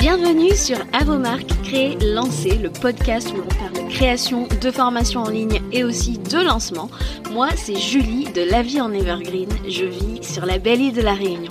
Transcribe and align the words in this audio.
Bienvenue 0.00 0.56
sur 0.56 0.78
Avomark, 0.94 1.46
créer, 1.62 1.94
lancer, 1.98 2.56
le 2.56 2.70
podcast 2.70 3.30
où 3.34 3.36
l'on 3.36 3.44
parle 3.44 3.84
de 3.84 3.92
création, 3.92 4.48
de 4.62 4.70
formation 4.70 5.20
en 5.20 5.28
ligne 5.28 5.60
et 5.72 5.84
aussi 5.84 6.16
de 6.16 6.38
lancement. 6.38 6.88
Moi, 7.30 7.48
c'est 7.54 7.76
Julie 7.76 8.24
de 8.32 8.40
La 8.40 8.62
Vie 8.62 8.80
en 8.80 8.94
Evergreen. 8.94 9.50
Je 9.68 9.84
vis 9.84 10.22
sur 10.22 10.46
la 10.46 10.58
belle 10.58 10.80
île 10.80 10.94
de 10.94 11.02
la 11.02 11.12
Réunion. 11.12 11.50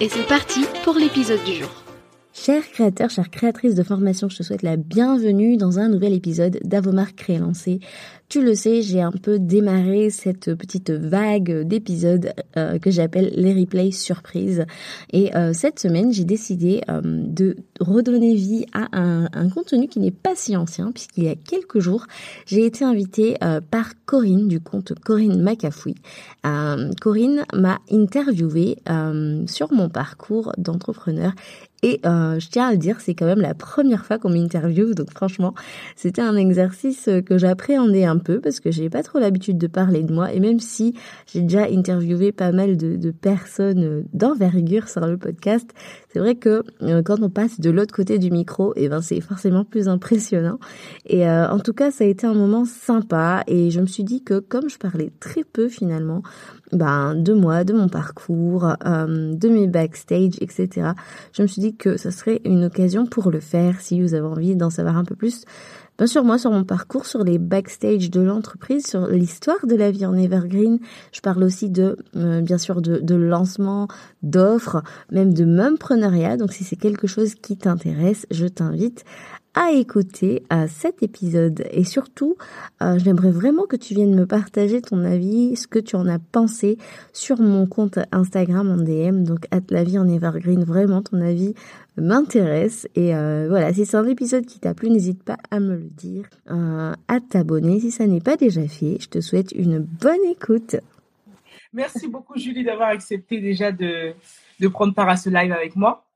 et 0.00 0.08
c'est 0.08 0.26
parti 0.26 0.64
pour 0.84 0.94
l'épisode 0.94 1.42
du 1.44 1.52
jour. 1.54 1.68
Chers 2.32 2.66
créateurs, 2.70 3.10
chères 3.10 3.30
créatrices 3.30 3.74
de 3.74 3.82
formation, 3.82 4.30
je 4.30 4.38
te 4.38 4.42
souhaite 4.42 4.62
la 4.62 4.76
bienvenue 4.76 5.58
dans 5.58 5.78
un 5.78 5.88
nouvel 5.88 6.14
épisode 6.14 6.58
d'Avomar 6.64 7.14
Créer 7.14 7.38
Lancé. 7.38 7.80
Tu 8.28 8.42
le 8.42 8.54
sais, 8.54 8.80
j'ai 8.80 9.02
un 9.02 9.12
peu 9.12 9.38
démarré 9.38 10.08
cette 10.08 10.54
petite 10.54 10.90
vague 10.90 11.66
d'épisodes 11.66 12.32
euh, 12.56 12.78
que 12.78 12.90
j'appelle 12.90 13.30
les 13.36 13.52
replays 13.52 13.90
surprises. 13.90 14.64
Et 15.12 15.36
euh, 15.36 15.52
cette 15.52 15.78
semaine, 15.78 16.12
j'ai 16.12 16.24
décidé 16.24 16.80
euh, 16.88 17.00
de 17.02 17.56
redonner 17.80 18.34
vie 18.34 18.64
à 18.72 18.88
un, 18.92 19.48
contenu 19.50 19.86
qui 19.86 20.00
n'est 20.00 20.10
pas 20.10 20.34
si 20.34 20.56
ancien, 20.56 20.92
puisqu'il 20.92 21.24
y 21.24 21.28
a 21.28 21.34
quelques 21.34 21.80
jours, 21.80 22.06
j'ai 22.46 22.64
été 22.64 22.84
invitée 22.84 23.36
par 23.70 23.92
Corinne 24.06 24.48
du 24.48 24.60
compte 24.60 24.94
Corinne 25.04 25.42
Macafoui. 25.42 25.94
Corinne 27.00 27.44
m'a 27.52 27.80
interviewé 27.90 28.76
sur 29.46 29.72
mon 29.72 29.88
parcours 29.88 30.52
d'entrepreneur 30.56 31.32
et 31.82 32.00
je 32.04 32.48
tiens 32.48 32.68
à 32.68 32.72
le 32.72 32.78
dire, 32.78 33.00
c'est 33.00 33.14
quand 33.14 33.26
même 33.26 33.40
la 33.40 33.54
première 33.54 34.06
fois 34.06 34.18
qu'on 34.18 34.30
m'interviewe, 34.30 34.94
donc 34.94 35.10
franchement, 35.10 35.54
c'était 35.96 36.22
un 36.22 36.36
exercice 36.36 37.10
que 37.26 37.36
j'appréhendais 37.36 38.04
un 38.04 38.18
peu 38.22 38.40
parce 38.40 38.60
que 38.60 38.70
j'ai 38.70 38.88
pas 38.88 39.02
trop 39.02 39.18
l'habitude 39.18 39.58
de 39.58 39.66
parler 39.66 40.02
de 40.02 40.12
moi. 40.12 40.32
Et 40.32 40.40
même 40.40 40.60
si 40.60 40.94
j'ai 41.26 41.42
déjà 41.42 41.64
interviewé 41.64 42.32
pas 42.32 42.52
mal 42.52 42.76
de, 42.76 43.10
personnes 43.10 44.04
d'envergure 44.12 44.88
sur 44.88 45.06
le 45.06 45.18
podcast, 45.18 45.70
c'est 46.12 46.18
vrai 46.18 46.34
que 46.34 46.62
euh, 46.82 47.02
quand 47.02 47.22
on 47.22 47.30
passe 47.30 47.60
de 47.60 47.70
l'autre 47.70 47.94
côté 47.94 48.18
du 48.18 48.30
micro, 48.30 48.72
et 48.76 48.84
eh 48.84 48.88
ben 48.88 49.02
c'est 49.02 49.20
forcément 49.20 49.64
plus 49.64 49.88
impressionnant. 49.88 50.58
Et 51.06 51.28
euh, 51.28 51.48
en 51.48 51.58
tout 51.58 51.72
cas, 51.72 51.90
ça 51.90 52.04
a 52.04 52.06
été 52.06 52.26
un 52.26 52.34
moment 52.34 52.64
sympa. 52.64 53.44
Et 53.46 53.70
je 53.70 53.80
me 53.80 53.86
suis 53.86 54.04
dit 54.04 54.22
que 54.22 54.38
comme 54.38 54.68
je 54.68 54.78
parlais 54.78 55.12
très 55.20 55.44
peu 55.44 55.68
finalement, 55.68 56.22
ben 56.72 57.14
de 57.14 57.34
moi, 57.34 57.64
de 57.64 57.72
mon 57.72 57.88
parcours, 57.88 58.74
euh, 58.86 59.34
de 59.34 59.48
mes 59.48 59.66
backstage, 59.66 60.32
etc. 60.40 60.92
Je 61.32 61.42
me 61.42 61.46
suis 61.46 61.60
dit 61.60 61.76
que 61.76 61.96
ça 61.96 62.10
serait 62.10 62.40
une 62.44 62.64
occasion 62.64 63.06
pour 63.06 63.30
le 63.30 63.40
faire 63.40 63.80
si 63.80 64.00
vous 64.00 64.14
avez 64.14 64.26
envie 64.26 64.56
d'en 64.56 64.70
savoir 64.70 64.96
un 64.96 65.04
peu 65.04 65.14
plus. 65.14 65.44
Bien 65.98 66.06
sûr, 66.06 66.24
moi, 66.24 66.38
sur 66.38 66.50
mon 66.50 66.64
parcours, 66.64 67.04
sur 67.04 67.22
les 67.22 67.38
backstage 67.38 68.10
de 68.10 68.20
l'entreprise, 68.20 68.86
sur 68.86 69.06
l'histoire 69.06 69.66
de 69.66 69.76
la 69.76 69.90
vie 69.90 70.06
en 70.06 70.14
evergreen, 70.14 70.78
je 71.12 71.20
parle 71.20 71.44
aussi 71.44 71.68
de, 71.68 71.98
euh, 72.16 72.40
bien 72.40 72.58
sûr, 72.58 72.80
de, 72.80 73.14
lancement, 73.14 73.88
d'offres, 74.22 74.82
même 75.10 75.34
de 75.34 75.44
mumprenariat. 75.44 76.38
Donc, 76.38 76.52
si 76.52 76.64
c'est 76.64 76.76
quelque 76.76 77.06
chose 77.06 77.34
qui 77.34 77.58
t'intéresse, 77.58 78.26
je 78.30 78.46
t'invite 78.46 79.04
à 79.54 79.72
écouter 79.72 80.44
à 80.48 80.66
cet 80.66 81.02
épisode 81.02 81.64
et 81.70 81.84
surtout 81.84 82.36
euh, 82.82 82.98
j'aimerais 82.98 83.30
vraiment 83.30 83.66
que 83.66 83.76
tu 83.76 83.92
viennes 83.94 84.14
me 84.14 84.26
partager 84.26 84.80
ton 84.80 85.04
avis, 85.04 85.56
ce 85.56 85.66
que 85.66 85.78
tu 85.78 85.94
en 85.94 86.06
as 86.06 86.18
pensé 86.18 86.78
sur 87.12 87.38
mon 87.38 87.66
compte 87.66 87.98
Instagram 88.12 88.70
en 88.70 88.78
DM 88.78 89.24
donc 89.24 89.46
at 89.50 89.60
la 89.68 89.84
vie 89.84 89.98
en 89.98 90.08
evergreen 90.08 90.64
vraiment 90.64 91.02
ton 91.02 91.20
avis 91.20 91.52
m'intéresse 91.96 92.88
et 92.94 93.14
euh, 93.14 93.46
voilà 93.48 93.72
si 93.72 93.84
c'est 93.84 93.96
un 93.96 94.06
épisode 94.06 94.46
qui 94.46 94.58
t'a 94.58 94.74
plu 94.74 94.90
n'hésite 94.90 95.22
pas 95.22 95.36
à 95.50 95.60
me 95.60 95.76
le 95.76 95.90
dire 95.90 96.24
euh, 96.50 96.94
à 97.08 97.20
t'abonner 97.20 97.80
si 97.80 97.90
ça 97.90 98.06
n'est 98.06 98.20
pas 98.20 98.36
déjà 98.36 98.66
fait 98.66 98.96
je 99.00 99.08
te 99.08 99.20
souhaite 99.20 99.52
une 99.52 99.78
bonne 99.78 100.24
écoute 100.30 100.76
merci 101.72 102.08
beaucoup 102.08 102.38
Julie 102.38 102.64
d'avoir 102.64 102.88
accepté 102.88 103.40
déjà 103.40 103.72
de 103.72 104.14
de 104.60 104.68
prendre 104.68 104.94
part 104.94 105.08
à 105.08 105.16
ce 105.16 105.28
live 105.28 105.52
avec 105.52 105.76
moi 105.76 106.06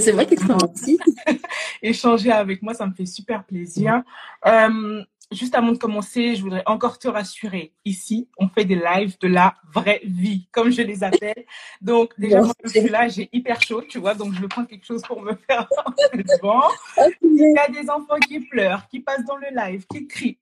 c'est 0.00 0.12
moi 0.12 0.24
qui 0.24 0.34
te 0.34 0.42
remercie. 0.42 0.98
Échanger 1.82 2.32
avec 2.32 2.62
moi, 2.62 2.74
ça 2.74 2.86
me 2.86 2.92
fait 2.92 3.06
super 3.06 3.44
plaisir. 3.44 4.02
Euh, 4.46 5.02
juste 5.34 5.54
avant 5.54 5.72
de 5.72 5.78
commencer, 5.78 6.36
je 6.36 6.42
voudrais 6.42 6.62
encore 6.66 6.98
te 6.98 7.08
rassurer. 7.08 7.72
Ici, 7.84 8.28
on 8.38 8.48
fait 8.48 8.64
des 8.64 8.76
lives 8.76 9.16
de 9.20 9.28
la 9.28 9.54
vraie 9.72 10.00
vie, 10.04 10.48
comme 10.52 10.70
je 10.70 10.82
les 10.82 11.04
appelle. 11.04 11.44
Donc, 11.80 12.12
déjà, 12.18 12.40
moi, 12.40 12.52
je 12.64 12.70
suis 12.70 12.88
là, 12.88 13.08
j'ai 13.08 13.28
hyper 13.32 13.60
chaud, 13.60 13.82
tu 13.82 13.98
vois, 13.98 14.14
donc 14.14 14.32
je 14.34 14.40
vais 14.40 14.48
prendre 14.48 14.68
quelque 14.68 14.86
chose 14.86 15.02
pour 15.02 15.20
me 15.22 15.34
faire 15.34 15.68
bon. 16.42 16.60
Il 17.22 17.54
y 17.54 17.58
a 17.58 17.68
des 17.70 17.88
enfants 17.90 18.18
qui 18.26 18.40
pleurent, 18.40 18.86
qui 18.88 19.00
passent 19.00 19.24
dans 19.24 19.36
le 19.36 19.48
live, 19.54 19.84
qui 19.92 20.06
crient. 20.06 20.38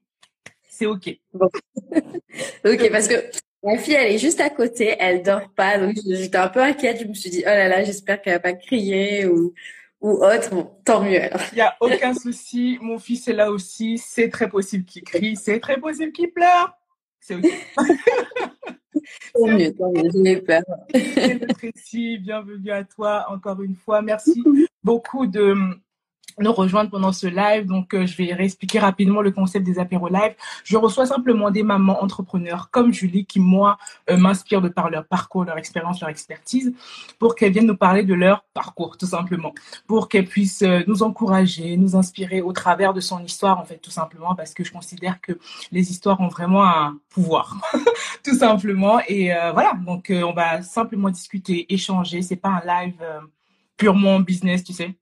C'est 0.69 0.87
OK. 0.87 1.17
ok, 1.35 2.91
parce 2.91 3.09
que 3.09 3.17
Ma 3.65 3.79
fille, 3.79 3.95
elle 3.95 4.13
est 4.13 4.19
juste 4.19 4.41
à 4.41 4.51
côté, 4.51 4.97
elle 4.99 5.23
dort 5.23 5.49
pas, 5.55 5.79
donc 5.79 5.95
j'étais 6.05 6.37
un 6.37 6.49
peu 6.49 6.61
inquiète. 6.61 7.01
Je 7.01 7.07
me 7.07 7.15
suis 7.15 7.31
dit, 7.31 7.45
oh 7.47 7.49
là 7.49 7.69
là, 7.69 7.85
j'espère 7.85 8.21
qu'elle 8.21 8.33
va 8.33 8.41
pas 8.41 8.55
crier 8.55 9.27
ou, 9.27 9.55
ou 10.03 10.23
autre. 10.23 10.51
Bon, 10.51 10.71
tant 10.85 11.03
mieux. 11.03 11.31
Il 11.53 11.59
y 11.59 11.63
a 11.63 11.75
aucun 11.81 12.13
souci. 12.13 12.79
Mon 12.83 12.99
fils 12.99 13.29
est 13.29 13.33
là 13.33 13.51
aussi. 13.51 13.97
C'est 13.97 14.29
très 14.29 14.49
possible 14.49 14.85
qu'il 14.85 15.03
crie, 15.05 15.37
c'est 15.37 15.61
très 15.61 15.79
possible 15.79 16.13
qu'il 16.13 16.31
pleure. 16.33 16.77
C'est 17.21 17.37
ok. 17.37 17.47
tant 19.35 19.47
mieux, 19.47 19.73
tant 19.73 19.91
mieux. 19.93 20.11
J'ai 20.13 20.37
peur. 20.43 20.63
bienvenue 22.21 22.71
à 22.71 22.85
toi 22.85 23.27
encore 23.29 23.63
une 23.63 23.77
fois. 23.77 24.03
Merci 24.03 24.43
beaucoup 24.83 25.27
de 25.27 25.55
nous 26.39 26.53
rejoindre 26.53 26.91
pendant 26.91 27.13
ce 27.13 27.27
live. 27.27 27.67
Donc, 27.67 27.95
euh, 27.95 28.07
je 28.07 28.17
vais 28.17 28.33
réexpliquer 28.33 28.79
rapidement 28.79 29.21
le 29.21 29.31
concept 29.31 29.67
des 29.67 29.79
apéros 29.79 30.09
live. 30.09 30.35
Je 30.65 30.77
reçois 30.77 31.07
simplement 31.07 31.51
des 31.51 31.63
mamans 31.63 32.03
entrepreneurs 32.03 32.71
comme 32.71 32.93
Julie 32.93 33.27
qui, 33.27 33.41
moi, 33.41 33.79
euh, 34.11 34.17
m'inspirent 34.17 34.63
de 34.63 34.69
par 34.69 34.91
leur 34.91 35.07
parcours, 35.07 35.45
leur 35.45 35.59
expérience, 35.59 36.01
leur 36.01 36.11
expertise 36.11 36.73
pour 37.19 37.35
qu'elles 37.35 37.53
viennent 37.53 37.67
nous 37.67 37.77
parler 37.77 38.03
de 38.03 38.15
leur 38.15 38.45
parcours, 38.55 38.97
tout 38.97 39.07
simplement. 39.07 39.55
Pour 39.87 40.09
qu'elles 40.09 40.27
puissent 40.27 40.63
euh, 40.63 40.83
nous 40.87 41.03
encourager, 41.03 41.77
nous 41.77 41.97
inspirer 41.97 42.41
au 42.41 42.53
travers 42.53 42.95
de 42.95 43.01
son 43.01 43.23
histoire, 43.23 43.59
en 43.59 43.65
fait, 43.65 43.79
tout 43.79 43.91
simplement, 43.91 44.35
parce 44.35 44.55
que 44.55 44.65
je 44.65 44.73
considère 44.73 45.21
que 45.21 45.33
les 45.71 45.91
histoires 45.91 46.21
ont 46.21 46.29
vraiment 46.29 46.65
un 46.65 46.99
pouvoir, 47.11 47.57
tout 48.25 48.35
simplement. 48.35 49.01
Et 49.09 49.33
voilà, 49.53 49.75
donc, 49.85 50.11
on 50.11 50.33
va 50.33 50.63
simplement 50.63 51.11
discuter, 51.11 51.73
échanger. 51.73 52.23
C'est 52.23 52.37
pas 52.37 52.61
un 52.63 52.85
live 52.85 52.95
purement 53.77 54.21
business, 54.21 54.65
tu 54.65 54.73
sais. 54.73 54.95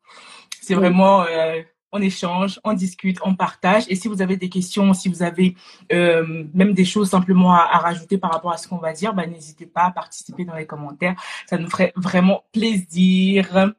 C'est 0.60 0.74
vraiment, 0.74 1.22
euh, 1.22 1.62
on 1.92 2.00
échange, 2.00 2.60
on 2.64 2.72
discute, 2.72 3.18
on 3.24 3.34
partage. 3.34 3.84
Et 3.88 3.96
si 3.96 4.08
vous 4.08 4.22
avez 4.22 4.36
des 4.36 4.48
questions, 4.48 4.94
si 4.94 5.08
vous 5.08 5.22
avez 5.22 5.56
euh, 5.92 6.44
même 6.54 6.72
des 6.72 6.84
choses 6.84 7.10
simplement 7.10 7.52
à, 7.52 7.78
rajouter 7.78 8.18
par 8.18 8.32
rapport 8.32 8.52
à 8.52 8.56
ce 8.56 8.68
qu'on 8.68 8.78
va 8.78 8.92
dire, 8.92 9.14
bah, 9.14 9.26
n'hésitez 9.26 9.66
pas 9.66 9.84
à 9.84 9.90
participer 9.90 10.44
dans 10.44 10.54
les 10.54 10.66
commentaires. 10.66 11.14
Ça 11.48 11.58
nous 11.58 11.68
ferait 11.68 11.92
vraiment 11.96 12.44
plaisir. 12.52 13.72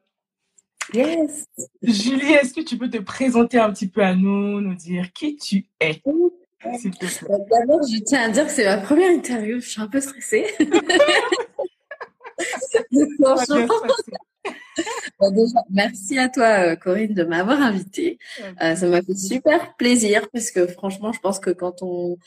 Yes. 0.94 1.48
Julie, 1.82 2.34
est-ce 2.34 2.54
que 2.54 2.62
tu 2.62 2.78
peux 2.78 2.90
te 2.90 2.98
présenter 2.98 3.58
un 3.60 3.72
petit 3.72 3.88
peu 3.88 4.04
à 4.04 4.14
nous, 4.14 4.60
nous 4.60 4.76
dire 4.76 5.14
qui 5.14 5.38
tu 5.38 5.66
es 5.80 6.02
D'abord, 6.64 7.82
je 7.88 8.04
tiens 8.04 8.24
à 8.24 8.30
dire 8.30 8.46
que 8.46 8.52
c'est 8.52 8.66
ma 8.66 8.78
première 8.78 9.12
interview. 9.12 9.60
Je 9.60 9.70
suis 9.70 9.82
un 9.82 9.88
peu 9.88 10.02
stressée. 10.02 10.46
déjà, 15.32 15.60
merci 15.70 16.18
à 16.18 16.30
toi, 16.30 16.46
euh, 16.46 16.76
Corinne, 16.76 17.14
de 17.14 17.24
m'avoir 17.24 17.62
invitée. 17.62 18.18
Euh, 18.62 18.76
ça 18.76 18.88
m'a 18.88 19.02
fait 19.02 19.16
super 19.16 19.76
plaisir 19.76 20.30
parce 20.32 20.52
que 20.52 20.68
franchement, 20.68 21.12
je 21.12 21.20
pense 21.20 21.40
que 21.40 21.52
quand 21.52 21.82
on 21.82 22.18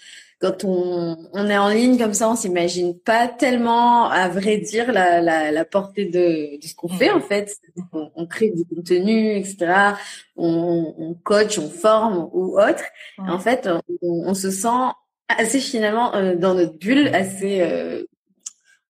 quand 0.40 0.64
on, 0.64 1.16
on 1.32 1.48
est 1.48 1.56
en 1.56 1.68
ligne 1.68 1.96
comme 1.96 2.12
ça, 2.12 2.28
on 2.28 2.36
s'imagine 2.36 2.98
pas 2.98 3.28
tellement, 3.28 4.10
à 4.10 4.28
vrai 4.28 4.58
dire, 4.58 4.92
la, 4.92 5.22
la, 5.22 5.50
la 5.50 5.64
portée 5.64 6.04
de, 6.04 6.60
de 6.60 6.66
ce 6.66 6.74
qu'on 6.74 6.88
fait 6.88 7.10
en 7.10 7.20
fait. 7.20 7.56
On, 7.92 8.10
on, 8.14 8.26
crée 8.26 8.50
du 8.50 8.64
contenu, 8.66 9.36
etc. 9.36 9.94
On, 10.36 10.94
on 10.98 11.14
coach, 11.14 11.58
on 11.58 11.70
forme 11.70 12.28
ou 12.32 12.58
autre. 12.60 12.84
En 13.16 13.38
fait, 13.38 13.68
on, 14.02 14.28
on, 14.28 14.34
se 14.34 14.50
sent 14.50 14.92
assez 15.28 15.60
finalement 15.60 16.14
euh, 16.14 16.36
dans 16.36 16.54
notre 16.54 16.78
bulle, 16.78 17.08
assez 17.14 18.06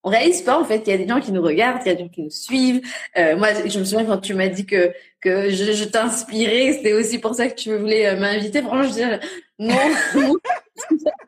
on 0.05 0.11
réalise 0.11 0.43
pas 0.43 0.61
en 0.61 0.65
fait 0.65 0.81
qu'il 0.81 0.93
y 0.93 0.95
a 0.95 0.99
des 0.99 1.09
gens 1.09 1.21
qui 1.21 1.33
nous 1.33 1.43
regardent, 1.43 1.79
qu'il 1.79 1.91
y 1.91 1.95
a 1.95 1.97
des 1.97 2.05
gens 2.05 2.09
qui 2.09 2.23
nous 2.23 2.31
suivent. 2.31 2.83
Euh, 3.17 3.37
moi, 3.37 3.49
je 3.67 3.79
me 3.79 3.85
souviens 3.85 4.05
quand 4.05 4.19
tu 4.19 4.35
m'as 4.35 4.49
dit 4.49 4.67
que 4.67 4.93
que 5.21 5.49
je, 5.49 5.85
t'inspirais, 5.85 6.75
c'était 6.75 6.93
aussi 6.93 7.19
pour 7.19 7.35
ça 7.35 7.49
que 7.49 7.55
tu 7.55 7.75
voulais 7.75 8.07
euh, 8.07 8.21
m'inviter. 8.21 8.61
Franchement, 8.61 8.83
je 8.83 8.89
disais 8.89 9.21
non. 9.59 9.75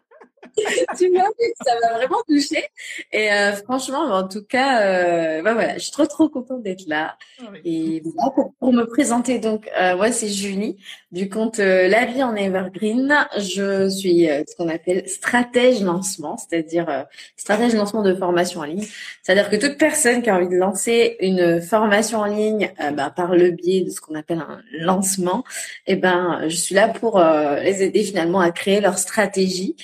tu 0.98 1.10
vois, 1.10 1.28
ça 1.64 1.72
m'a 1.82 1.96
vraiment 1.98 2.22
touchée. 2.28 2.64
Et 3.12 3.32
euh, 3.32 3.52
franchement, 3.52 4.02
en 4.02 4.26
tout 4.26 4.44
cas, 4.44 4.82
euh, 4.82 5.42
bah 5.42 5.54
voilà, 5.54 5.74
je 5.74 5.84
suis 5.84 5.92
trop 5.92 6.06
trop 6.06 6.28
contente 6.28 6.62
d'être 6.62 6.86
là. 6.86 7.16
Ah 7.40 7.50
et 7.64 8.02
pour, 8.34 8.52
pour, 8.58 8.72
me 8.72 8.84
présenter, 8.84 9.38
donc 9.38 9.68
euh, 9.78 9.96
moi 9.96 10.12
c'est 10.12 10.28
Julie 10.28 10.76
du 11.12 11.28
compte 11.28 11.58
euh, 11.58 11.88
La 11.88 12.06
Vie 12.06 12.22
en 12.22 12.34
Evergreen. 12.34 13.14
Je 13.36 13.88
suis 13.88 14.28
euh, 14.30 14.42
ce 14.48 14.56
qu'on 14.56 14.68
appelle 14.68 15.08
stratège 15.08 15.82
lancement, 15.82 16.36
c'est-à-dire 16.36 17.06
stratège 17.36 17.74
lancement 17.74 18.02
de 18.02 18.14
formation 18.14 18.60
en 18.60 18.64
ligne. 18.64 18.84
C'est-à-dire 19.22 19.50
que 19.50 19.56
toute 19.56 19.78
personne 19.78 20.22
qui 20.22 20.30
a 20.30 20.36
envie 20.36 20.48
de 20.48 20.56
lancer 20.56 21.16
une 21.20 21.60
formation 21.60 22.20
en 22.20 22.26
ligne 22.26 22.72
bah, 22.94 23.12
par 23.14 23.34
le 23.34 23.50
biais 23.50 23.82
de 23.82 23.90
ce 23.90 24.00
qu'on 24.00 24.14
appelle 24.14 24.38
un 24.38 24.60
lancement, 24.72 25.44
eh 25.86 25.96
ben 25.96 26.48
je 26.48 26.56
suis 26.56 26.74
là 26.74 26.88
pour 26.88 27.18
les 27.18 27.82
aider 27.82 28.02
finalement 28.02 28.40
à 28.40 28.50
créer 28.50 28.80
leur 28.80 28.98
stratégie 28.98 29.76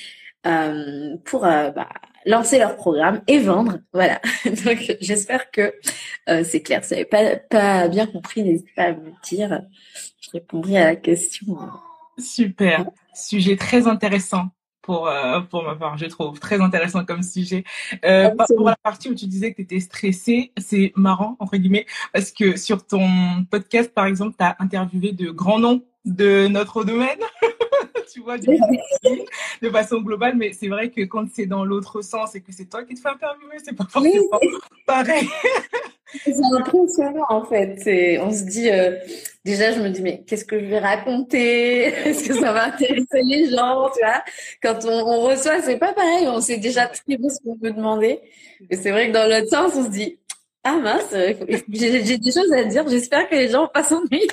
euh, 0.47 1.17
pour 1.25 1.45
euh, 1.45 1.71
bah, 1.71 1.89
lancer 2.27 2.59
leur 2.59 2.77
programme 2.77 3.23
et 3.27 3.39
vendre. 3.39 3.79
Voilà. 3.93 4.21
Donc 4.45 4.97
j'espère 5.01 5.51
que 5.51 5.73
euh, 6.29 6.45
c'est 6.45 6.63
clair. 6.63 6.85
Si 6.85 6.95
vous 6.95 7.01
n'avez 7.01 7.05
pas, 7.07 7.37
pas 7.37 7.89
bien 7.89 8.07
compris, 8.07 8.43
n'hésitez 8.43 8.73
pas 8.77 8.85
à 8.85 8.93
me 8.93 9.13
dire. 9.25 9.63
Je 10.21 10.31
répondrai 10.31 10.79
à 10.79 10.85
la 10.87 10.97
question. 10.97 11.59
Super. 12.19 12.87
Sujet 13.15 13.57
très 13.57 13.87
intéressant 13.87 14.51
pour 14.83 15.09
pour 15.49 15.63
ma 15.63 15.77
part, 15.77 15.97
je 15.97 16.07
trouve 16.07 16.41
très 16.41 16.61
intéressant 16.61 17.05
comme 17.05 17.23
sujet. 17.23 17.63
Euh, 18.05 18.31
pour 18.57 18.69
la 18.69 18.77
partie 18.77 19.09
où 19.09 19.15
tu 19.15 19.27
disais 19.27 19.53
que 19.53 19.57
tu 19.57 19.63
étais 19.63 19.81
stressée, 19.81 20.53
c'est 20.59 20.93
marrant 20.97 21.37
entre 21.39 21.57
guillemets 21.57 21.87
parce 22.13 22.33
que 22.33 22.57
sur 22.57 22.85
ton 22.85 23.09
podcast 23.49 23.95
par 23.95 24.07
exemple, 24.07 24.35
tu 24.37 24.45
as 24.45 24.57
interviewé 24.59 25.13
de 25.13 25.31
grands 25.31 25.61
noms 25.61 25.85
de 26.05 26.49
notre 26.49 26.85
domaine. 26.85 27.21
tu 28.13 28.21
vois, 28.21 28.39
de 29.63 29.71
façon 29.71 30.01
globale, 30.01 30.37
mais 30.37 30.53
c'est 30.53 30.69
vrai 30.69 30.91
que 30.91 31.03
quand 31.03 31.27
c'est 31.33 31.47
dans 31.47 31.65
l'autre 31.65 32.03
sens 32.03 32.35
et 32.35 32.41
que 32.41 32.53
c'est 32.53 32.67
toi 32.67 32.85
qui 32.85 32.95
te 32.95 33.01
fais 33.01 33.09
interviewer, 33.09 33.57
c'est 33.63 33.77
pas 33.77 33.87
forcément 33.89 34.41
pareil. 34.87 35.29
c'est 36.25 36.35
impressionnant 36.55 37.27
en 37.29 37.45
fait. 37.45 38.19
On 38.21 38.33
se 38.33 38.45
dit, 38.45 38.71
euh, 38.71 38.97
déjà 39.45 39.73
je 39.73 39.81
me 39.81 39.89
dis, 39.89 40.03
mais 40.03 40.23
qu'est-ce 40.25 40.45
que 40.45 40.59
je 40.59 40.67
vais 40.67 40.79
raconter? 40.79 41.85
Est-ce 41.85 42.29
que 42.29 42.35
ça 42.35 42.53
va 42.53 42.67
intéresser 42.67 43.23
les 43.25 43.51
gens 43.51 43.91
tu 43.91 44.05
vois? 44.05 44.23
Quand 44.63 44.85
on, 44.87 45.21
reçoit, 45.23 45.63
c'est 45.63 45.79
pas 45.79 45.93
pareil, 45.93 46.27
on 46.29 46.41
sait 46.41 46.59
déjà 46.59 46.87
très 46.87 47.17
bien 47.17 47.29
ce 47.29 47.41
qu'on 47.43 47.57
peut 47.57 47.71
demander. 47.73 48.21
Et 48.71 48.77
c'est 48.77 48.91
vrai 48.91 49.09
que 49.09 49.13
dans 49.13 49.29
l'autre 49.29 49.49
sens, 49.49 49.73
on 49.75 49.85
se 49.85 49.91
dit, 49.91 50.19
ah 50.65 50.77
mince, 50.77 51.13
j'ai 51.71 52.19
des 52.19 52.33
choses 52.33 52.53
à 52.53 52.65
dire, 52.65 52.89
j'espère 52.89 53.29
que 53.29 53.35
les 53.35 53.49
gens 53.49 53.63
vont 53.63 53.71
pas 53.73 53.83
s'ennuyer. 53.83 54.29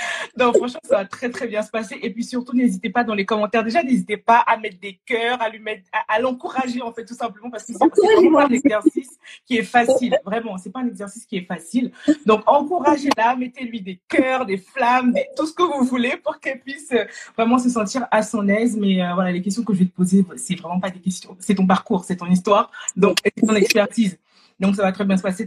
Donc, 0.36 0.56
franchement, 0.56 0.80
ça 0.84 0.98
va 0.98 1.04
très, 1.04 1.30
très 1.30 1.46
bien 1.46 1.62
se 1.62 1.70
passer. 1.70 1.98
Et 2.02 2.10
puis, 2.10 2.24
surtout, 2.24 2.54
n'hésitez 2.54 2.90
pas 2.90 3.04
dans 3.04 3.14
les 3.14 3.24
commentaires. 3.24 3.64
Déjà, 3.64 3.82
n'hésitez 3.82 4.16
pas 4.16 4.38
à 4.46 4.56
mettre 4.56 4.78
des 4.80 5.00
cœurs, 5.04 5.40
à 5.40 5.48
lui 5.48 5.58
mettre, 5.58 5.82
à, 6.08 6.20
l'encourager, 6.20 6.82
en 6.82 6.92
fait, 6.92 7.04
tout 7.04 7.14
simplement, 7.14 7.50
parce 7.50 7.64
que 7.64 7.72
c'est 7.72 7.78
pas 7.78 8.44
un 8.44 8.48
exercice 8.48 9.10
qui 9.44 9.58
est 9.58 9.62
facile. 9.62 10.18
Vraiment, 10.24 10.58
c'est 10.58 10.70
pas 10.70 10.80
un 10.80 10.88
exercice 10.88 11.24
qui 11.26 11.36
est 11.36 11.46
facile. 11.46 11.92
Donc, 12.24 12.42
encouragez-la, 12.46 13.36
mettez-lui 13.36 13.80
des 13.80 14.00
cœurs, 14.08 14.46
des 14.46 14.58
flammes, 14.58 15.14
tout 15.36 15.46
ce 15.46 15.52
que 15.52 15.62
vous 15.62 15.84
voulez 15.84 16.16
pour 16.22 16.40
qu'elle 16.40 16.60
puisse 16.60 16.92
euh, 16.92 17.04
vraiment 17.36 17.58
se 17.58 17.68
sentir 17.68 18.06
à 18.10 18.22
son 18.22 18.48
aise. 18.48 18.76
Mais 18.76 19.02
euh, 19.02 19.14
voilà, 19.14 19.32
les 19.32 19.42
questions 19.42 19.64
que 19.64 19.74
je 19.74 19.80
vais 19.80 19.86
te 19.86 19.94
poser, 19.94 20.24
c'est 20.36 20.56
vraiment 20.56 20.80
pas 20.80 20.90
des 20.90 21.00
questions. 21.00 21.36
C'est 21.40 21.54
ton 21.54 21.66
parcours, 21.66 22.04
c'est 22.04 22.16
ton 22.16 22.26
histoire. 22.26 22.70
Donc, 22.96 23.18
c'est 23.24 23.46
ton 23.46 23.54
expertise. 23.54 24.18
Donc, 24.58 24.74
ça 24.76 24.82
va 24.82 24.92
très 24.92 25.04
bien 25.04 25.16
se 25.16 25.22
passer. 25.22 25.46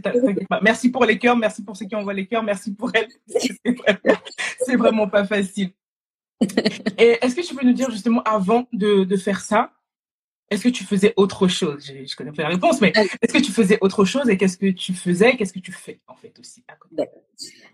Merci 0.62 0.90
pour 0.90 1.04
les 1.04 1.18
cœurs, 1.18 1.36
merci 1.36 1.64
pour 1.64 1.76
ceux 1.76 1.86
qui 1.86 1.94
envoient 1.96 2.14
les 2.14 2.26
cœurs, 2.26 2.42
merci 2.42 2.72
pour 2.74 2.90
elle. 2.94 3.08
C'est 4.64 4.76
vraiment, 4.76 5.08
pas 5.08 5.24
facile. 5.24 5.72
Et 6.98 7.18
est-ce 7.20 7.34
que 7.34 7.46
tu 7.46 7.54
peux 7.54 7.66
nous 7.66 7.72
dire 7.72 7.90
justement 7.90 8.22
avant 8.22 8.66
de, 8.72 9.04
de 9.04 9.16
faire 9.16 9.40
ça, 9.40 9.72
est-ce 10.50 10.64
que 10.64 10.68
tu 10.68 10.84
faisais 10.84 11.12
autre 11.16 11.46
chose? 11.46 11.84
Je, 11.86 12.04
je, 12.04 12.16
connais 12.16 12.32
pas 12.32 12.42
la 12.42 12.48
réponse, 12.48 12.80
mais 12.80 12.92
est-ce 13.22 13.32
que 13.32 13.38
tu 13.38 13.52
faisais 13.52 13.78
autre 13.80 14.04
chose 14.04 14.28
et 14.28 14.36
qu'est-ce 14.36 14.58
que 14.58 14.70
tu 14.70 14.94
faisais? 14.94 15.36
Qu'est-ce 15.36 15.52
que 15.52 15.60
tu 15.60 15.70
fais 15.72 16.00
en 16.08 16.16
fait 16.16 16.36
aussi 16.40 16.64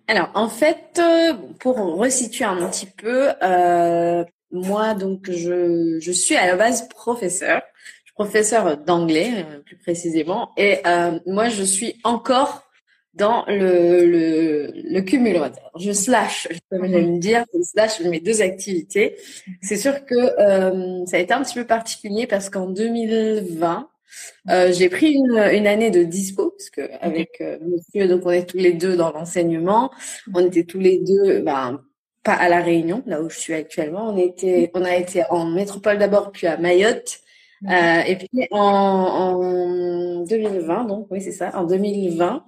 Alors 0.06 0.30
en 0.34 0.48
fait, 0.48 0.98
euh, 0.98 1.34
pour 1.58 1.76
resituer 1.96 2.44
un 2.44 2.68
petit 2.68 2.86
peu, 2.86 3.30
euh, 3.42 4.24
moi 4.50 4.94
donc 4.94 5.30
je, 5.30 5.98
je 6.00 6.12
suis 6.12 6.36
à 6.36 6.46
la 6.46 6.56
base 6.56 6.88
professeur 6.88 7.62
professeur 8.16 8.78
d'anglais 8.78 9.30
euh, 9.36 9.60
plus 9.60 9.76
précisément. 9.76 10.50
Et 10.56 10.78
euh, 10.86 11.18
moi, 11.26 11.48
je 11.48 11.62
suis 11.62 12.00
encore 12.02 12.66
dans 13.16 13.44
le, 13.46 14.04
le, 14.04 14.72
le 14.74 15.00
cumul. 15.00 15.40
Je 15.78 15.92
slash, 15.92 16.48
je 16.50 16.58
peux 16.70 16.78
même 16.78 17.18
dire, 17.18 17.44
je 17.54 17.62
slash 17.62 18.00
mes 18.00 18.20
deux 18.20 18.42
activités. 18.42 19.16
C'est 19.62 19.76
sûr 19.76 20.04
que 20.04 20.14
euh, 20.14 21.04
ça 21.06 21.16
a 21.16 21.20
été 21.20 21.32
un 21.32 21.42
petit 21.42 21.54
peu 21.54 21.64
particulier 21.64 22.26
parce 22.26 22.50
qu'en 22.50 22.66
2020, 22.66 23.88
euh, 24.50 24.72
j'ai 24.72 24.88
pris 24.88 25.12
une, 25.12 25.38
une, 25.52 25.66
année 25.66 25.90
de 25.90 26.02
dispo 26.02 26.50
parce 26.50 26.70
que 26.70 26.82
avec 27.00 27.40
euh, 27.40 27.58
monsieur, 27.62 28.08
donc 28.08 28.22
on 28.24 28.30
est 28.30 28.48
tous 28.48 28.58
les 28.58 28.72
deux 28.72 28.96
dans 28.96 29.12
l'enseignement, 29.12 29.90
on 30.34 30.46
était 30.46 30.64
tous 30.64 30.78
les 30.78 30.98
deux, 30.98 31.40
ben, 31.40 31.82
pas 32.22 32.34
à 32.34 32.48
la 32.48 32.60
Réunion, 32.60 33.02
là 33.06 33.22
où 33.22 33.30
je 33.30 33.38
suis 33.38 33.54
actuellement. 33.54 34.10
On 34.10 34.16
était, 34.16 34.70
on 34.74 34.84
a 34.84 34.94
été 34.94 35.22
en 35.30 35.46
métropole 35.46 35.98
d'abord, 35.98 36.32
puis 36.32 36.46
à 36.46 36.56
Mayotte. 36.56 37.20
Euh, 37.64 38.00
et 38.06 38.16
puis 38.16 38.28
en, 38.50 38.58
en 38.60 40.24
2020, 40.24 40.84
donc 40.84 41.06
oui 41.10 41.20
c'est 41.20 41.32
ça, 41.32 41.56
en 41.58 41.64
2020, 41.64 42.44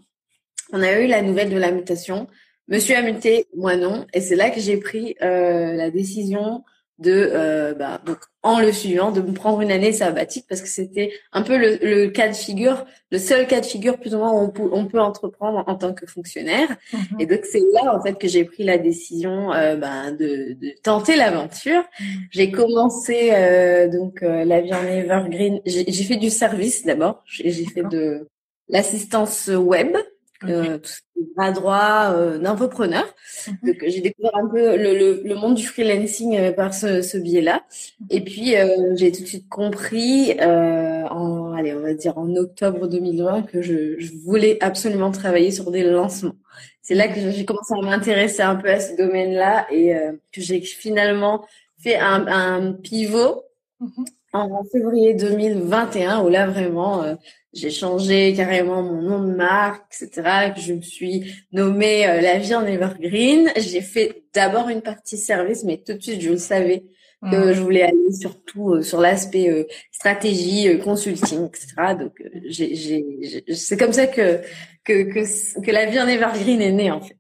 on 0.72 0.82
a 0.82 1.00
eu 1.00 1.06
la 1.06 1.22
nouvelle 1.22 1.50
de 1.50 1.56
la 1.56 1.70
mutation. 1.70 2.26
Monsieur 2.68 2.96
a 2.96 3.02
muté, 3.02 3.46
moi 3.56 3.76
non, 3.76 4.06
et 4.12 4.20
c'est 4.20 4.36
là 4.36 4.50
que 4.50 4.60
j'ai 4.60 4.76
pris 4.76 5.16
euh, 5.22 5.72
la 5.72 5.90
décision 5.90 6.62
de, 6.98 7.30
euh, 7.32 7.74
bah, 7.74 8.00
donc 8.04 8.18
en 8.42 8.60
le 8.60 8.72
suivant, 8.72 9.12
de 9.12 9.20
me 9.20 9.32
prendre 9.32 9.60
une 9.60 9.70
année 9.70 9.92
sabbatique 9.92 10.46
parce 10.48 10.60
que 10.60 10.68
c'était 10.68 11.12
un 11.32 11.42
peu 11.42 11.56
le, 11.56 11.78
le, 11.82 12.08
cas 12.08 12.28
de 12.28 12.34
figure, 12.34 12.86
le 13.10 13.18
seul 13.18 13.46
cas 13.46 13.60
de 13.60 13.66
figure 13.66 13.98
plus 13.98 14.14
ou 14.14 14.18
moins 14.18 14.32
où 14.32 14.38
on 14.38 14.50
peut, 14.50 14.68
on 14.72 14.86
peut 14.86 15.00
entreprendre 15.00 15.62
en, 15.66 15.74
tant 15.76 15.92
que 15.92 16.06
fonctionnaire. 16.06 16.68
Mhm. 16.92 17.20
Et 17.20 17.26
donc 17.26 17.40
c'est 17.44 17.62
là 17.72 17.94
en 17.94 18.02
fait 18.02 18.14
que 18.14 18.26
j'ai 18.26 18.44
pris 18.44 18.64
la 18.64 18.78
décision 18.78 19.52
euh, 19.52 19.76
bah, 19.76 20.10
de, 20.10 20.54
de, 20.54 20.74
tenter 20.82 21.16
l'aventure. 21.16 21.82
Mhm. 22.00 22.06
J'ai 22.30 22.50
commencé 22.50 23.30
euh, 23.32 23.88
donc 23.88 24.22
euh, 24.22 24.44
la 24.44 24.60
vie 24.60 24.74
en 24.74 24.84
evergreen. 24.84 25.60
J'ai 25.66 26.04
fait 26.04 26.16
du 26.16 26.30
service 26.30 26.84
d'abord. 26.84 27.22
J'ai 27.26 27.64
fait 27.64 27.82
de 27.82 28.28
l'assistance 28.68 29.48
web 29.48 29.96
euh, 30.44 30.78
tout 30.78 30.88
ce 30.88 31.00
qui 31.14 31.20
est 31.20 31.34
bras 31.34 31.50
droit 31.52 32.12
euh, 32.12 32.38
d'infopreneur. 32.38 33.04
Mhm. 33.46 33.56
Donc 33.64 33.76
j'ai 33.86 34.00
découvert 34.00 34.36
un 34.36 34.48
peu 34.48 34.76
le, 34.76 34.94
le, 34.96 35.22
le 35.24 35.34
monde 35.34 35.54
du 35.54 35.66
freelancing 35.66 36.36
euh, 36.36 36.52
par 36.52 36.74
ce, 36.74 37.02
ce 37.02 37.18
biais-là. 37.18 37.64
Mhm. 38.00 38.06
Et 38.10 38.20
puis 38.24 38.56
euh, 38.56 38.94
j'ai 38.96 39.12
tout 39.12 39.22
de 39.22 39.26
suite 39.26 39.48
compris, 39.48 40.32
euh, 40.40 41.04
en 41.08 41.52
allez 41.52 41.74
on 41.74 41.80
va 41.80 41.94
dire 41.94 42.16
en 42.18 42.34
octobre 42.36 42.86
2020, 42.86 43.42
que 43.42 43.62
je, 43.62 43.98
je 43.98 44.12
voulais 44.24 44.58
absolument 44.60 45.10
travailler 45.10 45.50
sur 45.50 45.70
des 45.70 45.82
lancements. 45.82 46.36
C'est 46.82 46.94
là 46.94 47.08
que 47.08 47.30
j'ai 47.30 47.44
commencé 47.44 47.74
à 47.74 47.82
m'intéresser 47.82 48.42
un 48.42 48.56
peu 48.56 48.70
à 48.70 48.80
ce 48.80 48.96
domaine-là 48.96 49.66
et 49.70 49.94
que 50.32 50.40
j'ai 50.40 50.60
finalement 50.62 51.44
fait 51.78 51.96
un, 51.96 52.26
un 52.26 52.72
pivot. 52.72 53.42
Mhm. 53.80 54.04
en 54.32 54.64
février 54.72 55.14
2021 55.14 56.24
où 56.24 56.28
là 56.28 56.48
vraiment 56.48 57.04
j'ai 57.52 57.70
changé 57.70 58.34
carrément 58.34 58.82
mon 58.82 59.02
nom 59.02 59.22
de 59.22 59.34
marque, 59.34 59.94
etc. 60.00 60.52
Je 60.56 60.74
me 60.74 60.82
suis 60.82 61.34
nommée 61.52 62.06
euh, 62.06 62.20
La 62.20 62.38
Vie 62.38 62.54
en 62.54 62.66
Evergreen. 62.66 63.50
J'ai 63.56 63.80
fait 63.80 64.24
d'abord 64.34 64.68
une 64.68 64.82
partie 64.82 65.16
service, 65.16 65.64
mais 65.64 65.78
tout 65.78 65.94
de 65.94 66.02
suite, 66.02 66.20
je 66.20 66.30
le 66.30 66.36
savais 66.36 66.84
que 67.22 67.50
mmh. 67.50 67.52
je 67.54 67.60
voulais 67.60 67.82
aller 67.82 68.12
surtout 68.12 68.74
euh, 68.74 68.82
sur 68.82 69.00
l'aspect 69.00 69.48
euh, 69.48 69.64
stratégie, 69.90 70.78
consulting, 70.78 71.46
etc. 71.46 71.94
Donc, 71.98 72.12
j'ai, 72.44 72.74
j'ai, 72.74 73.44
c'est 73.54 73.76
comme 73.76 73.92
ça 73.92 74.06
que, 74.06 74.40
que, 74.84 75.02
que, 75.04 75.60
que 75.60 75.70
La 75.70 75.86
Vie 75.86 76.00
en 76.00 76.06
Evergreen 76.06 76.60
est 76.60 76.72
née, 76.72 76.90
en 76.90 77.00
fait. 77.00 77.16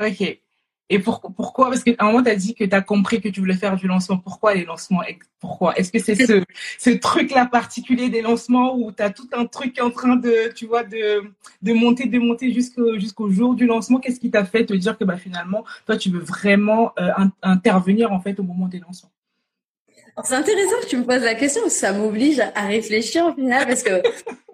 Ok. 0.00 0.40
Et 0.90 0.98
pour, 0.98 1.20
pourquoi? 1.20 1.68
Parce 1.68 1.84
qu'à 1.84 1.92
un 1.98 2.06
moment, 2.06 2.22
tu 2.22 2.30
as 2.30 2.34
dit 2.34 2.54
que 2.54 2.64
tu 2.64 2.74
as 2.74 2.80
compris 2.80 3.20
que 3.20 3.28
tu 3.28 3.40
voulais 3.40 3.56
faire 3.56 3.76
du 3.76 3.86
lancement. 3.86 4.16
Pourquoi 4.16 4.54
les 4.54 4.64
lancements 4.64 5.02
Pourquoi? 5.38 5.76
Est-ce 5.76 5.92
que 5.92 5.98
c'est 5.98 6.14
ce, 6.14 6.90
truc-là 6.90 7.46
particulier 7.46 8.08
des 8.08 8.22
lancements 8.22 8.74
où 8.74 8.90
tu 8.90 9.02
as 9.02 9.10
tout 9.10 9.28
un 9.32 9.44
truc 9.44 9.78
en 9.82 9.90
train 9.90 10.16
de, 10.16 10.50
tu 10.54 10.66
vois, 10.66 10.84
de, 10.84 11.22
monter, 11.62 12.06
de 12.06 12.18
monter 12.18 12.52
jusqu'au 12.52 13.30
jour 13.30 13.54
du 13.54 13.66
lancement? 13.66 13.98
Qu'est-ce 13.98 14.20
qui 14.20 14.30
t'a 14.30 14.44
fait 14.44 14.64
te 14.64 14.72
dire 14.72 14.96
que 14.96 15.04
bah, 15.04 15.18
finalement, 15.18 15.64
toi, 15.84 15.96
tu 15.96 16.10
veux 16.10 16.20
vraiment 16.20 16.92
euh, 16.98 17.10
intervenir 17.42 18.10
en 18.12 18.20
fait 18.20 18.40
au 18.40 18.42
moment 18.42 18.68
des 18.68 18.80
lancements? 18.80 19.10
C'est 20.24 20.34
intéressant 20.34 20.80
que 20.82 20.86
tu 20.86 20.96
me 20.96 21.04
poses 21.04 21.22
la 21.22 21.36
question 21.36 21.68
ça 21.68 21.92
m'oblige 21.92 22.40
à 22.40 22.66
réfléchir 22.66 23.26
au 23.26 23.34
final 23.34 23.66
parce 23.68 23.84
que 23.84 24.02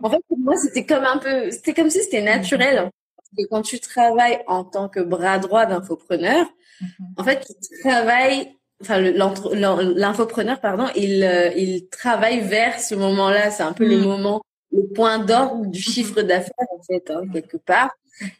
en 0.02 0.10
fait 0.10 0.20
pour 0.28 0.38
moi 0.38 0.54
c'était 0.56 0.84
comme 0.84 1.04
un 1.04 1.16
peu 1.16 1.50
c'était 1.50 1.72
comme 1.72 1.88
si 1.88 2.02
c'était 2.02 2.20
naturel 2.20 2.90
que 3.36 3.46
quand 3.48 3.62
tu 3.62 3.80
travailles 3.80 4.40
en 4.46 4.64
tant 4.64 4.88
que 4.88 5.00
bras 5.00 5.38
droit 5.38 5.66
d'infopreneur, 5.66 6.46
mhm. 6.80 6.88
en 7.16 7.24
fait, 7.24 7.46
tu 7.46 7.80
travailles, 7.80 8.56
enfin, 8.80 9.00
l'infopreneur, 9.00 10.60
pardon, 10.60 10.86
il, 10.96 11.22
euh, 11.24 11.50
il 11.56 11.88
travaille 11.88 12.40
vers 12.40 12.78
ce 12.80 12.94
moment-là. 12.94 13.50
C'est 13.50 13.62
un 13.62 13.72
peu 13.72 13.86
le 13.86 13.98
mhm. 13.98 14.04
moment, 14.04 14.42
le 14.72 14.86
point 14.94 15.18
d'orgue 15.18 15.70
du 15.70 15.78
mhm. 15.78 15.84
chiffre 15.84 16.22
d'affaires, 16.22 16.68
en 16.70 16.82
fait, 16.82 17.10
hein, 17.10 17.22
quelque 17.32 17.56
part. 17.56 17.90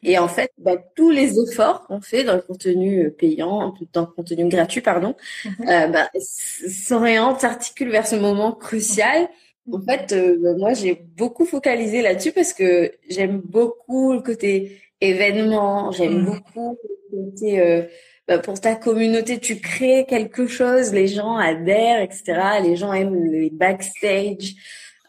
Et 0.03 0.19
en 0.19 0.29
fait, 0.29 0.53
bah, 0.59 0.77
tous 0.95 1.11
les 1.11 1.39
efforts 1.41 1.87
qu'on 1.87 2.01
fait 2.01 2.25
dans 2.25 2.35
le 2.35 2.43
contenu 2.43 3.11
payant, 3.11 3.75
dans 3.93 4.03
le 4.03 4.07
contenu 4.07 4.49
gratuit, 4.49 4.81
pardon, 4.81 5.17
euh, 5.47 5.87
bah, 5.89 6.09
s'orientent, 6.21 7.41
s'articulent 7.41 7.91
vers 7.91 8.07
ce 8.07 8.17
moment 8.17 8.53
crucial. 8.53 9.29
En 9.73 9.81
fait, 9.81 10.13
euh, 10.13 10.57
moi, 10.59 10.75
j'ai 10.75 10.95
beaucoup 10.95 11.45
focalisé 11.45 12.03
là-dessus 12.03 12.33
parce 12.33 12.53
que 12.53 12.93
j'aime 13.09 13.39
beaucoup 13.39 14.13
le 14.13 14.21
côté 14.21 14.81
événement, 15.09 15.91
j'aime 15.93 16.19
mhm. 16.19 16.25
beaucoup 16.25 16.79
côté 17.11 17.61
euh, 17.61 17.83
bah, 18.27 18.39
pour 18.39 18.61
ta 18.61 18.75
communauté, 18.75 19.39
tu 19.39 19.61
crées 19.61 20.07
quelque 20.09 20.47
chose, 20.47 20.93
les 20.93 21.09
gens 21.09 21.37
adhèrent, 21.37 22.01
etc. 22.01 22.25
Les 22.63 22.77
gens 22.77 22.93
aiment 22.93 23.31
les 23.31 23.51
backstage. 23.51 24.55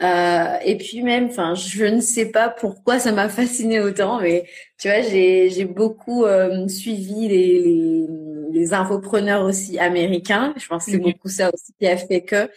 Euh, 0.01 0.57
et 0.65 0.77
puis 0.77 1.01
même, 1.01 1.27
enfin, 1.27 1.55
je 1.55 1.85
ne 1.85 2.01
sais 2.01 2.25
pas 2.25 2.49
pourquoi 2.49 2.99
ça 2.99 3.13
m'a 3.13 3.29
fasciné 3.29 3.79
autant, 3.79 4.19
mais 4.19 4.45
tu 4.77 4.89
vois, 4.89 5.01
j'ai 5.01 5.49
j'ai 5.49 5.63
beaucoup 5.63 6.25
euh, 6.25 6.67
suivi 6.67 7.29
les, 7.29 7.59
les 7.61 8.05
les 8.51 8.73
infopreneurs 8.73 9.43
aussi 9.43 9.79
américains. 9.79 10.53
Je 10.57 10.67
pense 10.67 10.85
que 10.85 10.91
c'est 10.91 10.97
beaucoup 10.97 11.29
ça 11.29 11.51
aussi 11.53 11.73
qui 11.79 11.87
a 11.87 11.97
fait 11.97 12.21
que. 12.21 12.49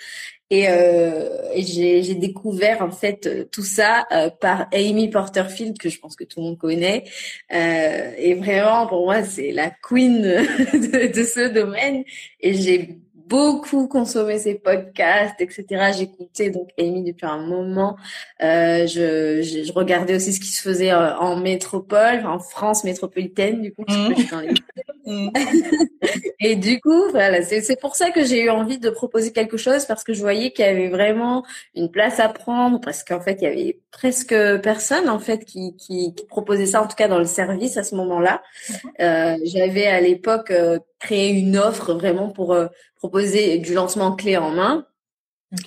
Et, 0.50 0.66
euh, 0.68 1.28
et 1.54 1.62
j'ai 1.62 2.14
découvert 2.14 2.82
en 2.82 2.90
fait 2.90 3.50
tout 3.50 3.62
ça 3.62 4.06
euh, 4.12 4.30
par 4.30 4.66
Amy 4.72 5.08
Porterfield 5.10 5.78
que 5.78 5.88
je 5.90 5.98
pense 5.98 6.16
que 6.16 6.24
tout 6.24 6.40
le 6.40 6.46
monde 6.46 6.58
connaît. 6.58 7.04
Euh, 7.52 8.12
et 8.16 8.34
vraiment 8.34 8.86
pour 8.86 9.04
moi 9.04 9.22
c'est 9.24 9.52
la 9.52 9.70
queen 9.70 10.22
de, 10.22 11.12
de 11.12 11.24
ce 11.24 11.52
domaine. 11.52 12.04
Et 12.40 12.54
j'ai 12.54 12.98
beaucoup 13.28 13.88
consommé 13.88 14.38
ses 14.38 14.54
podcasts, 14.54 15.40
etc. 15.40 15.92
J'écoutais 15.96 16.50
donc 16.50 16.70
Amy 16.78 17.04
depuis 17.04 17.26
un 17.26 17.38
moment. 17.38 17.96
Euh, 18.42 18.86
je, 18.86 19.42
je, 19.42 19.72
regardais 19.72 20.16
aussi 20.16 20.32
ce 20.32 20.40
qui 20.40 20.48
se 20.48 20.62
faisait 20.62 20.92
euh, 20.92 21.16
en 21.16 21.36
métropole, 21.36 22.26
en 22.26 22.38
France 22.38 22.84
métropolitaine, 22.84 23.60
du 23.60 23.72
coup. 23.72 23.84
Mmh. 23.86 23.92
Mmh. 23.92 24.54
et 26.40 26.56
du 26.56 26.80
coup, 26.80 27.10
voilà, 27.10 27.42
c'est 27.42 27.80
pour 27.80 27.96
ça 27.96 28.10
que 28.10 28.24
j'ai 28.24 28.44
eu 28.44 28.50
envie 28.50 28.78
de 28.78 28.90
proposer 28.90 29.32
quelque 29.32 29.56
chose 29.56 29.86
parce 29.86 30.04
que 30.04 30.12
je 30.12 30.20
voyais 30.20 30.50
qu'il 30.52 30.64
y 30.64 30.68
avait 30.68 30.88
vraiment 30.88 31.44
une 31.74 31.90
place 31.90 32.20
à 32.20 32.28
prendre 32.28 32.80
parce 32.80 33.04
qu'en 33.04 33.20
fait, 33.20 33.38
il 33.40 33.44
y 33.44 33.46
avait 33.46 33.80
presque 33.90 34.34
personne 34.62 35.08
en 35.08 35.18
fait 35.18 35.44
qui, 35.44 35.76
qui, 35.76 36.14
qui 36.14 36.26
proposait 36.26 36.66
ça, 36.66 36.82
en 36.82 36.86
tout 36.86 36.96
cas 36.96 37.08
dans 37.08 37.18
le 37.18 37.24
service 37.24 37.76
à 37.76 37.84
ce 37.84 37.94
moment-là. 37.94 38.42
Mmh. 38.68 38.74
Euh, 39.00 39.36
J'avais 39.44 39.86
à 39.86 40.00
l'époque 40.00 40.50
euh, 40.50 40.78
créé 40.98 41.30
une 41.30 41.56
offre 41.56 41.94
vraiment 41.94 42.28
pour 42.28 42.52
euh, 42.52 42.66
proposer 42.96 43.58
du 43.58 43.74
lancement 43.74 44.14
clé 44.14 44.36
en 44.36 44.50
main. 44.50 44.84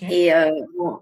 Et 0.09 0.31
euh, 0.31 0.51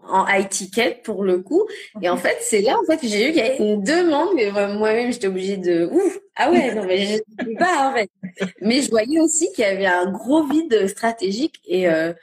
en, 0.07 0.25
high 0.27 0.48
ticket 0.48 1.01
pour 1.03 1.24
le 1.24 1.39
coup. 1.39 1.67
Et 2.01 2.09
en 2.09 2.15
fait, 2.15 2.38
c'est 2.41 2.62
là 2.62 2.77
en 2.79 2.86
fait 2.86 2.98
que 2.98 3.07
j'ai 3.07 3.27
eu 3.27 3.33
qu'il 3.33 3.43
y 3.43 3.45
avait 3.45 3.57
une 3.57 3.83
demande. 3.83 4.29
Mais 4.36 4.51
moi-même, 4.51 5.12
j'étais 5.12 5.27
obligée 5.27 5.57
de 5.57 5.89
ouf. 5.91 6.17
Ah 6.36 6.50
ouais, 6.50 6.74
non 6.74 6.86
mais 6.86 7.05
je 7.05 7.57
pas 7.57 7.89
en 7.89 7.93
fait. 7.93 8.09
Mais 8.62 8.81
je 8.81 8.89
voyais 8.89 9.19
aussi 9.19 9.51
qu'il 9.53 9.65
y 9.65 9.67
avait 9.67 9.86
un 9.86 10.09
gros 10.09 10.48
vide 10.48 10.88
stratégique 10.88 11.59
et 11.65 11.89
euh, 11.89 12.13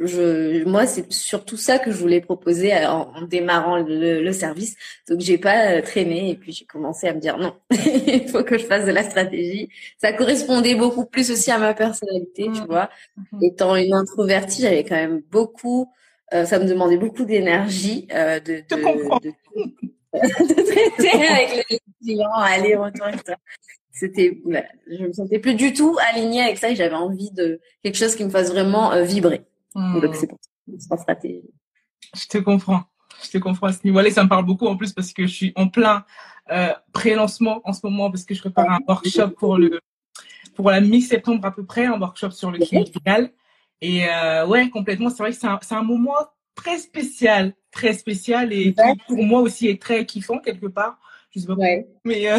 je, 0.00 0.64
moi, 0.64 0.86
c'est 0.86 1.10
surtout 1.12 1.56
ça 1.56 1.78
que 1.78 1.90
je 1.90 1.96
voulais 1.96 2.20
proposer 2.20 2.74
en, 2.86 3.22
démarrant 3.22 3.78
le, 3.78 4.32
service. 4.32 4.76
Donc, 5.08 5.20
j'ai 5.20 5.38
pas 5.38 5.72
euh, 5.72 5.82
traîné 5.82 6.30
et 6.30 6.34
puis 6.34 6.52
j'ai 6.52 6.64
commencé 6.64 7.06
à 7.06 7.14
me 7.14 7.20
dire 7.20 7.38
non, 7.38 7.54
il 7.70 8.28
faut 8.28 8.42
que 8.44 8.58
je 8.58 8.64
fasse 8.64 8.84
de 8.84 8.90
la 8.90 9.02
stratégie. 9.02 9.68
Ça 9.98 10.12
correspondait 10.12 10.74
beaucoup 10.74 11.06
plus 11.06 11.30
aussi 11.30 11.50
à 11.50 11.58
ma 11.58 11.74
personnalité, 11.74 12.44
tu 12.44 12.62
mmh. 12.62 12.66
vois. 12.66 12.90
Mmh. 13.32 13.44
Étant 13.44 13.76
une 13.76 13.94
introvertie, 13.94 14.62
j'avais 14.62 14.84
quand 14.84 14.96
même 14.96 15.22
beaucoup, 15.30 15.90
euh, 16.34 16.44
ça 16.44 16.58
me 16.58 16.66
demandait 16.66 16.98
beaucoup 16.98 17.24
d'énergie 17.24 18.06
euh, 18.12 18.40
de, 18.40 18.56
de, 18.56 18.62
de, 19.22 20.62
traiter 20.62 21.26
avec 21.26 21.66
les 21.70 21.80
clients, 22.02 22.32
aller 22.32 22.76
retour, 22.76 23.08
etc 23.08 23.36
c'était 23.98 24.38
je 24.90 25.06
me 25.06 25.12
sentais 25.14 25.38
plus 25.38 25.54
du 25.54 25.72
tout 25.72 25.96
alignée 26.10 26.42
avec 26.42 26.58
ça 26.58 26.68
et 26.68 26.76
j'avais 26.76 26.94
envie 26.94 27.30
de 27.30 27.62
quelque 27.82 27.96
chose 27.96 28.14
qui 28.14 28.24
me 28.24 28.28
fasse 28.28 28.50
vraiment 28.50 29.02
vibrer 29.02 29.46
donc 29.76 30.04
hmm. 30.04 30.14
c'est 30.14 30.26
pour 30.26 30.38
ça 30.78 30.96
stratégie. 30.96 31.50
Je 32.14 32.26
te 32.26 32.38
comprends. 32.38 32.84
Je 33.22 33.30
te 33.30 33.38
comprends 33.38 33.68
à 33.68 33.72
ce 33.72 33.80
niveau-là. 33.84 34.10
Ça 34.10 34.24
me 34.24 34.28
parle 34.28 34.44
beaucoup 34.44 34.66
en 34.66 34.76
plus 34.76 34.92
parce 34.92 35.12
que 35.12 35.26
je 35.26 35.32
suis 35.32 35.52
en 35.54 35.68
plein 35.68 36.04
euh, 36.50 36.72
pré-lancement 36.92 37.60
en 37.64 37.72
ce 37.72 37.80
moment 37.84 38.10
parce 38.10 38.24
que 38.24 38.34
je 38.34 38.40
prépare 38.40 38.70
un 38.70 38.78
workshop 38.88 39.30
pour 39.30 39.58
le 39.58 39.80
pour 40.54 40.70
la 40.70 40.80
mi-septembre 40.80 41.44
à 41.44 41.50
peu 41.50 41.64
près, 41.64 41.84
un 41.84 42.00
workshop 42.00 42.30
sur 42.30 42.50
le 42.50 42.58
climat 42.58 42.86
final. 42.86 43.30
Et 43.82 44.08
euh, 44.08 44.46
ouais, 44.46 44.70
complètement. 44.70 45.10
C'est 45.10 45.22
vrai 45.22 45.32
que 45.32 45.36
c'est 45.36 45.46
un, 45.46 45.60
un 45.70 45.82
moment 45.82 46.14
très 46.54 46.78
spécial, 46.78 47.54
très 47.70 47.92
spécial 47.92 48.52
et 48.52 48.72
qui 48.72 49.02
pour 49.06 49.22
moi 49.22 49.40
aussi 49.40 49.68
est 49.68 49.80
très 49.80 50.06
kiffant 50.06 50.38
quelque 50.38 50.66
part 50.66 50.98
mais, 52.04 52.30
euh, 52.30 52.38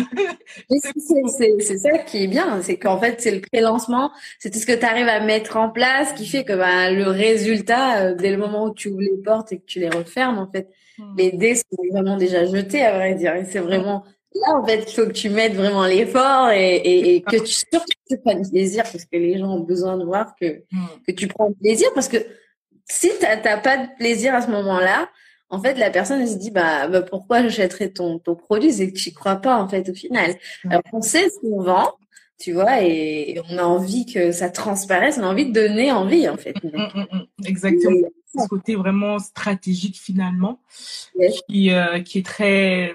c'est 1.59 1.77
ça 1.77 1.97
qui 1.99 2.23
est 2.23 2.27
bien, 2.27 2.61
c'est 2.61 2.77
qu'en 2.77 2.99
fait 2.99 3.21
c'est 3.21 3.31
le 3.31 3.41
pré-lancement, 3.41 4.11
c'est 4.39 4.49
tout 4.49 4.59
ce 4.59 4.65
que 4.65 4.73
tu 4.73 4.85
arrives 4.85 5.07
à 5.07 5.19
mettre 5.19 5.57
en 5.57 5.69
place 5.69 6.13
qui 6.13 6.25
fait 6.27 6.43
que 6.43 6.53
ben, 6.53 6.91
le 6.91 7.09
résultat, 7.09 8.01
euh, 8.01 8.15
dès 8.15 8.31
le 8.31 8.37
moment 8.37 8.65
où 8.65 8.73
tu 8.73 8.89
ouvres 8.89 9.01
les 9.01 9.21
portes 9.23 9.51
et 9.51 9.59
que 9.59 9.65
tu 9.65 9.79
les 9.79 9.89
refermes, 9.89 10.37
en 10.37 10.49
fait, 10.49 10.69
hmm. 10.97 11.15
les 11.17 11.31
dés 11.31 11.55
sont 11.55 11.63
vraiment 11.91 12.17
déjà 12.17 12.45
jetés 12.45 12.81
à 12.81 12.93
vrai 12.93 13.15
dire. 13.15 13.35
Et 13.35 13.45
c'est 13.45 13.59
vraiment 13.59 14.03
là 14.33 14.55
en 14.55 14.65
fait 14.65 14.85
qu'il 14.85 15.01
faut 15.01 15.07
que 15.07 15.13
tu 15.13 15.29
mettes 15.29 15.53
vraiment 15.53 15.85
l'effort 15.85 16.49
et, 16.51 17.23
que 17.27 17.37
tu 17.37 17.53
surtout 17.53 17.85
tu 18.09 18.17
prennes 18.19 18.47
plaisir 18.47 18.83
parce 18.83 19.05
que 19.05 19.17
les 19.17 19.37
gens 19.37 19.55
ont 19.55 19.61
besoin 19.61 19.97
de 19.97 20.05
voir 20.05 20.35
que 20.39 20.63
hmm. 20.71 20.87
que 21.07 21.11
tu 21.11 21.27
prends 21.27 21.51
plaisir 21.53 21.89
parce 21.93 22.07
que 22.07 22.17
si 22.89 23.09
tu 23.19 23.25
n'as 23.25 23.57
pas 23.57 23.77
de 23.77 23.87
plaisir 23.97 24.33
à 24.33 24.41
ce 24.41 24.49
moment-là, 24.49 25.09
en 25.49 25.61
fait, 25.61 25.75
la 25.75 25.89
personne 25.89 26.21
elle 26.21 26.27
se 26.27 26.35
dit 26.35 26.51
bah, 26.51 26.87
bah 26.87 27.01
pourquoi 27.01 27.41
j'achèterais 27.41 27.89
ton 27.89 28.19
ton 28.19 28.35
produit? 28.35 28.73
C'est 28.73 28.91
que 28.91 28.97
tu 28.97 29.11
crois 29.11 29.37
pas 29.37 29.57
en 29.57 29.67
fait 29.67 29.89
au 29.89 29.93
final. 29.93 30.35
Alors 30.69 30.81
on 30.93 31.01
sait 31.01 31.29
ce 31.29 31.39
qu'on 31.39 31.61
vend, 31.61 31.93
tu 32.39 32.53
vois, 32.53 32.83
et, 32.83 33.39
on 33.49 33.57
a 33.57 33.63
envie 33.63 34.05
que 34.05 34.31
ça 34.31 34.49
transparaisse, 34.49 35.17
on 35.17 35.23
a 35.23 35.27
envie 35.27 35.45
de 35.45 35.53
donner 35.53 35.91
envie 35.91 36.27
en 36.27 36.37
fait. 36.37 36.55
Mm, 36.63 36.77
mm, 36.77 37.05
mm, 37.11 37.45
Exactement. 37.45 38.07
Ce 38.37 38.47
côté 38.47 38.75
vraiment 38.75 39.19
stratégique 39.19 39.97
finalement, 39.97 40.59
qui 41.49 41.71
euh, 41.71 42.01
qui 42.01 42.19
est 42.19 42.25
très 42.25 42.93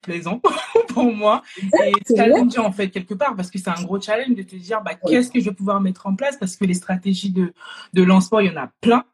plaisant 0.00 0.40
pour 0.88 1.12
moi. 1.12 1.42
Et 1.84 1.92
challengeant 2.16 2.64
en 2.64 2.72
fait 2.72 2.88
quelque 2.88 3.14
part 3.14 3.36
parce 3.36 3.50
que 3.50 3.58
c'est 3.58 3.68
un 3.68 3.82
gros 3.82 4.00
challenge 4.00 4.34
de 4.34 4.42
te 4.42 4.56
dire 4.56 4.82
bah, 4.82 4.94
qu'est-ce 4.94 5.30
que 5.30 5.38
je 5.38 5.50
vais 5.50 5.54
pouvoir 5.54 5.80
mettre 5.80 6.06
en 6.06 6.16
place? 6.16 6.36
Parce 6.38 6.56
que 6.56 6.64
les 6.64 6.74
stratégies 6.74 7.30
de, 7.30 7.52
de 7.92 8.02
lancement 8.02 8.40
il 8.40 8.46
y 8.46 8.50
en 8.50 8.60
a 8.60 8.70
plein 8.80 9.04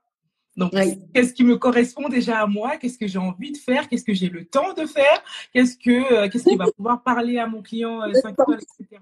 donc, 0.59 0.73
qu'est-ce 1.15 1.33
qui 1.33 1.45
me 1.45 1.57
correspond 1.57 2.09
déjà 2.09 2.41
à 2.41 2.47
moi? 2.47 2.77
Qu'est-ce 2.77 2.99
que 2.99 3.07
j'ai 3.07 3.19
envie 3.19 3.53
de 3.53 3.57
faire? 3.57 3.89
Qu'est-ce 3.89 4.05
que 4.05 4.13
j'ai 4.13 4.29
le 4.29 4.45
temps 4.45 4.73
de 4.75 4.87
faire? 4.87 5.23
Qu'est-ce 5.55 5.77
que 5.77 6.13
euh, 6.13 6.29
qu'est-ce 6.29 6.45
qui 6.45 6.57
va 6.57 6.67
pouvoir 6.77 7.03
parler 7.03 7.39
à 7.39 7.47
mon 7.47 7.63
client 7.63 8.03
euh, 8.03 8.13
5 8.13 8.33
étoiles, 8.33 8.59
etc. 8.59 9.01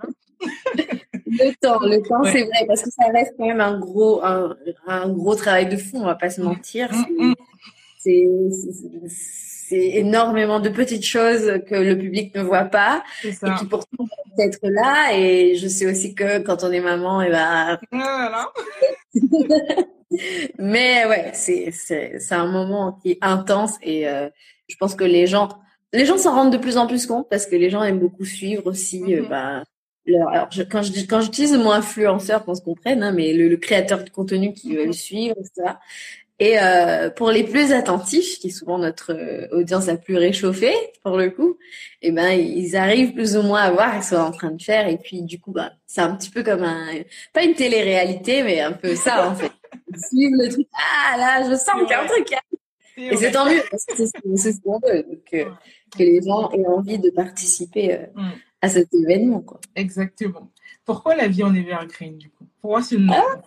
le 1.26 1.54
temps, 1.54 1.80
le 1.80 2.06
temps, 2.06 2.22
c'est 2.25 2.42
vrai, 2.42 2.66
parce 2.68 2.82
que 2.82 2.90
ça 2.90 3.06
reste 3.10 3.34
quand 3.38 3.46
même 3.46 3.62
un 3.62 3.78
gros, 3.78 4.22
un, 4.22 4.54
un, 4.86 5.08
gros 5.08 5.34
travail 5.34 5.66
de 5.66 5.78
fond, 5.78 6.02
on 6.02 6.04
va 6.04 6.14
pas 6.14 6.28
se 6.28 6.42
mentir. 6.42 6.92
Mm, 6.92 7.28
mm. 7.28 7.34
C'est 7.98 8.28
c'est 9.68 9.96
énormément 9.96 10.60
de 10.60 10.68
petites 10.68 11.04
choses 11.04 11.60
que 11.68 11.75
le 11.75 11.98
public 11.98 12.32
ne 12.36 12.42
voit 12.42 12.66
pas 12.66 13.02
et 13.25 13.30
qui 13.30 13.64
pourtant 13.68 13.96
peuvent 13.96 14.46
être 14.46 14.60
là. 14.62 15.18
Et 15.18 15.56
je 15.56 15.66
sais 15.66 15.90
aussi 15.90 16.14
que 16.14 16.38
quand 16.38 16.62
on 16.62 16.70
est 16.70 16.80
maman, 16.80 17.20
et 17.22 17.26
eh 17.26 17.30
ben. 17.30 17.78
Voilà. 17.90 18.52
Mais 20.58 21.04
ouais, 21.06 21.30
c'est 21.34 21.70
c'est 21.72 22.18
c'est 22.20 22.34
un 22.34 22.46
moment 22.46 22.98
qui 23.02 23.12
est 23.12 23.18
intense 23.22 23.75
et 23.82 24.08
euh, 24.08 24.28
je 24.68 24.76
pense 24.76 24.94
que 24.94 25.04
les 25.04 25.26
gens 25.26 25.48
les 25.92 26.06
gens 26.06 26.18
s'en 26.18 26.34
rendent 26.34 26.52
de 26.52 26.58
plus 26.58 26.76
en 26.76 26.86
plus 26.86 27.06
compte 27.06 27.28
parce 27.28 27.46
que 27.46 27.56
les 27.56 27.70
gens 27.70 27.82
aiment 27.82 27.98
beaucoup 27.98 28.25
suivre 28.25 28.66
aussi. 28.66 29.02
Euh, 29.14 29.22
mm-hmm. 29.22 29.28
bah, 29.28 29.64
leur, 30.06 30.28
alors 30.28 30.48
je, 30.50 30.62
quand 30.62 30.82
je 30.82 30.92
quand 31.06 31.20
j'utilise 31.20 31.52
le 31.52 31.58
mot 31.58 31.72
influenceur, 31.72 32.44
qu'on 32.44 32.54
se 32.54 32.62
comprenne, 32.62 33.02
hein, 33.02 33.12
mais 33.12 33.32
le, 33.32 33.56
créateur 33.56 34.04
de 34.04 34.10
contenu 34.10 34.52
qui 34.52 34.76
veut 34.76 34.86
le 34.86 34.92
suivre, 34.92 35.34
etc. 35.38 35.75
Et 36.38 36.58
euh, 36.60 37.08
pour 37.08 37.30
les 37.30 37.44
plus 37.44 37.72
attentifs, 37.72 38.38
qui 38.38 38.48
est 38.48 38.50
souvent 38.50 38.76
notre 38.78 39.12
euh, 39.14 39.48
audience 39.52 39.86
la 39.86 39.96
plus 39.96 40.16
réchauffée 40.16 40.74
pour 41.02 41.16
le 41.16 41.30
coup, 41.30 41.56
eh 42.02 42.12
ben 42.12 42.30
ils 42.30 42.76
arrivent 42.76 43.14
plus 43.14 43.38
ou 43.38 43.42
moins 43.42 43.62
à 43.62 43.70
voir 43.70 44.02
ce 44.02 44.10
qu'ils 44.10 44.18
sont 44.18 44.22
en 44.22 44.32
train 44.32 44.50
de 44.50 44.62
faire. 44.62 44.86
Et 44.86 44.98
puis 44.98 45.22
du 45.22 45.40
coup, 45.40 45.52
bah 45.52 45.72
c'est 45.86 46.02
un 46.02 46.14
petit 46.14 46.28
peu 46.28 46.42
comme 46.42 46.62
un 46.62 46.88
pas 47.32 47.42
une 47.42 47.54
télé-réalité, 47.54 48.42
mais 48.42 48.60
un 48.60 48.72
peu 48.72 48.94
ça 48.94 49.30
en 49.30 49.34
fait. 49.34 49.50
Suivre 50.10 50.36
le 50.42 50.50
truc. 50.50 50.66
Ah 50.74 51.16
là, 51.16 51.50
je 51.50 51.56
sens 51.56 51.80
qu'il 51.80 51.88
y 51.88 51.94
a 51.94 52.02
un 52.02 52.06
truc. 52.06 52.28
Et 52.98 53.16
c'est 53.16 53.30
tant 53.30 53.46
mieux 53.46 53.62
parce 53.70 53.86
que 53.86 53.94
c'est 53.96 54.52
ce 54.52 54.60
qu'on 54.60 54.78
veut, 54.78 55.02
donc 55.02 55.32
euh, 55.34 55.50
que 55.92 56.02
les 56.02 56.20
gens 56.22 56.50
aient 56.50 56.66
envie 56.66 56.98
de 56.98 57.10
participer 57.10 58.08
mm. 58.14 58.30
à 58.60 58.68
cet 58.68 58.92
événement, 58.92 59.40
quoi. 59.40 59.60
Exactement. 59.74 60.50
Pourquoi 60.84 61.16
la 61.16 61.28
vie 61.28 61.42
en 61.42 61.54
evergreen 61.54 62.16
du 62.16 62.30
coup? 62.30 62.46
Pourquoi 62.66 62.82
c'est 62.82 62.96
une 62.96 63.12
ah. 63.14 63.23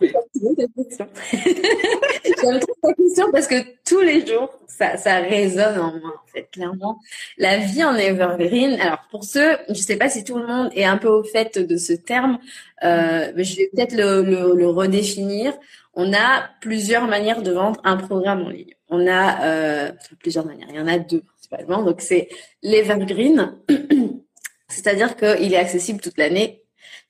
J'aime 2.42 2.58
trop 2.58 2.74
ta 2.82 2.94
question 2.94 3.30
parce 3.30 3.46
que 3.46 3.56
tous 3.84 4.00
les 4.00 4.26
jours, 4.26 4.48
ça, 4.66 4.96
ça 4.96 5.16
résonne 5.16 5.78
en 5.78 5.92
moi, 6.00 6.14
en 6.24 6.26
fait, 6.32 6.48
clairement. 6.50 6.98
La 7.36 7.58
vie 7.58 7.84
en 7.84 7.96
evergreen, 7.96 8.80
alors 8.80 9.00
pour 9.10 9.24
ceux, 9.24 9.58
je 9.68 9.74
sais 9.74 9.96
pas 9.96 10.08
si 10.08 10.24
tout 10.24 10.38
le 10.38 10.46
monde 10.46 10.70
est 10.74 10.86
un 10.86 10.96
peu 10.96 11.08
au 11.08 11.22
fait 11.22 11.58
de 11.58 11.76
ce 11.76 11.92
terme, 11.92 12.38
euh, 12.82 13.30
mais 13.36 13.44
je 13.44 13.58
vais 13.58 13.68
peut-être 13.74 13.92
le, 13.92 14.22
le, 14.22 14.54
le, 14.54 14.68
redéfinir. 14.70 15.52
On 15.92 16.14
a 16.14 16.48
plusieurs 16.62 17.06
manières 17.06 17.42
de 17.42 17.52
vendre 17.52 17.78
un 17.84 17.98
programme 17.98 18.40
en 18.46 18.48
ligne. 18.48 18.72
On 18.88 19.06
a 19.06 19.44
euh, 19.44 19.92
plusieurs 20.18 20.46
manières, 20.46 20.68
il 20.70 20.76
y 20.76 20.80
en 20.80 20.88
a 20.88 20.98
deux 20.98 21.20
principalement. 21.20 21.82
Donc 21.82 22.00
c'est 22.00 22.30
l'evergreen 22.62 23.58
c'est-à-dire 24.68 25.14
qu'il 25.14 25.52
est 25.52 25.58
accessible 25.58 26.00
toute 26.00 26.16
l'année. 26.16 26.59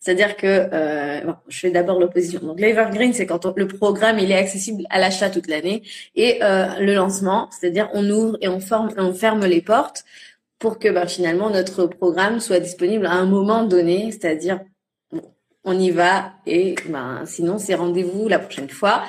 C'est-à-dire 0.01 0.37
que 0.37 0.69
euh, 0.73 1.21
bon, 1.21 1.35
je 1.49 1.59
fais 1.59 1.71
d'abord 1.71 2.01
l'opposition. 2.01 2.41
Donc 2.41 2.59
l'evergreen, 2.59 3.13
c'est 3.13 3.27
quand 3.27 3.45
le 3.55 3.69
programme 3.69 4.19
il 4.19 4.31
est 4.33 4.37
accessible 4.37 4.85
à 4.89 4.99
l'achat 4.99 5.29
toute 5.29 5.47
l'année 5.47 5.83
et 6.15 6.43
euh, 6.43 6.79
le 6.81 6.95
lancement, 6.95 7.51
c'est-à-dire 7.51 7.91
on 7.93 8.09
ouvre 8.09 8.39
et 8.41 8.49
on 8.49 8.61
forme, 8.61 8.91
on 8.97 9.13
ferme 9.13 9.45
les 9.45 9.61
portes 9.61 10.05
pour 10.59 10.79
que 10.79 10.89
ben, 10.89 11.07
finalement 11.07 11.51
notre 11.51 11.87
programme 11.87 12.41
soit 12.41 12.61
disponible 12.61 13.05
à 13.07 13.13
un 13.13 13.27
moment 13.27 13.65
donné, 13.65 14.11
c'est-à-dire 14.11 14.61
on 15.65 15.79
y 15.79 15.91
va 15.91 16.33
et 16.47 16.75
ben 16.89 17.23
sinon 17.27 17.59
c'est 17.59 17.75
rendez-vous 17.75 18.27
la 18.29 18.39
prochaine 18.39 18.71
fois. 18.71 19.05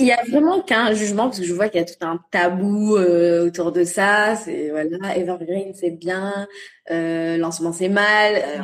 Il 0.00 0.06
y 0.06 0.12
a 0.12 0.22
vraiment 0.30 0.60
qu'un 0.60 0.92
jugement 0.92 1.24
parce 1.24 1.40
que 1.40 1.44
je 1.44 1.52
vois 1.52 1.68
qu'il 1.68 1.80
y 1.80 1.82
a 1.82 1.86
tout 1.86 1.94
un 2.02 2.20
tabou 2.30 2.96
euh, 2.96 3.46
autour 3.46 3.72
de 3.72 3.82
ça. 3.82 4.36
C'est 4.36 4.70
voilà, 4.70 5.16
evergreen 5.16 5.74
c'est 5.74 5.90
bien, 5.90 6.46
euh, 6.92 7.36
lancement 7.36 7.72
c'est 7.72 7.88
mal. 7.88 8.34
Euh, 8.36 8.58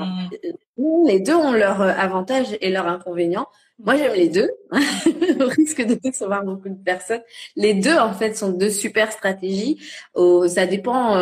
mm. 0.78 1.08
Les 1.08 1.18
deux 1.18 1.34
ont 1.34 1.52
leurs 1.52 1.82
avantages 1.82 2.56
et 2.60 2.70
leurs 2.70 2.86
inconvénients. 2.86 3.48
Moi 3.80 3.96
j'aime 3.96 4.14
les 4.14 4.28
deux, 4.28 4.48
au 4.70 5.48
risque 5.48 5.84
de 5.84 5.94
décevoir 5.94 6.44
beaucoup 6.44 6.68
de 6.68 6.80
personnes. 6.84 7.22
Les 7.56 7.74
deux 7.74 7.96
en 7.96 8.12
fait 8.12 8.36
sont 8.36 8.50
deux 8.50 8.70
super 8.70 9.10
stratégies. 9.10 9.80
Oh, 10.14 10.46
ça 10.46 10.66
dépend 10.66 11.20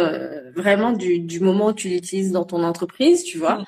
vraiment 0.55 0.93
du, 0.93 1.21
du 1.21 1.41
moment 1.41 1.69
où 1.69 1.73
tu 1.73 1.89
l'utilises 1.89 2.33
dans 2.33 2.45
ton 2.45 2.63
entreprise, 2.63 3.25
tu 3.25 3.39
vois. 3.39 3.61
Mm. 3.61 3.65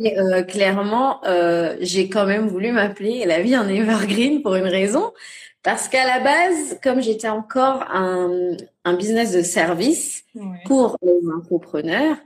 Mais 0.00 0.18
euh, 0.18 0.42
clairement, 0.42 1.24
euh, 1.24 1.76
j'ai 1.80 2.08
quand 2.08 2.26
même 2.26 2.48
voulu 2.48 2.72
m'appeler 2.72 3.24
la 3.24 3.40
vie 3.40 3.56
en 3.56 3.68
evergreen 3.68 4.42
pour 4.42 4.54
une 4.54 4.66
raison. 4.66 5.12
Parce 5.62 5.88
qu'à 5.88 6.06
la 6.06 6.20
base, 6.20 6.78
comme 6.82 7.02
j'étais 7.02 7.28
encore 7.28 7.84
un, 7.92 8.56
un 8.84 8.94
business 8.94 9.32
de 9.32 9.42
service 9.42 10.24
pour 10.66 10.96
les 11.02 11.28
entrepreneurs, 11.36 12.16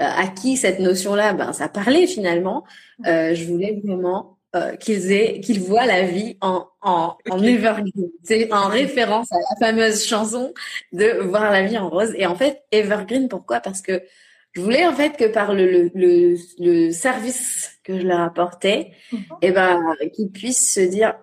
euh, 0.00 0.04
à 0.04 0.28
qui 0.28 0.56
cette 0.56 0.78
notion-là, 0.78 1.32
ben, 1.32 1.52
ça 1.52 1.68
parlait 1.68 2.06
finalement, 2.06 2.64
euh, 3.06 3.34
je 3.34 3.44
voulais 3.46 3.80
vraiment 3.84 4.38
euh, 4.54 4.76
qu'ils 4.76 5.10
aient, 5.10 5.40
qu'ils 5.40 5.60
voient 5.60 5.86
la 5.86 6.02
vie 6.02 6.36
en, 6.40 6.66
en, 6.82 7.16
en 7.28 7.42
evergreen. 7.42 8.08
C'est 8.22 8.52
en 8.52 8.68
référence 8.68 9.30
à 9.32 9.36
la 9.36 9.66
fameuse 9.66 10.06
chanson 10.06 10.54
de 10.92 11.20
voir 11.22 11.50
la 11.50 11.62
vie 11.62 11.76
en 11.78 11.90
rose. 11.90 12.14
Et 12.16 12.26
en 12.26 12.36
fait, 12.36 12.62
evergreen, 12.70 13.28
pourquoi? 13.28 13.58
Parce 13.58 13.82
que 13.82 14.02
je 14.52 14.60
voulais 14.60 14.86
en 14.86 14.94
fait 14.94 15.16
que 15.16 15.26
par 15.26 15.52
le, 15.52 15.90
le, 15.94 16.36
le, 16.58 16.90
service 16.92 17.78
que 17.82 17.98
je 17.98 18.06
leur 18.06 18.20
apportais, 18.20 18.92
mhm. 19.12 19.18
et 19.42 19.48
eh 19.48 19.50
ben, 19.50 19.80
qu'ils 20.14 20.30
puissent 20.30 20.74
se 20.74 20.80
dire 20.80 21.14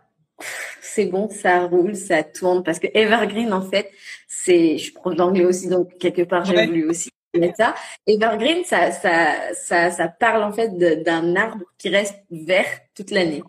c'est 0.82 1.06
bon, 1.06 1.30
ça 1.30 1.66
roule, 1.66 1.96
ça 1.96 2.24
tourne. 2.24 2.64
Parce 2.64 2.80
que 2.80 2.88
Evergreen, 2.94 3.54
en 3.54 3.62
fait, 3.62 3.92
c'est, 4.28 4.78
je 4.78 4.84
suis 4.84 4.92
prof 4.92 5.16
d'anglais 5.16 5.46
aussi, 5.46 5.68
donc 5.68 5.98
quelque 5.98 6.22
part, 6.22 6.46
j'ai 6.46 6.66
voulu 6.66 6.90
aussi 6.90 7.10
mettre 7.38 7.58
ça. 7.58 7.76
Evergreen, 8.08 8.64
ça, 8.64 8.92
ça, 8.92 9.54
ça, 9.54 9.92
ça 9.92 10.08
parle 10.08 10.44
en 10.44 10.52
fait 10.52 10.78
d'un 11.04 11.36
arbre 11.36 11.66
qui 11.78 11.90
reste 11.90 12.16
vert 12.32 12.66
toute 12.96 13.12
l'année. 13.12 13.44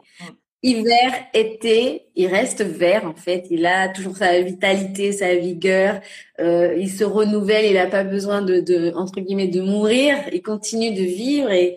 Hiver, 0.62 1.12
été, 1.32 2.06
il 2.16 2.26
reste 2.26 2.62
vert 2.62 3.04
en 3.04 3.14
fait. 3.14 3.46
Il 3.50 3.66
a 3.66 3.88
toujours 3.88 4.16
sa 4.16 4.40
vitalité, 4.40 5.12
sa 5.12 5.36
vigueur. 5.36 6.00
Euh, 6.40 6.74
il 6.76 6.90
se 6.90 7.04
renouvelle. 7.04 7.66
Il 7.66 7.74
n'a 7.74 7.86
pas 7.86 8.02
besoin 8.02 8.42
de, 8.42 8.58
de, 8.58 8.92
entre 8.96 9.20
guillemets, 9.20 9.46
de 9.46 9.60
mourir. 9.60 10.16
Il 10.32 10.42
continue 10.42 10.92
de 10.92 11.02
vivre 11.02 11.52
et 11.52 11.76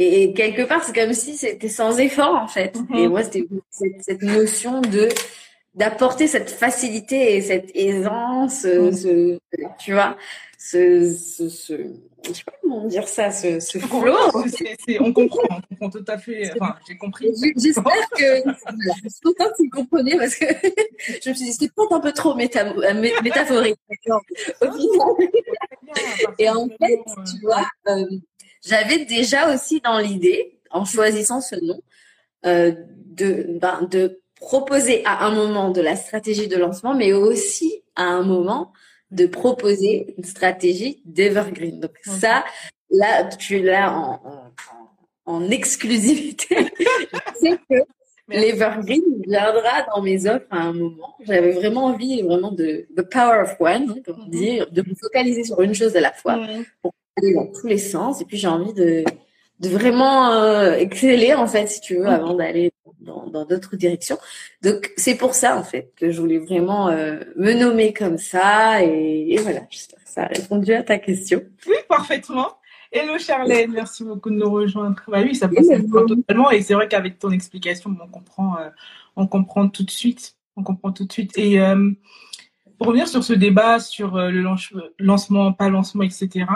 et 0.00 0.32
quelque 0.32 0.62
part, 0.62 0.84
c'est 0.84 0.94
comme 0.94 1.12
si 1.12 1.36
c'était 1.36 1.68
sans 1.68 1.98
effort, 1.98 2.36
en 2.36 2.46
fait. 2.46 2.76
Mm-hmm. 2.76 2.98
Et 2.98 3.08
moi, 3.08 3.24
c'était 3.24 3.46
cette, 3.68 4.02
cette, 4.02 4.22
notion 4.22 4.80
de 4.80 5.08
d'apporter 5.74 6.28
cette 6.28 6.50
facilité 6.50 7.36
et 7.36 7.40
cette 7.40 7.70
aisance, 7.74 8.64
mm. 8.64 8.92
ce, 8.92 9.38
tu 9.78 9.92
vois, 9.92 10.16
ce, 10.56 11.12
ce, 11.12 11.48
ce, 11.48 11.74
je 12.26 12.32
sais 12.32 12.42
pas 12.44 12.52
comment 12.62 12.86
dire 12.86 13.06
ça, 13.08 13.30
ce, 13.30 13.60
ce 13.60 13.78
flow. 13.78 14.16
on 15.00 15.12
comprend, 15.12 15.42
on 15.50 15.60
comprend 15.74 15.90
tout 15.90 16.04
à 16.08 16.16
fait. 16.18 16.50
Enfin, 16.60 16.74
j'ai 16.86 16.96
compris. 16.96 17.28
J'espère 17.56 17.84
que, 18.16 18.24
je 18.24 19.08
suis 19.08 19.20
contente 19.22 19.52
que 19.56 19.62
vous 19.62 19.70
compreniez 19.70 20.16
parce 20.16 20.34
que 20.36 20.46
je 21.22 21.30
me 21.30 21.34
suis 21.34 21.46
dit, 21.46 21.52
c'est 21.52 21.72
peut-être 21.72 21.92
un 21.92 22.00
peu 22.00 22.12
trop 22.12 22.34
méta, 22.34 22.64
métaphorique. 22.92 23.78
et 26.38 26.50
en 26.50 26.68
fait, 26.68 27.00
tu 27.06 27.40
vois, 27.42 27.66
euh, 27.88 28.04
j'avais 28.64 29.04
déjà 29.04 29.54
aussi 29.54 29.80
dans 29.80 29.98
l'idée, 29.98 30.60
en 30.70 30.84
choisissant 30.84 31.40
ce 31.40 31.56
nom, 31.56 31.80
euh, 32.46 32.72
de, 33.06 33.58
ben, 33.60 33.88
de 33.90 34.20
proposer 34.36 35.04
à 35.04 35.26
un 35.26 35.34
moment 35.34 35.70
de 35.70 35.80
la 35.80 35.96
stratégie 35.96 36.48
de 36.48 36.56
lancement, 36.56 36.94
mais 36.94 37.12
aussi 37.12 37.82
à 37.96 38.04
un 38.04 38.22
moment 38.22 38.72
de 39.10 39.26
proposer 39.26 40.14
une 40.16 40.24
stratégie 40.24 41.02
d'evergreen. 41.04 41.80
Donc 41.80 41.92
ça, 42.04 42.44
là, 42.90 43.24
tu 43.24 43.60
là 43.60 43.92
en, 43.92 44.20
en, 44.24 45.34
en 45.36 45.50
exclusivité. 45.50 46.56
c'est 47.40 47.58
que 47.68 47.84
l'evergreen 48.28 49.02
viendra 49.26 49.86
dans 49.94 50.02
mes 50.02 50.26
offres 50.26 50.46
à 50.50 50.58
un 50.58 50.72
moment. 50.72 51.16
J'avais 51.20 51.52
vraiment 51.52 51.86
envie, 51.86 52.22
vraiment 52.22 52.52
de 52.52 52.86
the 52.96 53.02
power 53.02 53.42
of 53.42 53.56
one, 53.58 53.90
hein, 53.90 54.00
comme 54.04 54.26
mm 54.26 54.30
dire, 54.30 54.70
de 54.70 54.82
me 54.82 54.94
focaliser 54.94 55.44
sur 55.44 55.60
une 55.62 55.74
chose 55.74 55.96
à 55.96 56.00
la 56.00 56.12
fois 56.12 56.38
pour 56.82 56.92
dans 57.34 57.46
tous 57.46 57.66
les 57.66 57.78
sens. 57.78 58.20
Et 58.20 58.24
puis 58.24 58.36
j'ai 58.36 58.48
envie 58.48 58.72
de, 58.72 59.04
de 59.60 59.68
vraiment 59.68 60.32
euh, 60.32 60.74
exceller 60.74 61.34
en 61.34 61.46
fait, 61.46 61.66
si 61.66 61.80
tu 61.80 61.96
veux, 61.96 62.06
avant 62.06 62.34
d'aller 62.34 62.72
dans 63.00 63.44
d'autres 63.44 63.76
directions. 63.76 64.18
Donc 64.62 64.92
c'est 64.96 65.16
pour 65.16 65.34
ça 65.34 65.56
en 65.56 65.62
fait 65.62 65.92
que 65.96 66.10
je 66.10 66.20
voulais 66.20 66.38
vraiment 66.38 66.88
euh, 66.88 67.18
me 67.36 67.52
nommer 67.52 67.92
comme 67.92 68.18
ça. 68.18 68.84
Et, 68.84 69.32
et 69.32 69.36
voilà, 69.38 69.60
j'espère 69.70 70.02
que 70.02 70.10
ça 70.10 70.22
a 70.22 70.26
répondu 70.26 70.72
à 70.72 70.82
ta 70.82 70.98
question. 70.98 71.42
Oui, 71.66 71.76
parfaitement. 71.88 72.54
Hello 72.90 73.18
Charlène, 73.18 73.72
merci 73.72 74.02
beaucoup 74.02 74.30
de 74.30 74.36
nous 74.36 74.50
rejoindre. 74.50 75.02
Bah 75.08 75.20
oui, 75.22 75.34
ça 75.34 75.48
passe 75.48 75.66
totalement. 75.90 76.50
Et 76.50 76.62
c'est 76.62 76.74
vrai 76.74 76.88
qu'avec 76.88 77.18
ton 77.18 77.30
explication, 77.30 77.94
on 78.02 78.08
comprend, 78.08 78.58
euh, 78.58 78.70
on 79.14 79.26
comprend 79.26 79.68
tout 79.68 79.84
de 79.84 79.90
suite. 79.90 80.36
On 80.56 80.62
comprend 80.62 80.90
tout 80.90 81.04
de 81.04 81.12
suite. 81.12 81.36
Et 81.36 81.60
pour 82.78 82.88
revenir 82.88 83.06
sur 83.06 83.22
ce 83.22 83.32
débat 83.32 83.78
sur 83.78 84.16
le 84.16 84.42
lancement, 84.98 85.52
pas 85.52 85.68
lancement, 85.68 86.02
etc. 86.02 86.46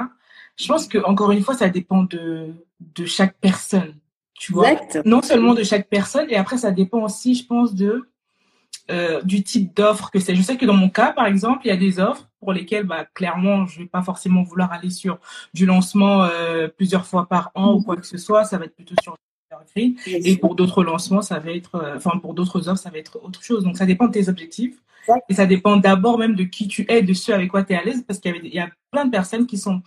Je 0.63 0.69
pense 0.69 0.87
que 0.87 0.99
encore 1.05 1.33
une 1.33 1.43
fois, 1.43 1.55
ça 1.55 1.69
dépend 1.69 2.05
de, 2.05 2.55
de 2.81 3.05
chaque 3.05 3.37
personne. 3.41 3.95
Tu 4.35 4.53
vois, 4.53 4.71
non 5.05 5.23
seulement 5.23 5.55
de 5.55 5.63
chaque 5.63 5.89
personne, 5.89 6.27
et 6.29 6.37
après 6.37 6.59
ça 6.59 6.71
dépend 6.73 7.03
aussi, 7.05 7.35
je 7.35 7.47
pense, 7.47 7.75
de 7.75 8.09
euh, 8.91 9.23
du 9.23 9.45
type 9.45 9.77
d'offre 9.77 10.11
que 10.11 10.19
c'est. 10.19 10.35
Je 10.35 10.43
sais 10.43 10.57
que 10.57 10.67
dans 10.67 10.75
mon 10.75 10.89
cas, 10.89 11.13
par 11.13 11.27
exemple, 11.27 11.61
il 11.65 11.69
y 11.69 11.73
a 11.73 11.77
des 11.77 12.01
offres 12.01 12.29
pour 12.41 12.53
lesquelles, 12.53 12.85
bah, 12.85 13.07
clairement, 13.15 13.67
je 13.67 13.79
vais 13.79 13.87
pas 13.87 14.03
forcément 14.03 14.43
vouloir 14.43 14.73
aller 14.73 14.91
sur 14.91 15.19
du 15.55 15.67
lancement 15.67 16.25
euh, 16.25 16.67
plusieurs 16.67 17.07
fois 17.07 17.29
par 17.29 17.53
an 17.55 17.75
ou 17.75 17.83
quoi 17.83 17.97
que 17.97 18.07
ce 18.07 18.19
soit. 18.19 18.45
Ça 18.45 18.59
va 18.59 18.65
être 18.65 18.75
plutôt 18.75 18.97
sur 19.03 19.17
et 20.07 20.37
pour 20.37 20.55
d'autres 20.55 20.83
lancements, 20.83 21.23
ça 21.23 21.39
va 21.39 21.53
être, 21.53 21.77
euh, 21.77 21.97
enfin 21.97 22.19
pour 22.19 22.35
d'autres 22.35 22.69
offres, 22.69 22.81
ça 22.81 22.91
va 22.91 22.99
être 22.99 23.19
autre 23.23 23.43
chose. 23.43 23.65
Donc 23.65 23.77
ça 23.77 23.87
dépend 23.87 24.07
de 24.07 24.13
tes 24.13 24.29
objectifs 24.29 24.77
et 25.29 25.35
ça 25.35 25.47
dépend 25.47 25.77
d'abord 25.77 26.19
même 26.19 26.35
de 26.35 26.45
qui 26.45 26.69
tu 26.69 26.85
es, 26.89 27.03
de 27.03 27.13
ceux 27.13 27.35
avec 27.35 27.51
quoi 27.51 27.65
tu 27.65 27.73
es 27.73 27.77
à 27.77 27.83
l'aise, 27.83 28.05
parce 28.07 28.21
qu'il 28.21 28.47
y 28.47 28.59
a 28.59 28.71
plein 28.91 29.05
de 29.05 29.11
personnes 29.11 29.47
qui 29.47 29.59
sont 29.59 29.83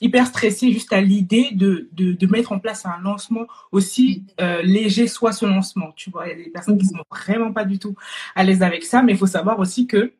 hyper 0.00 0.26
stressé 0.26 0.72
juste 0.72 0.92
à 0.92 1.00
l'idée 1.00 1.50
de, 1.52 1.88
de, 1.92 2.12
de, 2.12 2.26
mettre 2.26 2.52
en 2.52 2.58
place 2.58 2.86
un 2.86 2.98
lancement 3.02 3.46
aussi 3.72 4.24
euh, 4.40 4.62
léger 4.62 5.06
soit 5.06 5.32
ce 5.32 5.46
lancement. 5.46 5.92
Tu 5.96 6.10
vois, 6.10 6.26
il 6.26 6.30
y 6.30 6.40
a 6.40 6.44
des 6.44 6.50
personnes 6.50 6.78
qui 6.78 6.86
sont 6.86 7.02
vraiment 7.10 7.52
pas 7.52 7.64
du 7.64 7.78
tout 7.78 7.94
à 8.34 8.44
l'aise 8.44 8.62
avec 8.62 8.84
ça, 8.84 9.02
mais 9.02 9.12
il 9.12 9.18
faut 9.18 9.26
savoir 9.26 9.58
aussi 9.58 9.86
que 9.86 10.12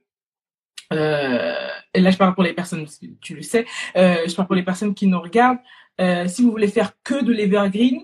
euh, 0.92 1.68
là 1.94 2.10
je 2.10 2.16
parle 2.16 2.34
pour 2.34 2.44
les 2.44 2.52
personnes, 2.52 2.86
tu 3.20 3.34
le 3.34 3.42
sais, 3.42 3.66
euh, 3.96 4.26
je 4.26 4.34
parle 4.34 4.46
pour 4.46 4.54
les 4.54 4.62
personnes 4.62 4.94
qui 4.94 5.06
nous 5.06 5.20
regardent. 5.20 5.58
Euh, 6.00 6.28
si 6.28 6.42
vous 6.42 6.50
voulez 6.50 6.68
faire 6.68 6.92
que 7.02 7.24
de 7.24 7.32
l'evergreen, 7.32 8.02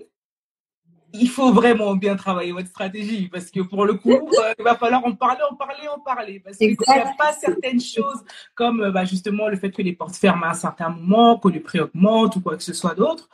il 1.13 1.29
faut 1.29 1.53
vraiment 1.53 1.95
bien 1.95 2.15
travailler 2.15 2.51
votre 2.51 2.67
stratégie 2.67 3.29
parce 3.29 3.51
que 3.51 3.61
pour 3.61 3.85
le 3.85 3.93
coup, 3.93 4.11
euh, 4.39 4.53
il 4.57 4.63
va 4.63 4.75
falloir 4.75 5.05
en 5.05 5.13
parler, 5.13 5.41
en 5.49 5.55
parler, 5.55 5.87
en 5.87 5.99
parler. 5.99 6.39
Parce 6.39 6.57
qu'il 6.57 6.69
n'y 6.69 6.93
a 6.93 7.13
pas 7.17 7.31
certaines 7.33 7.79
choses 7.79 8.23
comme 8.55 8.81
euh, 8.81 8.91
bah, 8.91 9.05
justement 9.05 9.47
le 9.47 9.55
fait 9.55 9.71
que 9.71 9.81
les 9.81 9.93
portes 9.93 10.15
ferment 10.15 10.47
à 10.47 10.49
un 10.49 10.55
certain 10.55 10.89
moment, 10.89 11.37
que 11.37 11.49
le 11.49 11.61
prix 11.61 11.79
augmente 11.79 12.35
ou 12.35 12.41
quoi 12.41 12.57
que 12.57 12.63
ce 12.63 12.73
soit 12.73 12.95
d'autre. 12.95 13.29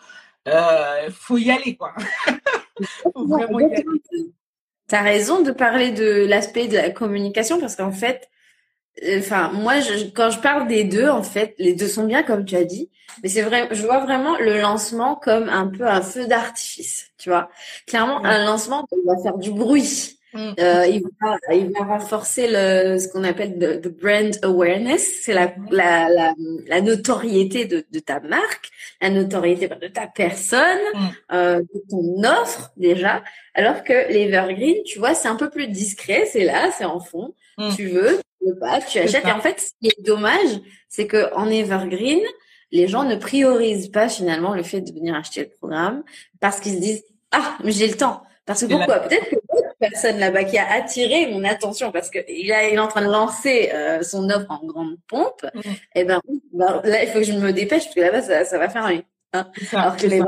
Il 0.46 0.52
euh, 0.54 1.12
faut 1.12 1.38
y 1.38 1.50
aller, 1.52 1.76
quoi. 1.76 1.94
faut 3.13 3.28
vraiment 3.28 3.60
y 3.60 3.65
aller. 3.65 3.86
Tu 4.89 4.96
as 4.96 5.02
raison 5.02 5.42
de 5.42 5.52
parler 5.52 5.92
de 5.92 6.26
l'aspect 6.28 6.68
de 6.68 6.76
la 6.76 6.89
communication 6.89 7.60
parce 7.60 7.76
qu'en 7.76 7.92
fait, 7.92 8.30
enfin 9.17 9.51
moi 9.53 9.79
je, 9.79 10.05
quand 10.05 10.29
je 10.29 10.39
parle 10.39 10.67
des 10.67 10.83
deux 10.83 11.09
en 11.09 11.23
fait 11.23 11.55
les 11.57 11.73
deux 11.73 11.88
sont 11.88 12.05
bien 12.05 12.23
comme 12.23 12.45
tu 12.45 12.55
as 12.55 12.63
dit. 12.63 12.89
Mais 13.23 13.29
c'est 13.29 13.41
vrai 13.41 13.67
je 13.71 13.85
vois 13.85 13.99
vraiment 13.99 14.38
le 14.38 14.59
lancement 14.62 15.15
comme 15.15 15.49
un 15.49 15.67
peu 15.67 15.88
un 15.88 16.01
feu 16.01 16.27
d'artifice 16.27 17.12
tu 17.17 17.29
vois. 17.29 17.49
Clairement 17.88 18.23
un 18.25 18.45
lancement 18.45 18.88
il 18.91 19.05
va 19.05 19.21
faire 19.21 19.38
du 19.38 19.51
bruit. 19.51 20.15
Mm. 20.31 20.53
euh, 20.59 20.85
il, 20.85 21.01
va, 21.19 21.55
il 21.55 21.71
va 21.71 21.85
renforcer 21.85 22.47
le 22.47 22.99
ce 22.99 23.07
qu'on 23.07 23.23
appelle 23.23 23.57
the, 23.57 23.88
brand 23.88 24.38
awareness. 24.43 25.21
C'est 25.23 25.33
la, 25.33 25.47
mm. 25.47 25.67
la, 25.71 26.09
la, 26.09 26.33
la 26.67 26.81
notoriété 26.81 27.65
de, 27.65 27.83
de 27.91 27.99
ta 27.99 28.19
marque 28.19 28.69
la 29.01 29.09
notoriété 29.09 29.67
de 29.67 29.88
ta 29.88 30.07
personne 30.07 30.79
mm. 30.93 31.07
euh, 31.31 31.59
de 31.62 31.83
ton 31.89 32.23
offre 32.23 32.71
déjà. 32.77 33.23
Alors 33.55 33.83
que 33.83 34.12
l'evergreen 34.12 34.83
tu 34.85 34.99
vois 34.99 35.15
c'est 35.15 35.27
un 35.27 35.35
peu 35.35 35.49
plus 35.49 35.67
discret. 35.67 36.27
C'est 36.31 36.43
là 36.43 36.69
c'est 36.77 36.85
en 36.85 36.99
fond. 36.99 37.33
Tu 37.75 37.88
veux, 37.88 38.21
tu 38.89 38.99
achètes. 38.99 39.25
Et 39.25 39.32
en 39.32 39.41
fait, 39.41 39.60
ce 39.60 39.71
qui 39.82 39.88
est 39.88 40.06
dommage, 40.06 40.60
c'est 40.88 41.08
que 41.08 41.34
en 41.34 41.49
evergreen, 41.49 42.21
les 42.71 42.88
gens 42.88 43.04
ne 43.04 43.15
priorisent 43.15 43.89
pas 43.89 44.10
finalement 44.10 44.54
le 44.54 44.63
fait 44.63 44.82
de 44.82 44.91
venir 44.91 45.15
acheter 45.15 45.41
le 45.41 45.49
programme 45.49 46.04
parce 46.39 46.60
qu'ils 46.60 46.75
se 46.75 46.80
disent 46.80 47.04
ah 47.32 47.58
mais 47.63 47.71
j'ai 47.71 47.88
le 47.88 47.95
temps. 47.95 48.23
Parce 48.45 48.62
que 48.62 48.65
pourquoi? 48.65 48.99
Peut-être 48.99 49.30
que 49.30 49.36
l'autre 49.36 49.75
personne 49.80 50.17
là-bas 50.17 50.43
qui 50.43 50.58
a 50.58 50.71
attiré 50.71 51.28
mon 51.28 51.43
attention 51.43 51.91
parce 51.91 52.10
que 52.10 52.19
il, 52.28 52.49
est 52.49 52.80
en 52.80 52.88
train 52.88 53.06
de 53.06 53.12
lancer 53.12 53.69
euh, 53.73 54.02
son 54.02 54.28
offre 54.30 54.47
en 54.49 54.65
grande 54.65 54.97
pompe, 55.08 55.45
et 55.54 56.02
eh 56.02 56.04
ben 56.04 56.19
bah, 56.54 56.82
là 56.84 57.04
il 57.04 57.10
faut 57.10 57.19
que 57.19 57.25
je 57.25 57.34
me 57.34 57.54
dépêche 57.54 57.84
parce 57.84 57.95
que 57.95 58.02
là-bas 58.02 58.21
ça, 58.23 58.45
ça 58.45 58.58
va 58.58 58.69
faire 58.69 58.86
rien. 58.86 59.04
Hein. 59.34 59.52
Alors 59.73 59.95
que 59.95 60.08
les 60.08 60.23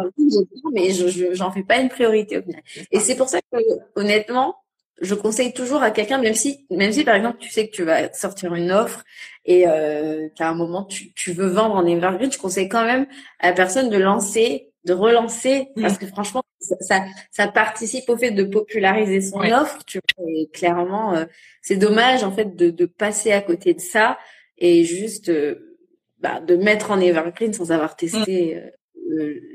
mais 0.71 0.91
je 0.91 1.34
j'en 1.34 1.52
fais 1.52 1.63
pas 1.63 1.80
une 1.80 1.89
priorité 1.89 2.38
au 2.38 2.43
final. 2.43 2.62
Et 2.91 3.00
c'est 3.00 3.15
pour 3.15 3.28
ça 3.28 3.39
que 3.41 3.58
honnêtement, 3.95 4.56
je 5.02 5.16
conseille 5.16 5.54
toujours 5.54 5.84
à 5.84 5.92
quelqu'un, 5.92 6.20
même 6.20 6.36
si, 6.36 6.66
même 6.70 6.92
si 6.92 7.04
par 7.04 7.16
exemple 7.16 7.38
tu 7.40 7.50
sais 7.50 7.68
que 7.68 7.76
tu 7.76 7.84
vas 7.84 8.12
sortir 8.14 8.54
une 8.54 8.72
offre 8.72 9.04
et 9.46 9.68
euh, 9.68 10.30
qu'à 10.36 10.50
un 10.50 10.54
moment 10.54 10.86
tu, 10.86 11.12
tu 11.14 11.34
veux 11.34 11.48
vendre 11.48 11.76
en 11.76 11.86
evergreen, 11.86 12.32
je 12.32 12.38
conseille 12.38 12.70
quand 12.70 12.86
même 12.86 13.08
à 13.40 13.48
la 13.48 13.54
personne 13.54 13.90
de 13.90 13.98
lancer, 13.98 14.72
de 14.86 14.94
relancer, 14.94 15.70
parce 15.80 15.98
que 15.98 16.06
franchement 16.08 16.44
ça, 16.60 17.04
ça 17.32 17.48
participe 17.48 18.10
au 18.10 18.18
fait 18.18 18.32
de 18.32 18.44
populariser 18.44 19.22
son 19.22 19.40
offre. 19.40 19.80
Tu 19.86 20.00
vois, 20.18 20.28
et 20.30 20.50
clairement, 20.54 21.16
euh, 21.16 21.26
c'est 21.62 21.78
dommage 21.78 22.24
en 22.24 22.32
fait 22.32 22.56
de, 22.56 22.70
de 22.70 22.86
passer 22.86 23.32
à 23.32 23.42
côté 23.42 23.74
de 23.74 23.80
ça 23.80 24.18
et 24.58 24.84
juste 24.84 25.30
euh, 25.30 25.78
bah, 26.20 26.40
de 26.40 26.56
mettre 26.56 26.92
en 26.92 27.00
evergreen 27.00 27.54
sans 27.54 27.72
avoir 27.72 27.96
testé. 27.96 28.58
Euh, 28.58 28.70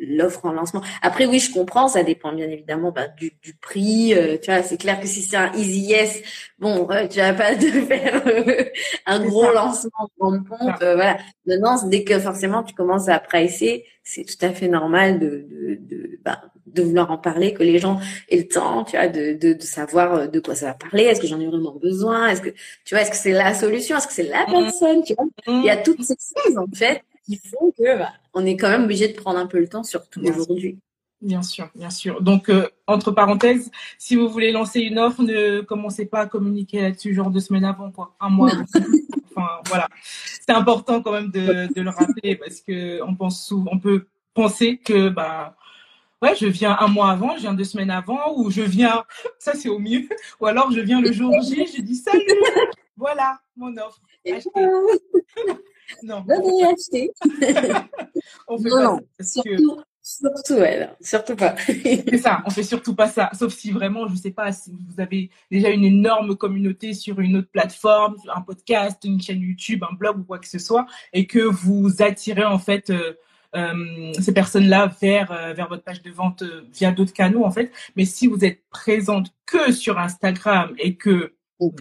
l'offre 0.09 0.45
en 0.45 0.53
lancement. 0.53 0.83
Après, 1.03 1.27
oui, 1.27 1.39
je 1.39 1.53
comprends, 1.53 1.89
ça 1.89 2.03
dépend 2.03 2.33
bien 2.33 2.49
évidemment 2.49 2.93
bah, 2.93 3.09
du, 3.09 3.33
du, 3.43 3.55
prix. 3.55 4.15
Euh, 4.15 4.37
tu 4.41 4.51
vois, 4.51 4.63
c'est 4.63 4.77
clair 4.77 5.01
que 5.01 5.07
si 5.07 5.23
c'est 5.23 5.37
un 5.37 5.53
easy 5.55 5.81
yes, 5.81 6.23
bon, 6.59 6.89
euh, 6.91 7.07
tu 7.09 7.19
vas 7.19 7.33
pas 7.33 7.55
de 7.57 7.67
faire 7.67 8.23
euh, 8.27 8.65
un 9.07 9.25
gros 9.25 9.53
lancement 9.53 10.09
en 10.21 10.43
pompe. 10.43 10.79
voilà. 10.81 11.19
Maintenant, 11.47 11.77
dès 11.87 12.05
que 12.05 12.19
forcément 12.19 12.63
tu 12.63 12.75
commences 12.75 13.09
à 13.09 13.19
pricer, 13.19 13.85
c'est 14.03 14.25
tout 14.25 14.45
à 14.45 14.51
fait 14.51 14.69
normal 14.69 15.19
de 15.19 15.47
de, 15.51 15.79
de, 15.81 16.19
bah, 16.25 16.41
de 16.67 16.83
vouloir 16.83 17.11
en 17.11 17.19
parler, 17.19 17.55
que 17.55 17.63
les 17.63 17.79
gens 17.79 17.99
aient 18.29 18.39
le 18.39 18.49
temps, 18.49 18.85
tu 18.85 18.97
vois, 18.97 19.09
de, 19.09 19.33
de, 19.35 19.55
de 19.55 19.63
savoir 19.63 20.29
de 20.29 20.41
quoi 20.41 20.55
ça 20.55 20.67
va 20.67 20.75
parler. 20.75 21.05
Est-ce 21.05 21.21
que 21.21 21.27
j'en 21.27 21.41
ai 21.41 21.47
vraiment 21.47 21.75
besoin? 21.75 22.29
Est-ce 22.29 22.43
que 22.43 22.51
tu 22.85 22.95
vois, 22.95 23.03
est-ce 23.03 23.11
que 23.11 23.17
c'est 23.17 23.33
la 23.33 23.55
solution? 23.55 23.97
Est-ce 23.97 24.07
que 24.07 24.13
c'est 24.13 24.29
la 24.29 24.47
mmh. 24.47 24.51
personne? 24.51 25.03
Tu 25.03 25.15
vois, 25.15 25.27
il 25.47 25.65
y 25.65 25.71
a 25.71 25.77
toutes 25.77 26.03
ces 26.03 26.17
choses 26.17 26.59
en 26.59 26.67
fait 26.75 27.03
qui 27.27 27.37
font 27.37 27.73
que 27.77 27.99
bah, 27.99 28.13
on 28.35 28.45
est 28.47 28.57
quand 28.57 28.69
même 28.69 28.85
obligé 28.85 29.09
de 29.09 29.15
prendre 29.15 29.39
un 29.39 29.47
peu 29.47 29.59
le 29.59 29.69
temps, 29.69 29.83
surtout 29.83 30.23
aujourd'hui. 30.25 30.79
Bien 31.23 31.43
sûr, 31.43 31.71
bien 31.75 31.91
sûr. 31.91 32.21
Donc, 32.21 32.51
euh, 32.51 32.69
entre 32.87 33.11
parenthèses, 33.11 33.71
si 33.99 34.17
vous 34.17 34.29
voulez 34.29 34.53
lancer 34.53 34.81
une 34.81 34.99
offre, 34.99 35.23
ne 35.23 35.61
commencez 35.63 36.07
pas 36.07 36.21
à 36.21 36.27
communiquer 36.27 36.83
là-dessus 36.83 37.15
genre 37.15 37.31
deux 37.31 37.41
semaines 37.41 37.65
avant, 37.65 37.91
quoi, 37.91 38.15
un 38.21 38.29
mois. 38.29 38.51
enfin, 39.31 39.49
voilà. 39.67 39.89
C'est 40.03 40.53
important 40.53 41.03
quand 41.03 41.13
même 41.13 41.31
de, 41.31 41.73
de, 41.75 41.81
le 41.81 41.91
rappeler 41.91 42.37
parce 42.37 42.61
que 42.61 43.03
on 43.03 43.15
pense 43.15 43.45
souvent, 43.45 43.71
on 43.73 43.79
peut 43.79 44.07
penser 44.35 44.77
que 44.77 45.09
bah 45.09 45.57
ouais, 46.23 46.37
je 46.37 46.47
viens 46.47 46.77
un 46.79 46.89
mois 46.89 47.11
avant, 47.11 47.35
je 47.37 47.41
viens 47.41 47.55
deux 47.55 47.65
semaines 47.65 47.91
avant, 47.91 48.37
ou 48.37 48.51
je 48.51 48.63
viens, 48.63 49.05
ça 49.39 49.55
c'est 49.55 49.69
au 49.69 49.79
mieux, 49.79 50.09
ou 50.41 50.47
alors 50.47 50.71
je 50.71 50.81
viens 50.81 51.01
le 51.01 51.13
jour 51.13 51.33
J, 51.43 51.67
je 51.75 51.83
dis 51.83 51.97
salut, 51.97 52.23
voilà 52.97 53.41
mon 53.57 53.75
offre. 53.79 54.01
Non. 56.03 56.25
Venez 56.27 56.65
acheter. 56.65 57.11
on 58.49 58.59
fait 58.59 58.69
non, 58.69 59.01
surtout, 59.21 59.83
surtout 60.03 60.63
elle, 60.63 60.97
surtout 61.01 61.37
pas. 61.37 61.57
c'est 61.67 62.19
ça, 62.19 62.43
on 62.47 62.51
fait 62.51 62.63
surtout 62.63 62.95
pas 62.95 63.09
ça. 63.09 63.31
Sauf 63.35 63.53
si 63.55 63.71
vraiment, 63.73 64.09
je 64.09 64.15
sais 64.15 64.31
pas, 64.31 64.53
si 64.53 64.71
vous 64.71 65.01
avez 65.01 65.31
déjà 65.51 65.71
une 65.71 65.85
énorme 65.85 66.37
communauté 66.37 66.95
sur 66.95 67.21
une 67.21 67.37
autre 67.37 67.51
plateforme, 67.51 68.17
un 68.35 68.41
podcast, 68.41 69.03
une 69.05 69.21
chaîne 69.21 69.41
YouTube, 69.41 69.83
un 69.89 69.95
blog 69.95 70.19
ou 70.21 70.25
quoi 70.25 70.39
que 70.39 70.49
ce 70.49 70.59
soit, 70.59 70.87
et 71.13 71.27
que 71.27 71.41
vous 71.41 72.03
attirez 72.03 72.45
en 72.45 72.59
fait 72.59 72.91
euh, 72.91 73.15
euh, 73.55 74.13
ces 74.21 74.33
personnes-là 74.33 74.93
vers 75.01 75.33
euh, 75.33 75.53
vers 75.55 75.69
votre 75.69 75.83
page 75.83 76.03
de 76.03 76.11
vente 76.11 76.45
via 76.73 76.93
d'autres 76.93 77.13
canaux 77.13 77.45
en 77.45 77.51
fait. 77.51 77.73
Mais 77.97 78.05
si 78.05 78.27
vous 78.27 78.45
êtes 78.45 78.63
présente 78.71 79.29
que 79.45 79.73
sur 79.73 79.99
Instagram 79.99 80.75
et 80.79 80.97
que 80.97 81.35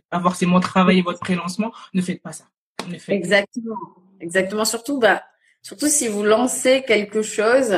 pas 0.09 0.21
forcément 0.21 0.59
travailler 0.59 1.01
votre 1.01 1.19
pré-lancement, 1.19 1.73
ne 1.93 2.01
faites 2.01 2.21
pas 2.21 2.31
ça. 2.31 2.45
Exactement. 3.07 3.77
Exactement. 4.19 4.65
Surtout, 4.65 4.99
bah, 4.99 5.23
surtout 5.61 5.87
si 5.87 6.07
vous 6.07 6.23
lancez 6.23 6.83
quelque 6.83 7.21
chose 7.21 7.77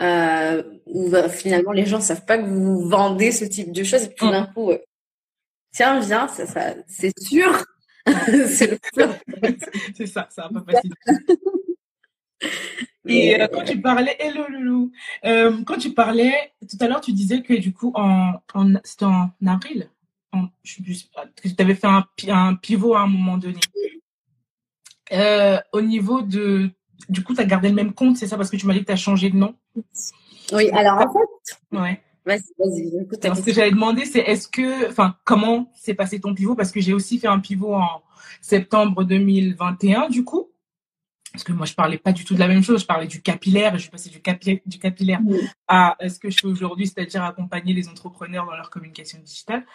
euh, 0.00 0.62
où 0.86 1.08
bah, 1.10 1.28
finalement 1.28 1.72
les 1.72 1.86
gens 1.86 2.00
savent 2.00 2.24
pas 2.24 2.38
que 2.38 2.46
vous 2.46 2.88
vendez 2.88 3.32
ce 3.32 3.44
type 3.44 3.72
de 3.72 3.82
choses 3.82 4.04
et 4.04 4.08
puis 4.08 4.16
tout 4.18 4.30
d'un 4.30 4.46
coup, 4.46 4.70
euh, 4.70 4.78
tiens, 5.72 6.00
viens, 6.00 6.28
ça, 6.28 6.46
ça, 6.46 6.74
c'est 6.86 7.18
sûr. 7.18 7.64
c'est 8.06 8.78
C'est 9.96 10.06
ça, 10.06 10.28
ça 10.30 10.48
va 10.48 10.60
pas 10.60 10.72
facile. 10.72 10.92
Et 13.08 13.40
euh, 13.40 13.46
quand 13.48 13.64
tu 13.64 13.80
parlais, 13.80 14.16
hello 14.18 14.46
loulou, 14.48 14.92
euh, 15.24 15.62
quand 15.64 15.78
tu 15.78 15.94
parlais 15.94 16.52
tout 16.68 16.76
à 16.80 16.88
l'heure, 16.88 17.00
tu 17.00 17.12
disais 17.12 17.42
que 17.42 17.54
du 17.54 17.72
coup 17.72 17.92
en, 17.94 18.34
en 18.54 18.74
c'était 18.84 19.04
en 19.04 19.30
avril, 19.46 19.88
en, 20.32 20.48
je, 20.64 20.76
que 20.82 21.48
tu 21.48 21.54
avais 21.58 21.74
fait 21.74 21.86
un, 21.86 22.04
un 22.28 22.54
pivot 22.56 22.94
à 22.94 23.02
un 23.02 23.06
moment 23.06 23.38
donné. 23.38 23.60
Euh, 25.12 25.58
au 25.72 25.80
niveau 25.80 26.22
de. 26.22 26.70
Du 27.08 27.22
coup, 27.22 27.34
tu 27.34 27.40
as 27.40 27.44
gardé 27.44 27.68
le 27.68 27.74
même 27.74 27.92
compte, 27.92 28.16
c'est 28.16 28.26
ça 28.26 28.36
Parce 28.36 28.50
que 28.50 28.56
tu 28.56 28.66
m'as 28.66 28.72
dit 28.72 28.80
que 28.80 28.86
tu 28.86 28.92
as 28.92 28.96
changé 28.96 29.30
de 29.30 29.36
nom? 29.36 29.54
Oui, 30.52 30.70
alors 30.70 30.98
en 30.98 31.12
fait. 31.12 31.76
Ouais. 31.76 32.00
Vas-y, 32.24 32.42
vas-y. 32.58 33.36
ce 33.36 33.42
que 33.42 33.52
j'allais 33.52 33.70
demander, 33.70 34.04
c'est 34.04 34.20
est-ce 34.20 34.48
que. 34.48 34.88
Enfin, 34.90 35.16
comment 35.24 35.70
s'est 35.74 35.94
passé 35.94 36.20
ton 36.20 36.34
pivot? 36.34 36.56
Parce 36.56 36.72
que 36.72 36.80
j'ai 36.80 36.92
aussi 36.92 37.18
fait 37.18 37.28
un 37.28 37.38
pivot 37.38 37.74
en 37.74 38.02
septembre 38.40 39.04
2021, 39.04 40.08
du 40.08 40.24
coup 40.24 40.50
parce 41.36 41.44
que 41.44 41.52
moi 41.52 41.66
je 41.66 41.74
parlais 41.74 41.98
pas 41.98 42.12
du 42.12 42.24
tout 42.24 42.32
de 42.32 42.38
la 42.38 42.48
même 42.48 42.62
chose, 42.62 42.80
je 42.80 42.86
parlais 42.86 43.06
du 43.06 43.20
capillaire 43.20 43.74
et 43.74 43.76
je 43.76 43.82
suis 43.82 43.90
passée 43.90 44.08
du, 44.08 44.20
capillaire, 44.20 44.58
du 44.64 44.78
capillaire 44.78 45.20
à 45.68 45.94
ce 46.08 46.18
que 46.18 46.30
je 46.30 46.38
fais 46.40 46.46
aujourd'hui, 46.46 46.86
c'est-à-dire 46.86 47.22
accompagner 47.24 47.74
les 47.74 47.88
entrepreneurs 47.88 48.46
dans 48.46 48.56
leur 48.56 48.70
communication 48.70 49.18
digitale. 49.18 49.66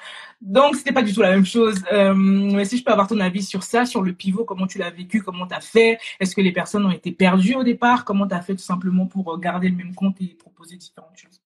Donc 0.42 0.76
c'était 0.76 0.92
pas 0.92 1.04
du 1.04 1.14
tout 1.14 1.22
la 1.22 1.30
même 1.30 1.46
chose. 1.46 1.84
Euh, 1.94 2.16
mais 2.16 2.66
si 2.66 2.80
je 2.80 2.84
peux 2.84 2.92
avoir 2.92 3.08
ton 3.08 3.20
avis 3.20 3.44
sur 3.44 3.62
ça, 3.62 3.86
sur 3.86 4.02
le 4.02 4.14
pivot, 4.14 4.44
comment 4.44 4.66
tu 4.66 4.80
l'as 4.80 4.90
vécu, 4.90 5.22
comment 5.22 5.46
tu 5.46 5.54
as 5.54 5.62
fait, 5.62 6.00
est-ce 6.20 6.36
que 6.36 6.42
les 6.42 6.52
personnes 6.52 6.84
ont 6.84 6.92
été 6.92 7.12
perdues 7.12 7.54
au 7.54 7.64
départ, 7.64 8.06
comment 8.06 8.28
tu 8.28 8.34
as 8.34 8.42
fait 8.42 8.56
tout 8.56 8.64
simplement 8.64 9.06
pour 9.06 9.40
garder 9.40 9.70
le 9.70 9.76
même 9.76 9.94
compte 9.94 10.20
et 10.20 10.30
proposer 10.30 10.78
différentes 10.78 11.16
choses? 11.16 11.40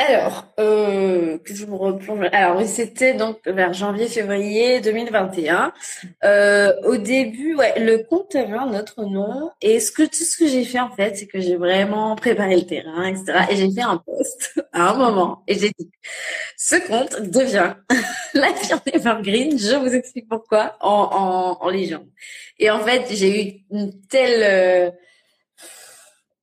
Alors, 0.00 0.46
euh, 0.60 1.38
que 1.38 1.54
je 1.56 1.66
me 1.66 1.74
replonge. 1.74 2.28
Alors 2.32 2.64
c'était 2.66 3.14
donc 3.14 3.40
vers 3.46 3.72
janvier-février 3.72 4.80
2021. 4.80 5.72
Euh, 6.24 6.72
au 6.84 6.96
début, 6.96 7.56
ouais, 7.56 7.80
le 7.80 8.04
compte 8.04 8.32
avait 8.36 8.56
un 8.56 8.78
autre 8.78 9.04
nom. 9.04 9.50
Et 9.60 9.80
ce 9.80 9.90
que 9.90 10.04
tout 10.04 10.24
ce 10.24 10.36
que 10.36 10.46
j'ai 10.46 10.64
fait 10.64 10.78
en 10.78 10.90
fait, 10.90 11.16
c'est 11.16 11.26
que 11.26 11.40
j'ai 11.40 11.56
vraiment 11.56 12.14
préparé 12.14 12.54
le 12.54 12.64
terrain, 12.64 13.06
etc. 13.06 13.46
Et 13.50 13.56
j'ai 13.56 13.72
fait 13.72 13.82
un 13.82 13.96
post 13.96 14.60
à 14.72 14.90
un 14.90 14.94
moment. 14.94 15.42
Et 15.48 15.58
j'ai 15.58 15.72
dit, 15.76 15.90
ce 16.56 16.76
compte 16.86 17.20
devient 17.28 17.74
la 18.34 18.54
firme 18.54 18.80
Evergreen. 18.92 19.58
Je 19.58 19.74
vous 19.74 19.92
explique 19.92 20.28
pourquoi 20.28 20.76
en, 20.80 21.56
en, 21.60 21.66
en 21.66 21.68
légende. 21.70 22.06
Et 22.60 22.70
en 22.70 22.78
fait, 22.80 23.06
j'ai 23.10 23.48
eu 23.48 23.64
une 23.72 23.92
telle 24.06 24.42
euh, 24.44 24.90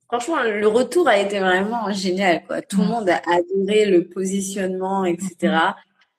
Franchement, 0.08 0.44
le 0.44 0.68
retour 0.68 1.08
a 1.08 1.18
été 1.18 1.40
vraiment 1.40 1.92
génial. 1.92 2.46
Quoi. 2.46 2.62
Tout 2.62 2.78
le 2.78 2.86
mm. 2.86 2.90
monde 2.90 3.10
a 3.10 3.22
adoré 3.28 3.86
le 3.86 4.08
positionnement, 4.08 5.06
etc. 5.06 5.74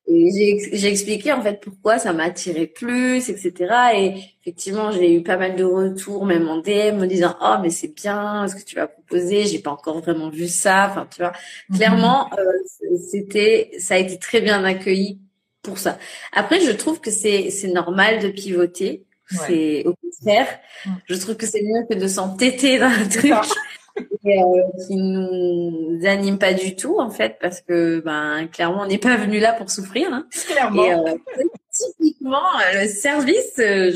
Et 0.09 0.61
j'ai 0.72 0.88
expliqué 0.88 1.33
en 1.33 1.42
fait 1.42 1.61
pourquoi 1.61 1.99
ça 1.99 2.12
m'attirait 2.12 2.66
plus, 2.66 3.29
etc. 3.29 3.53
Et 3.94 4.14
effectivement, 4.40 4.92
j'ai 4.92 5.12
eu 5.12 5.22
pas 5.22 5.37
mal 5.37 5.57
de 5.57 5.64
retours, 5.64 6.27
même 6.27 6.49
en 6.49 6.59
DM, 6.59 6.99
me 6.99 7.07
disant 7.07 7.37
oh 7.42 7.57
mais 7.61 7.70
c'est 7.70 7.92
bien 7.94 8.46
ce 8.46 8.55
que 8.55 8.62
tu 8.62 8.77
vas 8.77 8.87
proposer. 8.87 9.46
J'ai 9.46 9.59
pas 9.59 9.72
encore 9.72 10.01
vraiment 10.01 10.29
vu 10.29 10.46
ça. 10.46 10.88
Enfin, 10.90 11.09
tu 11.12 11.22
vois, 11.22 11.33
mm-hmm. 11.33 11.77
clairement, 11.77 12.31
euh, 12.38 12.96
c'était, 13.11 13.72
ça 13.79 13.94
a 13.94 13.99
été 13.99 14.18
très 14.18 14.40
bien 14.40 14.62
accueilli 14.64 15.20
pour 15.62 15.79
ça. 15.79 15.99
Après, 16.33 16.61
je 16.61 16.70
trouve 16.70 17.01
que 17.01 17.11
c'est 17.11 17.51
c'est 17.51 17.68
normal 17.68 18.20
de 18.20 18.29
pivoter. 18.29 19.07
C'est 19.29 19.85
au 19.85 19.95
contraire, 19.95 20.47
mm. 20.85 20.91
je 21.07 21.15
trouve 21.15 21.37
que 21.37 21.47
c'est 21.47 21.62
mieux 21.62 21.85
que 21.91 21.95
de 21.95 22.07
s'entêter 22.07 22.79
dans 22.79 22.87
un 22.87 23.09
truc 23.09 23.33
et, 24.25 24.43
euh, 24.43 24.45
qui 24.87 24.97
nous 24.97 26.01
anime 26.05 26.39
pas 26.39 26.53
du 26.53 26.77
tout 26.77 26.99
en 26.99 27.11
fait 27.11 27.39
parce 27.41 27.61
que 27.61 28.01
ben 28.01 28.47
clairement 28.49 28.83
on 28.83 28.87
n'est 28.87 28.99
pas 28.99 29.17
venu 29.17 29.39
là 29.39 29.53
pour 29.53 29.71
souffrir. 29.71 30.12
Hein. 30.12 30.27
Clairement. 30.49 30.85
Et, 30.85 30.93
euh, 30.93 31.15
typiquement 31.73 32.43
le 32.75 32.89
service, 32.89 33.59
euh, 33.59 33.91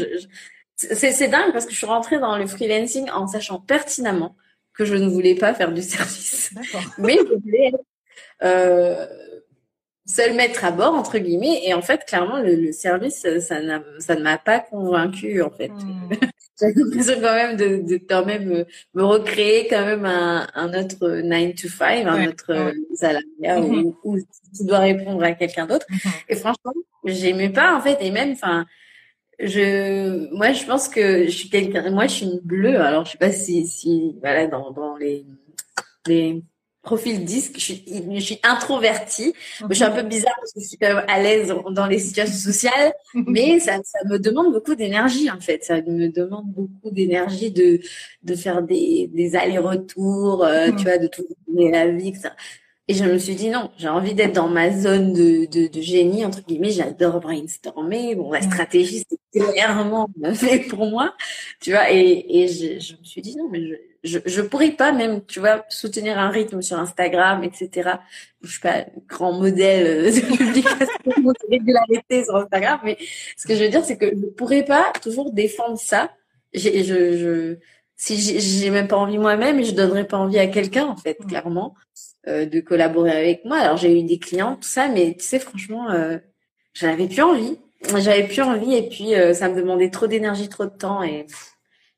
c'est 0.77 1.29
dingue 1.29 1.53
parce 1.53 1.67
que 1.67 1.73
je 1.73 1.77
suis 1.77 1.87
rentrée 1.87 2.19
dans 2.19 2.37
le 2.37 2.47
freelancing 2.47 3.11
en 3.11 3.27
sachant 3.27 3.61
pertinemment 3.61 4.37
que 4.75 4.85
je 4.85 4.95
ne 4.95 5.09
voulais 5.09 5.35
pas 5.35 5.55
faire 5.55 5.73
du 5.73 5.83
service, 5.97 6.55
mais 6.99 7.19
je 7.19 7.35
voulais 7.35 7.73
euh, 8.43 9.07
seul 10.11 10.35
mettre 10.35 10.65
à 10.65 10.71
bord 10.71 10.95
entre 10.95 11.19
guillemets 11.19 11.63
et 11.65 11.75
en 11.75 11.83
fait 11.83 12.05
clairement 12.05 12.39
le, 12.39 12.55
le 12.55 12.73
service 12.73 13.21
ça, 13.21 13.41
ça 13.41 13.61
ne 14.17 14.23
m'a 14.23 14.39
pas 14.39 14.61
convaincu 14.61 15.43
en 15.43 15.51
fait 15.51 15.69
hmm. 15.69 16.11
j'ai 16.61 16.73
l'impression 16.75 17.15
quand 17.21 17.35
même 17.35 17.57
de, 17.57 17.77
de 17.89 17.97
quand 17.97 18.25
même 18.27 18.67
me, 18.95 19.03
recréer 19.03 19.67
quand 19.69 19.85
même 19.85 20.05
un, 20.05 20.47
un 20.55 20.75
autre 20.75 21.09
9 21.09 21.55
to 21.55 21.69
5 21.69 22.07
un 22.07 22.29
autre 22.29 22.53
ouais. 22.53 22.75
salariat 22.95 23.61
mm-hmm. 23.61 23.85
où, 23.85 23.97
où, 24.05 24.19
tu 24.19 24.65
dois 24.67 24.81
répondre 24.81 25.23
à 25.23 25.33
quelqu'un 25.33 25.67
d'autre 25.67 25.87
mm-hmm. 25.91 26.25
et 26.29 26.37
franchement 26.37 26.73
j'aimais 27.05 27.51
pas 27.51 27.77
en 27.77 27.81
fait 27.81 27.99
et 28.01 28.11
même 28.11 28.33
enfin 28.33 28.67
je, 29.43 30.33
moi, 30.35 30.53
je 30.53 30.65
pense 30.67 30.89
que 30.89 31.25
je 31.25 31.31
suis 31.31 31.49
quelqu'un. 31.49 31.91
Moi, 31.91 32.07
je 32.09 32.13
suis 32.13 32.27
une 32.27 32.41
bleue. 32.41 32.79
Alors, 32.79 33.07
je 33.07 33.13
sais 33.13 33.19
pas 33.19 33.33
si, 33.33 33.67
si, 33.67 34.15
voilà, 34.21 34.47
dans, 34.47 34.71
dans 34.71 34.97
les, 34.97 35.25
les 36.07 36.43
profils 36.83 37.25
disques, 37.25 37.55
je 37.57 37.61
suis, 37.61 37.85
je 38.15 38.21
suis 38.21 38.39
introvertie. 38.43 39.35
Je 39.69 39.75
suis 39.75 39.85
un 39.85 39.91
peu 39.91 40.03
bizarre 40.03 40.35
parce 40.39 40.53
que 40.53 40.61
je 40.61 40.67
suis 40.67 40.79
quand 40.79 40.95
même 40.95 41.05
à 41.09 41.21
l'aise 41.23 41.53
dans 41.71 41.87
les 41.87 41.99
situations 41.99 42.53
sociales, 42.53 42.93
mais 43.15 43.61
ça, 43.61 43.79
ça 43.85 43.99
me 44.09 44.19
demande 44.19 44.53
beaucoup 44.53 44.75
d'énergie 44.75 45.31
en 45.31 45.41
fait. 45.41 45.63
Ça 45.65 45.77
me 45.83 46.09
demande 46.09 46.47
beaucoup 46.47 46.91
d'énergie 46.91 47.51
de, 47.51 47.81
de 48.23 48.35
faire 48.35 48.63
des, 48.63 49.09
des 49.13 49.37
allers-retours, 49.37 50.45
euh, 50.45 50.71
tu 50.73 50.85
vois, 50.85 50.99
de 50.99 51.07
tout 51.07 51.25
la 51.55 51.89
vie, 51.91 52.09
etc. 52.09 52.31
Et 52.89 52.95
je 52.95 53.05
me 53.05 53.19
suis 53.19 53.37
dit 53.37 53.51
non, 53.51 53.71
j'ai 53.79 53.89
envie 53.89 54.15
d'être 54.15 54.35
dans 54.35 54.49
ma 54.49 54.73
zone 54.73 55.13
de, 55.13 55.47
de, 55.47 55.69
de 55.69 55.81
génie, 55.81 56.25
entre 56.25 56.43
guillemets, 56.45 56.73
j'adore 56.73 57.21
brainstormer. 57.21 58.17
Bon, 58.17 58.33
la 58.33 58.43
stratégie, 58.43 59.05
c'est 59.09 59.41
clairement 59.41 60.09
fait 60.35 60.61
pour 60.69 60.87
moi, 60.87 61.15
tu 61.61 61.71
vois. 61.71 61.91
Et, 61.93 62.43
et 62.43 62.49
je, 62.49 62.81
je 62.81 62.95
me 62.97 63.05
suis 63.05 63.23
dit 63.23 63.37
non, 63.37 63.49
mais 63.49 63.65
je, 63.65 63.75
je, 64.05 64.19
je 64.25 64.41
pourrais 64.43 64.73
pas 64.73 64.93
même, 64.93 65.25
tu 65.27 65.41
vois, 65.41 65.65
soutenir 65.69 66.19
un 66.19 66.31
rythme 66.31 66.63
sur 66.63 66.79
Instagram, 66.79 67.45
etc. 67.45 67.91
Je 68.43 68.51
suis 68.51 68.61
pas 68.61 68.87
grand 69.07 69.33
modèle 69.33 70.13
de 70.13 70.21
publication 70.37 70.87
de 71.07 71.51
régularité 71.51 72.25
sur 72.25 72.37
Instagram, 72.37 72.81
mais 72.85 72.97
ce 73.37 73.47
que 73.47 73.55
je 73.55 73.65
veux 73.65 73.69
dire, 73.69 73.85
c'est 73.85 73.99
que 73.99 74.07
je 74.07 74.27
pourrais 74.37 74.65
pas 74.65 74.93
toujours 75.03 75.33
défendre 75.33 75.79
ça. 75.79 76.11
J'ai, 76.53 76.83
je, 76.85 77.17
je, 77.17 77.57
si 77.97 78.17
j'ai 78.41 78.71
même 78.71 78.89
pas 78.89 78.97
envie 78.97 79.19
moi-même, 79.19 79.63
je 79.63 79.73
donnerais 79.73 80.07
pas 80.07 80.17
envie 80.17 80.39
à 80.39 80.47
quelqu'un, 80.47 80.87
en 80.87 80.97
fait, 80.97 81.19
clairement. 81.29 81.75
Euh, 82.29 82.45
de 82.45 82.61
collaborer 82.61 83.13
avec 83.13 83.47
moi. 83.47 83.57
Alors 83.57 83.79
j'ai 83.79 83.99
eu 83.99 84.03
des 84.03 84.19
clients, 84.19 84.57
tout 84.57 84.69
ça, 84.69 84.89
mais 84.89 85.15
tu 85.15 85.25
sais, 85.25 85.39
franchement, 85.39 85.91
euh, 85.91 86.19
j'avais 86.75 87.09
plus 87.09 87.23
envie. 87.23 87.59
J'avais 87.97 88.29
plus 88.29 88.43
envie 88.43 88.75
et 88.75 88.91
puis 88.91 89.15
euh, 89.15 89.33
ça 89.33 89.49
me 89.49 89.57
demandait 89.57 89.89
trop 89.89 90.07
d'énergie, 90.07 90.51
trop 90.51 90.67
de 90.67 90.71
temps 90.71 91.03
et 91.03 91.27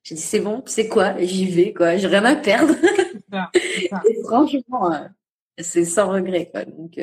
j'ai 0.03 0.15
dit 0.15 0.21
c'est 0.21 0.41
bon, 0.41 0.63
c'est 0.67 0.89
quoi, 0.89 1.15
j'y 1.19 1.47
vais 1.47 1.73
quoi, 1.73 1.97
j'ai 1.97 2.09
rien 2.09 2.25
à 2.25 2.37
perdre. 2.37 2.75
et 3.55 4.23
franchement, 4.25 4.93
euh, 4.93 4.99
c'est 5.59 5.85
sans 5.85 6.09
regret 6.11 6.51
quoi. 6.51 6.65
Donc, 6.65 6.99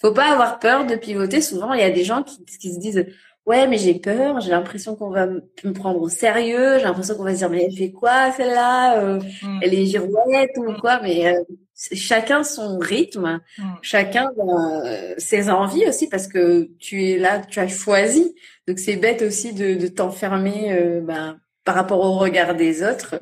faut 0.00 0.12
pas 0.12 0.32
avoir 0.32 0.58
peur 0.58 0.86
de 0.86 0.96
pivoter. 0.96 1.40
Souvent, 1.40 1.72
il 1.72 1.80
y 1.80 1.84
a 1.84 1.90
des 1.90 2.04
gens 2.04 2.22
qui, 2.22 2.44
qui 2.44 2.72
se 2.72 2.78
disent 2.78 3.06
ouais 3.46 3.66
mais 3.66 3.78
j'ai 3.78 3.94
peur, 3.94 4.40
j'ai 4.40 4.50
l'impression 4.50 4.96
qu'on 4.96 5.10
va 5.10 5.26
me 5.26 5.72
prendre 5.72 6.00
au 6.00 6.08
sérieux, 6.08 6.78
j'ai 6.78 6.84
l'impression 6.84 7.14
qu'on 7.14 7.24
va 7.24 7.32
se 7.32 7.38
dire 7.38 7.50
mais 7.50 7.64
elle 7.64 7.76
fait 7.76 7.92
quoi 7.92 8.32
celle-là, 8.32 9.00
euh, 9.00 9.20
mm. 9.42 9.60
elle 9.62 9.74
est 9.74 9.86
girouette 9.86 10.56
ou 10.56 10.70
mm. 10.70 10.80
quoi, 10.80 11.00
mais 11.02 11.34
euh, 11.34 11.42
chacun 11.74 12.42
son 12.42 12.78
rythme, 12.78 13.40
mm. 13.58 13.62
chacun 13.82 14.30
euh, 14.38 15.14
ses 15.18 15.50
envies 15.50 15.86
aussi 15.86 16.08
parce 16.08 16.26
que 16.26 16.70
tu 16.78 17.04
es 17.04 17.18
là, 17.18 17.40
tu 17.40 17.60
as 17.60 17.68
choisi, 17.68 18.34
donc 18.66 18.78
c'est 18.78 18.96
bête 18.96 19.22
aussi 19.22 19.52
de, 19.52 19.74
de 19.74 19.86
t'enfermer 19.88 21.00
ben, 21.02 21.38
par 21.64 21.74
rapport 21.74 22.00
au 22.00 22.18
regard 22.18 22.54
des 22.54 22.82
autres. 22.82 23.16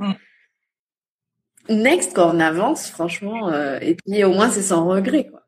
Next 1.69 2.15
quand 2.15 2.35
on 2.35 2.41
avance 2.41 2.91
franchement 2.91 3.53
et 3.81 3.95
puis 3.95 4.25
au 4.25 4.33
moins 4.33 4.51
c'est 4.51 4.63
sans 4.63 4.87
regret 4.87 5.29
quoi. 5.29 5.43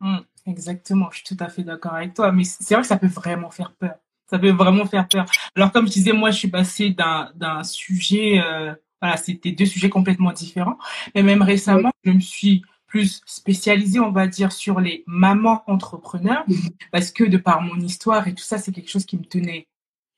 Exactement, 0.46 1.08
je 1.10 1.24
suis 1.24 1.36
tout 1.36 1.42
à 1.42 1.48
fait 1.48 1.62
d'accord 1.62 1.94
avec 1.94 2.12
toi, 2.12 2.30
mais 2.30 2.44
c'est 2.44 2.74
vrai 2.74 2.82
que 2.82 2.88
ça 2.88 2.98
peut 2.98 3.06
vraiment 3.06 3.50
faire 3.50 3.72
peur 3.72 3.94
ça 4.34 4.38
peut 4.38 4.50
vraiment 4.50 4.86
faire 4.86 5.08
peur. 5.08 5.26
Alors 5.54 5.72
comme 5.72 5.86
je 5.86 5.92
disais, 5.92 6.12
moi 6.12 6.30
je 6.30 6.38
suis 6.38 6.48
passée 6.48 6.90
d'un 6.90 7.30
d'un 7.34 7.62
sujet, 7.62 8.42
euh, 8.44 8.74
voilà, 9.00 9.16
c'était 9.16 9.52
deux 9.52 9.66
sujets 9.66 9.90
complètement 9.90 10.32
différents. 10.32 10.78
Mais 11.14 11.22
même 11.22 11.42
récemment, 11.42 11.90
je 12.04 12.10
me 12.10 12.20
suis 12.20 12.62
plus 12.86 13.22
spécialisée, 13.26 14.00
on 14.00 14.12
va 14.12 14.26
dire, 14.26 14.52
sur 14.52 14.80
les 14.80 15.02
mamans 15.06 15.62
entrepreneurs, 15.66 16.44
parce 16.92 17.10
que 17.10 17.24
de 17.24 17.36
par 17.36 17.60
mon 17.60 17.76
histoire 17.80 18.28
et 18.28 18.34
tout 18.34 18.44
ça, 18.44 18.58
c'est 18.58 18.72
quelque 18.72 18.90
chose 18.90 19.04
qui 19.04 19.16
me 19.16 19.24
tenait 19.24 19.68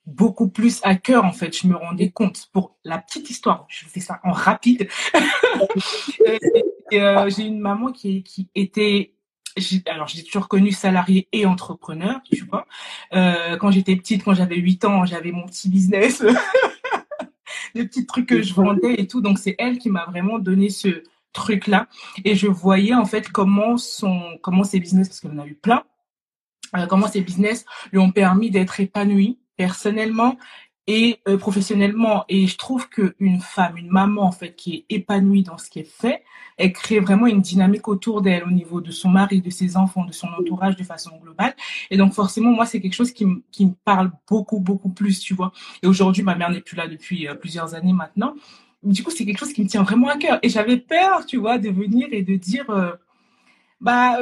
beaucoup 0.07 0.49
plus 0.49 0.81
à 0.83 0.95
cœur 0.95 1.25
en 1.25 1.33
fait. 1.33 1.57
Je 1.57 1.67
me 1.67 1.77
rendais 1.77 2.11
compte 2.11 2.49
pour 2.53 2.77
la 2.85 2.99
petite 2.99 3.29
histoire. 3.31 3.67
Je 3.69 3.87
fais 3.87 4.01
ça 4.01 4.21
en 4.25 4.33
rapide. 4.33 4.89
Euh, 6.93 7.29
j'ai 7.29 7.43
une 7.43 7.59
maman 7.59 7.91
qui 7.91 8.23
qui 8.23 8.49
était 8.55 9.17
alors 9.87 10.07
j'ai 10.07 10.23
toujours 10.23 10.49
connu 10.49 10.71
salarié 10.71 11.29
et 11.33 11.47
entrepreneur, 11.47 12.21
tu 12.31 12.45
vois. 12.45 12.67
Euh, 13.13 13.57
quand 13.57 13.71
j'étais 13.73 13.97
petite, 13.97 14.23
quand 14.23 14.35
j'avais 14.35 14.57
8 14.57 14.85
ans, 14.85 15.05
j'avais 15.05 15.33
mon 15.33 15.47
petit 15.47 15.69
business, 15.69 16.23
des 17.75 17.87
petits 17.87 18.07
trucs 18.07 18.27
que 18.29 18.43
je 18.43 18.55
vendais 18.55 18.95
et 18.99 19.07
tout. 19.07 19.21
Donc 19.21 19.39
c'est 19.39 19.57
elle 19.59 19.79
qui 19.79 19.91
m'a 19.91 20.05
vraiment 20.07 20.39
donné 20.39 20.71
ce 20.71 21.03
truc-là. 21.33 21.89
Et 22.25 22.35
je 22.35 22.47
voyais 22.47 22.95
en 22.95 23.05
fait 23.05 23.29
comment 23.29 23.77
son, 23.77 24.39
comment 24.43 24.65
ses 24.65 24.79
business, 24.79 25.09
parce 25.09 25.25
en 25.25 25.39
a 25.39 25.47
eu 25.47 25.55
plein, 25.55 25.83
euh, 26.77 26.87
comment 26.87 27.09
ses 27.09 27.21
business 27.21 27.65
lui 27.93 27.99
ont 27.99 28.13
permis 28.13 28.51
d'être 28.51 28.79
épanouie 28.81 29.39
personnellement 29.57 30.37
et 30.87 31.21
euh, 31.29 31.37
professionnellement. 31.37 32.25
Et 32.29 32.47
je 32.47 32.57
trouve 32.57 32.89
qu'une 32.89 33.41
femme, 33.41 33.77
une 33.77 33.91
maman 33.91 34.23
en 34.23 34.33
fait, 34.33 34.55
qui 34.55 34.75
est 34.75 34.95
épanouie 34.95 35.43
dans 35.43 35.59
ce 35.59 35.69
qu'elle 35.69 35.87
fait, 35.87 36.23
elle 36.57 36.73
crée 36.73 37.01
vraiment 37.01 37.27
une 37.27 37.41
dynamique 37.41 37.89
autour 37.89 38.23
d'elle 38.23 38.45
au 38.45 38.51
niveau 38.51 38.81
de 38.81 38.91
son 38.91 39.09
mari, 39.09 39.41
de 39.41 39.51
ses 39.51 39.77
enfants, 39.77 40.05
de 40.05 40.13
son 40.13 40.29
entourage 40.29 40.77
de 40.77 40.85
façon 40.85 41.11
globale. 41.23 41.55
Et 41.91 41.97
donc 41.97 42.13
forcément, 42.13 42.51
moi, 42.51 42.67
c'est 42.67 42.81
quelque 42.81 42.95
chose 42.95 43.13
qui, 43.13 43.27
qui 43.51 43.67
me 43.67 43.75
parle 43.85 44.11
beaucoup, 44.29 44.61
beaucoup 44.61 44.91
plus, 44.91 45.21
tu 45.21 45.35
vois. 45.35 45.53
Et 45.83 45.87
aujourd'hui, 45.87 46.23
ma 46.23 46.35
mère 46.35 46.51
n'est 46.51 46.61
plus 46.61 46.77
là 46.77 46.89
depuis 46.89 47.29
euh, 47.29 47.35
plusieurs 47.35 47.75
années 47.75 47.93
maintenant. 47.93 48.35
Du 48.83 49.03
coup, 49.03 49.11
c'est 49.11 49.25
quelque 49.25 49.39
chose 49.39 49.53
qui 49.53 49.63
me 49.63 49.69
tient 49.69 49.83
vraiment 49.83 50.09
à 50.09 50.17
cœur. 50.17 50.39
Et 50.43 50.49
j'avais 50.49 50.77
peur, 50.77 51.27
tu 51.27 51.39
vois, 51.39 51.59
de 51.59 51.69
venir 51.71 52.09
et 52.13 52.23
de 52.23 52.37
dire, 52.37 52.71
euh, 52.71 52.93
bah, 53.81 54.19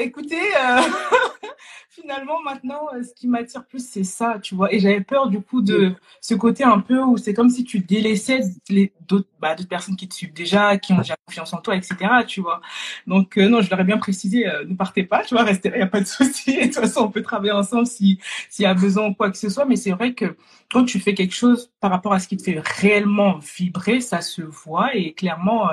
écoutez, 0.00 0.40
finalement, 2.00 2.40
maintenant, 2.42 2.88
euh, 2.94 3.02
ce 3.02 3.14
qui 3.14 3.28
m'attire 3.28 3.64
plus, 3.64 3.86
c'est 3.86 4.04
ça, 4.04 4.38
tu 4.40 4.54
vois. 4.54 4.72
Et 4.72 4.80
j'avais 4.80 5.00
peur, 5.00 5.28
du 5.28 5.40
coup, 5.40 5.62
de 5.62 5.94
ce 6.20 6.34
côté 6.34 6.64
un 6.64 6.80
peu 6.80 7.00
où 7.02 7.16
c'est 7.16 7.34
comme 7.34 7.50
si 7.50 7.64
tu 7.64 7.80
délaissais 7.80 8.40
les 8.68 8.92
d'autres 9.06 9.28
bah, 9.40 9.56
personnes 9.68 9.96
qui 9.96 10.08
te 10.08 10.14
suivent 10.14 10.32
déjà, 10.32 10.76
qui 10.78 10.92
ont 10.92 10.98
déjà 10.98 11.16
confiance 11.26 11.52
en 11.54 11.58
toi, 11.58 11.76
etc., 11.76 11.96
tu 12.26 12.40
vois. 12.40 12.60
Donc, 13.06 13.38
euh, 13.38 13.48
non, 13.48 13.62
je 13.62 13.70
leur 13.70 13.80
ai 13.80 13.84
bien 13.84 13.98
précisé, 13.98 14.46
euh, 14.46 14.64
ne 14.66 14.74
partez 14.74 15.04
pas, 15.04 15.24
tu 15.24 15.34
vois, 15.34 15.44
restez 15.44 15.70
là, 15.70 15.76
il 15.76 15.80
n'y 15.80 15.84
a 15.84 15.88
pas 15.88 16.00
de 16.00 16.06
souci. 16.06 16.56
De 16.56 16.64
toute 16.64 16.74
façon, 16.74 17.02
on 17.02 17.10
peut 17.10 17.22
travailler 17.22 17.52
ensemble 17.52 17.86
si 17.86 18.18
s'il 18.50 18.64
y 18.64 18.66
a 18.66 18.74
besoin 18.74 19.06
ou 19.08 19.14
quoi 19.14 19.30
que 19.30 19.38
ce 19.38 19.48
soit. 19.48 19.64
Mais 19.64 19.76
c'est 19.76 19.92
vrai 19.92 20.14
que 20.14 20.36
quand 20.70 20.84
tu 20.84 21.00
fais 21.00 21.14
quelque 21.14 21.34
chose 21.34 21.72
par 21.80 21.90
rapport 21.90 22.12
à 22.12 22.18
ce 22.20 22.28
qui 22.28 22.36
te 22.36 22.42
fait 22.42 22.60
réellement 22.62 23.38
vibrer, 23.38 24.00
ça 24.00 24.20
se 24.20 24.42
voit 24.42 24.94
et 24.94 25.14
clairement, 25.14 25.68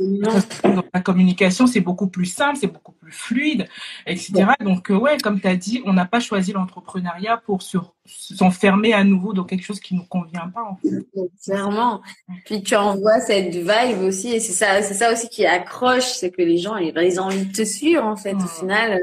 dans 0.00 0.84
la 0.94 1.00
communication, 1.00 1.66
c'est 1.66 1.80
beaucoup 1.80 2.06
plus 2.06 2.26
simple, 2.26 2.58
c'est 2.58 2.66
beaucoup 2.66 2.92
plus 2.92 3.12
fluide, 3.12 3.66
etc. 4.06 4.46
Donc, 4.60 4.90
euh, 4.90 4.96
ouais, 4.96 5.18
comme 5.18 5.40
tu 5.40 5.46
as 5.46 5.56
dit, 5.56 5.82
on 5.84 5.92
n'a 5.92 6.06
pas 6.06 6.20
choisi 6.20 6.52
l'entrepreneuriat 6.52 7.36
pour 7.36 7.60
s'enfermer 8.06 8.94
à 8.94 9.04
nouveau 9.04 9.32
dans 9.32 9.44
quelque 9.44 9.64
chose 9.64 9.80
qui 9.80 9.94
ne 9.94 10.00
nous 10.00 10.06
convient 10.06 10.48
pas. 10.48 10.62
En 10.62 10.76
fait. 10.76 11.06
Clairement. 11.44 12.00
Puis 12.46 12.62
tu 12.62 12.74
envoies 12.74 13.20
cette 13.20 13.54
vibe 13.54 14.02
aussi, 14.02 14.32
et 14.32 14.40
c'est 14.40 14.52
ça, 14.52 14.82
c'est 14.82 14.94
ça 14.94 15.12
aussi 15.12 15.28
qui 15.28 15.44
accroche, 15.44 16.10
c'est 16.12 16.30
que 16.30 16.42
les 16.42 16.58
gens, 16.58 16.76
ils 16.76 17.20
ont 17.20 17.24
envie 17.24 17.46
de 17.46 17.52
te 17.52 17.64
suivre, 17.64 18.04
en 18.04 18.16
fait. 18.16 18.34
Au 18.34 18.46
final, 18.46 18.98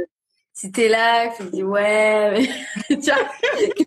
si 0.53 0.71
t'es 0.71 0.89
là, 0.89 1.29
tu 1.29 1.45
te 1.45 1.51
dis 1.51 1.63
ouais, 1.63 2.49
tu 2.89 2.95
vois, 2.95 3.29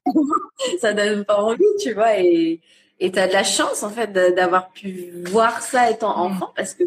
ça 0.81 0.95
donne 0.95 1.25
pas 1.25 1.43
envie, 1.43 1.65
tu 1.81 1.93
vois, 1.95 2.19
et 2.19 2.61
et 3.03 3.11
tu 3.11 3.19
as 3.19 3.27
de 3.27 3.33
la 3.33 3.43
chance, 3.43 3.83
en 3.83 3.91
fait, 3.91 4.13
d'avoir 4.13 4.71
pu 4.71 5.13
voir 5.27 5.61
ça 5.61 5.91
étant 5.91 6.17
mm. 6.17 6.33
enfant, 6.33 6.53
parce 6.55 6.73
que 6.73 6.85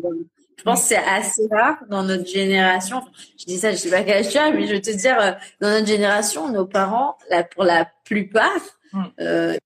je 0.57 0.63
pense 0.63 0.83
que 0.83 0.87
c'est 0.87 0.95
assez 0.95 1.45
rare 1.51 1.77
dans 1.89 2.03
notre 2.03 2.25
génération. 2.25 3.01
Je 3.37 3.43
dis 3.43 3.57
ça, 3.57 3.71
je 3.71 3.75
sais 3.75 3.89
pas 3.89 4.01
quel 4.01 4.19
âge 4.19 4.29
tu 4.29 4.37
as, 4.37 4.49
mais 4.51 4.65
je 4.65 4.75
veux 4.75 4.81
te 4.81 4.91
dire, 4.91 5.19
euh, 5.19 5.31
dans 5.59 5.69
notre 5.69 5.87
génération, 5.87 6.49
nos 6.49 6.65
parents, 6.65 7.17
là, 7.29 7.43
pour 7.43 7.65
la 7.65 7.85
plupart, 8.05 8.49
mm. 8.93 9.03
euh, 9.19 9.57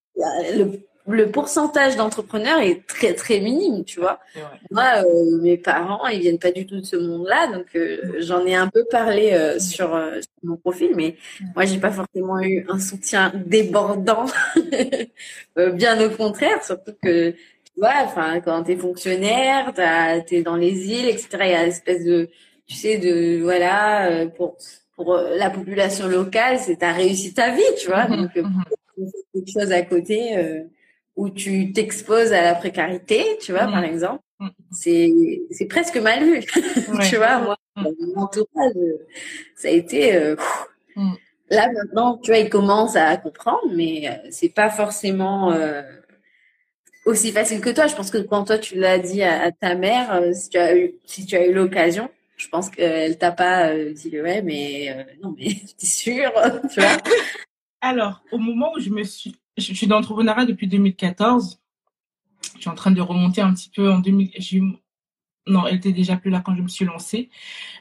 le 0.56 0.80
le 1.12 1.32
pourcentage 1.32 1.96
d'entrepreneurs 1.96 2.60
est 2.60 2.86
très 2.86 3.14
très 3.14 3.40
minime, 3.40 3.84
tu 3.84 4.00
vois. 4.00 4.20
Moi, 4.72 5.04
euh, 5.04 5.42
mes 5.42 5.58
parents, 5.58 6.08
ils 6.08 6.20
viennent 6.20 6.40
pas 6.40 6.52
du 6.52 6.66
tout 6.66 6.80
de 6.80 6.86
ce 6.86 6.96
monde-là, 6.96 7.48
donc 7.48 7.68
euh, 7.76 8.18
j'en 8.20 8.46
ai 8.46 8.56
un 8.56 8.68
peu 8.68 8.86
parlé 8.90 9.32
euh, 9.34 9.60
sur, 9.60 10.00
mon 10.44 10.58
profil, 10.58 10.92
mais 10.96 11.16
moi, 11.56 11.66
j'ai 11.66 11.80
pas 11.80 11.92
forcément 11.92 12.40
eu 12.42 12.66
un 12.70 12.80
soutien 12.80 13.32
débordant, 13.36 14.26
bien 15.74 16.06
au 16.06 16.10
contraire, 16.12 16.64
surtout 16.64 16.94
que 17.02 17.32
tu 17.32 17.72
vois, 17.78 18.04
enfin, 18.04 18.40
quand 18.42 18.64
t'es 18.64 18.78
fonctionnaire, 18.78 19.74
t'es 20.28 20.42
dans 20.44 20.56
les 20.56 20.88
îles, 20.88 21.10
etc. 21.10 21.28
Il 21.42 21.50
y 21.50 21.54
a 21.54 21.64
une 21.64 21.70
espèce 21.70 22.04
de, 22.06 22.30
tu 22.68 22.76
sais, 22.76 22.98
de 22.98 23.42
voilà, 23.42 24.28
pour 24.38 24.58
pour 24.96 25.16
la 25.16 25.50
population 25.50 26.08
locale, 26.08 26.60
c'est 26.60 26.78
t'as 26.78 26.92
réussi 26.92 27.34
ta 27.34 27.52
vie, 27.52 27.62
tu 27.80 27.88
vois. 27.88 28.06
Donc, 28.06 28.34
quelque 28.34 29.52
chose 29.52 29.72
à 29.72 29.82
côté 29.84 30.36
où 31.20 31.30
tu 31.30 31.74
t'exposes 31.74 32.32
à 32.32 32.42
la 32.42 32.56
précarité, 32.56 33.38
tu 33.42 33.52
vois, 33.52 33.66
par 33.66 33.82
mm. 33.82 33.86
exemple, 33.86 34.24
mm. 34.40 34.48
c'est 34.72 35.42
c'est 35.52 35.66
presque 35.66 35.98
mal 35.98 36.24
vu. 36.24 36.40
tu 37.10 37.18
vois, 37.18 37.40
moi, 37.40 37.58
mm. 37.76 37.88
mon 38.00 38.22
entourage, 38.22 38.74
ça 39.54 39.68
a 39.68 39.72
été 39.72 40.16
euh, 40.16 40.38
là 41.50 41.70
maintenant, 41.74 42.18
tu 42.24 42.32
vois, 42.32 42.40
il 42.40 42.50
commence 42.50 42.96
à 42.96 43.18
comprendre, 43.18 43.70
mais 43.76 44.08
euh, 44.08 44.30
c'est 44.32 44.54
pas 44.54 44.70
forcément 44.70 45.52
euh, 45.52 45.82
aussi 47.06 47.34
facile 47.34 47.60
que 47.60 47.70
toi. 47.70 47.88
Je 47.88 47.96
pense 47.96 48.12
que 48.12 48.20
quand 48.20 48.46
toi 48.46 48.58
tu 48.58 48.80
l'as 48.80 48.98
dit 48.98 49.22
à, 49.22 49.52
ta 49.52 49.76
mère, 49.76 50.24
si 50.34 50.50
tu 50.50 50.58
as 50.58 50.78
eu 50.78 50.96
si 51.04 51.26
tu 51.26 51.36
as 51.36 51.46
eu 51.46 51.52
l'occasion, 51.52 52.10
je 52.38 52.48
pense 52.48 52.70
qu'elle 52.70 53.18
t'a 53.18 53.34
pas 53.34 53.76
dit 53.76 54.22
ouais, 54.22 54.42
mais 54.42 55.06
non, 55.22 55.36
mais 55.38 55.48
t'es 55.78 55.86
sûr, 55.86 56.32
tu 56.74 56.80
vois. 56.80 56.98
Alors, 57.82 58.24
au 58.32 58.38
moment 58.38 58.72
où 58.76 58.80
je 58.80 58.90
me 58.90 59.04
suis, 59.04 59.36
je, 59.60 59.74
suis 59.74 59.88
dans 59.88 59.98
l'entrepreneuriat 59.98 60.46
depuis 60.46 60.68
2014. 60.68 61.60
Je 62.56 62.62
suis 62.62 62.70
en 62.70 62.76
train 62.76 62.92
de 62.92 63.02
remonter 63.02 63.42
un 63.42 63.54
petit 63.54 63.70
peu 63.70 63.92
en 63.92 64.00
2000. 64.00 64.32
Non, 65.48 65.66
elle 65.68 65.76
était 65.76 65.92
déjà 65.92 66.16
plus 66.18 66.30
là 66.30 66.42
quand 66.46 66.56
je 66.56 66.62
me 66.62 66.68
suis 66.68 66.86
lancée. 66.86 67.30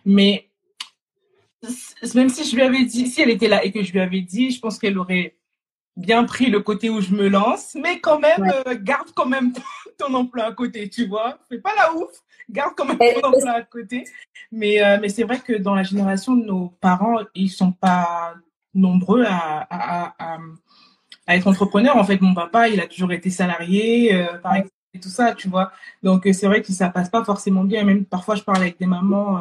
Mais 0.05 0.49
même 2.14 2.29
si 2.29 2.49
je 2.49 2.55
lui 2.55 2.62
avais 2.62 2.85
dit, 2.85 3.07
si 3.07 3.21
elle 3.21 3.31
était 3.31 3.49
là 3.49 3.64
et 3.64 3.73
que 3.73 3.83
je 3.83 3.93
lui 3.93 4.01
avais 4.01 4.21
dit, 4.21 4.51
je 4.51 4.61
pense 4.61 4.79
qu'elle 4.79 4.99
aurait 4.99 5.37
bien 5.97 6.25
pris 6.25 6.47
le 6.47 6.61
côté 6.61 6.88
où 6.91 7.01
je 7.01 7.12
me 7.12 7.29
lance, 7.29 7.75
mais 7.75 8.01
quand 8.01 8.21
même, 8.21 8.53
euh, 8.67 8.77
garde 8.81 9.11
quand 9.14 9.27
même 9.27 9.53
ton 9.99 10.14
emploi 10.14 10.45
à 10.45 10.53
côté, 10.53 10.88
tu 10.88 11.07
vois. 11.07 11.38
Fais 11.49 11.59
pas 11.59 11.75
la 11.77 11.95
ouf, 11.95 12.11
garde 12.49 12.75
quand 12.77 12.85
même 12.85 12.99
ton 12.99 13.29
emploi 13.29 13.51
à 13.51 13.62
côté. 13.62 14.05
Mais, 14.53 14.83
euh, 14.83 14.99
mais 15.01 15.09
c'est 15.09 15.25
vrai 15.25 15.41
que 15.41 15.53
dans 15.55 15.75
la 15.75 15.83
génération 15.83 16.37
de 16.37 16.45
nos 16.45 16.69
parents, 16.81 17.19
ils 17.35 17.51
sont 17.51 17.73
pas 17.73 18.35
nombreux 18.75 19.25
à, 19.25 19.67
à, 19.71 20.35
à, 20.35 20.38
à, 21.29 21.37
être 21.37 21.47
entrepreneurs. 21.47 21.97
En 21.97 22.05
fait, 22.05 22.21
mon 22.21 22.35
papa, 22.35 22.69
il 22.69 22.81
a 22.81 22.87
toujours 22.87 23.12
été 23.12 23.31
salarié, 23.31 24.14
euh, 24.14 24.38
par 24.38 24.55
exemple, 24.55 24.75
et 24.95 25.01
tout 25.01 25.09
ça, 25.09 25.35
tu 25.35 25.49
vois. 25.49 25.71
Donc, 26.03 26.27
c'est 26.33 26.47
vrai 26.47 26.62
que 26.62 26.73
ça 26.73 26.88
passe 26.88 27.11
pas 27.11 27.25
forcément 27.25 27.62
bien. 27.62 27.85
Même 27.85 28.05
parfois, 28.05 28.35
je 28.35 28.43
parle 28.43 28.59
avec 28.59 28.81
des 28.81 28.87
mamans 28.87 29.41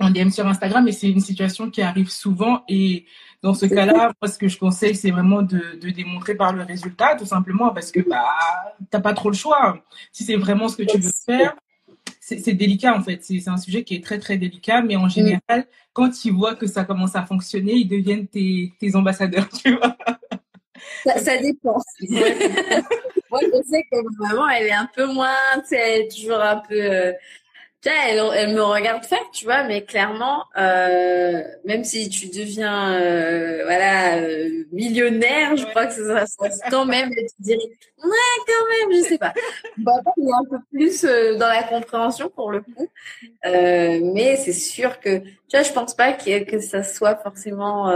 en 0.00 0.10
DM 0.10 0.30
sur 0.30 0.46
Instagram, 0.46 0.86
et 0.88 0.92
c'est 0.92 1.10
une 1.10 1.20
situation 1.20 1.70
qui 1.70 1.82
arrive 1.82 2.10
souvent. 2.10 2.62
Et 2.68 3.06
dans 3.42 3.54
ce 3.54 3.66
cas-là, 3.66 4.12
moi, 4.20 4.30
ce 4.30 4.38
que 4.38 4.48
je 4.48 4.58
conseille, 4.58 4.94
c'est 4.94 5.10
vraiment 5.10 5.42
de, 5.42 5.78
de, 5.80 5.90
démontrer 5.90 6.34
par 6.34 6.52
le 6.52 6.62
résultat, 6.62 7.16
tout 7.16 7.26
simplement, 7.26 7.70
parce 7.70 7.90
que 7.90 8.00
bah, 8.00 8.24
t'as 8.90 9.00
pas 9.00 9.14
trop 9.14 9.30
le 9.30 9.36
choix. 9.36 9.78
Si 10.12 10.24
c'est 10.24 10.36
vraiment 10.36 10.68
ce 10.68 10.76
que 10.76 10.82
tu 10.82 10.98
veux 10.98 11.12
faire, 11.24 11.54
c'est 12.20 12.54
délicat 12.54 12.96
en 12.96 13.02
fait. 13.02 13.22
C'est 13.22 13.48
un 13.48 13.58
sujet 13.58 13.84
qui 13.84 13.94
est 13.94 14.04
très 14.04 14.18
très 14.18 14.38
délicat, 14.38 14.82
mais 14.82 14.96
en 14.96 15.08
général, 15.08 15.66
quand 15.92 16.24
ils 16.24 16.32
voient 16.32 16.54
que 16.54 16.66
ça 16.66 16.84
commence 16.84 17.16
à 17.16 17.24
fonctionner, 17.24 17.74
ils 17.74 17.88
deviennent 17.88 18.26
tes, 18.26 18.72
tes 18.80 18.96
ambassadeurs, 18.96 19.48
tu 19.64 19.76
vois. 19.76 19.96
Ça, 21.04 21.18
ça 21.18 21.36
dépend. 21.38 21.78
Moi, 23.30 23.40
je 23.42 23.62
sais 23.68 23.82
que 23.90 23.96
maman, 24.18 24.48
elle 24.48 24.66
est 24.68 24.72
un 24.72 24.88
peu 24.94 25.06
moins, 25.06 25.34
tu 25.68 25.76
toujours 26.08 26.40
un 26.40 26.56
peu. 26.56 26.80
Euh, 26.80 27.12
elle, 27.86 28.22
elle, 28.34 28.54
me 28.54 28.62
regarde 28.62 29.04
faire, 29.04 29.30
tu 29.30 29.44
vois, 29.44 29.64
mais 29.64 29.84
clairement, 29.84 30.44
euh, 30.56 31.42
même 31.66 31.84
si 31.84 32.08
tu 32.08 32.28
deviens, 32.28 32.94
euh, 32.94 33.62
voilà, 33.64 34.20
millionnaire, 34.72 35.54
je 35.56 35.66
crois 35.66 35.86
que 35.86 35.92
ça, 35.92 36.24
ça, 36.24 36.48
quand 36.70 36.86
même, 36.86 37.10
tu 37.10 37.26
dirais, 37.40 37.58
ouais, 38.02 38.44
quand 38.46 38.88
même, 38.88 39.02
je 39.02 39.08
sais 39.08 39.18
pas. 39.18 39.34
Bon, 39.76 40.00
il 40.16 40.28
est 40.28 40.32
un 40.32 40.44
peu 40.48 40.58
plus 40.72 41.02
dans 41.38 41.48
la 41.48 41.62
compréhension 41.64 42.30
pour 42.30 42.50
le 42.52 42.62
coup, 42.62 42.88
mais 43.44 44.36
c'est 44.36 44.54
sûr 44.54 44.98
que, 44.98 45.18
tu 45.18 45.34
vois, 45.52 45.62
je 45.62 45.72
pense 45.72 45.94
pas 45.94 46.14
que, 46.14 46.44
que 46.44 46.60
ça 46.60 46.82
soit 46.84 47.16
forcément 47.16 47.92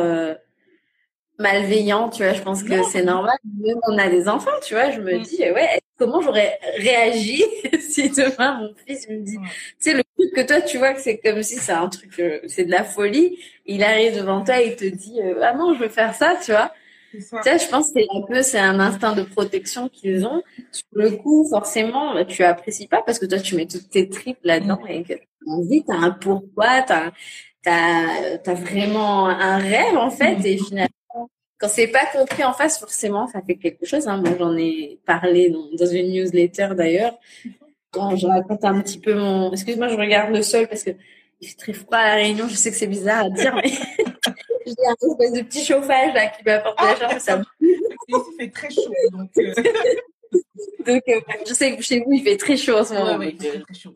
malveillant, 1.38 2.09
tu 2.09 2.22
vois. 2.22 2.33
Je 2.33 2.42
pense 2.42 2.62
que 2.62 2.83
c'est 2.85 3.05
normal. 3.05 3.37
Même 3.61 3.79
on 3.88 3.98
a 3.98 4.09
des 4.09 4.29
enfants, 4.29 4.51
tu 4.62 4.74
vois. 4.74 4.90
Je 4.90 5.01
me 5.01 5.18
mm. 5.18 5.22
dis, 5.22 5.38
ouais, 5.38 5.81
comment 5.98 6.20
j'aurais 6.20 6.59
réagi 6.77 7.44
si 7.81 8.11
demain 8.11 8.61
mon 8.61 8.74
fils 8.87 9.09
me 9.09 9.20
dit, 9.20 9.38
tu 9.38 9.51
sais, 9.79 9.94
le 9.94 10.03
truc 10.16 10.35
que 10.35 10.46
toi 10.46 10.61
tu 10.61 10.79
vois 10.79 10.94
que 10.94 11.01
c'est 11.01 11.18
comme 11.18 11.42
si 11.42 11.57
c'est 11.57 11.72
un 11.72 11.88
truc, 11.88 12.18
euh, 12.20 12.40
c'est 12.46 12.64
de 12.64 12.70
la 12.70 12.85
folie. 12.85 13.38
Il 13.66 13.83
arrive 13.83 14.16
devant 14.16 14.44
toi 14.44 14.62
et 14.62 14.68
il 14.68 14.77
te 14.77 14.85
dit, 14.85 15.20
euh, 15.20 15.40
ah 15.42 15.55
non, 15.55 15.74
je 15.74 15.81
veux 15.81 15.88
faire 15.88 16.14
ça, 16.14 16.37
tu 16.42 16.53
vois. 16.53 16.72
Tu 17.11 17.22
sais, 17.22 17.59
je 17.59 17.68
pense 17.68 17.87
que 17.87 18.01
c'est 18.01 18.07
un 18.14 18.22
peu, 18.22 18.42
c'est 18.42 18.59
un 18.59 18.79
instinct 18.81 19.14
de 19.14 19.22
protection 19.22 19.88
qu'ils 19.88 20.27
ont. 20.27 20.42
Sur 20.72 20.87
le 20.92 21.11
coup, 21.12 21.46
forcément, 21.48 22.12
bah, 22.12 22.27
tu 22.27 22.44
apprécies 22.44 22.87
pas 22.87 23.03
parce 23.03 23.18
que 23.18 23.24
toi, 23.24 23.38
tu 23.38 23.57
mets 23.57 23.66
toutes 23.66 23.88
tes 23.88 24.09
tripes 24.11 24.40
là-dedans 24.44 24.79
mm. 24.85 24.90
et 24.90 25.03
que 25.05 25.14
tu 25.14 25.85
t'as 25.87 25.94
un 25.94 26.11
pourquoi, 26.11 26.83
t'as, 26.83 27.12
t'as, 27.62 28.37
t'as 28.38 28.55
vraiment 28.55 29.27
un 29.27 29.57
rêve, 29.57 29.96
en 29.96 30.11
fait, 30.11 30.37
mm. 30.37 30.46
et 30.46 30.59
finalement, 30.59 30.97
quand 31.59 31.68
c'est 31.68 31.88
pas 31.88 32.07
compris 32.12 32.44
en 32.44 32.53
face, 32.53 32.79
forcément, 32.79 33.27
ça 33.27 33.42
fait 33.42 33.57
quelque 33.57 33.85
chose. 33.85 34.07
Hein. 34.07 34.18
Moi, 34.18 34.37
j'en 34.38 34.57
ai 34.57 34.99
parlé 35.05 35.51
dans, 35.51 35.66
dans 35.73 35.87
une 35.87 36.12
newsletter 36.12 36.68
d'ailleurs. 36.77 37.18
Quand 37.90 38.16
je 38.16 38.27
raconte 38.27 38.64
un 38.64 38.81
petit 38.81 38.99
peu 38.99 39.14
mon... 39.14 39.53
Excuse-moi, 39.53 39.88
je 39.88 39.97
regarde 39.97 40.33
le 40.33 40.42
sol 40.42 40.68
parce 40.68 40.85
que 40.85 40.90
il 41.40 41.49
fait 41.49 41.57
très 41.57 41.73
froid 41.73 41.99
à 41.99 42.09
la 42.09 42.14
Réunion. 42.16 42.49
Je 42.49 42.55
sais 42.55 42.71
que 42.71 42.77
c'est 42.77 42.87
bizarre 42.87 43.27
à 43.27 43.31
dire, 43.31 43.55
mais 43.55 43.71
j'ai 44.66 44.87
un 44.87 45.11
espèce 45.11 45.33
de 45.33 45.42
petit 45.42 45.64
chauffage 45.64 46.14
là 46.14 46.27
qui 46.29 46.44
m'apporte 46.44 46.81
la 46.81 46.97
chaleur. 46.97 47.21
Ça 47.21 47.42
il 48.09 48.16
fait 48.38 48.51
très 48.51 48.71
chaud, 48.71 48.94
donc... 49.12 49.31
Euh. 49.38 49.53
donc, 50.87 51.03
euh, 51.09 51.21
je 51.47 51.55
sais 51.55 51.77
que 51.77 51.83
chez 51.83 52.01
vous, 52.01 52.12
il 52.12 52.23
fait 52.23 52.37
très 52.37 52.57
chaud 52.57 52.79
en 52.79 52.85
ce 52.85 52.94
moment. 52.94 53.18
Ouais, 53.18 53.37
ouais, 53.38 53.62
très 53.62 53.75
chaud. 53.75 53.94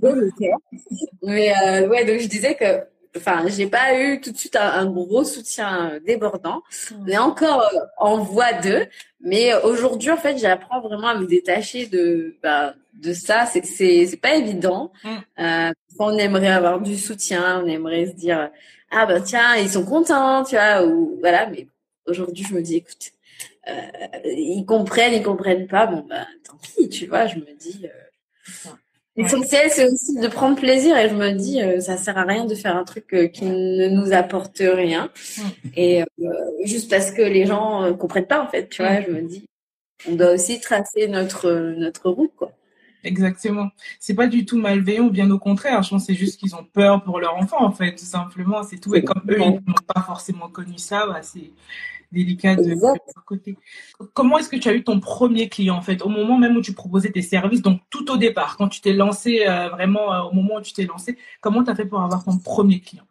Mais 1.23 1.53
euh, 1.53 1.89
ouais, 1.89 2.05
donc 2.05 2.21
je 2.21 2.29
disais 2.29 2.55
que 2.55 2.85
enfin, 3.17 3.45
j'ai 3.49 3.67
pas 3.67 3.99
eu 3.99 4.21
tout 4.21 4.33
de 4.33 4.37
suite 4.37 4.57
un, 4.57 4.87
gros 4.87 5.25
soutien 5.25 5.99
débordant. 6.05 6.63
On 6.99 7.07
est 7.07 7.19
encore 7.19 7.63
euh, 7.63 7.79
en 7.99 8.19
voie 8.19 8.53
d'eux, 8.55 8.87
mais 9.21 9.55
aujourd'hui, 9.63 10.11
en 10.11 10.17
fait, 10.17 10.39
j'apprends 10.39 10.81
vraiment 10.81 11.09
à 11.09 11.15
me 11.17 11.27
détacher 11.27 11.87
de 11.87 12.37
bah, 12.43 12.75
de 12.95 13.13
ça. 13.13 13.47
C'est 13.47 13.65
c'est 13.65 14.07
c'est 14.07 14.17
pas 14.17 14.35
évident. 14.35 14.93
Mm. 15.05 15.09
Euh, 15.41 15.73
on 15.99 16.19
aimerait 16.19 16.49
avoir 16.49 16.81
du 16.81 16.97
soutien, 16.97 17.63
on 17.65 17.67
aimerait 17.67 18.07
se 18.07 18.13
dire 18.13 18.51
ah 18.91 19.07
ben 19.07 19.23
tiens, 19.23 19.57
ils 19.57 19.71
sont 19.71 19.85
contents, 19.85 20.45
tu 20.45 20.57
vois, 20.57 20.85
ou 20.85 21.19
voilà. 21.21 21.47
Mais 21.47 21.69
aujourd'hui, 22.07 22.45
je 22.45 22.55
me 22.55 22.63
dis 22.63 22.77
écoute, 22.77 23.13
euh, 23.69 23.73
ils 24.25 24.65
comprennent, 24.67 25.15
ils 25.15 25.23
comprennent 25.23 25.67
pas. 25.67 25.87
Bon 25.87 26.05
ben 26.09 26.27
tant 26.45 26.57
pis, 26.59 26.89
tu 26.89 27.07
vois. 27.07 27.27
Je 27.27 27.37
me 27.37 27.57
dis. 27.59 27.87
Euh, 27.87 28.71
L'essentiel, 29.17 29.71
c'est 29.71 29.87
aussi 29.87 30.19
de 30.19 30.27
prendre 30.29 30.57
plaisir 30.57 30.97
et 30.97 31.11
je 31.11 31.15
me 31.15 31.33
dis, 31.33 31.61
euh, 31.61 31.81
ça 31.81 31.99
sert 31.99 32.17
à 32.17 32.23
rien 32.25 32.47
de 32.47 32.55
faire 32.55 32.77
un 32.77 32.85
truc 32.85 33.13
euh, 33.13 33.27
qui 33.27 33.45
ne 33.45 33.89
nous 33.89 34.13
apporte 34.13 34.59
rien. 34.61 35.11
Mm. 35.37 35.43
Et 35.77 36.03
euh, 36.03 36.05
juste 36.65 36.89
parce 36.89 37.11
que 37.11 37.21
les 37.21 37.45
gens 37.45 37.83
euh, 37.83 37.93
comprennent 37.93 38.27
pas, 38.27 38.43
en 38.43 38.49
fait, 38.49 38.71
tu 38.71 38.83
vois, 38.83 39.01
mm. 39.01 39.05
je 39.07 39.13
me 39.13 39.23
dis, 39.23 39.45
on 40.09 40.15
doit 40.17 40.33
aussi 40.33 40.61
tracer 40.61 41.09
notre 41.09 41.51
notre 41.77 42.11
route, 42.11 42.33
quoi. 42.37 42.53
Exactement. 43.05 43.69
C'est 44.01 44.15
pas 44.15 44.29
du 44.29 44.47
tout 44.47 44.57
malveillant, 44.57 45.09
bien 45.09 45.31
au 45.31 45.39
contraire. 45.39 45.83
Je 45.83 45.91
pense 45.91 46.07
c'est 46.07 46.15
juste 46.15 46.39
qu'ils 46.39 46.55
ont 46.55 46.65
peur 46.65 47.03
pour 47.03 47.21
leur 47.21 47.37
enfant, 47.37 47.63
en 47.63 47.73
fait, 47.73 47.95
tout 47.97 48.05
simplement. 48.05 48.63
C'est 48.63 48.79
tout. 48.79 48.95
Et 48.95 49.03
comme 49.03 49.23
eux, 49.29 49.37
ils 49.41 49.61
n'ont 49.67 49.75
pas 49.95 50.01
forcément 50.03 50.49
connu 50.49 50.79
ça, 50.79 51.07
bah, 51.07 51.21
c'est 51.23 51.51
délicat 52.13 52.57
de, 52.57 52.75
côté. 53.27 53.57
Comment 54.15 54.39
est-ce 54.39 54.49
que 54.49 54.57
tu 54.57 54.69
as 54.69 54.75
eu 54.75 54.85
ton 54.85 55.01
premier 55.01 55.49
client 55.49 55.77
en 55.77 55.83
fait 55.83 56.03
au 56.03 56.09
moment 56.09 56.39
même 56.39 56.57
où 56.57 56.63
tu 56.63 56.73
proposais 56.73 57.11
tes 57.11 57.23
services, 57.23 57.63
donc 57.63 57.81
tout 57.91 58.11
au 58.11 58.17
départ, 58.17 58.57
quand 58.57 58.69
tu 58.69 58.81
t'es 58.81 58.93
lancé 58.93 59.45
euh, 59.47 59.69
vraiment 59.71 60.13
euh, 60.13 60.23
au 60.23 60.33
moment 60.33 60.57
où 60.57 60.61
tu 60.61 60.73
t'es 60.73 60.85
lancé, 60.85 61.17
comment 61.41 61.65
tu 61.65 61.71
as 61.71 61.75
fait 61.75 61.87
pour 61.87 62.01
avoir 62.01 62.25
ton 62.25 62.39
premier 62.39 62.81
client? 62.81 63.05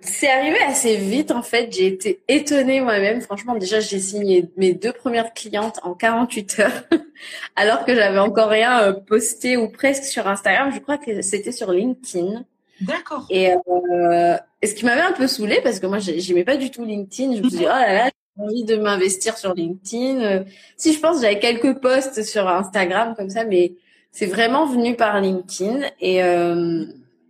C'est 0.00 0.30
arrivé 0.30 0.58
assez 0.60 0.96
vite 0.96 1.30
en 1.30 1.42
fait. 1.42 1.72
J'ai 1.72 1.86
été 1.86 2.22
étonnée 2.28 2.80
moi-même. 2.80 3.20
Franchement, 3.22 3.56
déjà 3.56 3.80
j'ai 3.80 3.98
signé 3.98 4.48
mes 4.56 4.74
deux 4.74 4.92
premières 4.92 5.32
clientes 5.32 5.80
en 5.82 5.94
48 5.94 6.58
heures, 6.60 6.82
alors 7.56 7.84
que 7.84 7.94
j'avais 7.94 8.18
encore 8.18 8.48
rien 8.48 8.82
euh, 8.82 8.92
posté 8.92 9.56
ou 9.56 9.68
presque 9.68 10.04
sur 10.04 10.26
Instagram. 10.28 10.70
Je 10.72 10.80
crois 10.80 10.98
que 10.98 11.22
c'était 11.22 11.52
sur 11.52 11.72
LinkedIn. 11.72 12.44
D'accord. 12.80 13.26
Et, 13.30 13.50
euh, 13.52 14.36
ce 14.62 14.74
qui 14.74 14.84
m'avait 14.84 15.00
un 15.02 15.12
peu 15.12 15.26
saoulée, 15.26 15.60
parce 15.62 15.80
que 15.80 15.86
moi, 15.86 15.98
j'aimais 15.98 16.44
pas 16.44 16.56
du 16.56 16.70
tout 16.70 16.84
LinkedIn. 16.84 17.36
Je 17.36 17.42
me 17.42 17.48
suis 17.48 17.58
dit, 17.58 17.64
oh 17.64 17.68
là 17.68 17.92
là, 17.92 18.10
j'ai 18.36 18.42
envie 18.42 18.64
de 18.64 18.76
m'investir 18.76 19.38
sur 19.38 19.54
LinkedIn. 19.54 20.44
Si 20.76 20.92
je 20.92 21.00
pense, 21.00 21.20
j'avais 21.22 21.38
quelques 21.38 21.80
posts 21.80 22.22
sur 22.22 22.48
Instagram 22.48 23.14
comme 23.16 23.30
ça, 23.30 23.44
mais 23.44 23.74
c'est 24.12 24.26
vraiment 24.26 24.66
venu 24.66 24.96
par 24.96 25.20
LinkedIn. 25.20 25.82
Et, 26.00 26.22
euh, 26.22 26.86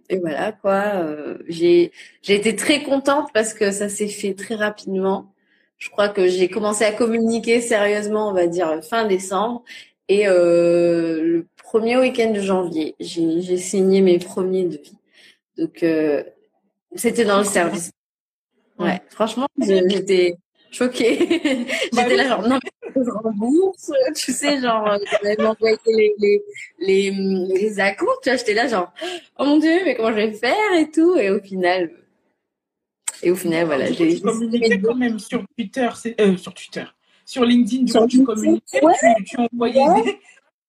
et 0.09 0.18
voilà, 0.18 0.52
quoi. 0.52 0.92
Euh, 0.94 1.38
j'ai 1.48 1.92
j'ai 2.22 2.35
été 2.37 2.54
très 2.56 2.82
contente 2.82 3.28
parce 3.35 3.54
que 3.54 3.70
ça 3.72 3.88
s'est 3.88 4.09
fait 4.09 4.35
très 4.35 4.54
rapidement. 4.54 5.32
Je 5.78 5.90
crois 5.90 6.09
que 6.09 6.28
j'ai 6.28 6.48
commencé 6.48 6.85
à 6.85 6.92
communiquer 6.92 7.61
sérieusement, 7.61 8.28
on 8.28 8.32
va 8.32 8.46
dire, 8.46 8.82
fin 8.85 9.06
décembre. 9.06 9.64
Et 10.09 10.28
euh, 10.28 11.22
le 11.22 11.46
premier 11.56 11.98
week-end 11.98 12.30
de 12.30 12.40
janvier, 12.40 12.94
j'ai 13.00 13.56
signé 13.56 14.00
mes 14.00 14.18
premiers 14.18 14.64
devis. 14.64 14.96
Donc, 15.58 15.82
euh, 15.82 16.22
c'était 16.94 17.24
dans 17.24 17.38
le 17.38 17.44
service. 17.44 17.90
Ouais, 18.78 19.00
franchement, 19.10 19.46
j'étais 19.58 20.36
choquée. 20.70 21.18
j'étais 21.92 22.16
là 22.16 22.28
genre, 22.28 22.42
non, 22.46 22.58
mais 22.62 23.02
je 23.04 23.10
rembourse, 23.10 23.92
tu 24.14 24.32
sais, 24.32 24.60
genre, 24.60 24.98
j'avais 25.22 25.42
envoyé 25.42 25.76
les, 25.86 26.14
les, 26.18 26.42
les, 26.78 27.10
les 27.10 27.80
accounts, 27.80 28.06
tu 28.22 28.28
vois, 28.28 28.36
j'étais 28.36 28.54
là 28.54 28.68
genre, 28.68 28.92
oh 29.38 29.44
mon 29.44 29.58
dieu, 29.58 29.80
mais 29.84 29.94
comment 29.96 30.10
je 30.10 30.16
vais 30.16 30.32
faire 30.32 30.72
et 30.78 30.90
tout, 30.90 31.16
et 31.16 31.30
au 31.30 31.40
final, 31.40 31.90
et 33.22 33.30
au 33.30 33.36
final, 33.36 33.66
voilà, 33.66 33.90
j'ai... 33.92 34.20
communiqué 34.20 34.80
quand 34.80 34.94
même 34.94 35.18
sur 35.18 35.44
Twitter, 35.56 35.88
euh, 36.20 36.36
sur 36.36 36.52
Twitter, 36.54 36.84
sur 37.24 37.44
LinkedIn, 37.44 37.84
du 37.84 37.92
coup, 37.92 38.07
tu 38.07 38.24
communiquais, 38.24 38.80
tu, 38.80 39.24
tu 39.24 39.36
envoyais 39.38 40.02
des... 40.02 40.18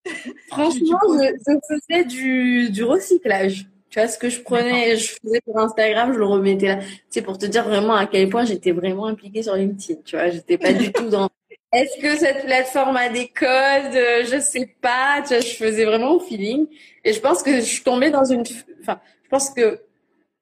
Franchement, 0.47 0.99
je, 1.03 1.35
je 1.45 1.75
faisais 1.75 2.05
du, 2.05 2.69
du 2.69 2.83
recyclage. 2.85 3.67
Tu 3.89 3.99
vois, 3.99 4.07
ce 4.07 4.17
que 4.17 4.29
je 4.29 4.41
prenais, 4.41 4.97
je 4.97 5.13
faisais 5.23 5.41
pour 5.41 5.57
Instagram, 5.59 6.13
je 6.13 6.19
le 6.19 6.25
remettais 6.25 6.67
là. 6.67 6.75
Tu 6.77 6.85
sais, 7.09 7.21
pour 7.21 7.37
te 7.37 7.45
dire 7.45 7.63
vraiment 7.63 7.95
à 7.95 8.05
quel 8.05 8.29
point 8.29 8.43
j'étais 8.45 8.71
vraiment 8.71 9.05
impliquée 9.05 9.43
sur 9.43 9.55
LinkedIn. 9.55 10.01
Tu 10.03 10.15
vois, 10.15 10.29
j'étais 10.29 10.57
pas 10.57 10.73
du 10.73 10.91
tout 10.91 11.09
dans 11.09 11.29
est-ce 11.73 12.01
que 12.01 12.17
cette 12.17 12.45
plateforme 12.45 12.95
a 12.95 13.09
des 13.09 13.27
codes? 13.27 13.93
Je 13.93 14.39
sais 14.41 14.73
pas. 14.81 15.21
Tu 15.21 15.33
vois, 15.33 15.39
je 15.41 15.53
faisais 15.53 15.85
vraiment 15.85 16.13
au 16.13 16.19
feeling. 16.19 16.67
Et 17.03 17.13
je 17.13 17.19
pense 17.19 17.43
que 17.43 17.55
je 17.55 17.61
suis 17.65 17.83
tombée 17.83 18.09
dans 18.09 18.23
une. 18.23 18.43
Enfin, 18.81 18.99
je 19.23 19.29
pense 19.29 19.49
que 19.49 19.81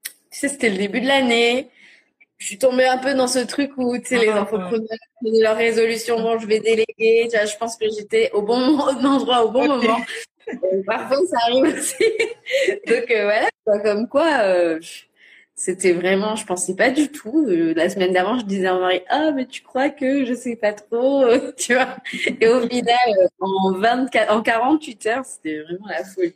tu 0.03 0.39
sais, 0.39 0.49
c'était 0.49 0.69
le 0.69 0.77
début 0.77 1.01
de 1.01 1.07
l'année. 1.07 1.69
je 2.37 2.45
suis 2.45 2.57
tombée 2.57 2.85
un 2.85 2.97
peu 2.97 3.13
dans 3.15 3.27
ce 3.27 3.39
truc 3.39 3.71
où, 3.77 3.97
tu 3.97 4.05
sais, 4.05 4.19
les 4.19 4.29
Ah, 4.29 4.41
entrepreneurs 4.41 4.81
de 5.21 5.41
leur 5.41 5.55
résolution, 5.55 6.21
bon, 6.21 6.37
je 6.37 6.45
vais 6.45 6.59
déléguer. 6.59 7.27
Tu 7.31 7.37
vois, 7.37 7.45
je 7.45 7.57
pense 7.57 7.75
que 7.77 7.85
j'étais 7.89 8.31
au 8.33 8.41
bon 8.41 8.77
endroit 9.05 9.45
au 9.45 9.51
bon 9.51 9.67
moment. 9.67 9.99
Parfois, 10.85 11.17
ça 11.27 11.37
arrive 11.47 11.75
aussi. 11.75 12.03
Donc, 12.87 13.11
euh, 13.11 13.23
voilà, 13.23 13.49
quoi, 13.65 13.79
comme 13.79 14.07
quoi, 14.07 14.39
euh, 14.43 14.79
c'était 15.55 15.93
vraiment, 15.93 16.35
je 16.35 16.45
pensais 16.45 16.75
pas 16.75 16.89
du 16.89 17.09
tout. 17.09 17.45
Euh, 17.47 17.73
la 17.75 17.89
semaine 17.89 18.13
d'avant, 18.13 18.37
je 18.37 18.45
disais 18.45 18.67
à 18.67 18.73
mon 18.73 18.81
mari, 18.81 19.01
ah, 19.09 19.31
mais 19.31 19.45
tu 19.45 19.61
crois 19.61 19.89
que 19.89 20.25
je 20.25 20.33
sais 20.33 20.55
pas 20.55 20.73
trop, 20.73 21.23
tu 21.57 21.73
vois? 21.73 21.97
Et 22.41 22.47
au 22.47 22.67
final, 22.67 23.29
en 23.39 23.73
24, 23.73 24.31
en 24.31 24.41
48 24.41 25.05
heures, 25.07 25.25
c'était 25.25 25.61
vraiment 25.61 25.87
la 25.87 26.03
folie. 26.03 26.35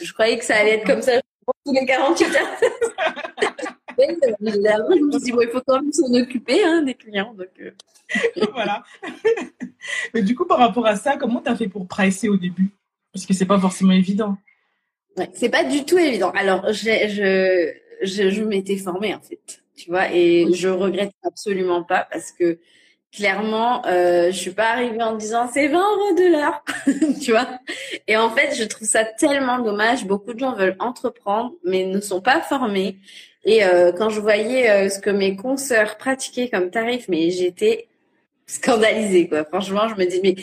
Je 0.00 0.12
croyais 0.12 0.38
que 0.38 0.44
ça 0.44 0.56
allait 0.56 0.78
être 0.78 0.86
comme 0.86 1.02
ça 1.02 1.20
tous 1.64 1.72
les 1.72 1.86
48 1.86 2.36
heures. 2.36 2.60
Évidemment, 3.98 4.90
je 4.90 5.00
me 5.00 5.18
dit, 5.18 5.32
bon, 5.32 5.40
il 5.40 5.48
faut 5.48 5.62
quand 5.66 5.80
même 5.80 5.92
s'en 5.92 6.12
occuper, 6.12 6.62
hein, 6.64 6.82
des 6.82 6.94
clients. 6.94 7.34
Donc, 7.34 7.48
voilà. 8.52 8.82
Mais 10.12 10.22
du 10.22 10.34
coup, 10.34 10.44
par 10.44 10.58
rapport 10.58 10.86
à 10.86 10.96
ça, 10.96 11.16
comment 11.16 11.40
tu 11.40 11.48
as 11.48 11.56
fait 11.56 11.68
pour 11.68 11.86
pricer 11.86 12.28
au 12.28 12.36
début? 12.36 12.70
Parce 13.16 13.24
que 13.24 13.32
c'est 13.32 13.46
pas 13.46 13.58
forcément 13.58 13.92
évident. 13.92 14.36
Ouais, 15.16 15.30
c'est 15.32 15.48
pas 15.48 15.64
du 15.64 15.86
tout 15.86 15.96
évident. 15.96 16.30
Alors, 16.32 16.70
je, 16.72 17.72
je, 18.02 18.28
je 18.28 18.42
m'étais 18.42 18.76
formée 18.76 19.14
en 19.14 19.20
fait, 19.20 19.62
tu 19.74 19.88
vois, 19.88 20.12
et 20.12 20.52
je 20.52 20.68
regrette 20.68 21.12
absolument 21.24 21.82
pas 21.82 22.06
parce 22.12 22.30
que 22.30 22.58
clairement, 23.10 23.86
euh, 23.86 24.26
je 24.26 24.36
suis 24.36 24.50
pas 24.50 24.72
arrivée 24.72 25.02
en 25.02 25.16
disant 25.16 25.48
c'est 25.50 25.68
20 25.68 25.78
euros 25.78 26.14
de 26.14 26.30
l'heure, 26.30 26.62
tu 27.22 27.30
vois. 27.30 27.48
Et 28.06 28.18
en 28.18 28.28
fait, 28.28 28.54
je 28.54 28.64
trouve 28.64 28.86
ça 28.86 29.06
tellement 29.06 29.60
dommage. 29.60 30.04
Beaucoup 30.04 30.34
de 30.34 30.38
gens 30.38 30.54
veulent 30.54 30.76
entreprendre, 30.78 31.54
mais 31.64 31.84
ne 31.84 32.00
sont 32.00 32.20
pas 32.20 32.42
formés. 32.42 32.98
Et 33.44 33.64
euh, 33.64 33.92
quand 33.92 34.10
je 34.10 34.20
voyais 34.20 34.68
euh, 34.68 34.88
ce 34.90 34.98
que 34.98 35.08
mes 35.08 35.34
consoeurs 35.36 35.96
pratiquaient 35.96 36.50
comme 36.50 36.70
tarif, 36.70 37.06
mais 37.08 37.30
j'étais 37.30 37.88
scandalisée, 38.44 39.28
quoi. 39.28 39.44
Franchement, 39.46 39.88
je 39.88 39.94
me 39.94 40.04
dis 40.04 40.20
mais 40.22 40.34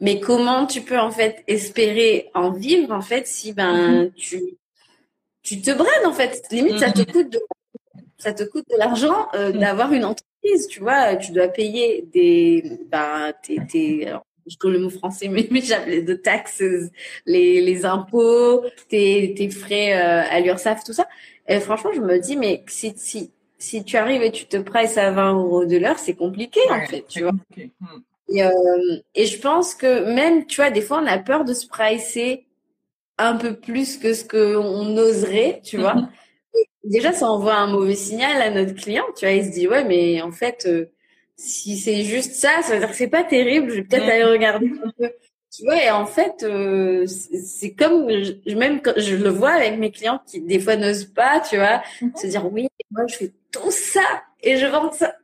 mais 0.00 0.20
comment 0.20 0.66
tu 0.66 0.82
peux 0.82 0.98
en 0.98 1.10
fait 1.10 1.44
espérer 1.46 2.30
en 2.34 2.50
vivre 2.52 2.92
en 2.92 3.00
fait 3.02 3.26
si 3.26 3.52
ben 3.52 4.10
tu 4.16 4.56
tu 5.42 5.60
te 5.62 5.70
brades 5.72 6.06
en 6.06 6.12
fait? 6.12 6.42
Limite 6.50 6.78
ça 6.78 6.90
te 6.92 7.02
coûte 7.02 7.30
de 7.32 7.40
ça 8.18 8.32
te 8.32 8.42
coûte 8.44 8.64
de 8.70 8.76
l'argent 8.78 9.28
euh, 9.34 9.52
d'avoir 9.52 9.92
une 9.92 10.04
entreprise 10.04 10.68
tu 10.68 10.80
vois? 10.80 11.16
Tu 11.16 11.32
dois 11.32 11.48
payer 11.48 12.04
des 12.12 12.64
ben 12.90 13.32
tes, 13.42 13.58
tes 13.66 14.08
alors, 14.08 14.24
je 14.46 14.56
trouve 14.56 14.72
le 14.72 14.80
mot 14.80 14.90
français 14.90 15.28
mais, 15.30 15.46
mais 15.50 15.60
j'appelais 15.62 16.02
de 16.02 16.14
taxes 16.14 16.62
les 17.26 17.60
les 17.60 17.84
impôts 17.84 18.64
tes 18.88 19.34
tes 19.36 19.50
frais 19.50 19.94
euh, 19.94 20.22
à 20.30 20.40
l'URSSAF 20.40 20.84
tout 20.84 20.92
ça. 20.92 21.08
Et 21.48 21.60
franchement 21.60 21.92
je 21.94 22.00
me 22.00 22.18
dis 22.18 22.36
mais 22.36 22.64
si 22.68 22.94
si 22.96 23.30
si 23.58 23.84
tu 23.84 23.96
arrives 23.96 24.22
et 24.22 24.30
tu 24.32 24.46
te 24.46 24.56
prices 24.56 24.98
à 24.98 25.10
20 25.10 25.34
euros 25.34 25.64
de 25.64 25.76
l'heure 25.76 25.98
c'est 25.98 26.14
compliqué 26.14 26.60
en 26.70 26.80
Ouais, 26.80 26.86
fait 26.86 27.04
tu 27.08 27.22
vois? 27.22 27.32
compliqué. 27.32 27.72
Et, 28.30 28.42
euh, 28.44 28.50
et 29.14 29.26
je 29.26 29.40
pense 29.40 29.74
que 29.74 30.12
même, 30.14 30.46
tu 30.46 30.56
vois, 30.60 30.70
des 30.70 30.82
fois, 30.82 31.00
on 31.02 31.06
a 31.06 31.18
peur 31.18 31.44
de 31.44 31.54
se 31.54 31.66
pricer 31.66 32.46
un 33.18 33.36
peu 33.36 33.54
plus 33.58 33.96
que 33.96 34.14
ce 34.14 34.24
qu'on 34.24 34.96
oserait, 34.96 35.60
tu 35.64 35.78
vois. 35.78 35.96
Déjà, 36.84 37.12
ça 37.12 37.26
envoie 37.30 37.54
un 37.54 37.66
mauvais 37.66 37.94
signal 37.94 38.40
à 38.40 38.50
notre 38.50 38.74
client, 38.74 39.04
tu 39.16 39.26
vois. 39.26 39.34
Il 39.34 39.44
se 39.44 39.50
dit, 39.50 39.66
ouais, 39.68 39.84
mais 39.84 40.22
en 40.22 40.30
fait, 40.32 40.66
euh, 40.66 40.86
si 41.36 41.76
c'est 41.78 42.02
juste 42.04 42.32
ça, 42.34 42.62
ça 42.62 42.74
veut 42.74 42.80
dire 42.80 42.90
que 42.90 42.96
c'est 42.96 43.08
pas 43.08 43.24
terrible, 43.24 43.70
je 43.70 43.74
vais 43.76 43.82
peut-être 43.82 44.08
aller 44.08 44.24
regarder 44.24 44.70
un 44.84 44.90
peu. 44.98 45.10
Tu 45.54 45.64
vois, 45.64 45.82
et 45.82 45.90
en 45.90 46.06
fait, 46.06 46.42
euh, 46.44 47.06
c'est 47.06 47.72
comme, 47.72 48.08
je- 48.10 48.54
même 48.54 48.80
quand 48.82 48.92
je 48.96 49.16
le 49.16 49.30
vois 49.30 49.52
avec 49.52 49.78
mes 49.78 49.90
clients 49.90 50.20
qui, 50.26 50.40
des 50.40 50.60
fois, 50.60 50.76
n'osent 50.76 51.06
pas, 51.06 51.40
tu 51.40 51.56
vois, 51.56 51.82
Mhm. 52.02 52.12
se 52.16 52.26
dire, 52.26 52.52
oui, 52.52 52.68
moi, 52.90 53.06
je 53.08 53.16
fais 53.16 53.32
tout 53.50 53.70
ça 53.70 54.04
et 54.42 54.56
je 54.58 54.66
vends 54.66 54.92
ça, 54.92 55.16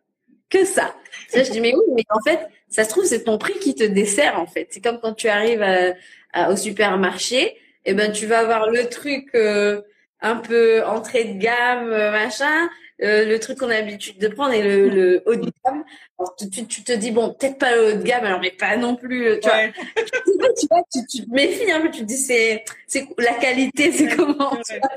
que 0.48 0.64
ça. 0.64 0.94
Tu 1.30 1.36
vois, 1.36 1.44
je 1.44 1.50
dis, 1.52 1.60
mais 1.60 1.74
oui, 1.74 1.82
mais 1.94 2.04
en 2.10 2.20
fait, 2.26 2.40
ça 2.74 2.84
se 2.84 2.88
trouve, 2.90 3.04
c'est 3.04 3.24
ton 3.24 3.38
prix 3.38 3.54
qui 3.60 3.74
te 3.74 3.84
dessert, 3.84 4.38
en 4.40 4.46
fait. 4.46 4.66
C'est 4.70 4.80
comme 4.82 4.98
quand 5.00 5.14
tu 5.14 5.28
arrives 5.28 5.62
à- 5.62 5.94
à- 6.32 6.50
au 6.50 6.56
supermarché, 6.56 7.56
et 7.84 7.94
ben, 7.94 8.10
tu 8.12 8.26
vas 8.26 8.40
avoir 8.40 8.68
le 8.70 8.88
truc 8.88 9.28
euh, 9.34 9.80
un 10.20 10.36
peu 10.36 10.82
entrée 10.84 11.24
de 11.24 11.38
gamme, 11.38 11.90
euh, 11.92 12.10
machin, 12.10 12.68
euh, 13.02 13.24
le 13.26 13.38
truc 13.40 13.58
qu'on 13.58 13.68
a 13.70 13.74
l'habitude 13.74 14.18
de 14.18 14.28
prendre 14.28 14.52
et 14.54 14.62
le, 14.62 14.88
le 14.88 15.22
haut 15.26 15.34
de 15.34 15.50
gamme. 15.64 15.84
Alors, 16.18 16.34
tu, 16.36 16.48
tu, 16.48 16.66
tu 16.66 16.82
te 16.84 16.92
dis, 16.92 17.10
bon, 17.10 17.34
peut-être 17.34 17.58
pas 17.58 17.74
le 17.74 17.88
haut 17.88 17.96
de 17.98 18.02
gamme, 18.02 18.24
alors, 18.24 18.40
mais 18.40 18.52
pas 18.52 18.76
non 18.76 18.96
plus, 18.96 19.26
euh, 19.26 19.38
tu 19.40 19.48
vois. 19.48 19.58
Ouais. 19.58 19.72
Tu 20.26 20.36
vois, 20.38 20.48
tu, 20.58 20.66
vois, 20.68 20.82
tu, 20.92 21.00
tu 21.20 21.26
te 21.26 21.32
méfies 21.34 21.70
un 21.72 21.80
peu, 21.80 21.90
tu 21.90 22.00
te 22.00 22.04
dis, 22.04 22.16
c'est, 22.16 22.64
c'est 22.86 23.06
la 23.18 23.34
qualité, 23.34 23.92
c'est 23.92 24.08
comment, 24.16 24.56
tu 24.68 24.78
vois. 24.78 24.90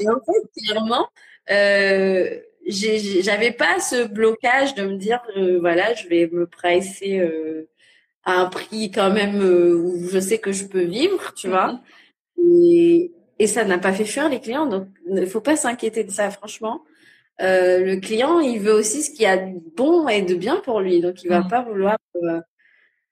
Et 0.00 0.08
en 0.08 0.20
fait, 0.20 0.62
clairement, 0.66 1.08
euh, 1.50 2.38
j'avais 2.66 3.52
pas 3.52 3.80
ce 3.80 4.06
blocage 4.06 4.74
de 4.74 4.84
me 4.84 4.96
dire, 4.96 5.20
euh, 5.36 5.58
voilà, 5.60 5.94
je 5.94 6.08
vais 6.08 6.28
me 6.32 6.46
pricer 6.46 7.20
euh, 7.20 7.68
à 8.24 8.34
un 8.40 8.46
prix 8.46 8.90
quand 8.90 9.12
même 9.12 9.40
euh, 9.42 9.74
où 9.76 10.08
je 10.10 10.20
sais 10.20 10.38
que 10.38 10.52
je 10.52 10.66
peux 10.66 10.82
vivre, 10.84 11.34
tu 11.34 11.48
vois. 11.48 11.80
Et, 12.38 13.12
et 13.38 13.46
ça 13.46 13.64
n'a 13.64 13.78
pas 13.78 13.92
fait 13.92 14.04
fuir 14.04 14.28
les 14.28 14.40
clients, 14.40 14.66
donc 14.66 14.88
il 15.10 15.26
faut 15.26 15.40
pas 15.40 15.56
s'inquiéter 15.56 16.04
de 16.04 16.10
ça, 16.10 16.30
franchement. 16.30 16.82
Euh, 17.42 17.80
le 17.84 17.96
client, 18.00 18.40
il 18.40 18.60
veut 18.60 18.72
aussi 18.74 19.02
ce 19.02 19.10
qu'il 19.10 19.22
y 19.22 19.26
a 19.26 19.36
de 19.38 19.58
bon 19.76 20.08
et 20.08 20.22
de 20.22 20.34
bien 20.34 20.56
pour 20.64 20.80
lui, 20.80 21.00
donc 21.00 21.22
il 21.24 21.28
va 21.28 21.40
Mhm. 21.40 21.48
pas 21.48 21.62
vouloir. 21.62 21.98
euh, 22.22 22.40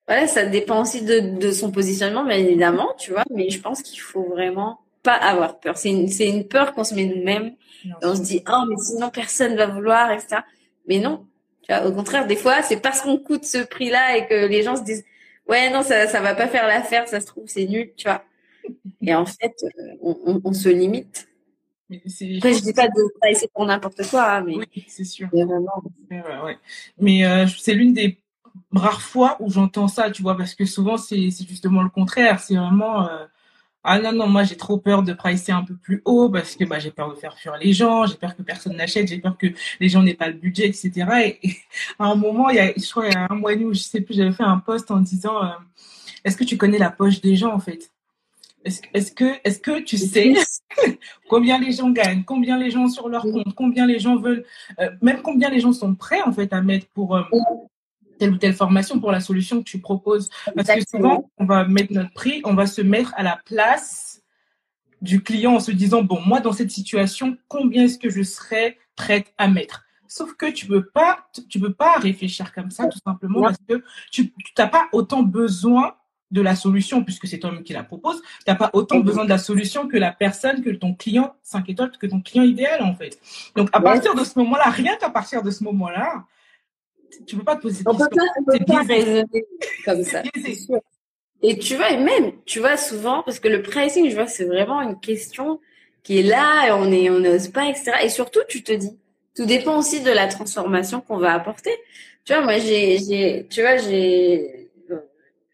voilà, 0.07 0.27
ça 0.27 0.45
dépend 0.47 0.83
aussi 0.83 1.03
de, 1.05 1.39
de 1.39 1.51
son 1.53 1.71
positionnement, 1.71 2.25
bien 2.25 2.37
évidemment, 2.39 2.95
tu 2.99 3.13
vois. 3.13 3.25
Mais 3.31 3.51
je 3.51 3.61
pense 3.61 3.83
qu'il 3.83 4.01
faut 4.01 4.25
vraiment 4.25 4.81
pas 5.03 5.15
avoir 5.15 5.61
peur. 5.61 5.79
C'est 5.79 5.91
une, 5.91 6.09
c'est 6.09 6.29
une 6.29 6.47
peur 6.49 6.75
qu'on 6.75 6.85
se 6.85 6.95
met 6.95 7.05
nous-mêmes. 7.07 7.55
Et 7.85 8.07
on 8.07 8.15
se 8.15 8.23
dit, 8.23 8.43
oh, 8.49 8.65
mais 8.69 8.77
sinon 8.77 9.11
personne 9.11 9.57
va 9.57 9.67
vouloir, 9.67 10.11
etc. 10.11 10.43
Mais 10.87 10.99
non. 10.99 11.27
Tu 11.63 11.73
vois, 11.73 11.87
au 11.87 11.93
contraire, 11.93 12.27
des 12.27 12.37
fois, 12.37 12.63
c'est 12.63 12.81
parce 12.81 13.01
qu'on 13.01 13.19
coûte 13.19 13.45
ce 13.45 13.59
prix-là 13.59 14.17
et 14.17 14.27
que 14.27 14.47
les 14.47 14.63
gens 14.63 14.77
se 14.77 14.83
disent, 14.83 15.05
ouais, 15.49 15.71
non, 15.71 15.83
ça, 15.83 16.07
ça 16.09 16.21
va 16.21 16.35
pas 16.35 16.49
faire 16.49 16.67
l'affaire, 16.67 17.09
ça 17.09 17.21
se 17.21 17.27
trouve, 17.27 17.45
c'est 17.47 17.67
nul, 17.67 17.93
tu 17.97 18.09
vois. 18.09 18.25
Et 19.03 19.15
en 19.15 19.27
fait, 19.27 19.55
euh, 19.65 19.69
on, 20.03 20.19
on, 20.27 20.41
on 20.45 20.53
se 20.53 20.69
limite. 20.69 21.27
Mais 21.89 22.01
Après, 22.37 22.55
je 22.55 22.61
dis 22.63 22.73
pas 22.73 22.87
de 22.87 23.19
pas 23.21 23.31
essayer 23.31 23.51
pour 23.53 23.67
n'importe 23.67 24.09
quoi, 24.09 24.37
hein, 24.37 24.45
mais, 24.47 24.55
Oui, 24.57 24.85
c'est 24.87 25.05
sûr. 25.05 25.29
mais 25.33 25.45
vraiment. 25.45 25.83
Ouais, 26.11 26.23
ouais, 26.23 26.41
ouais. 26.45 26.59
Mais 26.99 27.27
euh, 27.27 27.47
c'est 27.49 27.75
l'une 27.75 27.95
des 27.95 28.21
rares 28.73 29.03
fois 29.03 29.37
où 29.41 29.51
j'entends 29.51 29.89
ça, 29.89 30.11
tu 30.11 30.23
vois, 30.23 30.37
parce 30.37 30.55
que 30.55 30.65
souvent 30.65 30.97
c'est 30.97 31.31
c'est 31.33 31.49
justement 31.49 31.83
le 31.83 31.89
contraire. 31.89 32.39
C'est 32.39 32.55
vraiment 32.55 33.09
euh, 33.09 33.27
ah 33.83 33.99
non 33.99 34.13
non, 34.13 34.27
moi 34.27 34.45
j'ai 34.45 34.57
trop 34.57 34.77
peur 34.77 35.03
de 35.03 35.13
pricer 35.15 35.53
un 35.53 35.65
peu 35.65 35.75
plus 35.75 36.03
haut 36.05 36.29
parce 36.29 36.55
que 36.55 36.65
bah 36.65 36.79
j'ai 36.79 36.91
peur 36.91 37.11
de 37.11 37.15
faire 37.19 37.37
fuir 37.39 37.57
les 37.57 37.73
gens, 37.73 38.05
j'ai 38.07 38.17
peur 38.17 38.37
que 38.37 38.43
personne 38.43 38.77
n'achète, 38.77 39.09
j'ai 39.09 39.19
peur 39.19 39.39
que 39.39 39.47
les 39.81 39.89
gens 39.89 40.03
n'aient 40.03 40.15
pas 40.15 40.29
le 40.29 40.35
budget, 40.35 40.67
etc. 40.69 40.91
Et, 41.25 41.49
et 41.49 41.57
à 41.99 42.07
un 42.07 42.15
moment, 42.15 42.51
il 42.51 42.57
y 42.57 42.59
a, 42.59 42.73
je 42.77 42.91
crois 42.91 43.07
il 43.07 43.15
y 43.15 43.17
a 43.17 43.27
un 43.31 43.35
mois 43.35 43.55
et 43.55 43.57
demi, 43.57 43.75
je 43.75 43.81
sais 43.81 44.03
plus, 44.03 44.15
j'avais 44.15 44.33
fait 44.33 44.43
un 44.43 44.59
post 44.59 44.91
en 44.91 45.01
disant 45.01 45.43
euh, 45.43 45.49
est-ce 46.25 46.37
que 46.37 46.45
tu 46.45 46.59
connais 46.59 46.79
la 46.79 46.91
poche 46.91 47.21
des 47.23 47.37
gens 47.37 47.55
en 47.55 47.59
fait? 47.59 47.91
Est-ce 48.65 48.83
est-ce 48.93 49.13
que 49.13 49.33
est-ce 49.45 49.59
que 49.59 49.81
tu 49.81 49.97
sais 49.97 50.35
combien 51.29 51.59
les 51.59 51.73
gens 51.73 51.91
gagnent, 51.91 52.25
combien 52.25 52.59
les 52.59 52.71
gens 52.71 52.85
ont 52.85 52.89
sur 52.89 53.09
leur 53.09 53.23
compte, 53.23 53.55
combien 53.55 53.87
les 53.87 53.99
gens 53.99 54.17
veulent, 54.17 54.45
euh, 54.81 54.91
même 55.01 55.23
combien 55.23 55.49
les 55.49 55.61
gens 55.61 55.73
sont 55.73 55.95
prêts 55.95 56.21
en 56.21 56.33
fait 56.33 56.53
à 56.53 56.61
mettre 56.61 56.87
pour 56.89 57.17
euh, 57.17 57.23
telle 58.21 58.33
ou 58.35 58.37
telle 58.37 58.55
formation, 58.55 59.01
pour 59.01 59.11
la 59.11 59.21
solution 59.21 59.59
que 59.59 59.69
tu 59.69 59.81
proposes. 59.81 60.29
Parce 60.55 60.69
que 60.69 60.83
souvent, 60.89 61.31
on 61.39 61.47
va 61.47 61.65
mettre 61.65 61.93
notre 61.93 62.13
prix, 62.13 62.43
on 62.45 62.55
va 62.55 62.67
se 62.67 62.83
mettre 62.83 63.13
à 63.17 63.25
la 63.25 63.41
place 63.45 64.23
du 65.03 65.23
client 65.23 65.55
en 65.55 65.61
se 65.61 65.73
disant, 65.73 66.03
bon, 66.03 66.21
moi, 66.25 66.41
dans 66.41 66.53
cette 66.53 66.71
situation, 66.71 67.37
combien 67.49 67.85
est-ce 67.85 67.99
que 67.99 68.11
je 68.11 68.23
serais 68.23 68.77
prête 68.95 69.33
à 69.39 69.49
mettre? 69.49 69.85
Sauf 70.07 70.35
que 70.35 70.51
tu 70.51 70.67
peux 70.67 70.85
pas, 70.85 71.27
tu 71.49 71.59
peux 71.59 71.73
pas 71.73 71.95
réfléchir 71.95 72.53
comme 72.53 72.71
ça, 72.71 72.87
tout 72.87 72.99
simplement, 73.05 73.43
parce 73.43 73.59
que 73.67 73.83
tu 74.13 74.33
n'as 74.59 74.67
pas 74.67 74.89
autant 74.93 75.23
besoin 75.23 75.97
de 76.31 76.43
la 76.43 76.55
solution, 76.55 77.03
puisque 77.03 77.27
c'est 77.27 77.39
toi-même 77.39 77.65
qui 77.65 77.73
la 77.73 77.83
propose, 77.83 78.21
tu 78.21 78.29
n'as 78.49 78.55
pas 78.55 78.71
autant 78.73 79.01
besoin 79.01 79.25
de 79.25 79.31
la 79.31 79.39
solution 79.39 79.89
que 79.89 79.97
la 79.97 80.13
personne, 80.13 80.63
que 80.63 80.71
ton 80.71 80.95
client 80.95 81.35
5 81.43 81.69
étoiles, 81.71 81.91
que 81.99 82.07
ton 82.07 82.21
client 82.21 82.45
idéal, 82.45 82.83
en 82.83 82.95
fait. 82.95 83.19
Donc, 83.57 83.69
à 83.73 83.79
Ouais. 83.79 83.85
partir 83.85 84.15
de 84.15 84.23
ce 84.23 84.39
moment-là, 84.39 84.69
rien 84.69 84.97
qu'à 84.97 85.11
partir 85.11 85.43
de 85.43 85.51
ce 85.51 85.65
moment-là, 85.65 86.25
tu 87.27 87.37
peux 87.37 87.45
pas 87.45 87.57
te 87.57 87.63
poser 87.63 87.77
cette 87.77 87.89
On 87.89 87.95
peut 87.95 88.09
pas, 88.09 88.23
on 88.39 88.45
peut 88.45 88.53
C'est 88.59 88.67
pas 88.67 88.85
biaisé. 88.85 89.05
raisonner 89.05 89.45
comme 89.85 90.05
ça. 90.05 90.23
Et 91.43 91.59
tu 91.59 91.77
vois, 91.77 91.91
et 91.91 91.97
même, 91.97 92.33
tu 92.45 92.59
vois, 92.61 92.77
souvent, 92.77 93.23
parce 93.23 93.41
que 93.41 93.49
le 93.49 93.63
pricing, 93.63 94.11
je 94.11 94.15
vois, 94.15 94.27
c'est 94.27 94.45
vraiment 94.45 94.81
une 94.83 95.01
question 95.01 95.61
qui 96.03 96.19
est 96.19 96.23
là 96.23 96.69
et 96.69 96.73
on 96.73 96.91
est, 96.93 97.09
on 97.11 97.19
n'ose 97.19 97.49
pas, 97.49 97.67
etc. 97.67 97.93
Et 98.05 98.09
surtout, 98.09 98.41
tu 98.49 98.63
te 98.63 98.73
dis, 98.73 98.99
tout 99.35 99.47
dépend 99.47 99.79
aussi 99.79 100.01
de 100.03 100.11
la 100.11 100.29
transformation 100.29 101.01
qu'on 101.01 101.17
va 101.19 101.33
apporter. 101.33 101.71
Tu 102.25 102.35
vois, 102.35 102.43
moi, 102.43 102.59
j'ai, 102.59 102.99
j'ai, 102.99 103.47
tu 103.49 103.63
vois, 103.63 103.79
j'ai, 103.79 104.71
je 104.89 104.95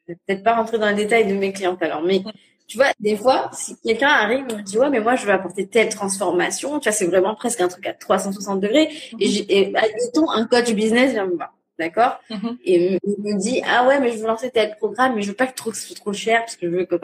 vais 0.08 0.16
peut-être 0.26 0.42
pas 0.42 0.54
rentrer 0.56 0.78
dans 0.78 0.88
les 0.88 0.94
détails 0.94 1.26
de 1.28 1.34
mes 1.34 1.52
clientes 1.52 1.82
alors, 1.82 2.02
mais 2.02 2.20
tu 2.66 2.76
vois, 2.78 2.92
des 3.00 3.16
fois, 3.16 3.50
si 3.52 3.76
quelqu'un 3.84 4.08
arrive 4.08 4.46
et 4.50 4.54
me 4.56 4.62
dit, 4.62 4.78
ouais, 4.78 4.90
mais 4.90 5.00
moi, 5.00 5.16
je 5.16 5.24
veux 5.26 5.32
apporter 5.32 5.66
telle 5.66 5.88
transformation, 5.88 6.78
tu 6.80 6.88
vois, 6.88 6.92
c'est 6.92 7.06
vraiment 7.06 7.34
presque 7.34 7.60
un 7.60 7.68
truc 7.68 7.86
à 7.86 7.92
360 7.92 8.60
degrés. 8.60 8.88
Et, 9.20 9.28
j'ai, 9.28 9.58
et 9.58 9.76
admettons, 9.76 10.30
un 10.30 10.46
coach 10.46 10.72
business 10.72 11.12
vient 11.12 11.26
me 11.26 11.36
voir. 11.36 11.52
D'accord? 11.78 12.20
Mhm. 12.30 12.56
Et 12.64 12.98
il 13.04 13.22
me 13.22 13.38
dit, 13.38 13.62
ah 13.66 13.86
ouais, 13.86 14.00
mais 14.00 14.12
je 14.12 14.18
veux 14.18 14.26
lancer 14.26 14.50
tel 14.50 14.76
programme, 14.76 15.14
mais 15.14 15.22
je 15.22 15.28
veux 15.28 15.34
pas 15.36 15.46
que 15.46 15.54
trop, 15.54 15.72
ce 15.72 15.86
soit 15.88 15.96
trop 15.96 16.12
cher 16.12 16.40
parce 16.40 16.56
que 16.56 16.70
je 16.70 16.74
veux 16.74 16.86
que. 16.86 16.96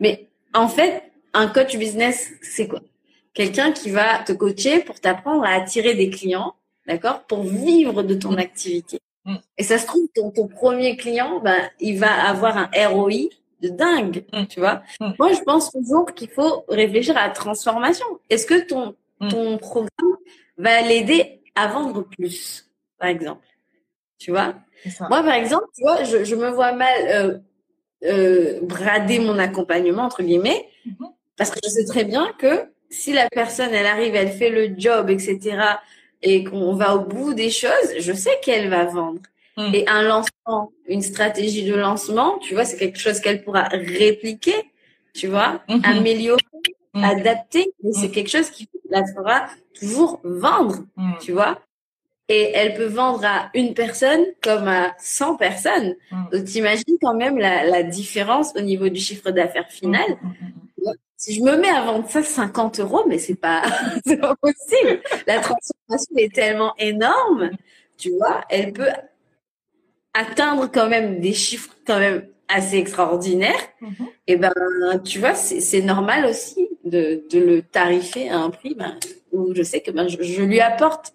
Mais 0.00 0.26
en 0.54 0.68
fait, 0.68 1.02
un 1.34 1.48
coach 1.48 1.76
business, 1.76 2.30
c'est 2.42 2.66
quoi? 2.66 2.80
Quelqu'un 3.34 3.72
qui 3.72 3.90
va 3.90 4.20
te 4.20 4.32
coacher 4.32 4.80
pour 4.80 4.98
t'apprendre 5.00 5.44
à 5.44 5.50
attirer 5.50 5.94
des 5.94 6.08
clients 6.08 6.54
d'accord, 6.86 7.22
pour 7.24 7.42
vivre 7.42 8.02
de 8.02 8.14
ton 8.14 8.32
Mm. 8.32 8.38
activité. 8.38 9.00
Et 9.58 9.64
ça 9.64 9.76
se 9.76 9.86
trouve, 9.86 10.06
ton, 10.14 10.30
ton 10.30 10.46
premier 10.46 10.96
client, 10.96 11.40
ben, 11.40 11.68
il 11.80 11.98
va 11.98 12.12
avoir 12.28 12.56
un 12.56 12.70
ROI 12.88 13.28
de 13.62 13.68
dingue, 13.68 14.24
Mm. 14.32 14.46
tu 14.46 14.60
vois. 14.60 14.82
Mm. 15.00 15.10
Moi, 15.18 15.32
je 15.32 15.40
pense 15.42 15.70
toujours 15.72 16.06
qu'il 16.14 16.28
faut 16.30 16.64
réfléchir 16.68 17.16
à 17.16 17.26
la 17.28 17.32
transformation. 17.32 18.06
Est-ce 18.30 18.46
que 18.46 18.66
ton, 18.66 18.94
Mm. 19.20 19.28
ton 19.28 19.58
programme 19.58 20.16
va 20.58 20.82
l'aider 20.82 21.40
à 21.54 21.68
vendre 21.68 22.02
plus, 22.02 22.70
par 22.98 23.08
exemple, 23.08 23.46
tu 24.18 24.30
vois? 24.30 24.54
Moi, 25.00 25.22
par 25.22 25.32
exemple, 25.34 25.64
tu 25.74 25.82
vois, 25.82 26.04
je, 26.04 26.22
je 26.24 26.34
me 26.36 26.50
vois 26.50 26.72
mal 26.72 26.98
euh, 27.08 27.38
euh, 28.04 28.60
brader 28.62 29.18
mon 29.20 29.38
accompagnement, 29.38 30.02
entre 30.02 30.22
guillemets, 30.22 30.68
Mhm. 30.84 31.08
parce 31.36 31.50
que 31.50 31.58
je 31.64 31.68
sais 31.70 31.84
très 31.86 32.04
bien 32.04 32.30
que 32.38 32.64
si 32.90 33.12
la 33.14 33.28
personne, 33.30 33.70
elle 33.72 33.86
arrive, 33.86 34.14
elle 34.14 34.30
fait 34.30 34.50
le 34.50 34.74
job, 34.78 35.08
etc., 35.10 35.58
et 36.22 36.44
qu'on 36.44 36.74
va 36.74 36.94
au 36.96 37.00
bout 37.00 37.34
des 37.34 37.50
choses, 37.50 37.88
je 37.98 38.12
sais 38.12 38.38
qu'elle 38.42 38.68
va 38.68 38.84
vendre. 38.84 39.20
Mm. 39.56 39.74
Et 39.74 39.88
un 39.88 40.02
lancement, 40.02 40.72
une 40.86 41.02
stratégie 41.02 41.64
de 41.64 41.74
lancement, 41.74 42.38
tu 42.38 42.54
vois, 42.54 42.64
c'est 42.64 42.76
quelque 42.76 42.98
chose 42.98 43.20
qu'elle 43.20 43.42
pourra 43.42 43.64
répliquer, 43.70 44.70
tu 45.14 45.28
vois, 45.28 45.62
Mhm. 45.68 45.80
améliorer, 45.84 46.42
Mm. 46.94 47.04
adapter, 47.04 47.66
mais 47.82 47.92
c'est 47.92 48.10
quelque 48.10 48.30
chose 48.30 48.50
qui 48.50 48.68
la 48.90 49.02
fera 49.14 49.48
toujours 49.78 50.20
vendre 50.24 50.76
tu 51.20 51.32
vois. 51.32 51.58
Et 52.28 52.50
elle 52.54 52.74
peut 52.74 52.86
vendre 52.86 53.24
à 53.24 53.50
une 53.54 53.72
personne 53.74 54.24
comme 54.42 54.66
à 54.66 54.94
100 54.98 55.36
personnes. 55.36 55.94
Donc, 56.32 56.44
t'imagines 56.44 56.96
quand 57.00 57.14
même 57.14 57.38
la, 57.38 57.64
la 57.64 57.82
différence 57.84 58.52
au 58.56 58.60
niveau 58.62 58.88
du 58.88 58.98
chiffre 59.00 59.30
d'affaires 59.30 59.68
final. 59.70 60.16
Si 61.16 61.34
je 61.34 61.40
me 61.42 61.56
mets 61.56 61.68
à 61.70 61.82
vendre 61.82 62.08
ça 62.10 62.22
50 62.22 62.80
euros, 62.80 63.04
mais 63.08 63.18
c'est 63.18 63.36
pas, 63.36 63.62
c'est 64.06 64.16
pas 64.18 64.34
possible. 64.36 65.00
La 65.26 65.38
transformation 65.40 66.14
est 66.16 66.34
tellement 66.34 66.74
énorme, 66.78 67.50
tu 67.96 68.10
vois. 68.10 68.42
Elle 68.50 68.72
peut 68.72 68.88
atteindre 70.16 70.70
quand 70.72 70.88
même 70.88 71.20
des 71.20 71.32
chiffres 71.32 71.74
quand 71.86 71.98
même 71.98 72.26
assez 72.48 72.76
extraordinaires. 72.76 73.60
mm, 73.80 73.86
mhm. 73.86 74.08
Et 74.26 74.36
ben, 74.36 74.52
tu 75.04 75.18
vois, 75.18 75.34
c'est 75.34 75.82
normal 75.82 76.26
aussi 76.26 76.68
de, 76.84 77.24
de 77.30 77.38
le 77.38 77.62
tarifer 77.62 78.28
à 78.28 78.38
un 78.38 78.50
prix 78.50 78.74
ben, 78.74 78.98
où 79.32 79.54
je 79.54 79.62
sais 79.62 79.80
que 79.80 79.90
ben, 79.90 80.08
je, 80.08 80.22
je 80.22 80.42
lui 80.42 80.60
apporte 80.60 81.12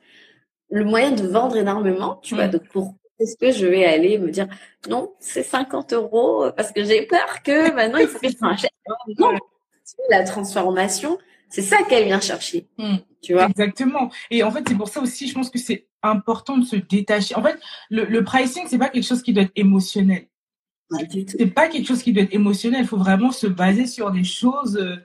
le 0.70 0.86
moyen 0.86 1.12
de 1.12 1.28
vendre 1.28 1.58
énormément, 1.58 2.20
tu 2.24 2.36
vois. 2.36 2.48
Mm. 2.48 2.52
Donc, 2.52 2.68
pour 2.70 2.96
est-ce 3.20 3.38
que 3.38 3.52
je 3.52 3.68
vais 3.68 3.86
aller 3.86 4.18
me 4.18 4.32
dire 4.32 4.48
non, 4.90 5.14
c'est 5.20 5.44
50 5.44 5.94
euros 5.94 6.50
parce 6.58 6.72
que 6.72 6.84
j'ai 6.84 7.04
peur 7.06 7.44
que 7.44 7.72
maintenant 7.72 8.00
il 8.00 8.08
faut 8.08 8.18
que 8.18 8.30
je. 8.30 8.36
Non, 9.20 9.38
la 10.10 10.24
transformation, 10.24 11.20
c'est 11.52 11.62
ça 11.62 11.84
qu'elle 11.84 12.06
vient 12.06 12.20
chercher, 12.22 12.68
Mm. 12.80 12.96
tu 13.22 13.34
vois? 13.34 13.48
Exactement. 13.48 14.10
Et 14.32 14.42
en 14.44 14.50
fait, 14.52 14.64
c'est 14.68 14.76
pour 14.76 14.88
ça 14.90 15.02
aussi, 15.02 15.28
je 15.28 15.34
pense 15.36 15.50
que 15.52 15.60
c'est 15.60 15.88
important 16.02 16.58
de 16.58 16.66
se 16.66 16.76
détacher. 16.78 17.36
En 17.36 17.44
fait, 17.44 17.60
le, 17.92 18.06
le 18.06 18.24
pricing, 18.24 18.64
c'est 18.68 18.80
pas 18.80 18.90
quelque 18.90 19.06
chose 19.06 19.22
qui 19.22 19.34
doit 19.34 19.44
être 19.44 19.52
émotionnel. 19.56 20.28
C'est 21.28 21.48
pas 21.54 21.68
quelque 21.70 21.88
chose 21.88 22.02
qui 22.04 22.12
doit 22.12 22.24
être 22.24 22.34
émotionnel. 22.34 22.82
Il 22.82 22.88
faut 22.88 22.98
vraiment 22.98 23.32
se 23.32 23.48
baser 23.48 23.86
sur 23.86 24.12
des 24.12 24.24
choses 24.26 24.76
euh, 24.78 24.98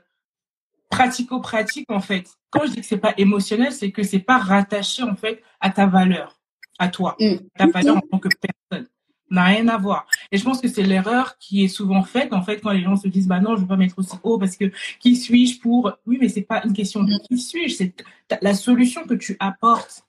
pratico-pratiques, 0.90 1.90
en 1.90 2.00
fait. 2.00 2.26
Quand 2.50 2.64
je 2.66 2.70
dis 2.72 2.80
que 2.80 2.86
c'est 2.86 2.96
pas 2.98 3.14
émotionnel, 3.18 3.72
c'est 3.72 3.90
que 3.90 4.02
c'est 4.02 4.18
pas 4.20 4.38
rattaché, 4.38 5.02
en 5.02 5.14
fait, 5.16 5.42
à 5.60 5.70
ta 5.70 5.86
valeur, 5.86 6.40
à 6.78 6.88
toi, 6.88 7.16
Mm. 7.20 7.36
ta 7.58 7.66
valeur 7.68 7.96
en 7.98 8.00
tant 8.00 8.18
que 8.18 8.28
personne. 8.40 8.88
N'a 9.28 9.44
rien 9.44 9.66
à 9.68 9.76
voir. 9.76 10.06
Et 10.30 10.38
je 10.38 10.44
pense 10.44 10.60
que 10.60 10.68
c'est 10.68 10.84
l'erreur 10.84 11.36
qui 11.38 11.64
est 11.64 11.68
souvent 11.68 12.02
faite, 12.04 12.32
en 12.32 12.42
fait, 12.42 12.60
quand 12.60 12.70
les 12.70 12.82
gens 12.82 12.96
se 12.96 13.08
disent, 13.08 13.26
bah 13.26 13.40
non, 13.40 13.56
je 13.56 13.62
veux 13.62 13.66
pas 13.66 13.76
mettre 13.76 13.98
aussi 13.98 14.16
haut 14.22 14.38
parce 14.38 14.56
que 14.56 14.70
qui 15.00 15.16
suis-je 15.16 15.60
pour, 15.60 15.92
oui, 16.06 16.18
mais 16.20 16.28
c'est 16.28 16.42
pas 16.42 16.62
une 16.64 16.72
question 16.72 17.02
de 17.02 17.18
qui 17.26 17.38
suis-je, 17.38 17.74
c'est 17.74 17.94
la 18.40 18.54
solution 18.54 19.04
que 19.04 19.14
tu 19.14 19.36
apportes. 19.40 20.04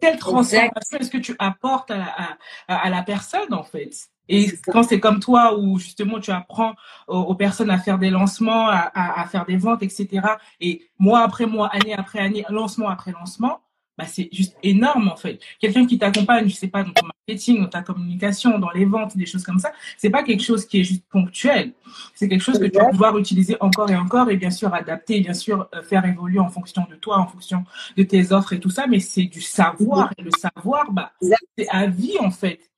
Quelle 0.00 0.18
transformation 0.18 0.98
est-ce 0.98 1.10
que 1.10 1.18
tu 1.18 1.34
apportes 1.38 1.90
à 1.90 1.98
la, 1.98 2.38
à, 2.68 2.88
la 2.88 3.02
personne, 3.02 3.52
en 3.52 3.64
fait? 3.64 4.08
Et 4.28 4.50
quand 4.68 4.84
c'est 4.84 5.00
comme 5.00 5.20
toi, 5.20 5.58
où 5.58 5.78
justement 5.78 6.20
tu 6.20 6.30
apprends 6.30 6.74
aux, 7.08 7.18
aux 7.18 7.34
personnes 7.34 7.70
à 7.70 7.78
faire 7.78 7.98
des 7.98 8.10
lancements, 8.10 8.68
à, 8.68 8.78
à, 8.94 9.20
à 9.22 9.26
faire 9.26 9.44
des 9.44 9.56
ventes, 9.56 9.82
etc. 9.82 10.20
Et 10.60 10.88
mois 10.98 11.20
après 11.20 11.46
mois, 11.46 11.68
année 11.68 11.94
après 11.94 12.20
année, 12.20 12.46
lancement 12.48 12.88
après 12.88 13.12
lancement, 13.12 13.60
bah 14.00 14.06
c'est 14.06 14.30
juste 14.32 14.56
énorme 14.62 15.08
en 15.08 15.16
fait. 15.16 15.38
Quelqu'un 15.58 15.86
qui 15.86 15.98
t'accompagne, 15.98 16.48
je 16.48 16.54
sais 16.54 16.68
pas, 16.68 16.82
dans 16.82 16.92
ton 16.92 17.06
marketing, 17.06 17.60
dans 17.60 17.68
ta 17.68 17.82
communication, 17.82 18.58
dans 18.58 18.70
les 18.70 18.86
ventes, 18.86 19.14
des 19.14 19.26
choses 19.26 19.44
comme 19.44 19.58
ça, 19.58 19.72
c'est 19.98 20.08
pas 20.08 20.22
quelque 20.22 20.42
chose 20.42 20.64
qui 20.64 20.80
est 20.80 20.84
juste 20.84 21.04
ponctuel. 21.10 21.74
C'est 22.14 22.28
quelque 22.28 22.40
chose 22.40 22.58
que 22.58 22.64
tu 22.64 22.78
vas 22.78 22.88
pouvoir 22.88 23.18
utiliser 23.18 23.58
encore 23.60 23.90
et 23.90 23.96
encore 23.96 24.30
et 24.30 24.38
bien 24.38 24.50
sûr 24.50 24.72
adapter, 24.72 25.20
bien 25.20 25.34
sûr 25.34 25.68
euh, 25.74 25.82
faire 25.82 26.06
évoluer 26.06 26.38
en 26.38 26.48
fonction 26.48 26.86
de 26.90 26.96
toi, 26.96 27.18
en 27.18 27.26
fonction 27.26 27.64
de 27.98 28.02
tes 28.02 28.32
offres 28.32 28.54
et 28.54 28.60
tout 28.60 28.70
ça. 28.70 28.86
Mais 28.86 29.00
c'est 29.00 29.24
du 29.24 29.42
savoir 29.42 30.12
et 30.16 30.22
le 30.22 30.30
savoir, 30.30 30.90
bah 30.92 31.12
c'est 31.20 31.68
à 31.68 31.86
vie 31.86 32.18
en 32.20 32.30
fait. 32.30 32.70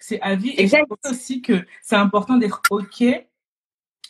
C'est 0.00 0.20
à 0.22 0.34
vie. 0.34 0.54
Et 0.58 0.66
je 0.66 0.76
pense 0.88 1.12
aussi 1.12 1.40
que 1.40 1.64
c'est 1.82 1.96
important 1.96 2.36
d'être 2.36 2.62
OK 2.70 3.04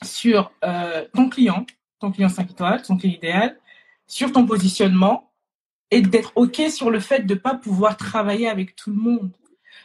sur 0.02 0.50
euh, 0.64 1.04
ton 1.14 1.28
client, 1.28 1.66
ton 2.00 2.10
client 2.10 2.30
5 2.30 2.50
étoiles, 2.50 2.82
ton 2.82 2.96
client 2.96 3.14
idéal, 3.14 3.60
sur 4.06 4.32
ton 4.32 4.46
positionnement 4.46 5.30
et 5.91 6.01
d'être 6.01 6.32
OK 6.37 6.61
sur 6.70 6.91
le 6.91 7.01
fait 7.01 7.20
de 7.26 7.35
ne 7.35 7.39
pas 7.39 7.55
pouvoir 7.55 7.97
travailler 7.97 8.49
avec 8.49 8.74
tout 8.76 8.91
le 8.91 8.97
monde. 8.97 9.30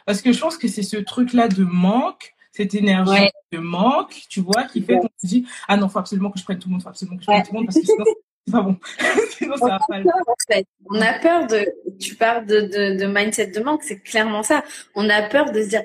Parce 0.06 0.22
que 0.22 0.32
je 0.32 0.40
pense 0.40 0.56
que 0.56 0.66
c'est 0.68 0.82
ce 0.82 0.96
truc-là 0.96 1.48
de 1.48 1.62
manque, 1.64 2.34
cette 2.52 2.74
énergie 2.74 3.12
Ouais. 3.12 3.30
de 3.52 3.58
manque, 3.58 4.14
tu 4.28 4.40
vois, 4.40 4.64
qui 4.64 4.82
fait 4.82 4.94
Ouais. 4.94 5.00
qu'on 5.00 5.08
se 5.20 5.26
dit 5.26 5.46
Ah 5.68 5.76
non, 5.76 5.88
faut 5.88 5.98
absolument 5.98 6.30
que 6.30 6.38
je 6.38 6.44
prenne 6.44 6.58
tout 6.58 6.68
le 6.68 6.72
monde, 6.72 6.82
faut 6.82 6.88
absolument 6.88 7.16
que 7.16 7.22
je 7.22 7.26
prenne 7.26 7.38
Ouais. 7.38 7.44
tout 7.46 7.52
le 7.52 7.58
monde, 7.58 7.66
parce 7.66 7.78
que 7.78 7.86
sinon, 7.86 8.04
c'est 8.46 8.52
pas 8.52 8.62
bon. 8.62 8.76
sinon, 9.38 9.56
ça 9.56 9.66
va 9.66 9.78
pas 9.86 9.98
le 9.98 10.04
peur, 10.04 10.14
en 10.26 10.34
fait. 10.52 10.66
On 10.88 11.00
a 11.00 11.12
peur 11.18 11.46
de, 11.46 11.68
tu 12.00 12.16
parles 12.16 12.46
de, 12.46 12.60
de, 12.62 12.98
de 12.98 13.06
mindset 13.06 13.48
de 13.48 13.60
manque, 13.60 13.82
c'est 13.84 14.00
clairement 14.00 14.42
ça. 14.42 14.64
On 14.94 15.08
a 15.10 15.22
peur 15.22 15.52
de 15.52 15.62
se 15.62 15.68
dire, 15.68 15.82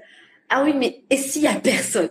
ah 0.50 0.64
oui, 0.64 0.74
mais 0.74 1.04
et 1.10 1.18
s'il 1.18 1.44
y 1.44 1.48
a 1.48 1.56
personne? 1.56 2.10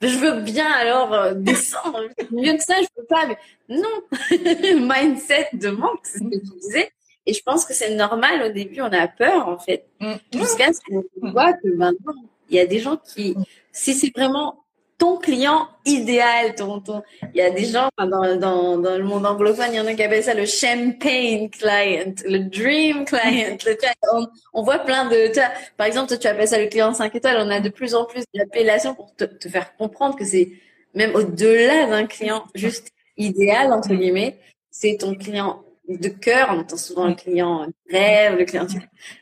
Je 0.00 0.18
veux 0.18 0.40
bien 0.40 0.68
alors 0.70 1.12
euh, 1.12 1.34
descendre. 1.34 2.00
Mieux 2.32 2.54
que 2.56 2.62
ça, 2.64 2.74
je 2.80 2.86
peux 2.96 3.04
pas. 3.08 3.24
Mais 3.26 3.36
non, 3.68 4.02
mindset 4.88 5.48
de 5.52 5.68
manque, 5.70 6.00
c'est 6.04 6.18
ce 6.18 6.24
que 6.24 6.38
tu 6.40 6.58
disais. 6.60 6.90
Et 7.26 7.34
je 7.34 7.42
pense 7.42 7.64
que 7.64 7.74
c'est 7.74 7.94
normal 7.94 8.42
au 8.42 8.48
début, 8.52 8.80
on 8.80 8.92
a 8.92 9.06
peur 9.08 9.48
en 9.48 9.58
fait, 9.58 9.86
Mm. 10.00 10.14
jusqu'à 10.34 10.72
ce 10.72 10.80
qu'on 10.86 11.30
voit 11.30 11.52
que 11.52 11.68
maintenant, 11.68 12.14
il 12.50 12.56
y 12.56 12.60
a 12.60 12.66
des 12.66 12.80
gens 12.80 12.96
qui, 12.96 13.36
si 13.72 13.94
c'est 13.94 14.12
vraiment 14.16 14.58
ton 14.98 15.16
client 15.16 15.68
idéal, 15.84 16.54
ton, 16.54 16.80
ton, 16.80 17.02
il 17.34 17.38
y 17.38 17.40
a 17.40 17.50
des 17.50 17.64
gens 17.64 17.88
dans, 17.98 18.36
dans, 18.38 18.78
dans 18.78 18.96
le 18.98 19.02
monde 19.04 19.26
anglophone, 19.26 19.66
il 19.72 19.76
y 19.76 19.80
en 19.80 19.86
a 19.86 19.94
qui 19.94 20.02
appellent 20.02 20.22
ça 20.22 20.34
le 20.34 20.46
champagne 20.46 21.50
client, 21.50 22.12
le 22.24 22.38
dream 22.38 23.04
client. 23.04 23.56
Le, 23.66 23.76
on, 24.12 24.26
on 24.52 24.62
voit 24.62 24.78
plein 24.80 25.06
de, 25.08 25.28
tu 25.28 25.40
vois, 25.40 25.50
par 25.76 25.86
exemple, 25.88 26.08
toi, 26.08 26.18
tu 26.18 26.26
appelles 26.28 26.48
ça 26.48 26.58
le 26.60 26.68
client 26.68 26.92
5 26.94 27.12
étoiles, 27.16 27.38
on 27.40 27.50
a 27.50 27.58
de 27.60 27.68
plus 27.68 27.94
en 27.96 28.04
plus 28.04 28.22
d'appellations 28.34 28.94
pour 28.94 29.12
te, 29.16 29.24
te 29.24 29.48
faire 29.48 29.74
comprendre 29.76 30.16
que 30.16 30.24
c'est 30.24 30.52
même 30.94 31.14
au-delà 31.16 31.86
d'un 31.86 32.06
client 32.06 32.44
juste 32.54 32.88
idéal, 33.16 33.72
entre 33.72 33.94
guillemets, 33.94 34.38
c'est 34.70 34.98
ton 35.00 35.14
client 35.14 35.64
de 35.88 36.08
cœur, 36.08 36.48
on 36.52 36.60
entend 36.60 36.76
souvent 36.76 37.06
le 37.08 37.14
client 37.14 37.66
rêve, 37.90 38.36
le 38.38 38.44
client. 38.44 38.66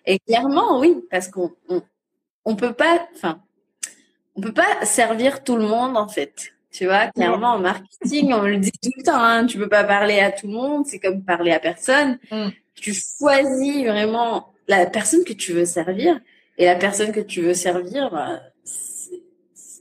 Et 0.07 0.19
clairement, 0.21 0.79
oui, 0.81 0.97
parce 1.11 1.29
qu'on 1.29 1.53
on, 1.69 1.83
on 2.45 2.57
peut 2.57 2.73
pas, 2.73 3.09
enfin, 3.15 3.43
on 4.37 4.41
peut 4.41 4.53
pas 4.53 4.85
servir 4.85 5.43
tout 5.43 5.57
le 5.57 5.67
monde 5.67 5.97
en 5.97 6.09
fait. 6.09 6.53
Tu 6.71 6.85
vois, 6.85 7.09
clairement 7.09 7.55
en 7.55 7.59
marketing, 7.59 8.33
on 8.33 8.43
le 8.43 8.57
dit 8.59 8.71
tout 8.83 8.91
le 8.97 9.03
temps, 9.03 9.17
hein, 9.23 9.45
tu 9.47 9.59
peux 9.59 9.69
pas 9.69 9.83
parler 9.83 10.21
à 10.21 10.31
tout 10.31 10.47
le 10.47 10.53
monde, 10.53 10.87
c'est 10.87 11.01
comme 11.01 11.25
parler 11.25 11.51
à 11.51 11.59
personne. 11.59 12.19
Mm. 12.31 12.49
Tu 12.77 12.95
choisis 12.95 13.85
vraiment 13.87 14.53
la 14.69 14.87
personne 14.87 15.25
que 15.25 15.33
tu 15.33 15.53
veux 15.53 15.65
servir 15.65 16.21
et 16.59 16.67
la 16.67 16.77
personne 16.77 17.11
que 17.11 17.21
tu 17.21 17.41
veux 17.43 17.55
servir, 17.55 18.11
bah, 18.11 18.41
c'est- 18.63 19.21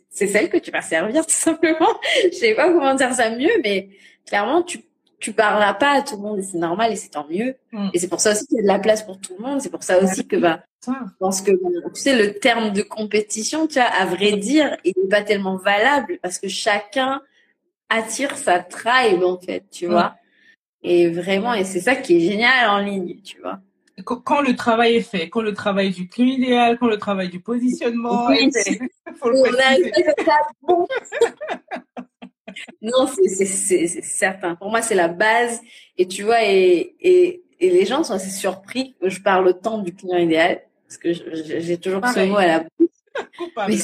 c'est 0.09 0.27
celle 0.27 0.49
que 0.49 0.57
tu 0.57 0.71
vas 0.71 0.81
servir 0.81 1.23
tout 1.27 1.31
simplement. 1.35 1.99
Je 2.23 2.35
sais 2.35 2.55
pas 2.55 2.69
comment 2.71 2.95
dire 2.95 3.13
ça 3.13 3.29
mieux, 3.29 3.51
mais 3.63 3.89
clairement 4.25 4.63
tu 4.63 4.79
tu 5.19 5.33
parleras 5.33 5.73
pas 5.73 5.91
à 5.97 6.01
tout 6.01 6.15
le 6.15 6.21
monde 6.21 6.39
et 6.39 6.43
c'est 6.43 6.57
normal 6.57 6.91
et 6.91 6.95
c'est 6.95 7.09
tant 7.09 7.27
mieux. 7.29 7.55
Mm. 7.71 7.89
Et 7.93 7.99
c'est 7.99 8.07
pour 8.07 8.19
ça 8.21 8.31
aussi 8.31 8.45
qu'il 8.47 8.57
y 8.57 8.59
a 8.59 8.63
de 8.63 8.67
la 8.67 8.79
place 8.79 9.03
pour 9.03 9.19
tout 9.19 9.35
le 9.37 9.45
monde. 9.45 9.61
C'est 9.61 9.69
pour 9.69 9.83
ça 9.83 10.01
aussi 10.01 10.25
que 10.27 10.35
bah 10.37 10.61
je 10.87 10.91
pense 11.19 11.41
que 11.41 11.51
tu 11.51 12.01
sais 12.01 12.15
le 12.15 12.39
terme 12.39 12.71
de 12.71 12.81
compétition, 12.81 13.67
tu 13.67 13.75
vois, 13.75 13.83
à 13.89 14.05
vrai 14.05 14.37
dire, 14.37 14.77
il 14.85 14.93
n'est 15.01 15.09
pas 15.09 15.21
tellement 15.23 15.57
valable 15.57 16.19
parce 16.21 16.39
que 16.39 16.47
chacun 16.47 17.21
attire 17.89 18.37
sa 18.37 18.59
tribe 18.59 19.23
en 19.23 19.37
fait, 19.39 19.63
tu 19.71 19.87
Mm. 19.87 19.91
vois. 19.91 20.15
Et 20.81 21.09
vraiment, 21.09 21.53
et 21.53 21.65
c'est 21.65 21.81
ça 21.81 21.95
qui 21.97 22.15
est 22.15 22.19
génial 22.21 22.69
en 22.69 22.77
ligne, 22.79 23.19
tu 23.21 23.39
vois. 23.41 23.59
Quand- 24.05 24.21
Quand 24.21 24.39
le 24.41 24.55
travail 24.55 24.95
est 24.95 25.01
fait, 25.01 25.29
quand 25.29 25.41
le 25.41 25.53
travail 25.53 25.89
du 25.91 26.07
client 26.07 26.33
idéal, 26.33 26.77
quand 26.79 26.87
le 26.87 26.97
travail 26.97 27.27
du 27.27 27.41
positionnement 27.41 28.27
Oui. 28.27 28.49
est 28.55 28.63
fait, 28.63 28.79
faut 29.19 29.29
le 29.29 29.41
Non, 32.81 33.07
c'est- 33.07 34.01
certain. 34.01 34.55
Pour 34.55 34.69
moi, 34.69 34.81
c'est 34.81 34.95
la 34.95 35.07
base. 35.07 35.59
Et 35.97 36.07
tu 36.07 36.23
vois, 36.23 36.43
et, 36.43 36.95
et, 36.99 37.43
et 37.59 37.69
les 37.69 37.85
gens 37.85 38.03
sont 38.03 38.13
assez 38.13 38.29
surpris 38.29 38.95
que 39.01 39.09
je 39.09 39.21
parle 39.21 39.47
autant 39.47 39.79
du 39.79 39.93
client 39.93 40.17
idéal 40.17 40.61
parce 40.87 40.97
que 40.97 41.13
j'ai 41.13 41.77
toujours 41.77 42.01
ce 42.07 42.19
mot 42.27 42.37
à 42.37 42.45
la. 42.47 42.63
Mais 43.67 43.77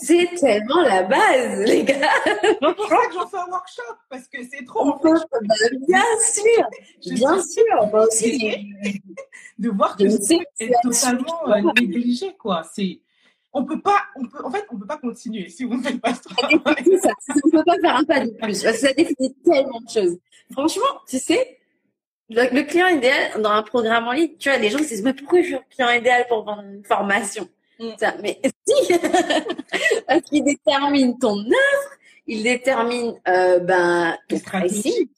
c'est 0.00 0.28
tellement 0.38 0.82
la 0.82 1.02
base, 1.04 1.60
les 1.66 1.82
gars. 1.84 2.10
C'est 2.24 2.58
pour 2.60 2.88
ça 2.88 2.96
que 3.08 3.14
j'en 3.14 3.26
fais 3.26 3.38
un 3.38 3.46
workshop, 3.50 3.82
parce 4.10 4.28
que 4.28 4.38
c'est 4.50 4.64
trop. 4.66 4.80
En 4.90 4.98
fait. 4.98 5.08
bah, 5.32 5.54
bien 5.88 6.02
sûr, 6.22 6.68
Je 7.06 7.14
bien 7.14 7.40
suis- 7.40 7.52
sûr. 7.52 7.86
Moi 7.90 8.06
aussi, 8.06 8.56
de 9.58 9.70
voir 9.70 9.96
que 9.96 10.08
c'est 10.10 10.38
totalement 10.82 11.48
euh, 11.48 11.62
négligé, 11.80 12.34
quoi. 12.38 12.62
C'est 12.74 13.00
on 13.52 13.64
peut 13.64 13.80
pas, 13.80 14.02
on 14.16 14.26
peut, 14.26 14.44
en 14.44 14.50
fait, 14.50 14.64
on 14.70 14.78
peut 14.78 14.86
pas 14.86 14.98
continuer 14.98 15.48
si 15.48 15.64
vous 15.64 15.76
ne 15.76 15.82
faites 15.82 16.00
pas 16.00 16.14
ce 16.14 16.22
travail. 16.22 16.60
Ça, 17.02 17.10
on 17.44 17.50
peut 17.50 17.64
pas 17.64 17.76
faire 17.80 17.96
un 17.96 18.04
pas 18.04 18.20
de 18.20 18.30
plus 18.30 18.62
parce 18.62 18.62
que 18.62 18.86
ça 18.86 18.92
définit 18.92 19.34
tellement 19.44 19.80
de 19.80 19.90
choses. 19.90 20.18
Franchement, 20.52 21.00
tu 21.08 21.18
sais, 21.18 21.58
le, 22.30 22.62
client 22.62 22.88
idéal 22.88 23.40
dans 23.40 23.50
un 23.50 23.62
programme 23.62 24.06
en 24.08 24.12
ligne, 24.12 24.36
tu 24.38 24.48
vois, 24.50 24.58
les 24.58 24.70
gens 24.70 24.78
se 24.78 24.88
disent 24.88 25.02
mais 25.02 25.14
pourquoi 25.14 25.40
je 25.40 25.46
suis 25.46 25.54
un 25.54 25.62
client 25.70 25.90
idéal 25.90 26.26
pour 26.28 26.44
vendre 26.44 26.62
une 26.62 26.84
formation 26.84 27.48
mm. 27.78 27.90
ça, 27.98 28.14
Mais 28.22 28.40
si, 28.66 28.92
parce 30.06 30.22
qu'il 30.22 30.44
détermine 30.44 31.18
ton 31.18 31.38
offre, 31.38 31.98
il 32.26 32.42
détermine 32.42 33.14
euh, 33.26 33.58
ben 33.60 34.16
ton 34.28 34.38
pricing, 34.38 35.08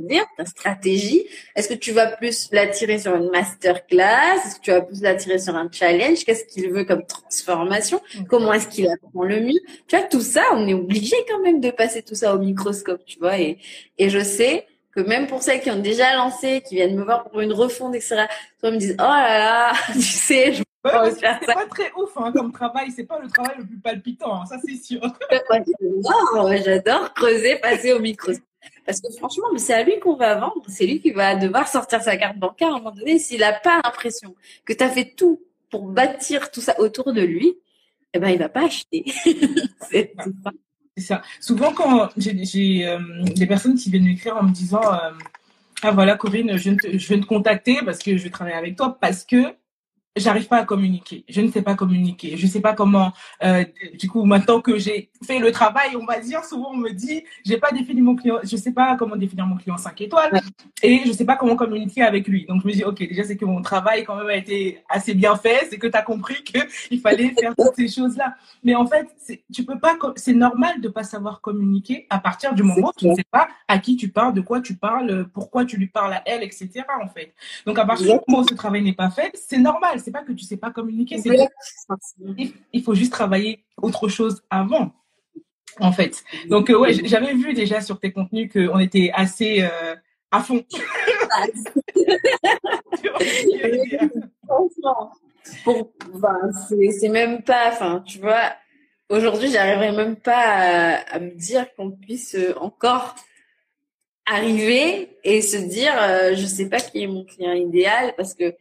dire, 0.00 0.24
ta 0.36 0.44
stratégie. 0.44 1.26
Est-ce 1.54 1.68
que 1.68 1.74
tu 1.74 1.92
vas 1.92 2.06
plus 2.06 2.48
l'attirer 2.52 2.98
sur 2.98 3.14
une 3.14 3.30
masterclass? 3.30 4.40
Est-ce 4.44 4.56
que 4.56 4.60
tu 4.60 4.70
vas 4.70 4.80
plus 4.80 5.02
l'attirer 5.02 5.38
sur 5.38 5.54
un 5.54 5.68
challenge? 5.70 6.24
Qu'est-ce 6.24 6.44
qu'il 6.44 6.70
veut 6.70 6.84
comme 6.84 7.04
transformation? 7.06 8.00
Comment 8.28 8.52
est-ce 8.52 8.68
qu'il 8.68 8.88
apprend 8.88 9.24
le 9.24 9.40
mieux? 9.40 9.60
Tu 9.86 9.96
vois, 9.96 10.06
tout 10.06 10.20
ça, 10.20 10.42
on 10.52 10.66
est 10.66 10.74
obligé 10.74 11.16
quand 11.28 11.40
même 11.40 11.60
de 11.60 11.70
passer 11.70 12.02
tout 12.02 12.14
ça 12.14 12.34
au 12.34 12.38
microscope, 12.38 13.04
tu 13.04 13.18
vois. 13.18 13.38
Et, 13.38 13.58
et 13.98 14.10
je 14.10 14.20
sais 14.20 14.66
que 14.92 15.00
même 15.00 15.26
pour 15.26 15.42
celles 15.42 15.60
qui 15.60 15.70
ont 15.70 15.78
déjà 15.78 16.14
lancé, 16.14 16.62
qui 16.66 16.76
viennent 16.76 16.96
me 16.96 17.04
voir 17.04 17.28
pour 17.28 17.40
une 17.40 17.52
refonte, 17.52 17.94
etc., 17.94 18.26
toi 18.60 18.70
me 18.70 18.78
disent, 18.78 18.96
oh 18.98 19.02
là 19.02 19.38
là, 19.38 19.72
tu 19.92 20.00
sais, 20.00 20.52
je 20.54 20.62
c'est 20.88 21.46
pas 21.46 21.66
très 21.68 21.90
ouf 21.96 22.10
hein, 22.16 22.32
comme 22.32 22.52
travail, 22.52 22.90
c'est 22.94 23.04
pas 23.04 23.18
le 23.18 23.28
travail 23.28 23.56
le 23.58 23.66
plus 23.66 23.78
palpitant, 23.78 24.40
hein, 24.40 24.46
ça 24.46 24.56
c'est 24.64 24.76
sûr. 24.76 25.00
j'adore 26.64 27.12
creuser, 27.14 27.56
passer 27.56 27.92
au 27.92 28.00
microscope. 28.00 28.44
Parce 28.86 29.00
que 29.00 29.10
franchement, 29.12 29.48
c'est 29.56 29.74
à 29.74 29.82
lui 29.82 29.98
qu'on 29.98 30.14
va 30.14 30.36
vendre. 30.36 30.62
C'est 30.68 30.86
lui 30.86 31.00
qui 31.00 31.10
va 31.10 31.34
devoir 31.34 31.66
sortir 31.66 32.00
sa 32.00 32.16
carte 32.16 32.38
bancaire 32.38 32.68
à 32.68 32.76
un 32.76 32.78
moment 32.78 32.92
donné. 32.92 33.18
S'il 33.18 33.40
n'a 33.40 33.52
pas 33.52 33.80
l'impression 33.84 34.34
que 34.64 34.72
tu 34.72 34.82
as 34.82 34.88
fait 34.88 35.12
tout 35.16 35.42
pour 35.70 35.88
bâtir 35.88 36.50
tout 36.52 36.60
ça 36.60 36.78
autour 36.78 37.12
de 37.12 37.22
lui, 37.22 37.56
eh 38.14 38.18
ben, 38.20 38.28
il 38.28 38.38
va 38.38 38.48
pas 38.48 38.66
acheter. 38.66 39.04
c'est 39.90 40.14
ça. 40.98 41.22
Souvent, 41.40 41.72
quand 41.72 42.10
j'ai 42.16 42.86
euh, 42.86 42.98
des 43.34 43.46
personnes 43.46 43.74
qui 43.74 43.90
viennent 43.90 44.04
m'écrire 44.04 44.36
en 44.36 44.44
me 44.44 44.52
disant 44.52 44.80
euh, 44.84 45.10
Ah 45.82 45.90
voilà, 45.90 46.16
Corinne, 46.16 46.56
je 46.56 46.70
je 46.82 47.06
viens 47.08 47.20
te 47.20 47.26
contacter 47.26 47.80
parce 47.84 47.98
que 47.98 48.16
je 48.16 48.22
vais 48.22 48.30
travailler 48.30 48.56
avec 48.56 48.76
toi 48.76 48.96
parce 49.00 49.24
que 49.24 49.52
j'arrive 50.16 50.48
pas 50.48 50.58
à 50.58 50.64
communiquer. 50.64 51.24
Je 51.28 51.40
ne 51.40 51.50
sais 51.50 51.62
pas 51.62 51.74
communiquer. 51.74 52.36
Je 52.36 52.46
sais 52.46 52.60
pas 52.60 52.72
comment. 52.72 53.12
Euh, 53.42 53.64
du 53.98 54.08
coup, 54.08 54.24
maintenant 54.24 54.60
que 54.60 54.78
j'ai 54.78 55.10
fait 55.24 55.38
le 55.38 55.52
travail, 55.52 55.96
on 55.96 56.04
va 56.04 56.18
dire, 56.18 56.44
souvent 56.44 56.70
on 56.72 56.76
me 56.76 56.90
dit, 56.90 57.24
j'ai 57.44 57.58
pas 57.58 57.70
défini 57.70 58.00
mon 58.00 58.16
client. 58.16 58.38
Je 58.42 58.56
sais 58.56 58.72
pas 58.72 58.96
comment 58.96 59.16
définir 59.16 59.46
mon 59.46 59.56
client 59.56 59.76
5 59.76 60.00
étoiles 60.00 60.40
et 60.82 61.02
je 61.06 61.12
sais 61.12 61.24
pas 61.24 61.36
comment 61.36 61.56
communiquer 61.56 62.02
avec 62.02 62.26
lui. 62.28 62.46
Donc 62.46 62.62
je 62.62 62.66
me 62.66 62.72
dis, 62.72 62.84
ok, 62.84 62.98
déjà 62.98 63.24
c'est 63.24 63.36
que 63.36 63.44
mon 63.44 63.62
travail 63.62 64.04
quand 64.04 64.16
même 64.16 64.28
a 64.28 64.36
été 64.36 64.82
assez 64.88 65.14
bien 65.14 65.36
fait. 65.36 65.68
C'est 65.70 65.78
que 65.78 65.86
tu 65.86 65.96
as 65.96 66.02
compris 66.02 66.42
que 66.42 66.58
il 66.90 67.00
fallait 67.00 67.34
faire 67.38 67.54
toutes 67.56 67.76
ces 67.76 67.88
choses 67.88 68.16
là. 68.16 68.34
Mais 68.62 68.74
en 68.74 68.86
fait, 68.86 69.08
tu 69.52 69.64
peux 69.64 69.78
pas. 69.78 69.96
C'est 70.16 70.34
normal 70.34 70.80
de 70.80 70.88
pas 70.88 71.04
savoir 71.04 71.40
communiquer 71.40 72.06
à 72.10 72.18
partir 72.18 72.54
du 72.54 72.62
moment 72.62 72.88
où 72.88 72.98
tu 72.98 73.08
ne 73.08 73.14
sais 73.14 73.24
pas 73.30 73.48
à 73.68 73.78
qui 73.78 73.96
tu 73.96 74.08
parles, 74.08 74.34
de 74.34 74.40
quoi 74.40 74.60
tu 74.60 74.74
parles, 74.74 75.26
pourquoi 75.32 75.64
tu 75.64 75.76
lui 75.76 75.88
parles 75.88 76.14
à 76.14 76.22
elle, 76.26 76.42
etc. 76.42 76.70
En 77.02 77.08
fait. 77.08 77.34
Donc 77.66 77.78
à 77.78 77.84
partir 77.84 78.06
du 78.06 78.20
moment 78.28 78.42
où 78.42 78.48
ce 78.48 78.54
travail 78.54 78.82
n'est 78.82 78.92
pas 78.92 79.10
fait, 79.10 79.32
c'est 79.34 79.58
normal 79.58 80.00
c'est 80.06 80.12
pas 80.12 80.22
que 80.22 80.32
tu 80.32 80.44
sais 80.44 80.56
pas 80.56 80.70
communiquer, 80.70 81.20
il, 82.72 82.82
faut 82.84 82.94
juste 82.94 83.10
travailler 83.10 83.64
autre 83.82 84.06
chose 84.06 84.44
avant, 84.50 84.92
en 85.80 85.90
fait. 85.90 86.22
Donc, 86.48 86.70
euh, 86.70 86.78
ouais, 86.78 86.94
j'avais 86.94 87.34
vu 87.34 87.54
déjà 87.54 87.80
sur 87.80 87.98
tes 87.98 88.12
contenus 88.12 88.52
qu'on 88.52 88.78
était 88.78 89.10
assez 89.12 89.62
euh, 89.62 89.96
à 90.30 90.42
fond. 90.42 90.64
c'est 97.00 97.08
même 97.08 97.42
pas, 97.42 97.70
enfin, 97.72 98.04
tu 98.06 98.20
vois, 98.20 98.52
aujourd'hui, 99.08 99.50
j'arriverai 99.50 99.90
même 99.90 100.14
pas 100.14 101.00
à, 101.00 101.18
me 101.18 101.32
dire 101.32 101.66
qu'on 101.74 101.90
puisse 101.90 102.36
euh, 102.36 102.54
encore 102.60 103.16
arriver 104.24 105.18
et 105.24 105.42
se 105.42 105.56
dire, 105.56 105.94
je 106.36 106.46
sais 106.46 106.68
pas 106.68 106.78
qui 106.78 107.02
est 107.02 107.08
mon 107.08 107.24
client 107.24 107.54
idéal 107.54 108.14
parce 108.16 108.34
que 108.34 108.54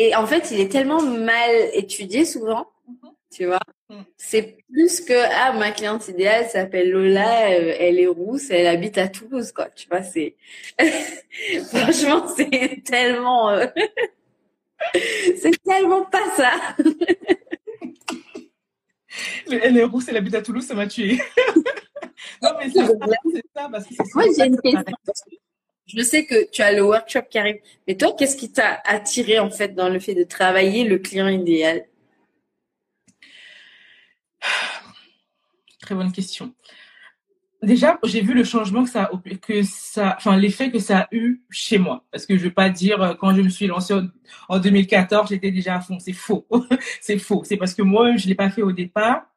et 0.00 0.16
en 0.16 0.26
fait, 0.26 0.50
il 0.50 0.60
est 0.60 0.72
tellement 0.72 1.02
mal 1.02 1.50
étudié 1.74 2.24
souvent, 2.24 2.66
mhm. 2.88 3.10
tu 3.30 3.44
vois. 3.44 3.60
Mm. 3.90 4.00
C'est 4.16 4.56
plus 4.72 5.02
que 5.02 5.12
ah 5.12 5.52
ma 5.52 5.72
cliente 5.72 6.08
idéale 6.08 6.48
s'appelle 6.48 6.90
Lola, 6.90 7.50
euh, 7.50 7.74
elle 7.78 8.00
est 8.00 8.06
rousse, 8.06 8.48
elle 8.48 8.66
habite 8.66 8.96
à 8.96 9.08
Toulouse 9.08 9.52
quoi. 9.52 9.68
Tu 9.68 9.88
vois, 9.88 10.02
c'est 10.02 10.36
franchement 11.68 12.26
c'est 12.34 12.82
tellement 12.82 13.50
euh, 13.50 13.66
c'est 14.94 15.62
tellement 15.62 16.06
pas 16.06 16.30
ça. 16.34 16.52
elle 19.50 19.76
est 19.76 19.84
rousse, 19.84 20.08
elle 20.08 20.16
habite 20.16 20.36
à 20.36 20.40
Toulouse, 20.42 20.64
ça 20.64 20.74
m'a 20.74 20.86
tué. 20.86 21.20
non 22.42 22.50
mais 22.58 22.70
c'est 22.70 23.42
ça, 23.54 23.68
parce 23.70 23.84
que 23.84 23.94
Moi 24.14 24.24
j'ai 24.34 24.46
une 24.46 24.60
question 24.62 24.96
je 25.94 26.02
sais 26.02 26.24
que 26.24 26.50
tu 26.50 26.62
as 26.62 26.72
le 26.72 26.82
workshop 26.82 27.22
qui 27.30 27.38
arrive, 27.38 27.60
mais 27.86 27.96
toi, 27.96 28.14
qu'est-ce 28.16 28.36
qui 28.36 28.52
t'a 28.52 28.80
attiré 28.84 29.38
en 29.38 29.50
fait 29.50 29.74
dans 29.74 29.88
le 29.88 29.98
fait 29.98 30.14
de 30.14 30.24
travailler 30.24 30.84
le 30.84 30.98
client 30.98 31.28
idéal? 31.28 31.84
Très 35.80 35.94
bonne 35.94 36.12
question. 36.12 36.54
Déjà, 37.62 37.98
j'ai 38.04 38.22
vu 38.22 38.32
le 38.32 38.42
changement 38.42 38.84
que 38.84 38.90
ça, 38.90 39.10
que 39.42 39.62
ça, 39.62 40.14
enfin 40.16 40.36
l'effet 40.38 40.70
que 40.70 40.78
ça 40.78 41.00
a 41.00 41.08
eu 41.12 41.42
chez 41.50 41.76
moi. 41.78 42.06
Parce 42.10 42.24
que 42.24 42.38
je 42.38 42.44
veux 42.44 42.52
pas 42.52 42.70
dire 42.70 43.02
euh, 43.02 43.14
quand 43.14 43.34
je 43.34 43.42
me 43.42 43.50
suis 43.50 43.66
lancée 43.66 43.94
en 44.48 44.58
2014, 44.58 45.28
j'étais 45.28 45.50
déjà 45.50 45.76
à 45.76 45.80
fond. 45.80 45.98
C'est 45.98 46.14
faux. 46.14 46.46
c'est 47.02 47.18
faux. 47.18 47.42
C'est 47.44 47.58
parce 47.58 47.74
que 47.74 47.82
moi, 47.82 48.16
je 48.16 48.28
l'ai 48.28 48.34
pas 48.34 48.48
fait 48.48 48.62
au 48.62 48.72
départ. 48.72 49.29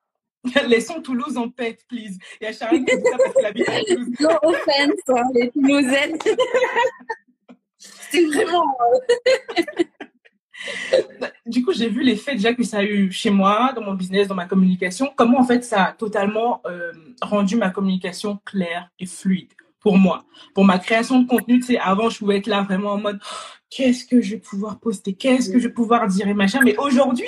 Laissons 0.67 1.01
Toulouse 1.01 1.37
en 1.37 1.49
paix, 1.49 1.77
please. 1.87 2.17
Il 2.41 2.45
y 2.45 2.47
a 2.47 2.53
Charline 2.53 2.85
qui 2.85 2.97
dit 2.97 3.03
ça 3.03 3.17
parce 3.17 3.33
qu'elle 3.33 3.45
habite 3.45 3.69
à 3.69 3.79
Toulouse. 3.83 4.07
No 4.19 4.29
offense, 4.43 5.01
hein, 5.09 5.23
les 5.33 5.49
Toulousaines. 5.51 6.17
C'est 7.77 8.25
vraiment. 8.25 8.77
Euh, 10.93 11.27
du 11.45 11.63
coup, 11.63 11.73
j'ai 11.73 11.89
vu 11.89 12.03
l'effet 12.03 12.33
déjà 12.33 12.53
que 12.53 12.63
ça 12.63 12.77
a 12.77 12.83
eu 12.83 13.11
chez 13.11 13.29
moi, 13.29 13.73
dans 13.75 13.81
mon 13.81 13.93
business, 13.93 14.27
dans 14.27 14.35
ma 14.35 14.45
communication. 14.45 15.11
Comment 15.15 15.39
en 15.39 15.43
fait 15.43 15.63
ça 15.63 15.85
a 15.85 15.91
totalement 15.93 16.61
euh, 16.65 16.91
rendu 17.21 17.57
ma 17.57 17.69
communication 17.69 18.39
claire 18.45 18.89
et 18.99 19.05
fluide 19.05 19.51
pour 19.81 19.97
moi? 19.97 20.23
Pour 20.53 20.63
ma 20.63 20.79
création 20.79 21.19
de 21.19 21.27
contenu, 21.27 21.59
tu 21.59 21.67
sais, 21.67 21.77
avant, 21.79 22.09
je 22.09 22.19
pouvais 22.19 22.37
être 22.37 22.47
là 22.47 22.61
vraiment 22.61 22.91
en 22.91 22.99
mode 22.99 23.19
qu'est-ce 23.69 24.05
que 24.05 24.21
je 24.21 24.35
vais 24.35 24.41
pouvoir 24.41 24.79
poster, 24.79 25.13
qu'est-ce 25.13 25.49
que 25.49 25.59
je 25.59 25.67
vais 25.67 25.73
pouvoir 25.73 26.07
dire 26.07 26.27
et 26.27 26.33
machin? 26.33 26.61
Mais 26.63 26.77
aujourd'hui, 26.77 27.27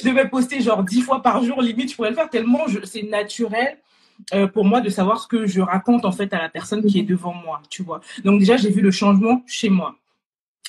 je 0.00 0.08
devais 0.08 0.28
poster 0.28 0.60
genre 0.60 0.82
dix 0.82 1.02
fois 1.02 1.22
par 1.22 1.42
jour, 1.44 1.60
limite, 1.62 1.90
je 1.90 1.96
pourrais 1.96 2.10
le 2.10 2.16
faire 2.16 2.30
tellement 2.30 2.60
c'est 2.84 3.02
naturel. 3.02 3.78
Euh, 4.34 4.46
pour 4.46 4.64
moi 4.64 4.80
de 4.80 4.88
savoir 4.88 5.20
ce 5.20 5.26
que 5.26 5.46
je 5.46 5.60
raconte 5.60 6.04
en 6.04 6.12
fait 6.12 6.32
à 6.32 6.40
la 6.40 6.48
personne 6.48 6.84
qui 6.84 7.00
est 7.00 7.02
devant 7.02 7.34
moi, 7.34 7.60
tu 7.70 7.82
vois. 7.82 8.00
Donc 8.24 8.38
déjà 8.38 8.56
j'ai 8.56 8.70
vu 8.70 8.80
le 8.80 8.90
changement 8.90 9.42
chez 9.46 9.68
moi. 9.68 9.96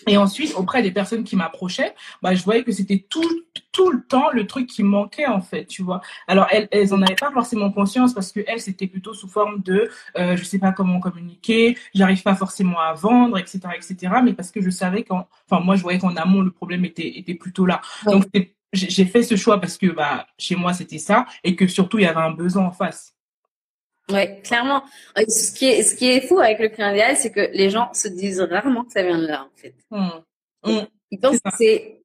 Et 0.07 0.17
ensuite, 0.17 0.53
auprès 0.55 0.81
des 0.81 0.91
personnes 0.91 1.23
qui 1.23 1.35
m'approchaient, 1.35 1.93
bah, 2.21 2.33
je 2.35 2.43
voyais 2.43 2.63
que 2.63 2.71
c'était 2.71 3.05
tout, 3.09 3.29
tout 3.71 3.91
le 3.91 4.03
temps 4.03 4.29
le 4.31 4.47
truc 4.47 4.67
qui 4.67 4.83
manquait, 4.83 5.27
en 5.27 5.39
fait, 5.39 5.65
tu 5.65 5.81
vois. 5.81 6.01
Alors, 6.27 6.47
elles, 6.51 6.67
elles 6.71 6.93
en 6.93 7.01
avaient 7.01 7.15
pas 7.15 7.31
forcément 7.31 7.71
conscience 7.71 8.13
parce 8.13 8.31
que 8.31 8.41
elles, 8.47 8.59
c'était 8.59 8.87
plutôt 8.87 9.13
sous 9.13 9.29
forme 9.29 9.61
de, 9.61 9.89
euh, 10.17 10.35
je 10.35 10.43
sais 10.43 10.59
pas 10.59 10.71
comment 10.71 10.99
communiquer, 10.99 11.77
j'arrive 11.93 12.21
pas 12.21 12.35
forcément 12.35 12.79
à 12.79 12.93
vendre, 12.93 13.37
etc., 13.37 13.59
etc. 13.75 14.15
Mais 14.23 14.33
parce 14.33 14.51
que 14.51 14.61
je 14.61 14.69
savais 14.69 15.03
qu'en, 15.03 15.27
enfin, 15.49 15.63
moi, 15.63 15.75
je 15.75 15.83
voyais 15.83 15.99
qu'en 15.99 16.15
amont, 16.15 16.41
le 16.41 16.51
problème 16.51 16.83
était, 16.85 17.19
était 17.19 17.35
plutôt 17.35 17.65
là. 17.65 17.79
Donc, 18.05 18.25
j'ai 18.73 19.05
fait 19.05 19.23
ce 19.23 19.35
choix 19.35 19.61
parce 19.61 19.77
que 19.77 19.87
bah 19.87 20.27
chez 20.37 20.55
moi 20.55 20.73
c'était 20.73 20.97
ça 20.97 21.25
et 21.43 21.55
que 21.55 21.67
surtout 21.67 21.99
il 21.99 22.03
y 22.03 22.07
avait 22.07 22.19
un 22.19 22.31
besoin 22.31 22.65
en 22.65 22.71
face. 22.71 23.13
Ouais, 24.11 24.41
clairement. 24.43 24.83
Ce 25.15 25.53
qui 25.53 25.65
est 25.65 25.83
ce 25.83 25.95
qui 25.95 26.09
est 26.09 26.27
fou 26.27 26.39
avec 26.39 26.59
le 26.59 26.69
client 26.69 26.91
idéal, 26.91 27.15
c'est 27.15 27.31
que 27.31 27.49
les 27.53 27.69
gens 27.69 27.93
se 27.93 28.07
disent 28.07 28.41
rarement 28.41 28.83
que 28.83 28.91
ça 28.91 29.03
vient 29.03 29.17
de 29.17 29.27
là 29.27 29.43
en 29.43 29.55
fait. 29.55 29.75
Mmh. 29.91 30.09
Mmh. 30.65 30.87
Ils 31.11 31.19
pensent 31.19 31.39
que 31.39 31.51
c'est 31.57 31.99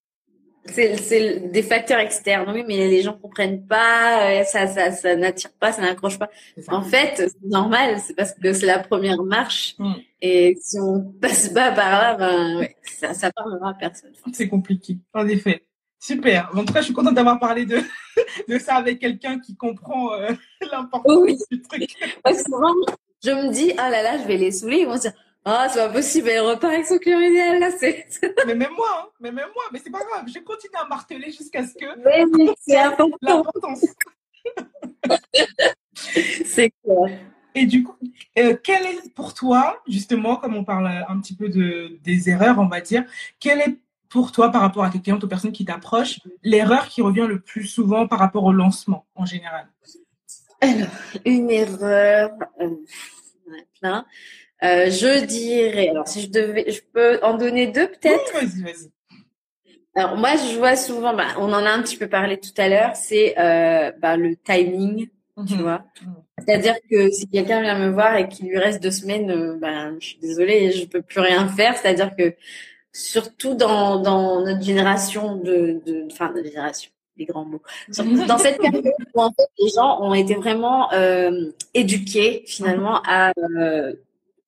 c'est 0.70 1.50
des 1.50 1.62
facteurs 1.62 1.98
externes. 1.98 2.50
Oui, 2.52 2.62
mais 2.68 2.88
les 2.88 3.02
gens 3.02 3.14
comprennent 3.14 3.66
pas, 3.66 4.30
euh, 4.30 4.44
ça 4.44 4.66
ça 4.66 4.92
ça 4.92 5.16
n'attire 5.16 5.50
pas, 5.58 5.72
ça 5.72 5.82
n'accroche 5.82 6.18
pas. 6.18 6.30
En 6.68 6.82
fait, 6.82 7.14
c'est 7.16 7.48
normal, 7.48 7.98
c'est 8.06 8.14
parce 8.14 8.34
que 8.34 8.52
c'est 8.52 8.66
la 8.66 8.78
première 8.78 9.22
marche. 9.22 9.74
Mmh. 9.78 9.94
Et 10.20 10.58
si 10.60 10.78
on 10.78 11.12
passe 11.20 11.48
pas 11.48 11.72
par 11.72 11.90
là, 11.90 12.14
ben 12.14 12.58
ouais, 12.58 12.76
ça 12.84 13.14
ça 13.14 13.32
parlera 13.32 13.70
à 13.70 13.74
personne. 13.74 14.12
C'est 14.32 14.48
compliqué, 14.48 14.98
en 15.14 15.26
effet. 15.26 15.67
Super. 16.00 16.50
En 16.54 16.64
tout 16.64 16.72
cas, 16.72 16.80
je 16.80 16.86
suis 16.86 16.94
contente 16.94 17.14
d'avoir 17.14 17.38
parlé 17.38 17.66
de, 17.66 17.80
de 18.48 18.58
ça 18.58 18.76
avec 18.76 19.00
quelqu'un 19.00 19.40
qui 19.40 19.56
comprend 19.56 20.12
euh, 20.14 20.30
l'importance 20.72 21.48
du 21.50 21.60
truc. 21.62 21.90
Parce 22.22 22.42
que 22.42 22.50
souvent, 22.50 22.74
je 23.24 23.30
me 23.30 23.52
dis, 23.52 23.72
ah 23.78 23.90
là 23.90 24.02
là, 24.02 24.18
je 24.18 24.24
vais 24.24 24.36
les 24.36 24.52
saouler. 24.52 24.78
Ils 24.80 24.86
vont 24.86 24.96
se 24.96 25.02
dire, 25.02 25.12
ah, 25.44 25.68
c'est 25.70 25.80
pas 25.80 25.88
possible, 25.88 26.28
elle 26.28 26.40
repart 26.40 26.74
avec 26.74 26.86
son 26.86 26.98
client 26.98 27.20
idéal, 27.20 27.58
là, 27.58 27.70
c'est... 27.70 28.06
mais 28.46 28.54
même 28.54 28.72
moi, 28.76 28.86
hein, 28.98 29.08
mais 29.18 29.32
même 29.32 29.48
moi, 29.54 29.64
mais 29.72 29.80
c'est 29.82 29.90
pas 29.90 30.04
grave, 30.04 30.26
je 30.26 30.40
continue 30.40 30.74
à 30.74 30.86
marteler 30.86 31.30
jusqu'à 31.30 31.66
ce 31.66 31.72
que... 31.72 31.86
Mais 32.04 32.54
c'est 32.60 32.76
important. 32.76 33.16
L'importance. 33.22 33.86
c'est 36.44 36.70
clair. 36.84 37.18
Et 37.54 37.64
du 37.64 37.82
coup, 37.82 37.96
euh, 38.38 38.56
quel 38.62 38.84
est 38.86 39.14
pour 39.14 39.32
toi, 39.32 39.82
justement, 39.88 40.36
comme 40.36 40.54
on 40.54 40.64
parle 40.64 40.86
un 41.08 41.18
petit 41.18 41.34
peu 41.34 41.48
de, 41.48 41.98
des 42.02 42.28
erreurs, 42.28 42.58
on 42.58 42.68
va 42.68 42.82
dire, 42.82 43.04
quelle 43.40 43.60
est 43.60 43.78
pour 44.08 44.32
toi, 44.32 44.50
par 44.50 44.62
rapport 44.62 44.84
à 44.84 44.90
tes 44.90 45.00
clientes, 45.00 45.22
aux 45.24 45.28
personnes 45.28 45.52
qui 45.52 45.64
t'approchent, 45.64 46.20
l'erreur 46.42 46.88
qui 46.88 47.02
revient 47.02 47.26
le 47.28 47.40
plus 47.40 47.64
souvent 47.64 48.06
par 48.06 48.18
rapport 48.18 48.44
au 48.44 48.52
lancement 48.52 49.06
en 49.14 49.26
général? 49.26 49.68
Alors, 50.60 50.88
une 51.24 51.50
erreur, 51.50 52.30
euh, 52.60 52.70
plein. 53.80 54.04
Euh, 54.64 54.90
je 54.90 55.24
dirais, 55.24 55.88
alors 55.88 56.08
si 56.08 56.22
je 56.22 56.30
devais, 56.30 56.70
je 56.70 56.80
peux 56.92 57.20
en 57.22 57.36
donner 57.36 57.68
deux 57.68 57.86
peut-être? 57.88 58.32
Oui, 58.40 58.46
vas-y, 58.46 58.62
vas-y. 58.62 58.90
Alors 59.94 60.16
moi, 60.16 60.30
je 60.36 60.56
vois 60.58 60.76
souvent, 60.76 61.14
bah, 61.14 61.28
on 61.38 61.52
en 61.52 61.64
a 61.64 61.70
un 61.70 61.82
petit 61.82 61.96
peu 61.96 62.08
parlé 62.08 62.38
tout 62.38 62.52
à 62.56 62.68
l'heure, 62.68 62.94
c'est 62.96 63.38
euh, 63.38 63.92
bah, 64.00 64.16
le 64.16 64.36
timing, 64.36 65.08
tu 65.46 65.54
Mhm. 65.54 65.62
vois. 65.62 65.84
Mhm. 66.02 66.14
C'est-à-dire 66.38 66.74
que 66.90 67.10
si 67.10 67.28
quelqu'un 67.28 67.62
vient 67.62 67.78
me 67.78 67.90
voir 67.90 68.16
et 68.16 68.28
qu'il 68.28 68.48
lui 68.48 68.58
reste 68.58 68.82
deux 68.82 68.90
semaines, 68.92 69.30
euh, 69.30 69.56
ben, 69.60 69.96
je 70.00 70.06
suis 70.06 70.18
désolée, 70.18 70.70
je 70.72 70.86
peux 70.86 71.02
plus 71.02 71.20
rien 71.20 71.48
faire. 71.48 71.76
C'est-à-dire 71.76 72.14
que 72.16 72.34
surtout 72.98 73.54
dans, 73.54 74.00
dans 74.00 74.44
notre 74.44 74.62
génération 74.62 75.36
de, 75.36 75.80
de, 75.86 76.06
enfin 76.10 76.32
notre 76.34 76.48
génération, 76.48 76.90
des 77.16 77.24
grands 77.24 77.44
mots. 77.44 77.62
Dans 78.26 78.38
cette 78.38 78.58
période 78.60 78.92
où 79.14 79.22
en 79.22 79.32
fait 79.32 79.48
les 79.58 79.70
gens 79.70 80.02
ont 80.02 80.14
été 80.14 80.34
vraiment 80.34 80.92
euh, 80.92 81.52
éduqués 81.74 82.42
finalement 82.46 83.00
à 83.06 83.32
euh, 83.58 83.94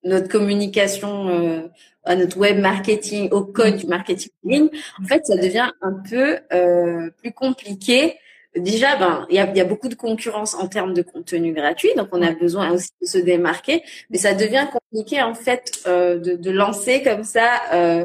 notre 0.03 0.27
communication, 0.27 1.29
euh, 1.29 1.61
à 2.03 2.15
notre 2.15 2.37
web 2.37 2.59
marketing, 2.59 3.29
au 3.31 3.41
code 3.43 3.77
du 3.77 3.87
marketing 3.87 4.31
en 4.45 4.49
ligne. 4.49 4.69
En 5.01 5.07
fait, 5.07 5.25
ça 5.25 5.37
devient 5.37 5.71
un 5.81 5.93
peu 6.09 6.39
euh, 6.51 7.09
plus 7.21 7.31
compliqué 7.31 8.17
déjà, 8.55 8.97
ben, 8.97 9.25
il 9.29 9.37
y 9.37 9.39
a, 9.39 9.49
y 9.55 9.61
a 9.61 9.65
beaucoup 9.65 9.87
de 9.87 9.95
concurrence 9.95 10.55
en 10.55 10.67
termes 10.67 10.93
de 10.93 11.01
contenu 11.01 11.53
gratuit, 11.53 11.91
donc 11.95 12.09
on 12.11 12.21
a 12.21 12.31
besoin 12.31 12.71
aussi 12.71 12.91
de 13.01 13.07
se 13.07 13.17
démarquer, 13.17 13.81
mais 14.09 14.17
ça 14.17 14.33
devient 14.33 14.67
compliqué 14.71 15.21
en 15.21 15.33
fait 15.33 15.79
euh, 15.87 16.19
de, 16.19 16.35
de 16.35 16.51
lancer 16.51 17.01
comme 17.01 17.23
ça 17.23 17.49
euh, 17.73 18.03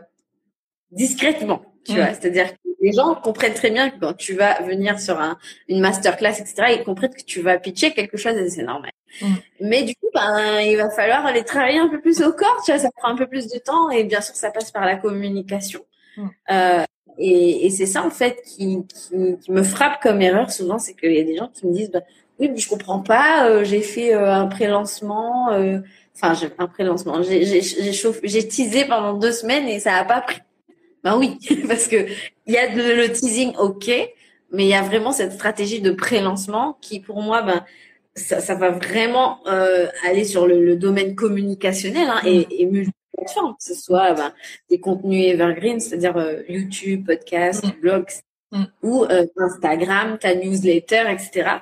discrètement, 0.96 1.62
tu 1.84 1.92
Mm. 1.92 1.96
vois. 1.96 2.14
C'est-à-dire 2.14 2.52
que 2.52 2.68
les 2.80 2.92
gens 2.92 3.14
comprennent 3.14 3.54
très 3.54 3.70
bien 3.70 3.90
que 3.90 3.98
quand 4.00 4.14
tu 4.14 4.34
vas 4.34 4.60
venir 4.62 4.98
sur 5.00 5.18
un, 5.20 5.38
une 5.68 5.80
masterclass, 5.80 6.40
etc., 6.40 6.76
ils 6.78 6.84
comprennent 6.84 7.14
que 7.14 7.24
tu 7.24 7.40
vas 7.40 7.58
pitcher 7.58 7.92
quelque 7.92 8.16
chose 8.16 8.36
et 8.36 8.48
c'est 8.50 8.62
normal. 8.62 8.90
Mm. 9.22 9.34
Mais 9.60 9.82
du 9.84 9.94
coup, 9.94 10.08
ben, 10.14 10.60
il 10.60 10.76
va 10.76 10.90
falloir 10.90 11.24
aller 11.26 11.44
travailler 11.44 11.78
un 11.78 11.88
peu 11.88 12.00
plus 12.00 12.20
au 12.22 12.32
corps, 12.32 12.60
tu 12.64 12.72
vois, 12.72 12.80
ça 12.80 12.90
prend 12.96 13.08
un 13.08 13.16
peu 13.16 13.26
plus 13.26 13.48
de 13.48 13.58
temps 13.58 13.90
et 13.90 14.04
bien 14.04 14.20
sûr, 14.20 14.34
ça 14.34 14.50
passe 14.50 14.70
par 14.72 14.84
la 14.84 14.96
communication. 14.96 15.80
Mm. 16.16 16.28
Euh, 16.50 16.84
et, 17.18 17.66
et 17.66 17.70
c'est 17.70 17.86
ça 17.86 18.04
en 18.04 18.10
fait 18.10 18.42
qui, 18.44 18.78
qui, 18.86 19.38
qui 19.38 19.52
me 19.52 19.62
frappe 19.62 20.02
comme 20.02 20.20
erreur 20.20 20.50
souvent, 20.50 20.78
c'est 20.78 20.94
qu'il 20.94 21.12
y 21.12 21.20
a 21.20 21.24
des 21.24 21.36
gens 21.36 21.48
qui 21.48 21.66
me 21.66 21.72
disent 21.72 21.90
bah, 21.90 22.02
oui 22.38 22.50
mais 22.50 22.58
je 22.58 22.68
comprends 22.68 23.00
pas, 23.00 23.48
euh, 23.48 23.64
j'ai 23.64 23.80
fait 23.80 24.14
euh, 24.14 24.30
un 24.32 24.46
pré-lancement, 24.46 25.50
euh, 25.52 25.78
enfin 26.14 26.34
j'ai 26.34 26.48
un 26.58 26.66
pré-lancement, 26.66 27.22
j'ai 27.22 28.48
teasé 28.48 28.84
pendant 28.84 29.14
deux 29.14 29.32
semaines 29.32 29.66
et 29.66 29.80
ça 29.80 29.94
a 29.96 30.04
pas 30.04 30.20
pris. 30.20 30.40
Ben 31.06 31.16
oui, 31.16 31.38
parce 31.68 31.86
que 31.86 31.96
il 32.46 32.52
y 32.52 32.58
a 32.58 32.66
le, 32.74 32.96
le 32.96 33.12
teasing 33.12 33.54
ok, 33.56 33.86
mais 34.50 34.64
il 34.64 34.68
y 34.68 34.74
a 34.74 34.82
vraiment 34.82 35.12
cette 35.12 35.32
stratégie 35.32 35.80
de 35.80 35.92
pré-lancement 35.92 36.76
qui 36.80 36.98
pour 36.98 37.22
moi 37.22 37.42
ben 37.42 37.64
ça, 38.16 38.40
ça 38.40 38.54
va 38.56 38.70
vraiment 38.70 39.38
euh, 39.46 39.86
aller 40.08 40.24
sur 40.24 40.46
le, 40.48 40.64
le 40.64 40.74
domaine 40.76 41.14
communicationnel 41.14 42.08
hein, 42.08 42.20
et, 42.24 42.46
et 42.60 42.66
multiplateforme, 42.66 43.52
que 43.58 43.62
ce 43.64 43.74
soit 43.74 44.14
ben, 44.14 44.32
des 44.68 44.80
contenus 44.80 45.26
evergreen, 45.32 45.78
c'est-à-dire 45.78 46.16
euh, 46.16 46.42
YouTube, 46.48 47.06
podcast, 47.06 47.62
Mm. 47.64 47.80
blog 47.80 48.04
Mm. 48.52 48.64
ou 48.82 49.04
euh, 49.04 49.26
Instagram, 49.38 50.18
ta 50.18 50.34
newsletter, 50.34 51.04
etc. 51.10 51.58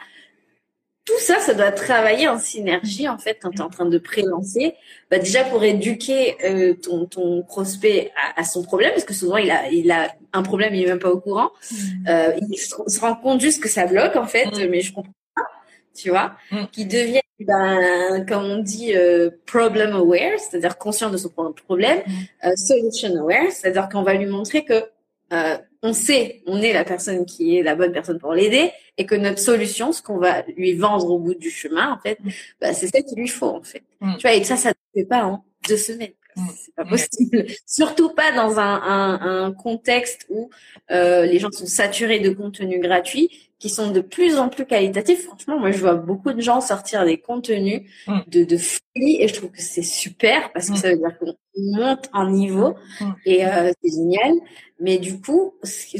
Tout 1.07 1.19
ça, 1.19 1.39
ça 1.39 1.53
doit 1.53 1.71
travailler 1.71 2.29
en 2.29 2.39
synergie 2.39 3.09
en 3.09 3.19
fait 3.19 3.39
quand 3.43 3.51
tu 3.51 3.59
es 3.59 3.61
en 3.63 3.69
train 3.69 3.85
de 3.85 3.99
pré-lancer. 3.99 4.75
Bah, 5.11 5.19
déjà 5.19 5.45
pour 5.45 5.63
éduquer 5.63 6.37
euh, 6.45 6.73
ton, 6.75 7.05
ton 7.05 7.43
prospect 7.43 8.11
à, 8.17 8.41
à 8.41 8.45
son 8.45 8.63
problème, 8.63 8.91
parce 8.93 9.05
que 9.05 9.13
souvent 9.13 9.37
il 9.37 9.51
a, 9.51 9.69
il 9.69 9.91
a 9.91 10.15
un 10.33 10.43
problème, 10.43 10.75
il 10.75 10.83
est 10.85 10.87
même 10.89 10.99
pas 10.99 11.11
au 11.11 11.21
courant. 11.21 11.51
Euh, 12.09 12.33
il 12.49 12.57
se, 12.57 12.75
se 12.87 13.01
rend 13.01 13.15
compte 13.17 13.41
juste 13.41 13.63
que 13.63 13.69
ça 13.69 13.87
bloque 13.87 14.17
en 14.17 14.27
fait, 14.27 14.47
Mm. 14.47 14.67
mais 14.71 14.81
je 14.81 14.95
comprends 14.95 15.13
pas, 15.37 15.43
tu 15.95 16.09
vois, 16.09 16.37
Mm. 16.51 16.65
qui 16.73 16.87
devient, 16.87 17.21
ben, 17.39 18.25
comme 18.27 18.45
on 18.45 18.59
dit, 18.63 18.97
euh, 18.97 19.29
problem 19.45 19.95
aware, 19.95 20.39
c'est-à-dire 20.39 20.79
conscient 20.79 21.11
de 21.11 21.19
son 21.19 21.29
pro- 21.29 21.53
problème, 21.53 22.03
euh, 22.45 22.57
solution 22.57 23.15
aware, 23.21 23.51
c'est-à-dire 23.53 23.89
qu'on 23.91 24.03
va 24.05 24.15
lui 24.15 24.27
montrer 24.27 24.65
que 24.65 24.85
euh, 25.35 25.59
on 25.85 25.93
sait, 25.93 26.43
on 26.47 26.63
est 26.63 26.73
la 26.73 26.83
personne 26.83 27.27
qui 27.27 27.59
est 27.59 27.63
la 27.63 27.75
bonne 27.75 27.93
personne 27.93 28.19
pour 28.19 28.33
l'aider, 28.33 28.73
et 28.97 29.05
que 29.05 29.15
notre 29.15 29.39
solution, 29.39 29.93
ce 29.93 30.01
qu'on 30.01 30.17
va 30.17 30.43
lui 30.57 30.73
vendre 30.73 31.11
au 31.11 31.19
bout 31.19 31.35
du 31.35 31.51
chemin, 31.51 31.93
en 31.93 31.99
fait, 31.99 32.19
Mm. 32.21 32.31
bah, 32.61 32.73
c'est 32.73 32.89
celle 32.89 33.05
qu'il 33.05 33.19
lui 33.19 33.29
faut, 33.29 33.51
en 33.51 33.63
fait. 33.63 33.83
Mm. 34.01 34.15
Tu 34.17 34.23
vois, 34.23 34.35
et 34.35 34.43
ça, 34.45 34.57
ça 34.57 34.71
ne 34.71 35.01
fait 35.01 35.07
pas 35.07 35.25
en 35.27 35.45
deux 35.69 35.77
semaines. 35.77 36.15
Mm. 36.37 36.47
C'est 36.57 36.75
pas 36.75 36.87
possible. 36.87 37.45
Surtout 37.67 38.15
pas 38.15 38.33
dans 38.33 38.59
un, 38.59 38.83
un, 38.83 39.45
un 39.45 39.53
contexte 39.53 40.27
où 40.31 40.49
euh, 40.91 41.27
les 41.27 41.39
gens 41.39 41.51
sont 41.53 41.67
saturés 41.67 42.21
de 42.21 42.31
contenus 42.31 42.81
gratuits 42.81 43.51
qui 43.65 43.71
sont 43.71 43.91
de 43.91 44.01
plus 44.03 44.37
en 44.37 44.51
plus 44.51 44.67
qualitatifs. 44.67 45.25
Franchement, 45.25 45.59
moi, 45.59 45.71
je 45.71 45.79
vois 45.79 45.95
beaucoup 45.95 46.33
de 46.35 46.41
gens 46.43 46.61
sortir 46.61 47.07
des 47.07 47.17
contenus 47.17 47.81
Mm. 48.07 48.19
de, 48.27 48.45
de 48.45 48.57
folie 48.59 49.23
et 49.23 49.27
je 49.29 49.35
trouve 49.35 49.51
que 49.53 49.63
c'est 49.63 49.83
super 49.83 50.53
parce 50.53 50.67
que 50.69 50.75
Mm. 50.75 50.77
ça 50.77 50.91
veut 50.91 50.99
dire 50.99 51.19
qu'on 51.19 51.35
monte 51.57 52.11
en 52.13 52.29
niveau 52.29 52.75
Mm. 53.01 53.11
et 53.25 53.47
euh, 53.47 53.73
c'est 53.83 53.91
génial. 53.91 54.35
Mais 54.81 54.99
du 54.99 55.19
coup, 55.19 55.55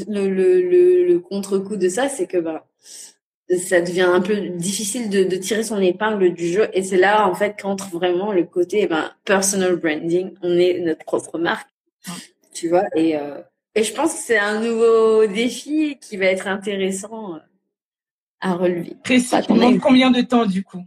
le, 0.07 0.27
le, 0.29 0.61
le, 0.61 1.05
le 1.07 1.19
contre-coup 1.19 1.75
de 1.75 1.89
ça, 1.89 2.07
c'est 2.07 2.27
que 2.27 2.37
bah, 2.37 2.67
ça 3.67 3.81
devient 3.81 4.01
un 4.19 4.21
peu 4.21 4.35
difficile 4.67 5.09
de, 5.09 5.23
de 5.23 5.35
tirer 5.37 5.63
son 5.63 5.79
épingle 5.81 6.33
du 6.35 6.47
jeu 6.49 6.67
et 6.73 6.83
c'est 6.83 6.97
là 6.97 7.27
en 7.27 7.33
fait 7.33 7.55
qu'entre 7.59 7.89
vraiment 7.89 8.31
le 8.31 8.43
côté 8.43 8.81
eh 8.83 8.87
ben, 8.87 9.11
personal 9.23 9.75
branding. 9.77 10.35
On 10.43 10.55
est 10.55 10.79
notre 10.81 11.03
propre 11.03 11.39
marque, 11.39 11.69
tu 12.53 12.69
vois. 12.69 12.85
Et, 12.95 13.17
euh, 13.17 13.41
et 13.75 13.83
je 13.83 13.91
pense 13.93 14.13
que 14.13 14.19
c'est 14.19 14.37
un 14.37 14.59
nouveau 14.61 15.25
défi 15.27 15.97
qui 15.99 16.15
va 16.17 16.25
être 16.25 16.47
intéressant 16.47 17.35
euh, 17.35 17.39
à 18.41 18.53
relever. 18.53 18.95
Précis, 19.03 19.35
pendant 19.47 19.77
combien 19.79 20.11
de 20.11 20.21
temps 20.21 20.45
du 20.45 20.63
coup? 20.63 20.83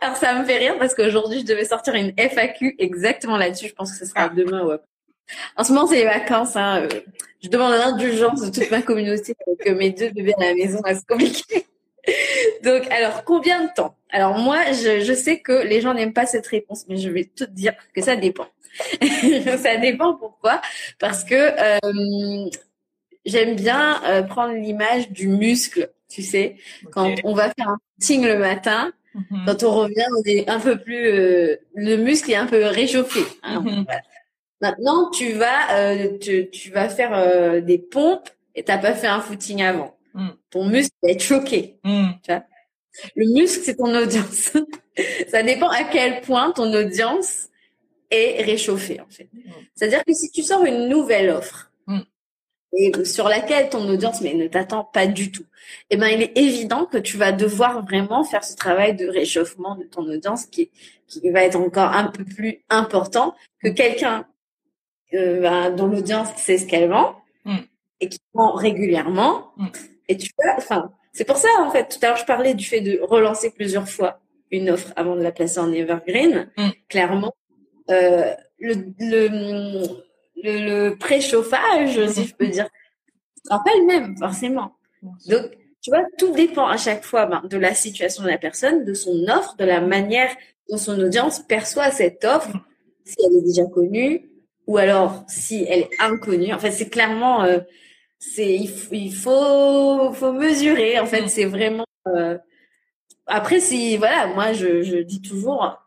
Alors 0.00 0.16
ça 0.16 0.34
me 0.38 0.44
fait 0.44 0.58
rire 0.58 0.76
parce 0.78 0.94
qu'aujourd'hui 0.94 1.40
je 1.40 1.44
devais 1.44 1.64
sortir 1.64 1.94
une 1.94 2.12
FAQ 2.16 2.74
exactement 2.78 3.36
là-dessus. 3.36 3.68
Je 3.68 3.74
pense 3.74 3.92
que 3.92 3.98
ce 3.98 4.06
sera 4.06 4.24
Ah. 4.24 4.28
demain 4.28 4.62
ou 4.64 4.70
après. 4.70 4.88
En 5.56 5.64
ce 5.64 5.72
moment 5.72 5.86
c'est 5.86 5.96
les 5.96 6.04
vacances. 6.04 6.56
Hein. 6.56 6.82
euh, 6.82 7.00
Je 7.42 7.48
demande 7.48 7.72
l'indulgence 7.72 8.42
de 8.42 8.50
toute 8.50 8.70
ma 8.70 8.82
communauté 8.82 9.34
avec 9.46 9.66
euh, 9.68 9.74
mes 9.76 9.90
deux 9.90 10.10
bébés 10.10 10.34
à 10.38 10.44
la 10.46 10.54
maison. 10.54 10.80
C'est 10.86 11.06
compliqué. 11.06 11.66
Donc 12.64 12.90
alors 12.90 13.24
combien 13.24 13.64
de 13.64 13.68
temps? 13.74 13.96
Alors 14.10 14.36
moi 14.38 14.72
je, 14.72 15.00
je 15.00 15.12
sais 15.14 15.40
que 15.40 15.52
les 15.52 15.80
gens 15.80 15.94
n'aiment 15.94 16.12
pas 16.12 16.26
cette 16.26 16.46
réponse, 16.46 16.84
mais 16.88 16.96
je 16.96 17.08
vais 17.08 17.24
te 17.24 17.44
dire 17.44 17.74
que 17.94 18.02
ça 18.02 18.16
dépend. 18.16 18.46
ça 19.62 19.76
dépend 19.76 20.14
pourquoi 20.14 20.60
Parce 20.98 21.22
que 21.24 21.34
euh, 21.34 22.50
j'aime 23.24 23.54
bien 23.54 24.02
euh, 24.04 24.22
prendre 24.22 24.54
l'image 24.54 25.10
du 25.10 25.28
muscle. 25.28 25.90
Tu 26.14 26.22
sais, 26.22 26.56
quand 26.92 27.12
on 27.24 27.34
va 27.34 27.50
faire 27.56 27.68
un 27.70 27.78
footing 27.98 28.24
le 28.24 28.38
matin, 28.38 28.92
Mhm. 29.14 29.44
quand 29.46 29.62
on 29.64 29.72
revient, 29.72 30.06
on 30.18 30.22
est 30.26 30.48
un 30.48 30.60
peu 30.60 30.76
plus, 30.78 31.06
euh, 31.08 31.56
le 31.74 31.96
muscle 31.96 32.30
est 32.30 32.36
un 32.36 32.46
peu 32.46 32.64
réchauffé. 32.66 33.20
hein. 33.42 33.60
Mhm. 33.60 33.84
Voilà. 33.84 34.00
Maintenant, 34.60 35.10
tu 35.10 35.32
vas, 35.32 35.72
euh, 35.78 36.18
tu, 36.18 36.48
tu 36.50 36.70
vas 36.70 36.88
faire 36.88 37.12
euh, 37.14 37.60
des 37.60 37.78
pompes 37.78 38.28
et 38.54 38.62
t'as 38.62 38.78
pas 38.78 38.94
fait 38.94 39.06
un 39.08 39.20
footing 39.20 39.62
avant. 39.62 39.96
Mm. 40.14 40.28
Ton 40.50 40.64
muscle 40.66 40.94
va 41.02 41.10
être 41.10 41.22
choqué. 41.22 41.76
Mhm. 41.84 42.12
Le 43.16 43.26
muscle, 43.34 43.60
c'est 43.64 43.76
ton 43.76 43.92
audience. 43.94 44.52
Ça 45.28 45.42
dépend 45.42 45.68
à 45.68 45.82
quel 45.84 46.20
point 46.20 46.52
ton 46.52 46.72
audience 46.72 47.48
est 48.10 48.42
réchauffée, 48.42 49.00
en 49.00 49.10
fait. 49.10 49.28
C'est-à-dire 49.74 50.04
que 50.04 50.12
si 50.12 50.30
tu 50.30 50.42
sors 50.42 50.64
une 50.64 50.88
nouvelle 50.88 51.30
offre 51.30 51.70
Mm. 51.70 51.73
Et 52.76 53.04
sur 53.04 53.28
laquelle 53.28 53.68
ton 53.68 53.88
audience 53.88 54.20
mais 54.20 54.34
ne 54.34 54.48
t'attend 54.48 54.84
pas 54.84 55.06
du 55.06 55.30
tout, 55.30 55.44
eh 55.90 55.96
ben 55.96 56.08
il 56.08 56.22
est 56.22 56.36
évident 56.36 56.84
que 56.86 56.98
tu 56.98 57.16
vas 57.16 57.32
devoir 57.32 57.84
vraiment 57.84 58.24
faire 58.24 58.44
ce 58.44 58.56
travail 58.56 58.94
de 58.94 59.06
réchauffement 59.06 59.76
de 59.76 59.84
ton 59.84 60.02
audience 60.02 60.46
qui 60.46 60.70
qui 61.06 61.30
va 61.30 61.42
être 61.42 61.56
encore 61.56 61.92
un 61.92 62.08
peu 62.08 62.24
plus 62.24 62.64
important 62.70 63.34
que 63.62 63.68
quelqu'un 63.68 64.26
euh, 65.14 65.40
ben, 65.40 65.70
dont 65.70 65.86
l'audience 65.86 66.28
sait 66.36 66.58
ce 66.58 66.66
qu'elle 66.66 66.88
vend 66.88 67.16
Mm. 67.44 67.58
et 68.00 68.08
qui 68.08 68.18
vend 68.32 68.52
régulièrement. 68.52 69.52
Mm. 69.56 69.66
Et 70.08 70.16
tu 70.16 70.30
vois, 70.36 70.54
enfin, 70.56 70.92
c'est 71.12 71.24
pour 71.24 71.36
ça 71.36 71.48
en 71.60 71.70
fait. 71.70 71.88
Tout 71.88 71.98
à 72.02 72.08
l'heure, 72.08 72.16
je 72.16 72.24
parlais 72.24 72.54
du 72.54 72.64
fait 72.64 72.80
de 72.80 73.00
relancer 73.02 73.50
plusieurs 73.50 73.88
fois 73.88 74.20
une 74.50 74.70
offre 74.70 74.92
avant 74.96 75.16
de 75.16 75.22
la 75.22 75.32
placer 75.32 75.58
en 75.58 75.72
evergreen. 75.72 76.50
Mm. 76.56 76.68
Clairement, 76.88 77.34
euh, 77.90 78.32
le, 78.58 78.74
le, 78.98 79.80
le, 80.44 80.88
le 80.90 80.96
préchauffage, 80.96 82.06
si 82.08 82.24
je 82.26 82.34
peux 82.34 82.46
dire, 82.48 82.68
sera 83.44 83.62
pas 83.64 83.72
le 83.78 83.86
même 83.86 84.16
forcément. 84.16 84.76
Donc, 85.28 85.50
tu 85.80 85.90
vois, 85.90 86.04
tout 86.18 86.32
dépend 86.32 86.66
à 86.66 86.76
chaque 86.76 87.04
fois 87.04 87.26
ben, 87.26 87.42
de 87.48 87.56
la 87.58 87.74
situation 87.74 88.24
de 88.24 88.28
la 88.28 88.38
personne, 88.38 88.84
de 88.84 88.94
son 88.94 89.26
offre, 89.28 89.56
de 89.56 89.64
la 89.64 89.80
manière 89.80 90.34
dont 90.70 90.78
son 90.78 90.98
audience 90.98 91.40
perçoit 91.40 91.90
cette 91.90 92.24
offre, 92.24 92.56
si 93.04 93.16
elle 93.26 93.36
est 93.36 93.42
déjà 93.42 93.64
connue 93.66 94.30
ou 94.66 94.78
alors 94.78 95.24
si 95.28 95.66
elle 95.68 95.80
est 95.80 95.90
inconnue. 96.00 96.54
En 96.54 96.58
fait, 96.58 96.70
c'est 96.70 96.88
clairement, 96.88 97.42
euh, 97.44 97.60
c'est 98.18 98.54
il, 98.54 98.68
faut, 98.68 98.94
il 98.94 99.14
faut, 99.14 100.12
faut 100.14 100.32
mesurer. 100.32 100.98
En 100.98 101.06
fait, 101.06 101.22
Mm. 101.22 101.28
c'est 101.28 101.44
vraiment, 101.44 101.84
euh, 102.08 102.38
après, 103.26 103.60
si, 103.60 103.96
voilà, 103.98 104.26
moi, 104.28 104.52
je, 104.54 104.82
je 104.82 104.96
dis 104.96 105.20
toujours, 105.20 105.78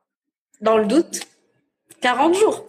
dans 0.61 0.77
le 0.77 0.85
doute, 0.85 1.21
40 2.01 2.35
jours. 2.35 2.65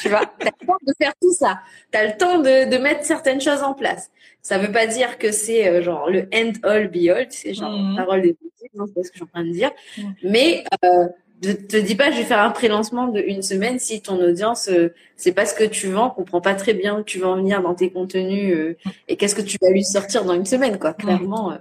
Tu 0.00 0.08
vois, 0.08 0.22
t'as 0.38 0.50
le 0.60 0.66
temps 0.66 0.76
de 0.86 0.92
faire 1.00 1.12
tout 1.20 1.32
ça. 1.32 1.60
T'as 1.90 2.06
le 2.06 2.16
temps 2.16 2.38
de, 2.38 2.70
de 2.70 2.78
mettre 2.78 3.04
certaines 3.04 3.40
choses 3.40 3.62
en 3.62 3.74
place. 3.74 4.10
Ça 4.42 4.58
veut 4.58 4.72
pas 4.72 4.86
dire 4.86 5.18
que 5.18 5.30
c'est 5.32 5.68
euh, 5.68 5.82
genre 5.82 6.10
le 6.10 6.28
end 6.34 6.52
all 6.64 6.88
be 6.88 7.08
all, 7.08 7.26
c'est 7.30 7.54
genre 7.54 7.70
Mhm. 7.72 7.96
parole 7.96 8.22
de 8.22 8.36
non, 8.74 8.86
c'est 8.86 8.94
pas 8.94 9.02
ce 9.02 9.08
que 9.10 9.14
je 9.14 9.18
suis 9.18 9.24
en 9.24 9.26
train 9.26 9.44
de 9.44 9.50
dire. 9.52 9.70
Mhm. 9.98 10.14
Mais 10.24 10.64
euh, 10.84 11.06
ne 11.44 11.52
te 11.52 11.76
dis 11.76 11.94
pas, 11.96 12.10
je 12.10 12.16
vais 12.18 12.22
faire 12.24 12.38
un 12.40 12.50
pré-lancement 12.50 13.08
de 13.08 13.20
une 13.20 13.42
semaine 13.42 13.78
si 13.78 14.00
ton 14.00 14.16
audience, 14.22 14.68
euh, 14.68 14.94
c'est 15.16 15.32
pas 15.32 15.44
ce 15.46 15.54
que 15.54 15.64
tu 15.64 15.88
vends, 15.88 16.10
comprend 16.10 16.40
pas 16.40 16.54
très 16.54 16.72
bien 16.74 16.98
où 16.98 17.02
tu 17.02 17.18
vas 17.18 17.28
en 17.28 17.36
venir 17.36 17.60
dans 17.62 17.74
tes 17.74 17.90
contenus 17.90 18.54
euh, 18.56 18.76
et 19.08 19.16
qu'est-ce 19.16 19.34
que 19.34 19.42
tu 19.42 19.58
vas 19.60 19.70
lui 19.70 19.84
sortir 19.84 20.24
dans 20.24 20.34
une 20.34 20.46
semaine, 20.46 20.78
quoi. 20.78 20.92
Clairement. 20.94 21.52
euh. 21.52 21.56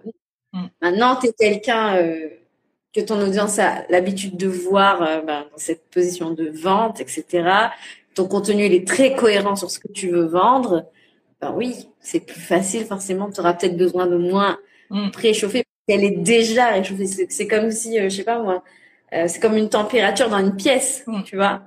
Mhm. 0.54 0.70
Maintenant, 0.82 1.16
t'es 1.18 1.34
quelqu'un 1.38 1.96
euh, 1.98 2.30
que 2.96 3.02
ton 3.02 3.20
audience 3.22 3.58
a 3.60 3.84
l'habitude 3.90 4.38
de 4.38 4.48
voir 4.48 5.00
ben, 5.26 5.46
dans 5.52 5.58
cette 5.58 5.90
position 5.90 6.32
de 6.32 6.50
vente, 6.50 7.00
etc. 7.00 7.26
Ton 8.16 8.28
contenu 8.28 8.66
il 8.66 8.74
est 8.74 8.88
très 8.88 9.16
cohérent 9.16 9.56
sur 9.56 9.70
ce 9.72 9.80
que 9.80 9.88
tu 9.92 10.10
veux 10.10 10.26
vendre. 10.26 10.86
Ben 11.40 11.54
oui, 11.56 11.88
c'est 12.00 12.20
plus 12.20 12.40
facile 12.40 12.86
forcément. 12.86 13.32
Tu 13.32 13.40
auras 13.40 13.54
peut-être 13.54 13.78
besoin 13.78 14.08
de 14.08 14.18
moins 14.18 14.58
Mm. 14.90 15.10
préchauffer. 15.12 15.64
Elle 15.88 16.04
est 16.04 16.12
déjà 16.18 16.68
réchauffée. 16.72 17.06
C'est 17.08 17.48
comme 17.48 17.72
si, 17.72 17.98
euh, 17.98 18.10
je 18.10 18.18
sais 18.18 18.24
pas 18.26 18.40
moi, 18.44 18.62
euh, 19.14 19.28
c'est 19.30 19.40
comme 19.40 19.56
une 19.56 19.70
température 19.70 20.30
dans 20.30 20.40
une 20.40 20.56
pièce, 20.58 21.04
Mm. 21.08 21.24
tu 21.24 21.36
vois. 21.38 21.62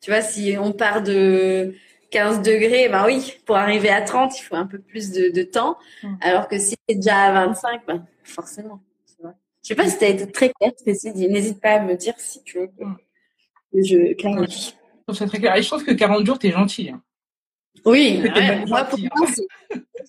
Tu 0.00 0.10
vois, 0.10 0.22
si 0.22 0.56
on 0.58 0.72
part 0.72 1.02
de 1.02 1.74
15 2.10 2.40
degrés, 2.42 2.88
ben 2.88 3.04
oui, 3.06 3.34
pour 3.44 3.56
arriver 3.56 3.90
à 3.90 4.00
30, 4.02 4.38
il 4.38 4.42
faut 4.42 4.54
un 4.56 4.66
peu 4.66 4.78
plus 4.78 5.10
de, 5.12 5.28
de 5.30 5.42
temps. 5.42 5.76
Mm. 6.02 6.14
Alors 6.22 6.48
que 6.48 6.58
si 6.58 6.76
c'est 6.88 6.94
déjà 6.96 7.16
à 7.24 7.32
25, 7.46 7.82
ben 7.86 8.06
forcément. 8.22 8.80
Tu 9.06 9.22
vois. 9.22 9.34
Je 9.62 9.68
sais 9.68 9.74
pas 9.74 9.86
si 9.88 9.98
tu 9.98 10.04
as 10.04 10.08
été 10.08 10.30
très 10.30 10.50
claire. 10.50 10.72
N'hésite 10.86 11.60
pas 11.60 11.72
à 11.74 11.80
me 11.80 11.94
dire 11.96 12.14
si 12.18 12.42
tu 12.42 12.58
veux 12.58 12.66
que 12.68 12.84
que 13.72 13.82
je 13.82 14.14
clarifie. 14.14 14.74
Je 15.06 15.12
trouve 15.12 15.18
ça 15.18 15.26
très 15.26 15.38
clair. 15.38 15.54
Et 15.56 15.62
je 15.62 15.68
trouve 15.68 15.84
que 15.84 15.92
40 15.92 16.24
jours, 16.24 16.38
t'es 16.38 16.50
gentil. 16.50 16.88
Hein. 16.90 17.02
Oui, 17.84 18.20
ouais, 18.22 18.58
pour 18.60 18.68
moi, 18.68 18.88
c'est, 18.90 19.42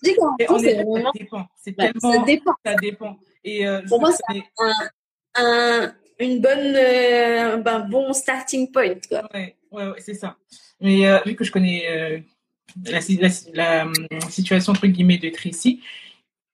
c'est 0.02 0.14
vraiment, 0.14 1.12
ça 1.12 1.18
dépend. 1.18 1.46
C'est 1.56 1.76
tellement, 1.76 2.12
ça 2.12 2.22
dépend. 2.24 2.52
ça 2.64 2.74
dépend. 2.76 3.18
Et 3.44 3.66
euh, 3.66 3.82
Pour 3.86 4.00
moi, 4.00 4.10
Un, 5.34 5.92
une 6.18 6.40
bonne, 6.40 6.74
euh, 6.76 7.58
ben, 7.58 7.80
bon 7.80 8.12
starting 8.14 8.72
point, 8.72 8.94
quoi. 9.06 9.28
Ouais, 9.34 9.54
ouais, 9.70 9.86
ouais, 9.88 10.00
c'est 10.00 10.14
ça. 10.14 10.36
Mais 10.80 11.06
euh, 11.06 11.18
vu 11.26 11.34
que 11.36 11.44
je 11.44 11.52
connais 11.52 12.24
la, 12.86 13.00
si- 13.02 13.18
la, 13.18 13.28
la, 13.52 13.84
hum, 13.84 13.92
situation 14.30 14.72
entre 14.72 14.86
guillemets 14.86 15.18
de 15.18 15.28
Tracy, 15.28 15.82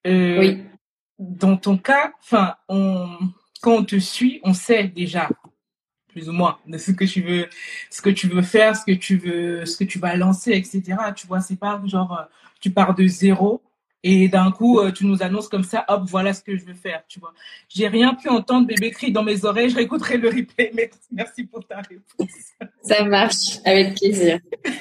Oui. 0.05 0.64
dans 1.18 1.57
ton 1.57 1.76
cas, 1.78 2.12
enfin, 2.20 2.57
on, 2.68 3.07
quand 3.61 3.74
on 3.76 3.84
te 3.84 3.99
suit, 4.01 4.40
on 4.43 4.53
sait 4.55 4.84
déjà 4.88 5.28
plus 6.13 6.29
ou 6.29 6.33
moins 6.33 6.59
de 6.67 6.79
ce 6.79 6.93
que 6.93 7.05
tu 7.05 7.23
veux, 7.23 7.49
ce 7.91 8.03
que 8.03 8.11
tu 8.11 8.29
veux 8.29 8.43
faire, 8.43 8.77
ce 8.77 8.85
que 8.85 8.93
tu 8.93 9.17
veux, 9.17 9.67
ce 9.67 9.77
que 9.77 9.85
tu 9.85 9.99
vas 9.99 10.15
lancer, 10.17 10.53
etc. 10.53 10.83
Tu 11.17 11.27
vois, 11.27 11.41
c'est 11.41 11.59
pas 11.59 11.81
genre 11.85 12.13
euh, 12.13 12.25
tu 12.61 12.71
pars 12.71 12.95
de 12.95 13.07
zéro 13.07 13.63
et 14.05 14.29
d'un 14.29 14.51
coup 14.51 14.81
euh, 14.81 14.91
tu 14.91 15.07
nous 15.07 15.23
annonces 15.23 15.49
comme 15.49 15.63
ça, 15.63 15.85
hop, 15.89 16.03
voilà 16.07 16.33
ce 16.35 16.43
que 16.43 16.57
je 16.57 16.65
veux 16.65 16.75
faire, 16.75 17.03
tu 17.09 17.21
vois. 17.21 17.33
J'ai 17.69 17.89
rien 17.89 18.15
pu 18.15 18.29
entendre 18.29 18.67
bébé 18.67 18.91
cri 18.91 19.13
dans 19.13 19.23
mes 19.23 19.45
oreilles, 19.45 19.71
je 19.71 19.77
réécouterai 19.77 20.19
le 20.19 20.29
replay. 20.29 20.73
Merci, 20.75 20.99
merci 21.13 21.45
pour 21.45 21.65
ta 21.67 21.77
réponse. 21.77 22.31
Ça 22.83 23.05
marche, 23.05 23.59
avec 23.65 23.97
plaisir. 23.97 24.39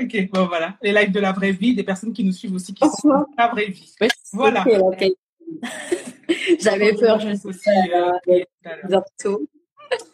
Ok, 0.00 0.30
bon 0.32 0.46
voilà, 0.46 0.78
les 0.82 0.92
lives 0.92 1.12
de 1.12 1.20
la 1.20 1.30
vraie 1.30 1.52
vie, 1.52 1.74
des 1.74 1.82
personnes 1.82 2.14
qui 2.14 2.24
nous 2.24 2.32
suivent 2.32 2.54
aussi 2.54 2.72
qui 2.72 2.88
sont 2.88 3.26
la 3.36 3.48
vraie 3.48 3.66
vie. 3.66 3.94
Ouais, 4.00 4.08
Voilà. 4.32 4.64
J'avais 6.60 6.94
peur, 6.94 7.20
je 7.20 7.28
me 7.28 7.34
suis 7.34 7.48
aussi. 7.48 7.68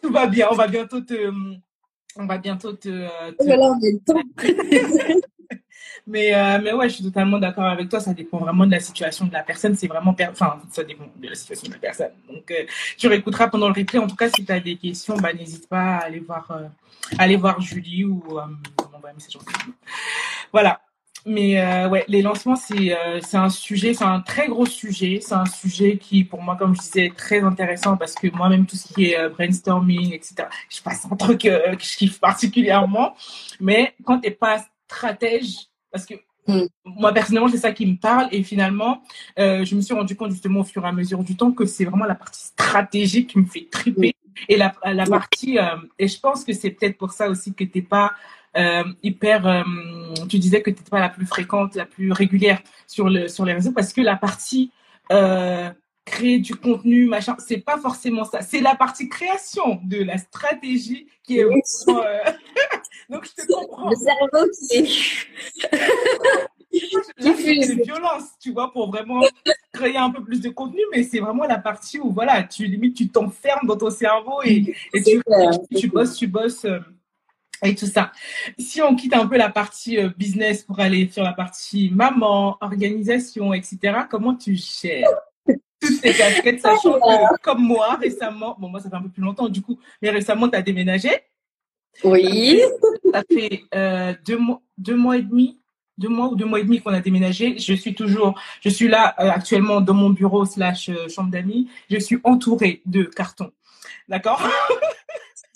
Tout 0.01 0.11
va 0.11 0.27
bien, 0.27 0.47
on 0.51 0.55
va 0.55 0.67
bientôt 0.67 1.01
te, 1.01 1.31
on 2.17 2.25
va 2.25 2.37
bientôt 2.37 2.73
te, 2.73 2.89
euh, 2.89 3.07
on 3.39 3.51
a 3.51 3.55
le 3.81 3.99
temps. 4.05 4.21
Mais, 6.07 6.35
euh, 6.35 6.59
mais 6.61 6.71
ouais, 6.73 6.87
je 6.87 6.95
suis 6.95 7.03
totalement 7.03 7.39
d'accord 7.39 7.63
avec 7.63 7.89
toi. 7.89 7.99
Ça 7.99 8.13
dépend 8.13 8.37
vraiment 8.37 8.67
de 8.67 8.71
la 8.71 8.79
situation 8.79 9.25
de 9.25 9.33
la 9.33 9.41
personne. 9.41 9.75
C'est 9.75 9.87
vraiment, 9.87 10.13
per- 10.13 10.27
enfin, 10.31 10.61
ça 10.71 10.83
dépend 10.83 11.05
de 11.15 11.27
la 11.27 11.33
situation 11.33 11.67
de 11.67 11.73
la 11.73 11.79
personne. 11.79 12.11
Donc, 12.29 12.51
euh, 12.51 12.63
tu 12.97 13.07
réécouteras 13.07 13.47
pendant 13.47 13.67
le 13.69 13.73
replay. 13.73 13.97
En 13.97 14.05
tout 14.05 14.15
cas, 14.15 14.29
si 14.29 14.45
tu 14.45 14.51
as 14.51 14.59
des 14.59 14.75
questions, 14.75 15.17
bah, 15.17 15.33
n'hésite 15.33 15.67
pas 15.67 15.95
à 15.95 16.03
aller 16.05 16.19
voir, 16.19 16.51
euh, 16.51 16.67
aller 17.17 17.37
voir 17.37 17.59
Julie 17.59 18.03
ou 18.05 18.17
m'envoyer 18.27 19.11
un 19.11 19.13
message. 19.15 19.37
en 19.37 19.39
privé. 19.39 19.71
Voilà. 20.51 20.79
Mais 21.25 21.59
euh, 21.59 21.89
ouais, 21.89 22.05
les 22.07 22.21
lancements, 22.21 22.55
c'est 22.55 22.95
euh, 22.95 23.19
c'est 23.21 23.37
un 23.37 23.49
sujet, 23.49 23.93
c'est 23.95 24.03
un 24.03 24.19
très 24.19 24.47
gros 24.47 24.65
sujet. 24.65 25.19
C'est 25.21 25.33
un 25.33 25.45
sujet 25.45 25.97
qui, 25.97 26.23
pour 26.23 26.41
moi, 26.41 26.55
comme 26.55 26.75
je 26.75 26.81
disais, 26.81 27.05
est 27.07 27.15
très 27.15 27.41
intéressant 27.41 27.97
parce 27.97 28.13
que 28.13 28.27
moi-même, 28.35 28.65
tout 28.65 28.75
ce 28.75 28.93
qui 28.93 29.05
est 29.05 29.17
euh, 29.17 29.29
brainstorming, 29.29 30.13
etc., 30.13 30.47
je 30.69 30.81
passe 30.81 31.05
un 31.11 31.15
truc 31.15 31.45
euh, 31.45 31.75
que 31.75 31.83
je 31.83 31.97
kiffe 31.97 32.19
particulièrement. 32.19 33.15
Mais 33.59 33.95
quand 34.03 34.19
tu 34.19 34.29
n'es 34.29 34.35
pas 34.35 34.63
stratège, 34.87 35.55
parce 35.91 36.05
que 36.05 36.15
Mm. 36.47 36.65
moi, 36.85 37.11
personnellement, 37.13 37.49
c'est 37.49 37.57
ça 37.57 37.71
qui 37.71 37.85
me 37.85 37.95
parle. 37.95 38.27
Et 38.31 38.43
finalement, 38.43 39.01
euh, 39.39 39.65
je 39.65 39.75
me 39.75 39.81
suis 39.81 39.93
rendu 39.93 40.15
compte 40.15 40.31
justement 40.31 40.61
au 40.61 40.63
fur 40.63 40.83
et 40.85 40.87
à 40.87 40.91
mesure 40.91 41.23
du 41.23 41.35
temps 41.35 41.51
que 41.51 41.65
c'est 41.65 41.85
vraiment 41.85 42.05
la 42.05 42.15
partie 42.15 42.45
stratégique 42.45 43.31
qui 43.31 43.39
me 43.39 43.45
fait 43.45 43.67
triper. 43.71 44.14
Et 44.49 44.57
la, 44.57 44.73
la 44.83 45.05
partie, 45.05 45.57
euh, 45.59 45.75
et 45.99 46.07
je 46.07 46.19
pense 46.19 46.43
que 46.43 46.53
c'est 46.53 46.71
peut-être 46.71 46.97
pour 46.97 47.11
ça 47.11 47.29
aussi 47.29 47.53
que 47.53 47.63
t'es 47.63 47.81
pas 47.81 48.13
euh, 48.57 48.83
hyper, 49.03 49.47
euh, 49.47 49.63
tu 50.29 50.39
disais 50.39 50.61
que 50.61 50.69
t'es 50.69 50.83
pas 50.89 50.99
la 50.99 51.09
plus 51.09 51.25
fréquente, 51.25 51.75
la 51.75 51.85
plus 51.85 52.11
régulière 52.11 52.61
sur 52.87 53.09
le 53.09 53.27
sur 53.27 53.45
les 53.45 53.53
réseaux, 53.53 53.71
parce 53.71 53.93
que 53.93 54.01
la 54.01 54.15
partie 54.15 54.71
créer 56.05 56.37
du 56.37 56.55
contenu, 56.55 57.07
machin, 57.07 57.35
c'est 57.39 57.57
pas 57.57 57.79
forcément 57.79 58.25
ça. 58.25 58.41
C'est 58.41 58.61
la 58.61 58.75
partie 58.75 59.09
création 59.09 59.79
de 59.83 60.03
la 60.03 60.19
stratégie 60.19 61.07
qui 61.23 61.39
est 61.39 61.43
vraiment, 61.43 61.61
Donc 63.09 63.25
je 63.25 63.43
te 63.43 63.47
comprends. 63.51 63.89
Le 63.89 63.95
cerveau 63.95 64.47
qui 64.51 64.77
est... 64.77 65.69
Qui 66.75 67.81
violence, 67.83 68.23
tu 68.41 68.51
vois, 68.51 68.71
pour 68.71 68.89
vraiment 68.91 69.21
créer 69.75 69.97
un 69.97 70.09
peu 70.09 70.23
plus 70.23 70.41
de 70.41 70.49
contenu, 70.49 70.81
mais 70.91 71.03
c'est 71.03 71.19
vraiment 71.19 71.43
la 71.45 71.57
partie 71.57 71.99
où, 71.99 72.11
voilà, 72.11 72.43
tu 72.43 72.65
limite, 72.65 72.95
tu 72.95 73.09
t'enfermes 73.09 73.67
dans 73.67 73.77
ton 73.77 73.89
cerveau 73.89 74.41
et, 74.43 74.75
et 74.93 75.03
tu, 75.03 75.21
clair, 75.21 75.51
tu, 75.51 75.67
c'est 75.71 75.79
tu 75.79 75.87
bosses, 75.89 76.15
tu 76.15 76.27
bosses 76.27 76.65
euh, 76.65 76.79
et 77.63 77.75
tout 77.75 77.85
ça. 77.85 78.11
Si 78.57 78.81
on 78.81 78.95
quitte 78.95 79.15
un 79.15 79.27
peu 79.27 79.37
la 79.37 79.49
partie 79.49 79.97
euh, 79.97 80.09
business 80.17 80.63
pour 80.63 80.79
aller 80.79 81.09
sur 81.09 81.23
la 81.23 81.33
partie 81.33 81.91
maman, 81.93 82.57
organisation, 82.61 83.53
etc., 83.53 83.79
comment 84.09 84.35
tu 84.35 84.55
gères? 84.55 85.07
Toutes 85.79 86.01
ces 86.01 86.13
casquettes, 86.13 86.61
sachant 86.61 86.93
que, 86.93 87.41
comme 87.41 87.61
moi, 87.61 87.95
récemment, 87.95 88.55
bon, 88.59 88.69
moi, 88.69 88.79
ça 88.79 88.89
fait 88.89 88.95
un 88.95 89.01
peu 89.01 89.09
plus 89.09 89.21
longtemps, 89.21 89.49
du 89.49 89.61
coup, 89.61 89.77
mais 90.01 90.09
récemment, 90.09 90.49
tu 90.49 90.55
as 90.55 90.61
déménagé. 90.61 91.09
Oui. 92.03 92.61
Ça 93.11 93.23
fait 93.31 93.63
euh, 93.73 94.13
deux, 94.25 94.37
mois, 94.37 94.61
deux 94.77 94.95
mois 94.95 95.17
et 95.17 95.21
demi, 95.21 95.59
deux 95.97 96.09
mois 96.09 96.27
ou 96.27 96.35
deux 96.35 96.45
mois 96.45 96.59
et 96.59 96.63
demi 96.63 96.81
qu'on 96.81 96.93
a 96.93 96.99
déménagé. 96.99 97.57
Je 97.57 97.73
suis 97.73 97.95
toujours, 97.95 98.39
je 98.61 98.69
suis 98.69 98.87
là 98.87 99.15
euh, 99.19 99.29
actuellement 99.29 99.81
dans 99.81 99.93
mon 99.93 100.09
bureau 100.09 100.45
slash 100.45 100.89
euh, 100.89 101.07
chambre 101.09 101.31
d'amis. 101.31 101.69
Je 101.89 101.97
suis 101.99 102.19
entourée 102.23 102.81
de 102.85 103.03
cartons. 103.03 103.51
D'accord? 104.07 104.41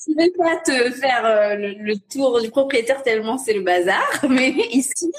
Je 0.07 0.11
ne 0.13 0.17
vais 0.17 0.31
pas 0.31 0.55
te 0.57 0.91
faire 0.91 1.25
euh, 1.25 1.55
le, 1.55 1.73
le 1.73 1.95
tour 1.97 2.41
du 2.41 2.49
propriétaire 2.49 3.03
tellement 3.03 3.37
c'est 3.37 3.53
le 3.53 3.61
bazar, 3.61 4.01
mais 4.29 4.49
ici, 4.71 5.11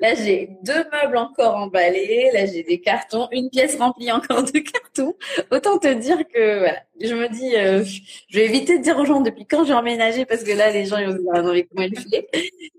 là 0.00 0.14
j'ai 0.14 0.50
deux 0.62 0.84
meubles 0.92 1.16
encore 1.16 1.56
emballés, 1.56 2.30
là 2.32 2.46
j'ai 2.46 2.62
des 2.62 2.80
cartons, 2.80 3.28
une 3.32 3.50
pièce 3.50 3.76
remplie 3.76 4.12
encore 4.12 4.44
de 4.44 4.58
cartons. 4.60 5.14
Autant 5.50 5.78
te 5.78 5.92
dire 5.92 6.18
que 6.32 6.58
voilà, 6.60 6.82
je 7.00 7.14
me 7.14 7.28
dis, 7.28 7.56
euh, 7.56 7.82
je 8.28 8.38
vais 8.38 8.44
éviter 8.46 8.78
de 8.78 8.82
dire 8.82 8.96
aux 8.98 9.04
gens 9.04 9.20
depuis 9.20 9.44
quand 9.46 9.64
j'ai 9.64 9.74
emménagé 9.74 10.24
parce 10.24 10.44
que 10.44 10.52
là 10.52 10.70
les 10.70 10.86
gens 10.86 10.98
ils 10.98 11.06
vont 11.06 11.12
se 11.16 11.18
dire 11.18 11.30
ah 11.34 11.42
non 11.42 11.52
mais 11.52 11.64
comment 11.64 11.82
elle 11.82 11.98
fait? 11.98 12.28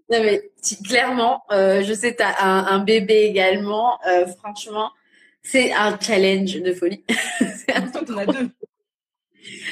Non 0.10 0.20
mais 0.24 0.52
clairement, 0.88 1.44
euh, 1.52 1.84
je 1.84 1.94
sais 1.94 2.16
t'as 2.16 2.42
un, 2.42 2.66
un 2.68 2.80
bébé 2.80 3.24
également, 3.24 4.00
euh, 4.08 4.26
franchement 4.28 4.92
c'est 5.42 5.72
un 5.74 5.98
challenge 6.00 6.62
de 6.62 6.74
folie. 6.74 7.04
C'est 7.40 7.74
un 7.74 7.82
t'en 7.88 8.18
as 8.18 8.26
deux. 8.26 8.50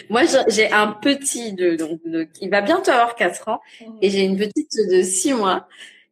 Moi, 0.09 0.21
j'ai- 0.47 0.71
un 0.71 0.87
petit 0.87 1.53
de, 1.53 1.75
donc, 1.75 1.99
de- 2.05 2.23
qui 2.23 2.47
va 2.49 2.61
bientôt 2.61 2.91
avoir 2.91 3.15
4 3.15 3.47
ans 3.49 3.59
et 4.01 4.09
j'ai 4.09 4.21
une 4.21 4.37
petite 4.37 4.71
de 4.89 5.01
6 5.01 5.33
mois 5.33 5.67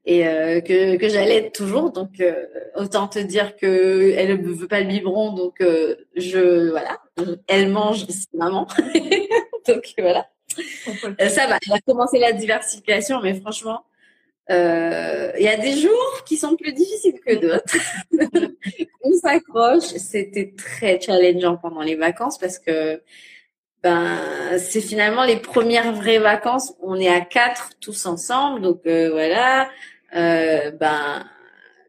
et 0.06 0.28
euh, 0.28 0.62
que, 0.62 0.98
que 0.98 1.10
j'allais 1.10 1.50
toujours. 1.52 1.92
Donc, 1.92 2.20
euh, 2.20 2.46
autant 2.76 3.08
te 3.08 3.20
dire 3.20 3.56
que 3.56 4.14
elle 4.18 4.40
ne 4.42 4.48
veut 4.54 4.68
pas 4.68 4.80
le 4.82 4.88
biberon. 4.88 5.34
Donc, 5.34 5.62
euh, 5.62 5.96
je 6.16 6.70
voilà, 6.70 7.00
elle 7.48 7.70
mange, 7.70 8.06
c'est 8.08 8.34
maman. 8.34 8.68
donc, 9.68 9.94
voilà. 9.98 10.28
Euh, 11.20 11.28
ça 11.30 11.48
va. 11.48 11.58
Elle 11.66 11.74
a 11.74 11.80
commencé 11.86 12.20
la 12.20 12.32
diversification, 12.32 13.20
mais 13.22 13.34
franchement, 13.34 13.82
euh, 14.52 15.32
il 15.40 15.44
y 15.44 15.48
a 15.48 15.58
des 15.58 15.76
jours 15.78 16.24
qui 16.26 16.38
sont 16.38 16.56
plus 16.56 16.72
difficiles 16.72 17.20
que 17.26 17.34
d'autres. 17.36 17.76
On 19.04 19.12
s'accroche. 19.18 19.84
C'était 19.98 20.54
très 20.56 21.02
challengeant 21.02 21.58
pendant 21.58 21.82
les 21.82 21.96
vacances 21.96 22.38
parce 22.38 22.60
que 22.60 23.02
ben 23.86 24.18
c'est 24.58 24.82
finalement 24.82 25.24
les 25.24 25.38
premières 25.38 25.94
vraies 25.94 26.18
vacances. 26.18 26.74
On 26.82 26.96
est 26.96 27.08
à 27.08 27.22
quatre 27.22 27.70
tous 27.80 28.08
ensemble, 28.08 28.62
donc 28.62 28.82
euh, 28.88 29.12
voilà. 29.12 29.70
Euh, 30.16 30.72
ben 30.72 31.24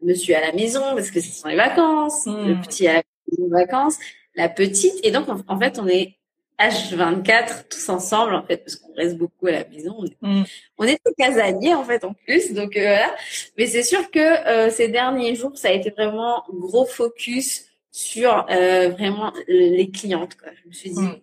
monsieur 0.03 0.35
à 0.35 0.41
la 0.41 0.51
maison 0.51 0.81
parce 0.93 1.09
que 1.09 1.19
ce 1.19 1.31
sont 1.31 1.47
les 1.47 1.55
vacances. 1.55 2.27
Mm. 2.27 2.47
Le 2.49 2.61
petit 2.61 2.87
à 2.87 3.01
les 3.31 3.49
vacances. 3.49 3.97
la 4.35 4.47
petite. 4.47 4.93
Et 5.03 5.09
donc, 5.09 5.27
en, 5.47 5.59
fait, 5.59 5.79
on 5.79 5.87
est 5.87 6.17
H24 6.59 7.67
tous 7.67 7.89
ensemble, 7.89 8.35
en 8.35 8.43
fait, 8.43 8.57
parce 8.57 8.75
qu'on 8.75 8.93
reste 8.93 9.17
beaucoup 9.17 9.47
à 9.47 9.51
la 9.51 9.67
maison. 9.67 9.95
On 9.97 10.05
est, 10.05 10.17
mm. 10.21 10.43
on 10.77 10.83
est 10.85 10.99
casaniers, 11.17 11.73
en 11.73 11.83
fait, 11.83 12.03
en 12.03 12.13
plus. 12.13 12.53
Donc, 12.53 12.77
euh, 12.77 12.81
voilà. 12.81 13.15
Mais 13.57 13.65
c'est 13.65 13.81
sûr 13.81 14.11
que 14.11 14.19
euh, 14.19 14.69
ces 14.69 14.87
derniers 14.87 15.33
jours, 15.33 15.57
ça 15.57 15.69
a 15.69 15.71
été 15.71 15.89
vraiment 15.89 16.43
gros 16.53 16.85
focus 16.85 17.65
sur 17.91 18.45
euh, 18.51 18.89
vraiment 18.89 19.33
les 19.47 19.89
clientes. 19.89 20.35
Quoi. 20.35 20.49
Je 20.63 20.67
me 20.67 20.73
suis 20.73 20.91
dit, 20.91 21.01
mm. 21.01 21.19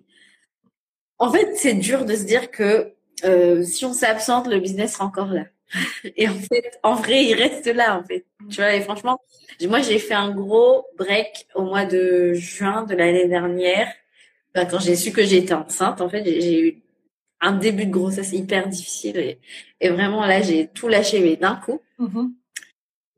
En 1.25 1.33
fait, 1.33 1.53
c'est 1.57 1.75
dur 1.75 2.05
de 2.05 2.15
se 2.15 2.25
dire 2.25 2.51
que 2.51 2.93
si 3.65 3.85
on 3.85 3.93
s'absente, 3.93 4.49
le 4.49 4.61
business 4.61 4.95
sera 4.95 5.07
encore 5.07 5.33
là. 5.33 5.45
Et 6.17 6.29
en 6.29 6.35
fait, 6.35 6.79
en 6.83 6.95
vrai, 6.95 7.25
il 7.25 7.35
reste 7.35 7.67
là, 7.67 7.99
en 7.99 8.05
fait. 8.05 8.25
Tu 8.51 8.57
vois, 8.57 8.75
et 8.75 8.81
franchement, 8.81 9.21
moi, 9.69 9.81
j'ai 9.81 9.99
fait 9.99 10.15
un 10.15 10.31
gros 10.31 10.87
break 10.97 11.47
au 11.55 11.63
mois 11.63 11.85
de 11.87 12.35
juin 12.35 12.85
de 12.85 12.95
l'année 12.95 13.29
dernière. 13.29 13.89
Ben, 14.55 14.67
quand 14.67 14.79
j'ai 14.79 14.97
su 14.97 15.13
que 15.13 15.25
j'étais 15.25 15.55
enceinte, 15.55 16.01
en 16.01 16.09
fait, 16.09 16.25
j'ai 16.25 16.61
eu 16.61 16.83
un 17.41 17.53
début 17.53 17.87
de 17.87 17.91
grossesse 17.91 18.33
hyper 18.33 18.69
difficile. 18.69 19.17
Et, 19.19 19.39
et 19.81 19.89
vraiment, 19.89 20.27
là, 20.27 20.43
j'ai 20.43 20.69
tout 20.69 20.89
lâché, 20.89 21.21
mais 21.21 21.37
d'un 21.37 21.57
coup. 21.57 21.81
Mm-hmm. 21.99 22.31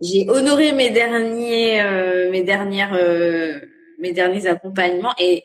J'ai 0.00 0.28
honoré 0.28 0.72
mes 0.72 0.90
derniers, 0.90 1.80
euh, 1.82 2.30
mes 2.30 2.42
dernières, 2.42 2.94
euh, 2.94 3.60
mes 3.98 4.12
derniers 4.12 4.46
accompagnements 4.46 5.14
et 5.18 5.44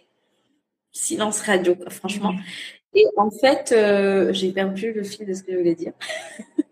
silence 0.92 1.42
radio, 1.42 1.76
quoi, 1.76 1.90
franchement. 1.90 2.34
Mm-hmm. 2.34 2.80
Et 2.94 3.06
en 3.18 3.32
fait, 3.32 3.72
euh, 3.72 4.34
j'ai 4.34 4.52
perdu 4.52 4.92
le 4.92 5.04
fil 5.04 5.26
de 5.26 5.34
ce 5.34 5.44
que 5.44 5.52
je 5.52 5.58
voulais 5.58 5.76
dire. 5.76 5.94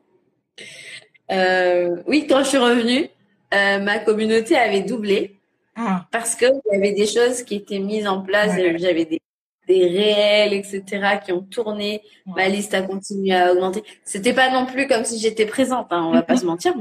Euh, 1.32 2.01
oui, 2.07 2.26
quand 2.28 2.39
je 2.39 2.49
suis 2.49 2.57
revenue, 2.57 3.07
euh, 3.53 3.78
ma 3.78 3.99
communauté 3.99 4.55
avait 4.55 4.82
doublé 4.82 5.36
ah. 5.76 6.07
parce 6.11 6.34
que 6.34 6.47
il 6.47 6.74
y 6.74 6.76
avait 6.76 6.93
des 6.93 7.05
choses 7.05 7.43
qui 7.43 7.53
étaient 7.53 7.78
mises 7.78 8.07
en 8.07 8.24
place. 8.24 8.55
J'avais 8.55 9.05
des, 9.05 9.22
des 9.67 9.86
réels, 9.86 10.53
etc., 10.53 11.20
qui 11.24 11.32
ont 11.32 11.43
tourné. 11.43 12.01
Ma 12.26 12.49
liste 12.49 12.74
a 12.74 12.82
continué 12.82 13.36
à 13.36 13.51
augmenter. 13.51 13.84
C'était 14.03 14.34
pas 14.34 14.49
non 14.49 14.65
plus 14.65 14.88
comme 14.88 15.05
si 15.05 15.20
j'étais 15.20 15.45
présente. 15.45 15.86
Hein, 15.91 16.03
on 16.07 16.13
va 16.13 16.24
pas 16.24 16.36
se 16.36 16.47
mentir. 16.47 16.74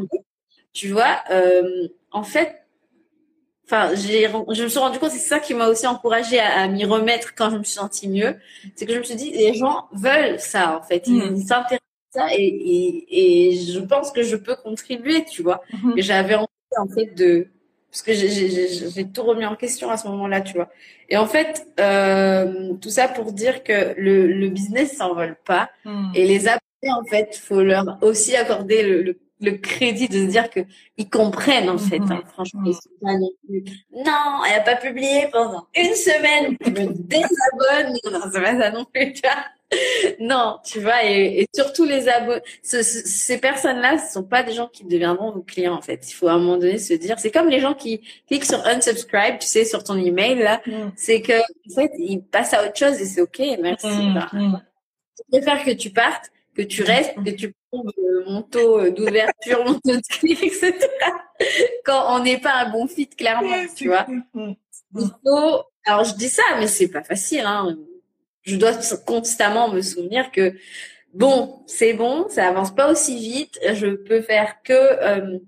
tu 0.72 0.88
vois, 0.88 1.22
en 2.10 2.22
fait, 2.22 2.62
enfin, 3.70 3.94
j'ai, 3.94 4.28
je 4.28 4.62
me 4.62 4.68
suis 4.68 4.78
rendu 4.78 4.98
compte, 4.98 5.10
c'est 5.10 5.18
ça 5.18 5.38
qui 5.38 5.54
m'a 5.54 5.68
aussi 5.68 5.86
encouragée 5.86 6.40
à, 6.40 6.66
m'y 6.68 6.84
remettre 6.84 7.34
quand 7.34 7.50
je 7.50 7.58
me 7.58 7.62
suis 7.62 7.74
sentie 7.74 8.08
mieux. 8.08 8.36
C'est 8.74 8.86
que 8.86 8.94
je 8.94 8.98
me 8.98 9.04
suis 9.04 9.16
dit, 9.16 9.30
les 9.30 9.54
gens 9.54 9.88
veulent 9.92 10.40
ça, 10.40 10.78
en 10.78 10.82
fait. 10.82 11.04
Ils 11.06 11.32
mm. 11.32 11.36
s'intéressent 11.38 11.80
ça 12.10 12.28
et, 12.34 12.42
et, 12.42 13.50
et, 13.50 13.56
je 13.56 13.80
pense 13.80 14.12
que 14.12 14.22
je 14.22 14.36
peux 14.36 14.56
contribuer, 14.56 15.24
tu 15.24 15.42
vois. 15.42 15.60
Mhm. 15.72 15.94
Et 15.96 16.02
j'avais 16.02 16.34
envie 16.34 16.46
en 16.78 16.88
fait 16.88 17.14
de 17.14 17.48
parce 17.90 18.02
que 18.02 18.12
j'ai 18.12 19.10
tout 19.10 19.22
remis 19.22 19.46
en 19.46 19.56
question 19.56 19.90
à 19.90 19.96
ce 19.96 20.06
moment-là, 20.08 20.42
tu 20.42 20.54
vois. 20.54 20.68
Et 21.08 21.16
en 21.16 21.26
fait, 21.26 21.66
euh, 21.80 22.74
tout 22.74 22.90
ça 22.90 23.08
pour 23.08 23.32
dire 23.32 23.64
que 23.64 23.94
le, 23.96 24.26
le 24.26 24.48
business 24.50 24.96
s'envole 24.96 25.36
pas 25.44 25.70
mhm. 25.84 26.12
et 26.14 26.26
les 26.26 26.48
abonnés 26.48 26.92
en 26.92 27.04
fait, 27.04 27.36
faut 27.36 27.62
leur 27.62 27.98
aussi 28.02 28.36
accorder 28.36 28.82
le, 28.82 29.02
le 29.02 29.18
le 29.40 29.52
crédit 29.52 30.08
de 30.08 30.26
se 30.26 30.30
dire 30.30 30.50
que 30.50 30.60
ils 30.96 31.08
comprennent 31.08 31.70
en 31.70 31.78
fait. 31.78 32.00
Hein, 32.00 32.22
franchement, 32.32 32.62
ils 32.66 32.74
sont 32.74 32.90
pas 33.00 33.16
non 33.16 33.30
plus. 33.46 33.64
Non, 33.92 34.44
elle 34.48 34.60
a 34.60 34.62
pas 34.62 34.76
publié 34.76 35.28
pendant 35.32 35.66
une 35.74 35.94
semaine. 35.94 36.56
Je 36.64 36.70
me 36.70 36.92
désabonne. 36.92 37.98
Non, 38.12 38.20
c'est 38.32 38.42
pas 38.42 38.58
ça 38.58 38.70
non 38.70 38.84
plus. 38.84 39.12
Tu 39.12 39.22
vois 39.22 39.44
non, 40.18 40.58
tu 40.64 40.80
vois, 40.80 41.04
et, 41.04 41.40
et 41.40 41.46
surtout 41.54 41.84
les 41.84 42.08
abonnés, 42.08 42.40
ces 42.62 43.38
personnes-là, 43.38 43.98
ce 43.98 44.14
sont 44.14 44.24
pas 44.24 44.42
des 44.42 44.52
gens 44.52 44.66
qui 44.66 44.84
deviendront 44.84 45.30
vos 45.30 45.42
clients 45.42 45.74
en 45.74 45.82
fait. 45.82 46.08
Il 46.10 46.14
faut 46.14 46.28
à 46.28 46.32
un 46.32 46.38
moment 46.38 46.56
donné 46.56 46.78
se 46.78 46.94
dire, 46.94 47.18
c'est 47.18 47.30
comme 47.30 47.48
les 47.48 47.60
gens 47.60 47.74
qui 47.74 48.00
cliquent 48.26 48.46
sur 48.46 48.64
unsubscribe, 48.66 49.38
tu 49.38 49.46
sais, 49.46 49.64
sur 49.66 49.84
ton 49.84 49.98
email 49.98 50.38
là, 50.38 50.62
mm. 50.66 50.92
c'est 50.96 51.20
que 51.20 51.38
en 51.38 51.74
fait 51.74 51.90
ils 51.98 52.22
passent 52.22 52.54
à 52.54 52.64
autre 52.64 52.76
chose 52.76 52.98
et 53.00 53.04
c'est 53.04 53.20
ok, 53.20 53.42
merci. 53.60 53.86
Mm, 53.86 54.14
bah, 54.14 54.28
mm. 54.32 54.62
Je 55.18 55.38
préfère 55.38 55.64
que 55.64 55.72
tu 55.72 55.90
partes, 55.90 56.30
que 56.58 56.62
tu 56.64 56.82
restes, 56.82 57.14
que 57.24 57.30
tu 57.30 57.54
prouves 57.70 57.92
mon 58.26 58.42
taux 58.42 58.90
d'ouverture, 58.90 59.64
mon 59.66 59.74
taux 59.74 59.96
de 59.96 60.02
clic, 60.08 60.42
etc. 60.42 60.74
Quand 61.84 62.16
on 62.16 62.24
n'est 62.24 62.38
pas 62.38 62.54
un 62.64 62.70
bon 62.70 62.86
fit, 62.88 63.08
clairement, 63.08 63.64
tu 63.74 63.88
vois. 63.88 64.06
Il 64.34 65.10
faut, 65.24 65.62
alors 65.86 66.04
je 66.04 66.14
dis 66.16 66.28
ça, 66.28 66.42
mais 66.58 66.66
c'est 66.66 66.88
pas 66.88 67.04
facile, 67.04 67.44
hein 67.44 67.76
je 68.48 68.56
dois 68.56 68.72
constamment 69.06 69.68
me 69.68 69.82
souvenir 69.82 70.30
que 70.32 70.54
bon, 71.12 71.62
c'est 71.66 71.92
bon, 71.92 72.28
ça 72.28 72.48
avance 72.48 72.74
pas 72.74 72.90
aussi 72.90 73.16
vite, 73.16 73.58
je 73.62 73.88
peux 73.94 74.22
faire 74.22 74.56
que 74.64 74.72
euh, 74.72 75.38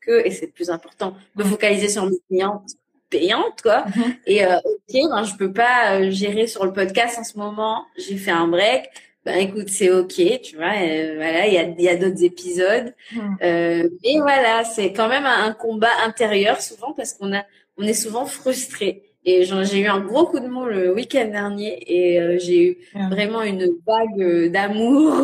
que 0.00 0.26
et 0.26 0.30
c'est 0.30 0.46
le 0.46 0.52
plus 0.52 0.70
important, 0.70 1.14
me 1.36 1.44
focaliser 1.44 1.88
sur 1.88 2.06
mes 2.06 2.18
clientes 2.28 2.70
payantes 3.10 3.62
quoi. 3.62 3.84
Mm-hmm. 3.84 4.16
Et 4.26 4.44
euh, 4.44 4.56
ok, 4.56 5.10
ben, 5.10 5.24
je 5.24 5.36
peux 5.36 5.52
pas 5.52 5.94
euh, 5.94 6.10
gérer 6.10 6.46
sur 6.46 6.64
le 6.64 6.72
podcast 6.72 7.18
en 7.18 7.24
ce 7.24 7.36
moment. 7.38 7.84
J'ai 7.96 8.16
fait 8.16 8.30
un 8.30 8.48
break. 8.48 8.88
Ben 9.26 9.38
écoute, 9.38 9.68
c'est 9.70 9.90
ok, 9.90 10.40
tu 10.40 10.54
vois. 10.54 10.70
voilà, 10.70 11.48
il 11.48 11.54
y 11.54 11.58
a 11.58 11.64
il 11.64 11.82
y 11.82 11.88
a 11.88 11.96
d'autres 11.96 12.22
épisodes. 12.22 12.94
Mm. 13.12 13.36
Euh, 13.42 13.88
et 14.04 14.20
voilà, 14.20 14.62
c'est 14.62 14.92
quand 14.92 15.08
même 15.08 15.26
un, 15.26 15.46
un 15.46 15.52
combat 15.52 15.90
intérieur 16.04 16.62
souvent 16.62 16.92
parce 16.92 17.12
qu'on 17.12 17.34
a 17.34 17.44
on 17.76 17.82
est 17.82 17.92
souvent 17.92 18.24
frustré. 18.26 19.02
Et 19.24 19.42
j'ai 19.42 19.80
eu 19.80 19.88
un 19.88 19.98
gros 19.98 20.26
coup 20.26 20.38
de 20.38 20.46
mou 20.46 20.66
le 20.66 20.94
week-end 20.94 21.26
dernier 21.26 21.82
et 21.88 22.20
euh, 22.20 22.38
j'ai 22.38 22.68
eu 22.68 22.78
ah. 22.94 23.08
vraiment 23.10 23.42
une 23.42 23.76
vague 23.84 24.22
euh, 24.22 24.48
d'amour 24.48 25.22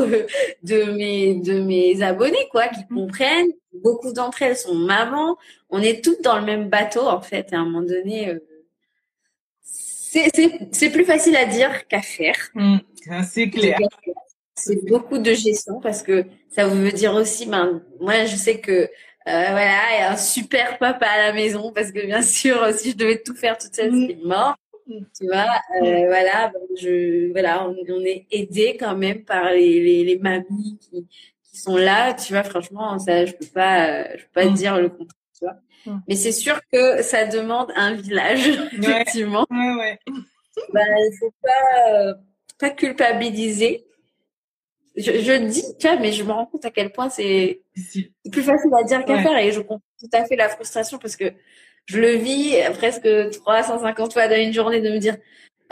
de 0.64 0.90
mes 0.90 1.36
de 1.36 1.60
mes 1.60 2.02
abonnés 2.02 2.48
quoi 2.50 2.66
qui 2.66 2.80
mm. 2.90 2.94
comprennent. 2.96 3.52
Beaucoup 3.72 4.12
d'entre 4.12 4.42
elles 4.42 4.56
sont 4.56 4.74
mamans. 4.74 5.36
On 5.70 5.80
est 5.80 6.04
toutes 6.04 6.22
dans 6.22 6.36
le 6.36 6.44
même 6.44 6.68
bateau 6.68 7.06
en 7.06 7.20
fait. 7.20 7.52
à 7.52 7.58
un 7.58 7.64
moment 7.64 7.82
donné, 7.82 8.30
euh, 8.30 8.40
c'est 9.62 10.90
plus 10.90 11.04
facile 11.04 11.36
à 11.36 11.44
dire 11.44 11.86
qu'à 11.86 12.02
faire. 12.02 12.50
Mm. 12.56 12.78
c'est 13.28 13.50
clair. 13.50 13.78
C'est 14.54 14.84
beaucoup 14.86 15.18
de 15.18 15.32
gestion 15.32 15.80
parce 15.80 16.02
que 16.02 16.24
ça 16.50 16.66
veut 16.66 16.92
dire 16.92 17.14
aussi, 17.14 17.46
ben 17.46 17.82
moi 18.00 18.26
je 18.26 18.36
sais 18.36 18.60
que 18.60 18.88
euh, 19.28 19.50
voilà, 19.50 19.98
et 19.98 20.02
un 20.02 20.16
super 20.16 20.78
papa 20.78 21.06
à 21.06 21.26
la 21.28 21.32
maison 21.32 21.72
parce 21.72 21.92
que 21.92 22.04
bien 22.04 22.22
sûr, 22.22 22.72
si 22.76 22.90
je 22.90 22.96
devais 22.96 23.22
tout 23.22 23.34
faire 23.34 23.56
toute 23.56 23.74
seule, 23.74 23.92
c'est 23.92 24.18
mort. 24.24 24.56
Tu 24.86 25.26
vois, 25.26 25.46
euh, 25.80 26.06
voilà, 26.06 26.52
je, 26.80 27.30
voilà, 27.30 27.68
on, 27.68 28.04
est 28.04 28.26
aidé 28.32 28.76
quand 28.78 28.96
même 28.96 29.24
par 29.24 29.52
les, 29.52 29.80
les, 29.80 30.04
les 30.04 30.18
mamies 30.18 30.76
qui, 30.80 31.06
qui 31.44 31.56
sont 31.56 31.76
là. 31.76 32.14
Tu 32.14 32.32
vois, 32.32 32.42
franchement, 32.42 32.98
ça, 32.98 33.24
je 33.24 33.32
peux 33.32 33.46
pas, 33.46 34.16
je 34.16 34.24
peux 34.24 34.32
pas 34.34 34.46
mm. 34.46 34.54
dire 34.54 34.80
le 34.80 34.88
contraire. 34.88 35.20
Tu 35.38 35.44
vois. 35.44 35.56
Mm. 35.86 36.00
Mais 36.08 36.16
c'est 36.16 36.32
sûr 36.32 36.60
que 36.72 37.00
ça 37.02 37.26
demande 37.26 37.70
un 37.76 37.94
village, 37.94 38.48
effectivement. 38.72 39.46
Ouais, 39.50 39.74
ouais. 39.78 39.98
Bah, 40.74 40.80
il 40.84 41.16
faut 41.18 41.32
pas, 41.40 41.90
euh, 41.90 42.14
pas 42.62 42.70
culpabiliser. 42.70 43.84
Je, 44.96 45.12
je 45.20 45.32
dis, 45.46 45.64
tu 45.80 45.88
vois, 45.88 45.98
mais 45.98 46.12
je 46.12 46.22
me 46.22 46.30
rends 46.30 46.46
compte 46.46 46.64
à 46.64 46.70
quel 46.70 46.92
point 46.92 47.08
c'est 47.10 47.62
plus 48.30 48.42
facile 48.42 48.70
à 48.78 48.84
dire 48.84 49.04
qu'à 49.04 49.20
faire 49.20 49.36
et 49.36 49.50
je 49.50 49.60
comprends 49.60 49.80
tout 49.98 50.10
à 50.12 50.24
fait 50.24 50.36
la 50.36 50.48
frustration 50.48 50.98
parce 50.98 51.16
que 51.16 51.32
je 51.86 51.98
le 51.98 52.12
vis 52.12 52.54
presque 52.74 53.08
350 53.30 54.12
fois 54.12 54.28
dans 54.28 54.36
une 54.36 54.52
journée 54.52 54.80
de 54.80 54.90
me 54.90 54.98
dire, 54.98 55.16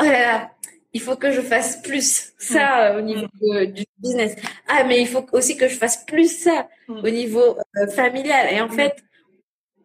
oh 0.00 0.04
là 0.04 0.20
là, 0.20 0.50
il 0.92 1.00
faut 1.00 1.14
que 1.14 1.30
je 1.30 1.40
fasse 1.40 1.80
plus 1.82 2.32
ça 2.38 2.96
au 2.98 3.02
niveau 3.02 3.28
du 3.66 3.84
business. 3.98 4.34
Ah, 4.66 4.82
mais 4.82 5.00
il 5.00 5.06
faut 5.06 5.24
aussi 5.32 5.56
que 5.56 5.68
je 5.68 5.76
fasse 5.76 6.04
plus 6.04 6.42
ça 6.44 6.68
au 6.88 7.08
niveau 7.08 7.56
euh, 7.76 7.86
familial. 7.88 8.52
Et 8.52 8.60
en 8.60 8.68
fait, 8.68 8.96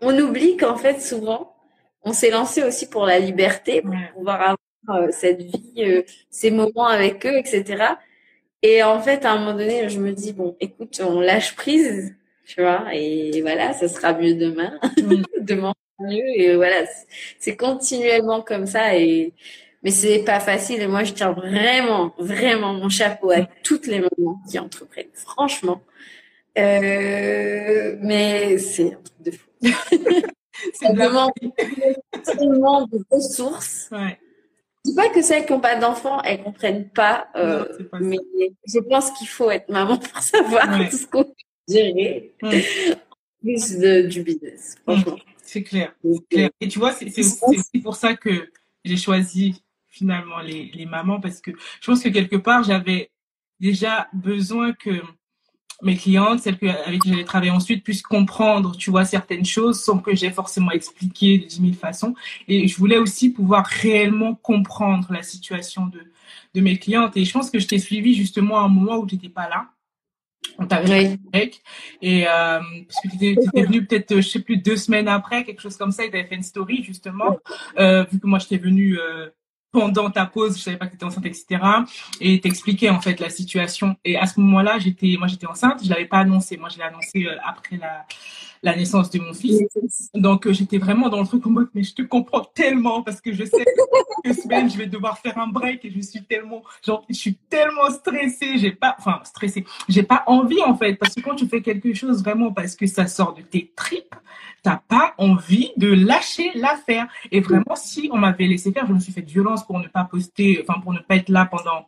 on 0.02 0.18
oublie 0.18 0.58
qu'en 0.58 0.78
fait, 0.78 1.00
souvent, 1.02 1.56
on 2.02 2.14
s'est 2.14 2.32
lancé 2.32 2.64
aussi 2.64 2.90
pour 2.90 3.06
la 3.06 3.20
liberté, 3.20 3.82
pour 3.84 3.94
pouvoir 4.16 4.42
avoir 4.42 4.58
cette 5.12 5.42
vie, 5.42 5.74
euh, 5.80 6.04
ces 6.30 6.52
moments 6.52 6.88
avec 6.88 7.26
eux, 7.26 7.38
etc. 7.38 7.96
Et 8.62 8.84
en 8.84 9.00
fait, 9.00 9.26
à 9.26 9.34
un 9.34 9.40
moment 9.40 9.54
donné, 9.54 9.90
je 9.90 10.00
me 10.00 10.12
dis, 10.12 10.34
bon, 10.34 10.56
écoute, 10.60 11.00
on 11.04 11.20
lâche 11.20 11.56
prise, 11.56 12.16
tu 12.46 12.62
vois, 12.62 12.86
et 12.94 13.42
voilà, 13.42 13.74
ça 13.74 13.88
sera 13.88 14.14
mieux 14.14 14.36
demain, 14.36 14.80
mm. 14.98 15.24
demain 15.42 15.74
mieux, 16.00 16.26
et 16.36 16.56
voilà, 16.56 16.84
c'est 17.40 17.56
continuellement 17.56 18.42
comme 18.42 18.66
ça, 18.66 18.98
et 18.98 19.34
mais 19.84 19.92
c'est 19.92 20.24
pas 20.24 20.40
facile, 20.40 20.82
et 20.82 20.88
moi, 20.88 21.04
je 21.04 21.14
tiens 21.14 21.32
vraiment, 21.32 22.12
vraiment 22.18 22.74
mon 22.74 22.90
chapeau 22.90 23.30
à 23.30 23.48
toutes 23.64 23.86
les 23.86 24.00
mamans 24.00 24.40
qui 24.50 24.58
entreprennent, 24.58 25.14
franchement. 25.14 25.82
Euh, 26.58 27.96
mais 28.02 28.58
c'est 28.58 28.96
un 28.96 29.02
truc 29.04 29.22
de 29.22 29.32
fou. 29.32 29.48
ça 30.74 30.92
demande 30.92 31.32
tellement 32.24 32.88
de 32.88 33.00
ressources. 33.12 33.90
Ouais 33.92 34.18
dis 34.86 34.96
pas 34.96 35.10
que 35.10 35.22
celles 35.22 35.46
qui 35.46 35.54
n'ont 35.54 35.60
pas 35.60 35.76
d'enfants, 35.76 36.22
elles 36.22 36.44
comprennent 36.44 36.90
pas, 36.90 37.28
euh, 37.36 37.66
mais 38.00 38.18
je 38.68 38.80
pense 38.80 39.12
qu'il 39.12 39.28
faut 39.28 39.50
être 39.52 39.70
maman 39.70 39.98
pour 39.98 40.20
savoir 40.22 40.90
tout 40.90 40.98
ce 40.98 41.08
qu'on 41.08 41.24
peut 41.24 41.34
gérer 41.68 42.34
mm. 42.42 42.50
plus 43.42 43.78
de, 43.78 44.08
du 44.08 44.24
business, 44.24 44.76
mm. 44.76 44.82
franchement. 44.84 45.18
C'est 45.42 45.64
clair, 45.64 45.94
clair. 46.30 46.50
Et 46.60 46.68
tu 46.68 46.80
vois, 46.80 46.92
c'est 46.92 47.08
aussi 47.18 47.80
pour 47.84 47.96
ça 47.96 48.16
que 48.16 48.50
j'ai 48.84 48.98
choisi 48.98 49.64
finalement 49.88 50.40
les, 50.40 50.72
les 50.74 50.86
mamans 50.86 51.22
parce 51.22 51.40
que 51.40 51.52
je 51.82 51.86
pense 51.86 52.02
que 52.02 52.10
quelque 52.10 52.36
part, 52.36 52.64
j'avais 52.64 53.12
déjà 53.60 54.08
besoin 54.14 54.74
que 54.74 55.02
mes 55.82 55.96
clientes, 55.96 56.40
celles 56.40 56.58
que, 56.58 56.68
avec 56.68 57.02
qui 57.02 57.10
j'allais 57.10 57.24
travailler 57.24 57.52
ensuite, 57.52 57.84
puissent 57.84 58.02
comprendre, 58.02 58.76
tu 58.78 58.92
vois, 58.92 59.06
certaines 59.06 59.46
choses 59.46 59.82
sans 59.82 60.00
que 60.00 60.16
j'ai 60.16 60.32
forcément 60.32 60.72
expliqué 60.72 61.40
de 61.40 61.46
10 61.46 61.62
000 61.62 61.74
façons. 61.74 62.16
Et 62.48 62.68
je 62.68 62.78
voulais 62.78 62.98
aussi 62.98 63.30
pouvoir 63.30 63.66
réellement 63.66 64.36
comprendre 64.36 65.12
la 65.12 65.22
situation 65.22 65.88
de, 65.88 66.02
de 66.54 66.62
mes 66.62 66.78
clientes. 66.78 67.18
Et 67.18 67.26
je 67.26 67.34
pense 67.34 67.50
que 67.50 67.60
je 67.60 67.68
t'ai 67.68 67.80
suivi 67.80 68.16
justement 68.16 68.60
à 68.60 68.64
un 68.64 68.70
moment 68.70 68.98
où 68.98 69.06
tu 69.06 69.16
n'étais 69.16 69.30
pas 69.30 69.50
là. 69.50 69.68
On 70.58 70.68
t'avait 70.68 71.18
oui. 71.34 71.52
et 72.02 72.28
euh, 72.28 72.60
parce 72.88 73.02
que 73.02 73.18
tu 73.18 73.26
étais, 73.26 73.64
venu 73.64 73.86
peut-être, 73.86 74.16
je 74.18 74.30
sais 74.30 74.40
plus, 74.40 74.58
deux 74.58 74.78
semaines 74.78 75.08
après, 75.08 75.44
quelque 75.44 75.62
chose 75.62 75.76
comme 75.76 75.92
ça, 75.92 76.06
et 76.06 76.10
tu 76.10 76.18
avais 76.18 76.28
fait 76.28 76.36
une 76.36 76.44
story 76.44 76.84
justement, 76.84 77.38
euh, 77.78 78.06
vu 78.12 78.20
que 78.20 78.28
moi 78.28 78.40
je 78.40 78.48
t'ai 78.48 78.58
venu 78.58 78.98
euh, 78.98 79.30
pendant 79.76 80.10
ta 80.10 80.26
pause, 80.26 80.58
je 80.58 80.64
savais 80.64 80.78
pas 80.78 80.86
que 80.86 80.92
tu 80.92 80.96
étais 80.96 81.06
enceinte, 81.06 81.26
etc. 81.26 81.46
Et 82.20 82.40
t'expliquais 82.40 82.90
en 82.90 83.02
fait 83.02 83.20
la 83.20 83.30
situation. 83.30 83.96
Et 84.04 84.18
à 84.18 84.26
ce 84.26 84.40
moment-là, 84.40 84.80
j'étais, 84.80 85.16
moi 85.18 85.28
j'étais 85.28 85.48
enceinte, 85.48 85.84
je 85.84 85.90
l'avais 85.90 86.06
pas 86.06 86.20
annoncé. 86.20 86.58
Moi 86.58 86.70
je 86.70 86.78
l'ai 86.78 86.84
annoncé 86.84 87.26
euh, 87.26 87.36
après 87.44 87.78
la, 87.78 88.06
la 88.66 88.76
naissance 88.76 89.12
de 89.12 89.20
mon 89.20 89.34
fils. 89.34 89.62
Donc 90.16 90.48
euh, 90.48 90.52
j'étais 90.52 90.80
vraiment 90.80 91.08
dans 91.08 91.22
le 91.22 91.28
truc 91.28 91.46
en 91.46 91.52
mode, 91.52 91.70
mais 91.76 91.84
je 91.84 91.94
te 91.94 92.02
comprends 92.02 92.44
tellement 92.44 93.04
parce 93.04 93.22
que 93.22 93.32
je 93.32 93.46
sais 93.46 93.64
que 94.24 94.34
semaine 94.42 94.72
je 94.72 94.78
vais 94.78 94.88
devoir 94.88 95.20
faire 95.20 95.38
un 95.38 95.48
break 95.48 95.86
et 95.86 95.92
je 95.92 96.02
suis 96.02 96.24
tellement, 96.24 96.64
genre, 96.84 97.06
je 97.08 97.14
suis 97.14 97.36
tellement 97.36 97.92
stressée. 97.92 98.58
J'ai 98.58 98.72
pas, 98.72 98.96
enfin 98.98 99.22
stressée, 99.24 99.66
j'ai 99.88 100.02
pas 100.02 100.24
envie 100.26 100.64
en 100.64 100.76
fait 100.76 100.96
parce 100.96 101.14
que 101.14 101.22
quand 101.22 101.36
tu 101.36 101.48
fais 101.48 101.62
quelque 101.62 101.94
chose 101.94 102.24
vraiment 102.24 102.52
parce 102.52 102.76
que 102.76 102.88
ça 102.88 103.06
sort 103.06 103.36
de 103.36 103.44
tes 103.44 103.72
tripes, 103.76 104.16
t'as 104.64 104.78
pas 104.88 105.14
envie 105.20 105.72
de 105.78 105.94
lâcher 105.94 106.52
l'affaire. 106.56 107.08
Et 107.32 107.42
vraiment, 107.42 107.76
si 107.76 108.10
on 108.12 108.18
m'avait 108.18 108.48
laissé 108.48 108.72
faire, 108.72 108.88
je 108.88 108.94
me 108.94 109.00
suis 109.00 109.14
fait 109.14 109.22
violence 109.22 109.64
pour 109.64 109.80
ne 109.80 109.88
pas 109.88 110.06
poster, 110.06 110.66
enfin 110.68 110.80
pour 110.82 110.92
ne 110.92 111.00
pas 111.00 111.18
être 111.18 111.30
là 111.30 111.46
pendant 111.46 111.86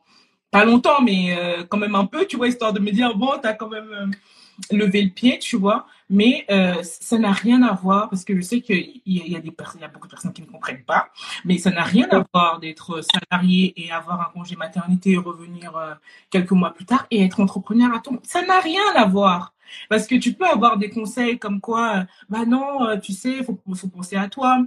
pas 0.51 0.63
longtemps, 0.63 1.01
mais 1.01 1.36
euh, 1.36 1.63
quand 1.67 1.78
même 1.78 1.95
un 1.95 2.05
peu, 2.05 2.28
tu 2.28 2.38
vois, 2.38 2.47
histoire 2.47 2.71
de 2.71 2.80
me 2.80 2.91
dire 2.91 3.15
bon, 3.15 3.32
t'as 3.41 3.53
quand 3.53 3.67
même 3.67 3.89
euh, 3.91 4.78
levé 4.78 5.01
le 5.01 5.09
pied, 5.09 5.39
tu 5.39 5.57
vois. 5.57 5.88
Mais 6.09 6.45
euh, 6.49 6.81
ça 6.83 7.17
n'a 7.17 7.31
rien 7.31 7.61
à 7.63 7.73
voir 7.73 8.09
parce 8.09 8.23
que 8.23 8.35
je 8.35 8.41
sais 8.41 8.61
qu'il 8.61 9.01
y, 9.05 9.31
y, 9.31 9.35
a 9.35 9.39
des 9.39 9.51
personnes, 9.51 9.81
il 9.81 9.83
y 9.83 9.85
a 9.85 9.89
beaucoup 9.89 10.07
de 10.07 10.11
personnes 10.11 10.33
qui 10.33 10.41
ne 10.41 10.47
comprennent 10.47 10.85
pas, 10.85 11.09
mais 11.43 11.57
ça 11.57 11.69
n'a 11.69 11.83
rien 11.83 12.07
à 12.11 12.23
voir 12.33 12.59
d'être 12.59 13.01
salarié 13.01 13.73
et 13.75 13.91
avoir 13.91 14.21
un 14.21 14.31
congé 14.31 14.55
maternité 14.55 15.11
et 15.11 15.17
revenir 15.17 15.97
quelques 16.29 16.51
mois 16.51 16.73
plus 16.73 16.85
tard 16.85 17.07
et 17.11 17.23
être 17.23 17.41
entrepreneur 17.41 17.93
à 17.93 17.99
ton. 17.99 18.19
Ça 18.23 18.41
n'a 18.45 18.59
rien 18.61 18.81
à 18.95 19.05
voir. 19.05 19.53
Parce 19.89 20.07
que 20.07 20.15
tu 20.15 20.33
peux 20.33 20.45
avoir 20.45 20.77
des 20.77 20.89
conseils 20.89 21.39
comme 21.39 21.61
quoi, 21.61 22.05
bah 22.29 22.45
non, 22.45 22.87
euh, 22.87 22.97
tu 22.97 23.13
sais, 23.13 23.37
il 23.39 23.43
faut, 23.43 23.59
faut 23.75 23.87
penser 23.87 24.15
à 24.15 24.29
toi, 24.29 24.63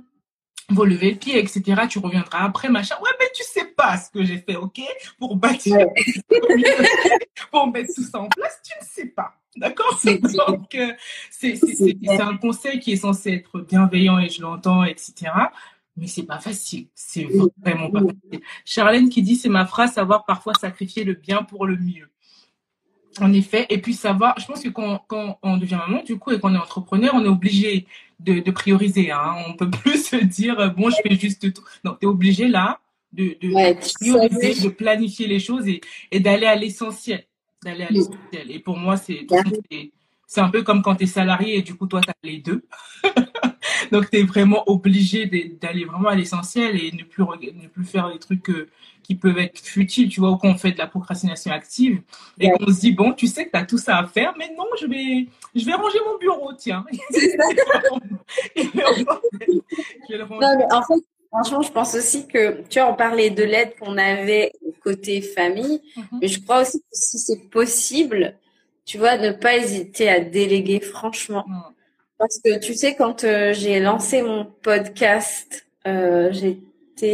faut 0.75 0.85
lever 0.85 1.13
le 1.13 1.19
pied, 1.19 1.39
etc. 1.39 1.83
Tu 1.89 1.99
reviendras 1.99 2.41
après, 2.45 2.69
machin. 2.69 2.97
Ouais, 3.03 3.11
mais 3.19 3.27
tu 3.35 3.43
sais 3.43 3.65
pas 3.65 3.97
ce 3.99 4.11
que 4.11 4.25
j'ai 4.25 4.39
fait, 4.39 4.57
ok? 4.57 4.81
Pour 5.19 5.37
bâtir, 5.37 5.79
pour 7.51 7.71
mettre 7.73 7.93
tout 7.95 8.03
ça 8.03 8.21
en 8.21 8.29
place, 8.29 8.61
tu 8.65 8.73
ne 8.81 8.87
sais 8.87 9.07
pas. 9.07 9.40
D'accord 9.57 10.01
Donc, 10.05 10.75
euh, 10.75 10.93
c'est 11.31 11.59
un 12.21 12.37
conseil 12.37 12.79
qui 12.79 12.93
est 12.93 12.97
censé 12.97 13.33
être 13.33 13.61
bienveillant 13.61 14.19
et 14.19 14.29
je 14.29 14.43
l'entends, 14.43 14.85
etc. 14.85 15.33
Mais 15.97 16.07
c'est 16.07 16.23
pas 16.23 16.39
facile. 16.39 16.87
C'est 16.95 17.27
vraiment 17.61 17.91
pas 17.91 18.01
facile. 18.01 18.45
Charlène 18.65 19.09
qui 19.09 19.23
dit, 19.23 19.37
c'est 19.37 19.49
ma 19.49 19.67
phrase, 19.67 19.93
savoir 19.93 20.25
parfois 20.25 20.55
sacrifier 20.55 21.05
le 21.05 21.15
bien 21.15 21.43
pour 21.43 21.67
le 21.67 21.77
mieux. 21.77 22.09
En 23.21 23.33
effet, 23.33 23.67
et 23.71 23.79
puis 23.79 23.95
savoir, 23.95 24.39
je 24.39 24.47
pense 24.47 24.63
que 24.63 24.69
quand, 24.69 25.05
quand 25.09 25.39
on 25.43 25.57
devient 25.57 25.81
maman, 25.87 26.05
du 26.05 26.17
coup, 26.17 26.31
et 26.31 26.39
qu'on 26.39 26.55
est 26.55 26.59
entrepreneur, 26.59 27.11
on 27.13 27.25
est 27.25 27.29
obligé 27.29 27.87
de, 28.21 28.39
de 28.39 28.51
prioriser. 28.53 29.11
Hein. 29.11 29.35
On 29.49 29.55
peut 29.55 29.69
plus 29.83 30.07
se 30.07 30.17
dire, 30.17 30.73
bon, 30.75 30.91
je 30.91 30.97
fais 31.03 31.17
juste 31.17 31.53
tout. 31.53 31.65
Non, 31.85 31.97
tu 32.01 32.07
es 32.07 32.09
obligé 32.09 32.47
là 32.47 32.81
de, 33.13 33.37
de 33.41 33.81
prioriser, 33.81 34.63
de 34.63 34.69
planifier 34.69 35.27
les 35.27 35.41
choses 35.41 35.67
et, 35.67 35.81
et 36.13 36.21
d'aller 36.21 36.47
à 36.47 36.55
l'essentiel. 36.55 37.25
D'aller 37.63 37.85
à 37.85 37.91
l'essentiel. 37.91 38.51
Et 38.51 38.59
pour 38.59 38.77
moi, 38.77 38.97
c'est 38.97 39.27
c'est 40.31 40.41
un 40.41 40.49
peu 40.49 40.63
comme 40.63 40.81
quand 40.81 40.95
tu 40.95 41.05
es 41.05 41.07
salarié 41.09 41.59
et 41.59 41.63
du 41.63 41.75
coup, 41.75 41.89
toi, 41.89 42.01
tu 42.01 42.09
as 42.09 42.15
les 42.23 42.39
deux. 42.39 42.63
Donc, 43.91 44.09
tu 44.11 44.19
es 44.19 44.23
vraiment 44.23 44.63
obligé 44.71 45.27
d'aller 45.61 45.85
vraiment 45.85 46.11
à 46.11 46.15
l'essentiel 46.15 46.77
et 46.77 46.93
ne 46.93 47.03
plus, 47.03 47.25
ne 47.25 47.67
plus 47.67 47.85
faire 47.85 48.13
des 48.13 48.21
trucs 48.21 48.49
euh, 48.49 48.69
qui 49.03 49.17
peuvent 49.17 49.39
être 49.39 49.59
futiles, 49.59 50.09
tu 50.09 50.21
vois, 50.21 50.31
ou 50.31 50.37
qu'on 50.37 50.55
fait 50.55 50.71
de 50.71 50.79
la 50.79 50.87
procrastination 50.87 51.51
active 51.51 52.01
et 52.39 52.49
qu'on 52.53 52.73
se 52.73 52.79
dit, 52.79 52.93
bon, 52.93 53.13
tu 53.13 53.27
sais 53.27 53.47
que 53.47 53.51
tu 53.51 53.57
as 53.57 53.67
tout 53.67 53.77
ça 53.77 53.99
à 53.99 54.07
faire, 54.07 54.33
mais 54.39 54.55
non, 54.57 54.67
je 54.81 54.87
vais, 54.87 55.27
je 55.53 55.65
vais 55.67 55.73
ranger 55.73 55.99
mon 56.07 56.17
bureau, 56.17 56.53
tiens. 56.53 56.85
non, 60.07 60.57
mais 60.57 60.73
en 60.73 60.83
fait, 60.85 61.05
franchement, 61.31 61.63
je 61.63 61.73
pense 61.73 61.95
aussi 61.95 62.27
que, 62.27 62.63
tu 62.69 62.81
vois, 62.81 62.91
on 62.91 62.95
parlait 62.95 63.31
de 63.31 63.43
l'aide 63.43 63.75
qu'on 63.79 63.97
avait 63.99 64.53
côté 64.83 65.21
famille, 65.21 65.83
mm-hmm. 65.97 66.19
mais 66.21 66.29
je 66.29 66.41
crois 66.41 66.63
aussi 66.63 66.81
que 66.81 66.87
si 66.93 67.19
c'est 67.19 67.51
possible, 67.51 68.37
tu 68.85 68.99
vois, 68.99 69.19
ne 69.19 69.31
pas 69.31 69.57
hésiter 69.57 70.09
à 70.09 70.21
déléguer, 70.21 70.81
franchement. 70.81 71.45
Mm. 71.47 71.61
Parce 72.19 72.39
que 72.39 72.59
tu 72.59 72.75
sais, 72.75 72.95
quand 72.95 73.25
euh, 73.25 73.53
j'ai 73.55 73.81
lancé 73.81 74.23
mon 74.23 74.45
podcast, 74.45 75.67
euh, 75.87 76.31
j'ai 76.33 76.61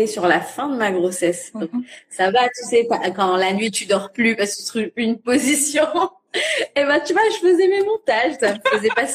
sur 0.06 0.26
la 0.26 0.40
fin 0.40 0.68
de 0.68 0.76
ma 0.76 0.90
grossesse. 0.90 1.52
Mhm. 1.54 1.84
ça 2.10 2.30
va, 2.30 2.48
tu 2.48 2.64
sais, 2.68 2.88
quand 3.14 3.36
la 3.36 3.52
nuit 3.52 3.70
tu 3.70 3.86
dors 3.86 4.10
plus 4.10 4.34
parce 4.36 4.56
que 4.56 4.62
tu 4.62 4.66
trouves 4.66 4.90
une 4.96 5.18
position. 5.18 5.86
et 6.76 6.84
ben, 6.84 7.00
tu 7.06 7.12
vois, 7.12 7.22
je 7.30 7.38
faisais 7.38 7.68
mes 7.68 7.84
montages, 7.84 8.34
ça 8.40 8.54
me 8.54 8.58
faisait 8.68 8.88
pas 8.88 9.06
tu 9.06 9.14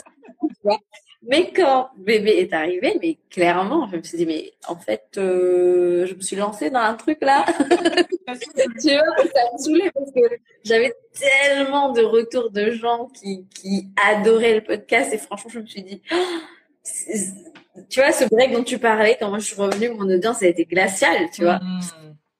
vois. 0.64 0.80
Mais 1.24 1.52
quand 1.52 1.92
bébé 1.98 2.32
est 2.40 2.54
arrivé, 2.54 2.98
mais 3.00 3.18
clairement, 3.30 3.88
je 3.92 3.98
me 3.98 4.02
suis 4.02 4.18
dit, 4.18 4.26
mais 4.26 4.54
en 4.68 4.76
fait, 4.76 5.04
euh, 5.18 6.08
je 6.08 6.16
me 6.16 6.22
suis 6.22 6.36
lancée 6.36 6.72
dans 6.72 6.80
un 6.80 6.96
truc 6.96 7.20
là. 7.22 7.46
tu 7.60 8.90
vois, 8.90 9.26
ça 9.28 9.42
me 9.54 9.58
saoulait 9.58 9.92
parce 9.92 10.12
que 10.12 10.22
j'avais 10.64 10.92
tellement 11.14 11.92
de 11.92 12.02
retours 12.02 12.50
de 12.50 12.72
gens 12.72 13.08
qui, 13.14 13.46
qui 13.54 13.88
adoraient 14.04 14.56
le 14.56 14.64
podcast 14.64 15.14
et 15.14 15.20
franchement, 15.20 15.52
je 15.54 15.60
me 15.60 15.66
suis 15.68 15.84
dit, 15.84 16.02
tu 17.90 18.00
vois, 18.00 18.12
ce 18.12 18.26
break 18.26 18.54
dont 18.54 18.64
tu 18.64 18.80
parlais, 18.80 19.16
quand 19.20 19.30
moi 19.30 19.38
je 19.38 19.46
suis 19.46 19.62
revenue, 19.62 19.90
mon 19.90 20.10
audience 20.10 20.42
a 20.42 20.48
été 20.48 20.66
glaciale, 20.66 21.30
tu 21.32 21.44
vois. 21.44 21.60
Mmh. 21.60 21.82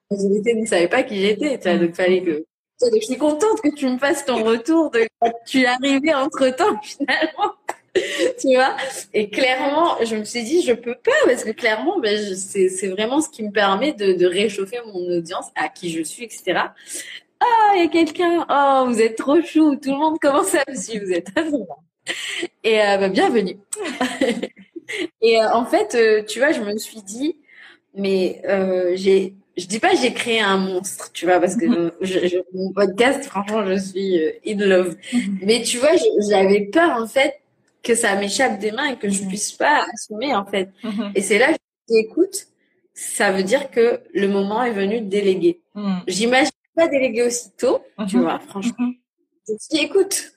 La 0.10 0.18
majorité 0.18 0.56
ne 0.56 0.66
savait 0.66 0.88
pas 0.88 1.04
qui 1.04 1.22
j'étais, 1.22 1.60
tu 1.60 1.70
vois, 1.70 1.78
donc 1.78 1.96
fallait 1.96 2.24
que. 2.24 2.46
Donc, 2.82 2.94
je 2.96 3.06
suis 3.06 3.18
contente 3.18 3.62
que 3.62 3.70
tu 3.76 3.88
me 3.88 4.00
fasses 4.00 4.26
ton 4.26 4.44
retour 4.44 4.90
de 4.90 5.08
quand 5.20 5.32
tu 5.46 5.62
es 5.62 5.66
arrivé 5.68 6.16
entre 6.16 6.50
temps, 6.50 6.80
finalement. 6.82 7.54
tu 8.40 8.56
vois? 8.56 8.76
Et 9.14 9.30
clairement 9.30 9.98
je 10.04 10.16
me 10.16 10.24
suis 10.24 10.44
dit 10.44 10.62
je 10.62 10.74
peux 10.74 10.96
pas 10.96 11.12
parce 11.26 11.44
que 11.44 11.52
clairement 11.52 12.00
ben 12.00 12.36
c'est 12.36 12.88
vraiment 12.90 13.22
ce 13.22 13.30
qui 13.30 13.44
me 13.44 13.52
permet 13.52 13.94
de, 13.94 14.14
de 14.14 14.26
réchauffer 14.26 14.78
mon 14.86 15.18
audience 15.18 15.48
à 15.56 15.70
qui 15.70 15.92
je 15.92 16.02
suis 16.02 16.24
etc 16.24 16.62
ah 17.44 17.74
il 17.76 17.84
y 17.84 17.86
a 17.86 17.88
quelqu'un. 17.88 18.46
Oh 18.50 18.86
vous 18.88 19.02
êtes 19.02 19.18
trop 19.18 19.42
chou. 19.42 19.76
Tout 19.76 19.90
le 19.90 19.98
monde 19.98 20.20
commence 20.20 20.54
à 20.54 20.64
me 20.70 20.76
suivre. 20.76 21.06
Vous 21.06 21.12
êtes 21.12 21.32
et 22.64 22.82
euh, 22.82 22.98
ben, 22.98 23.12
bienvenue. 23.12 23.58
Et 25.22 25.42
euh, 25.42 25.54
en 25.54 25.66
fait, 25.66 25.96
euh, 25.96 26.24
tu 26.24 26.40
vois, 26.40 26.52
je 26.52 26.62
me 26.62 26.78
suis 26.78 27.02
dit, 27.02 27.38
mais 27.96 28.42
j'ai, 28.96 29.36
je 29.58 29.66
dis 29.66 29.80
pas 29.80 29.96
j'ai 29.96 30.14
créé 30.14 30.42
un 30.42 30.58
monstre, 30.58 31.12
tu 31.14 31.26
vois, 31.26 31.40
parce 31.40 31.56
que 31.56 31.66
mhm. 31.66 31.92
je, 32.02 32.38
mon 32.54 32.74
podcast, 32.74 33.24
franchement, 33.24 33.66
je 33.66 33.78
suis 33.78 34.20
in 34.46 34.58
love. 34.58 34.98
Mhm. 35.14 35.40
Mais 35.44 35.62
tu 35.62 35.78
vois, 35.78 35.92
j'avais 36.30 36.66
peur 36.66 36.92
en 36.92 37.08
fait 37.08 37.41
que 37.84 37.96
ça 37.96 38.16
m'échappe 38.16 38.60
des 38.60 38.72
mains 38.72 38.92
et 38.92 38.98
que 38.98 39.10
je 39.10 39.24
mhm. 39.24 39.30
puisse 39.30 39.52
pas 39.54 39.86
assumer 39.94 40.36
en 40.36 40.46
fait. 40.46 40.70
Et 41.16 41.22
c'est 41.22 41.38
là 41.40 41.48
que 41.48 41.60
je 41.88 41.94
dis, 41.94 42.00
écoute, 42.00 42.48
ça 42.94 43.32
veut 43.32 43.44
dire 43.44 43.72
que 43.72 44.02
le 44.14 44.28
moment 44.28 44.64
est 44.64 44.72
venu 44.72 45.02
de 45.02 45.08
déléguer. 45.08 45.62
J'imagine 46.08 46.52
pas 46.76 46.88
déléguer 46.88 47.24
aussitôt, 47.24 47.84
tu 48.08 48.20
vois, 48.20 48.40
franchement. 48.40 48.92
Je 49.48 49.54
dit, 49.72 49.84
écoute, 49.84 50.34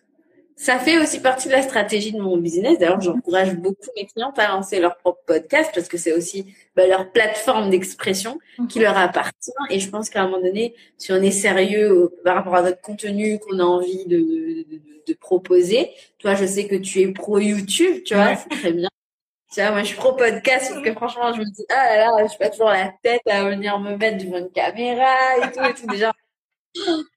ça 0.57 0.79
fait 0.79 0.99
aussi 0.99 1.21
partie 1.21 1.49
de 1.49 1.53
la 1.53 1.63
stratégie 1.63 2.13
de 2.13 2.21
mon 2.21 2.37
business. 2.37 2.79
D'ailleurs, 2.79 3.01
j'encourage 3.01 3.55
beaucoup 3.57 3.91
mes 3.97 4.07
clientes 4.07 4.39
à 4.39 4.49
lancer 4.49 4.79
leur 4.79 4.97
propre 4.97 5.21
podcast 5.27 5.71
parce 5.75 5.89
que 5.89 5.99
c'est 5.99 6.13
aussi 6.13 6.55
bah, 6.77 6.87
leur 6.87 7.11
plateforme 7.11 7.71
d'expression 7.71 8.39
qui 8.69 8.79
leur 8.79 8.97
appartient. 8.97 9.51
Et 9.71 9.81
je 9.81 9.91
pense 9.91 10.11
qu'à 10.11 10.23
un 10.23 10.29
moment 10.29 10.43
donné, 10.43 10.75
si 10.97 11.13
on 11.13 11.17
est 11.17 11.33
sérieux 11.33 12.11
par 12.25 12.37
rapport 12.37 12.55
à 12.55 12.63
notre 12.63 12.81
contenu 12.81 13.39
qu'on 13.41 13.59
a 13.59 13.65
envie 13.65 14.07
de, 14.07 14.19
de, 14.19 14.81
de, 15.09 15.15
proposer, 15.15 15.91
toi, 16.19 16.35
je 16.35 16.47
sais 16.47 16.69
que 16.69 16.77
tu 16.77 17.01
es 17.01 17.09
pro 17.09 17.39
YouTube, 17.39 18.05
tu 18.05 18.15
vois, 18.15 18.37
c'est 18.37 18.49
très 18.49 18.73
bien. 18.73 18.89
Tu 19.53 19.61
vois, 19.61 19.73
moi, 19.73 19.81
je 19.81 19.89
suis 19.89 19.97
pro 19.97 20.13
podcast 20.13 20.71
parce 20.71 20.85
que 20.85 20.93
franchement, 20.93 21.33
je 21.33 21.41
me 21.41 21.45
dis, 21.45 21.65
ah 21.69 21.97
là 21.97 22.11
là, 22.17 22.25
je 22.25 22.29
suis 22.29 22.39
pas 22.39 22.51
toujours 22.51 22.71
la 22.71 22.93
tête 23.03 23.23
à 23.29 23.45
venir 23.45 23.79
me 23.81 23.97
mettre 23.97 24.25
devant 24.25 24.39
une 24.39 24.51
caméra 24.51 25.15
et 25.39 25.53
tout 25.53 25.65
et 25.65 25.75
tout. 25.75 25.87
Déjà, 25.87 26.13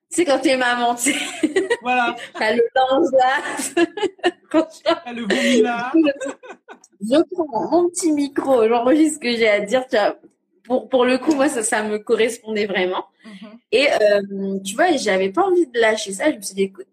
c'est 0.09 0.25
quand 0.25 0.39
t'es 0.39 0.57
maman, 0.57 0.95
tu 0.95 1.11
sais. 1.11 1.67
Voilà. 1.81 2.15
T'as 2.37 2.53
le 2.53 2.63
linge 2.75 3.11
là. 3.11 3.91
T'as 4.83 5.13
le 5.13 5.21
vomi 5.21 5.61
là. 5.61 5.91
Je 7.01 7.21
prends 7.33 7.69
mon 7.71 7.89
petit 7.89 8.11
micro, 8.11 8.67
j'enregistre 8.67 9.15
ce 9.15 9.19
que 9.19 9.37
j'ai 9.37 9.49
à 9.49 9.59
dire. 9.59 9.85
Tu 9.87 9.97
vois, 9.97 10.17
pour, 10.63 10.89
pour 10.89 11.05
le 11.05 11.17
coup, 11.17 11.33
moi, 11.33 11.49
ça, 11.49 11.63
ça 11.63 11.83
me 11.83 11.97
correspondait 11.99 12.65
vraiment. 12.65 13.05
Mm-hmm. 13.25 13.57
Et 13.71 13.87
euh, 13.91 14.59
tu 14.63 14.75
vois, 14.75 14.95
j'avais 14.97 15.29
pas 15.29 15.43
envie 15.43 15.67
de 15.67 15.79
lâcher 15.79 16.13
ça. 16.13 16.31
Je 16.31 16.37
me 16.37 16.41
suis 16.41 16.55
dit, 16.55 16.63
écoute, 16.63 16.87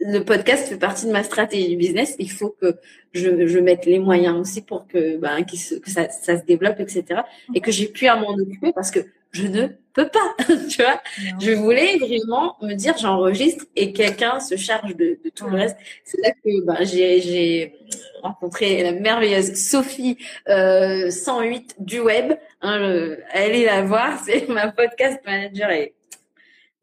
le 0.00 0.20
podcast 0.20 0.68
fait 0.68 0.78
partie 0.78 1.06
de 1.06 1.12
ma 1.12 1.22
stratégie 1.22 1.76
business. 1.76 2.14
Il 2.18 2.30
faut 2.30 2.54
que 2.60 2.76
je, 3.12 3.46
je 3.46 3.58
mette 3.58 3.84
les 3.86 3.98
moyens 3.98 4.36
aussi 4.36 4.62
pour 4.62 4.86
que, 4.86 5.16
ben, 5.16 5.44
que 5.44 5.56
ça, 5.90 6.08
ça 6.08 6.38
se 6.38 6.44
développe, 6.44 6.80
etc. 6.80 7.22
Et 7.54 7.60
que 7.60 7.72
j'ai 7.72 7.88
pu 7.88 8.06
à 8.06 8.16
m'en 8.16 8.34
occuper 8.34 8.72
parce 8.72 8.90
que 8.90 9.00
je 9.32 9.46
ne 9.46 9.68
peux 9.98 10.08
pas, 10.08 10.34
tu 10.70 10.82
vois. 10.82 11.00
Je 11.40 11.52
voulais 11.52 11.98
vraiment 11.98 12.56
me 12.62 12.74
dire, 12.74 12.96
j'enregistre 12.96 13.64
et 13.74 13.92
quelqu'un 13.92 14.38
se 14.38 14.56
charge 14.56 14.94
de, 14.94 15.18
de 15.24 15.30
tout 15.34 15.46
le 15.48 15.56
reste. 15.56 15.76
C'est 16.04 16.20
là 16.22 16.30
que 16.30 16.64
ben, 16.64 16.84
j'ai, 16.84 17.74
rencontré 18.22 18.82
la 18.82 18.92
merveilleuse 18.92 19.54
Sophie 19.54 20.18
euh, 20.48 21.10
108 21.10 21.76
du 21.78 22.00
web. 22.00 22.34
Hein, 22.62 23.16
allez 23.32 23.64
la 23.64 23.82
voir, 23.82 24.18
c'est 24.24 24.48
ma 24.48 24.70
podcast 24.70 25.20
manager 25.24 25.70
et 25.70 25.94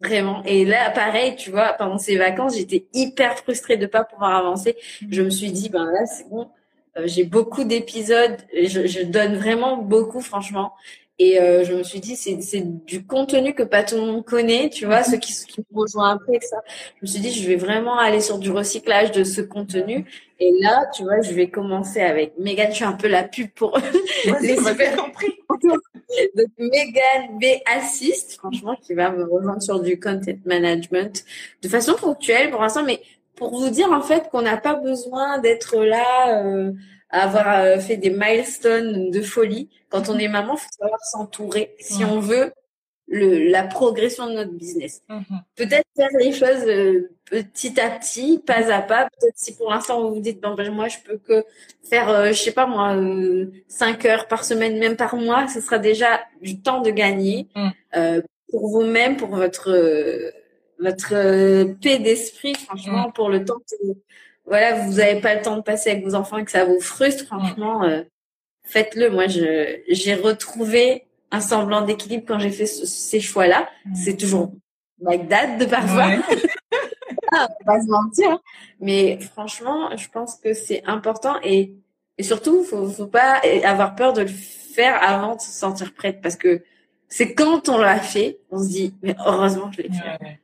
Vraiment. 0.02 0.44
Et 0.44 0.66
là, 0.66 0.92
pareil, 0.92 1.38
tu 1.38 1.52
vois, 1.52 1.72
pendant 1.72 1.98
ces 1.98 2.18
vacances, 2.18 2.58
j'étais 2.58 2.86
hyper 2.94 3.38
frustrée 3.38 3.78
de 3.78 3.86
pas 3.86 4.04
pouvoir 4.04 4.36
avancer. 4.36 4.76
Je 5.10 5.22
me 5.22 5.30
suis 5.30 5.52
dit, 5.52 5.70
ben 5.70 5.86
là, 5.86 6.06
c'est 6.06 6.30
bon. 6.30 6.50
Euh, 6.98 7.04
j'ai 7.06 7.24
beaucoup 7.24 7.64
d'épisodes. 7.64 8.38
Je, 8.54 8.88
je, 8.88 9.04
donne 9.04 9.36
vraiment 9.36 9.78
beaucoup, 9.78 10.20
franchement. 10.20 10.74
Et 11.18 11.40
euh, 11.40 11.64
je 11.64 11.74
me 11.74 11.84
suis 11.84 12.02
dit, 12.02 12.18
c'est, 12.18 12.42
c'est 12.42 12.62
du 12.86 13.06
contenu 13.06 13.54
que 13.54 13.64
pas 13.64 13.84
tout 13.84 13.96
le 13.96 14.02
monde 14.02 14.26
connaît, 14.26 14.70
tu 14.70 14.86
vois, 14.86 15.02
ceux 15.02 15.18
qui, 15.18 15.34
qui 15.48 15.62
me 15.62 15.80
rejoignent 15.80 16.16
après 16.16 16.42
ça. 16.42 16.58
Je 16.98 17.02
me 17.04 17.08
suis 17.08 17.22
dit, 17.22 17.32
je 17.32 17.48
vais 17.48 17.56
vraiment 17.56 17.98
aller 17.98 18.20
sur 18.20 18.38
du 18.38 18.52
recyclage 18.52 19.12
de 19.12 19.24
ce 19.24 19.40
contenu. 19.40 20.06
Et 20.42 20.52
là, 20.60 20.86
tu 20.94 21.04
vois, 21.04 21.22
je 21.22 21.32
vais 21.34 21.50
commencer 21.50 22.02
avec 22.02 22.38
Megan. 22.38 22.68
Je 22.70 22.76
suis 22.76 22.86
un 22.86 22.94
peu 22.94 23.08
la 23.08 23.24
pub 23.24 23.50
pour 23.52 23.80
les 24.42 24.58
super 24.58 24.98
compris. 24.98 25.34
Donc 26.36 26.48
Megan 26.58 27.40
B 27.40 27.46
Assist, 27.66 28.36
franchement, 28.38 28.76
qui 28.82 28.94
va 28.94 29.10
me 29.12 29.24
rejoindre 29.24 29.62
sur 29.62 29.80
du 29.80 30.00
content 30.00 30.38
management 30.46 31.24
de 31.62 31.68
façon 31.70 31.94
ponctuelle 31.94 32.52
pour 32.52 32.62
l'instant, 32.62 32.84
mais 32.84 33.02
pour 33.36 33.58
vous 33.58 33.70
dire 33.70 33.92
en 33.92 34.02
fait 34.02 34.30
qu'on 34.30 34.42
n'a 34.42 34.58
pas 34.58 34.76
besoin 34.76 35.40
d'être 35.40 35.78
là. 35.78 36.44
Euh, 36.44 36.74
avoir 37.22 37.60
euh, 37.60 37.80
fait 37.80 37.98
des 37.98 38.10
milestones 38.10 39.12
de 39.12 39.22
folie. 39.22 39.70
Quand 39.90 40.10
on 40.10 40.18
est 40.18 40.28
maman, 40.28 40.58
faut 40.58 40.70
savoir 40.80 41.00
s'entourer 41.00 41.76
si 41.80 42.04
on 42.04 42.20
veut 42.20 42.52
le, 43.08 43.50
la 43.50 43.64
progression 43.64 44.28
de 44.28 44.34
notre 44.34 44.52
business. 44.52 45.02
Mhm. 45.10 45.42
Peut-être 45.56 45.86
faire 45.96 46.10
les 46.20 46.32
choses 46.32 46.66
euh, 46.68 47.10
petit 47.26 47.80
à 47.80 47.90
petit, 47.92 48.42
pas 48.46 48.72
à 48.72 48.82
pas. 48.82 49.08
Peut-être 49.20 49.38
si 49.38 49.56
pour 49.56 49.70
l'instant 49.70 50.02
vous 50.02 50.16
vous 50.16 50.22
dites 50.22 50.42
bon 50.42 50.56
ben 50.56 50.72
moi 50.72 50.88
je 50.88 50.98
peux 51.06 51.18
que 51.18 51.46
faire 51.88 52.10
euh, 52.10 52.30
je 52.30 52.42
sais 52.42 52.52
pas 52.52 52.66
moi 52.66 52.96
euh, 52.96 53.52
cinq 53.68 54.06
heures 54.06 54.28
par 54.28 54.44
semaine, 54.44 54.80
même 54.80 54.96
par 54.96 55.16
mois, 55.16 55.48
ce 55.48 55.62
sera 55.62 55.78
déjà 55.78 56.22
du 56.42 56.62
temps 56.62 56.82
de 56.82 56.90
gagner 56.90 57.48
mm. 57.56 58.22
pour 58.50 58.70
vous-même, 58.70 59.18
pour 59.18 59.30
votre 59.30 59.72
votre 60.80 61.10
paix 61.82 62.00
d'esprit, 62.00 62.56
franchement, 62.56 63.10
mm. 63.10 63.14
pour 63.14 63.30
le 63.30 63.46
temps 63.46 63.60
que 63.60 63.88
voilà, 64.46 64.76
vous 64.76 64.94
n'avez 64.94 65.20
pas 65.22 65.36
le 65.36 65.42
temps 65.42 65.58
de 65.58 65.62
passer 65.62 65.92
avec 65.92 66.04
vos 66.04 66.16
enfants 66.16 66.38
et 66.38 66.46
que 66.46 66.52
ça 66.52 66.66
vous 66.66 66.80
frustre, 66.80 67.26
franchement, 67.26 67.84
euh, 67.84 68.04
faites-le. 68.64 69.10
Moi, 69.10 69.28
je 69.28 69.80
j'ai 69.88 70.16
retrouvé 70.16 71.06
un 71.32 71.42
semblant 71.42 71.82
d'équilibre 71.82 72.26
quand 72.28 72.40
j'ai 72.40 72.52
fait 72.52 72.68
ces 72.68 73.20
choix-là. 73.20 73.68
Mm. 73.86 73.96
C'est 73.96 74.18
toujours 74.18 74.52
Bagdad 75.00 75.58
de 75.60 75.66
parfois. 75.66 76.08
ah, 77.32 77.48
on 77.66 77.72
va 77.72 77.82
se 77.82 77.88
mentir. 77.88 78.40
Mais 78.80 79.20
franchement, 79.20 79.96
je 79.98 80.08
pense 80.10 80.36
que 80.36 80.54
c'est 80.54 80.84
important 80.86 81.36
et, 81.44 81.74
et 82.18 82.24
surtout, 82.24 82.64
faut, 82.64 82.88
faut 82.88 83.08
pas 83.08 83.42
avoir 83.64 83.96
peur 83.96 84.14
de 84.14 84.22
le 84.22 84.28
faire 84.28 85.02
avant 85.02 85.36
de 85.36 85.42
se 85.42 85.52
sentir 85.52 85.94
prête 85.94 86.22
parce 86.22 86.36
que 86.36 86.64
c'est 87.08 87.34
quand 87.34 87.70
on 87.70 87.78
l'a 87.78 88.00
fait, 88.00 88.40
on 88.52 88.62
se 88.62 88.70
dit, 88.70 88.96
mais 89.02 89.16
heureusement 89.26 89.72
je 89.72 89.82
l'ai 89.82 89.90
fait 89.90 90.40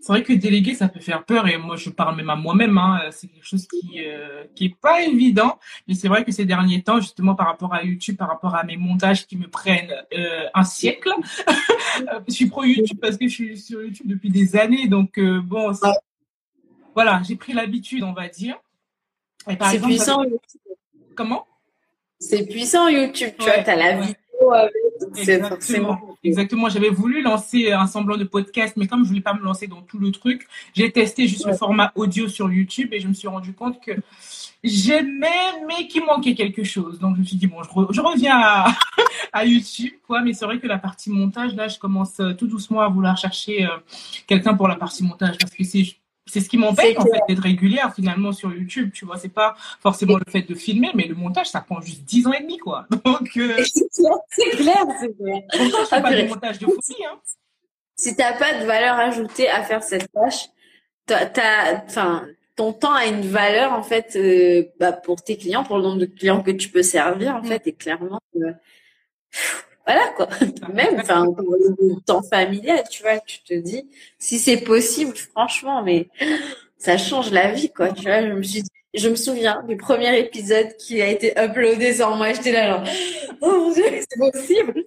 c'est 0.00 0.12
vrai 0.12 0.22
que 0.22 0.32
déléguer, 0.32 0.74
ça 0.74 0.88
peut 0.88 1.00
faire 1.00 1.24
peur 1.24 1.48
et 1.48 1.56
moi, 1.56 1.76
je 1.76 1.90
parle 1.90 2.16
même 2.16 2.30
à 2.30 2.36
moi-même. 2.36 2.78
Hein, 2.78 3.00
c'est 3.10 3.28
quelque 3.28 3.46
chose 3.46 3.66
qui 3.66 4.04
euh, 4.04 4.44
qui 4.54 4.66
est 4.66 4.76
pas 4.80 5.02
évident. 5.02 5.58
Mais 5.88 5.94
c'est 5.94 6.08
vrai 6.08 6.24
que 6.24 6.32
ces 6.32 6.44
derniers 6.44 6.82
temps, 6.82 7.00
justement, 7.00 7.34
par 7.34 7.46
rapport 7.46 7.74
à 7.74 7.82
YouTube, 7.82 8.16
par 8.16 8.28
rapport 8.28 8.54
à 8.54 8.64
mes 8.64 8.76
montages 8.76 9.26
qui 9.26 9.36
me 9.36 9.48
prennent 9.48 9.94
euh, 10.14 10.46
un 10.54 10.64
siècle, 10.64 11.10
je 12.28 12.32
suis 12.32 12.46
pro 12.46 12.64
YouTube 12.64 12.98
parce 13.00 13.16
que 13.16 13.28
je 13.28 13.34
suis 13.34 13.58
sur 13.58 13.82
YouTube 13.82 14.06
depuis 14.06 14.30
des 14.30 14.56
années. 14.56 14.88
Donc 14.88 15.18
euh, 15.18 15.40
bon, 15.40 15.72
voilà, 16.94 17.22
j'ai 17.26 17.36
pris 17.36 17.52
l'habitude, 17.52 18.02
on 18.02 18.12
va 18.12 18.28
dire. 18.28 18.56
C'est 19.46 19.80
puissant. 19.80 20.24
Comment? 21.14 21.46
C'est 22.18 22.46
puissant 22.46 22.88
YouTube. 22.88 23.32
Tu 23.38 23.44
vois, 23.44 23.62
t'as 23.62 23.76
la 23.76 24.00
vidéo 24.00 24.52
avec 24.52 24.72
Exactement. 25.16 26.15
Exactement. 26.26 26.68
J'avais 26.68 26.88
voulu 26.88 27.22
lancer 27.22 27.70
un 27.72 27.86
semblant 27.86 28.16
de 28.16 28.24
podcast, 28.24 28.74
mais 28.76 28.88
comme 28.88 29.04
je 29.04 29.08
voulais 29.08 29.20
pas 29.20 29.34
me 29.34 29.42
lancer 29.42 29.68
dans 29.68 29.80
tout 29.80 29.98
le 29.98 30.10
truc, 30.10 30.46
j'ai 30.74 30.90
testé 30.90 31.28
juste 31.28 31.46
le 31.46 31.54
format 31.54 31.92
audio 31.94 32.28
sur 32.28 32.52
YouTube 32.52 32.92
et 32.92 32.98
je 32.98 33.06
me 33.06 33.14
suis 33.14 33.28
rendu 33.28 33.52
compte 33.52 33.80
que 33.80 33.92
j'aimais, 34.64 35.62
mais 35.68 35.86
qu'il 35.86 36.04
manquait 36.04 36.34
quelque 36.34 36.64
chose. 36.64 36.98
Donc 36.98 37.14
je 37.14 37.20
me 37.20 37.24
suis 37.24 37.36
dit 37.36 37.46
bon, 37.46 37.62
je, 37.62 38.00
reviens 38.00 38.38
à, 38.38 38.66
à, 39.32 39.44
YouTube, 39.44 39.92
quoi. 40.06 40.20
Mais 40.22 40.32
c'est 40.32 40.44
vrai 40.44 40.58
que 40.58 40.66
la 40.66 40.78
partie 40.78 41.10
montage, 41.10 41.54
là, 41.54 41.68
je 41.68 41.78
commence 41.78 42.20
tout 42.36 42.48
doucement 42.48 42.80
à 42.80 42.88
vouloir 42.88 43.16
chercher 43.16 43.66
euh, 43.66 43.76
quelqu'un 44.26 44.54
pour 44.54 44.66
la 44.66 44.74
partie 44.74 45.04
montage 45.04 45.38
parce 45.38 45.54
que 45.54 45.62
c'est 45.62 45.84
c'est 46.26 46.40
ce 46.40 46.48
qui 46.48 46.58
m'empêche 46.58 46.96
en 46.98 47.04
fait 47.04 47.20
d'être 47.28 47.42
régulière 47.42 47.94
finalement 47.94 48.32
sur 48.32 48.52
YouTube, 48.52 48.90
tu 48.92 49.04
vois. 49.04 49.16
C'est 49.16 49.32
pas 49.32 49.54
forcément 49.80 50.16
le 50.16 50.30
fait 50.30 50.42
de 50.42 50.54
filmer, 50.54 50.90
mais 50.94 51.06
le 51.06 51.14
montage 51.14 51.48
ça 51.48 51.60
prend 51.60 51.80
juste 51.80 52.02
10 52.02 52.26
ans 52.26 52.32
et 52.32 52.42
demi 52.42 52.58
quoi. 52.58 52.86
Donc 53.04 53.36
euh... 53.36 53.62
c'est 53.64 53.88
clair, 53.88 54.84
c'est 55.00 55.16
clair. 55.16 55.42
Pourtant, 55.50 55.78
je 55.82 55.86
fais 55.86 56.02
pas 56.02 56.14
de 56.14 56.28
montage 56.28 56.58
de 56.58 56.66
folie. 56.66 57.04
Hein. 57.08 57.18
Si 57.96 58.14
t'as 58.14 58.34
pas 58.34 58.60
de 58.60 58.66
valeur 58.66 58.96
ajoutée 58.96 59.48
à 59.48 59.62
faire 59.62 59.82
cette 59.82 60.10
tâche, 60.12 60.48
t'as, 61.06 61.84
enfin, 61.86 62.26
ton 62.56 62.72
temps 62.72 62.92
a 62.92 63.06
une 63.06 63.22
valeur 63.22 63.72
en 63.72 63.82
fait 63.82 64.16
euh, 64.16 64.64
bah, 64.80 64.92
pour 64.92 65.22
tes 65.22 65.36
clients, 65.36 65.64
pour 65.64 65.76
le 65.76 65.82
nombre 65.82 66.00
de 66.00 66.06
clients 66.06 66.42
que 66.42 66.50
tu 66.50 66.68
peux 66.68 66.82
servir 66.82 67.36
en 67.36 67.40
mm. 67.40 67.46
fait, 67.46 67.66
et 67.68 67.72
clairement. 67.72 68.20
Euh, 68.36 68.52
voilà 69.86 70.08
quoi. 70.16 70.28
Même, 70.74 71.00
enfin, 71.00 71.26
le 71.38 72.00
temps 72.04 72.22
familial, 72.22 72.82
tu 72.90 73.02
vois, 73.02 73.18
tu 73.20 73.42
te 73.42 73.54
dis, 73.54 73.88
si 74.18 74.38
c'est 74.38 74.58
possible, 74.58 75.16
franchement, 75.16 75.82
mais 75.82 76.08
ça 76.78 76.98
change 76.98 77.30
la 77.30 77.52
vie, 77.52 77.72
quoi. 77.72 77.92
Tu 77.92 78.02
vois, 78.02 78.22
je 78.22 78.32
me 78.32 78.42
suis, 78.42 78.62
je 78.94 79.08
me 79.08 79.14
souviens 79.14 79.62
du 79.68 79.76
premier 79.76 80.18
épisode 80.18 80.76
qui 80.78 81.00
a 81.00 81.08
été 81.08 81.32
uploadé 81.38 81.94
sans 81.94 82.16
moi. 82.16 82.32
J'étais 82.32 82.52
là 82.52 82.70
genre, 82.70 82.84
oh 83.40 83.46
mon 83.46 83.72
dieu, 83.72 83.84
c'est 83.84 84.18
possible. 84.18 84.84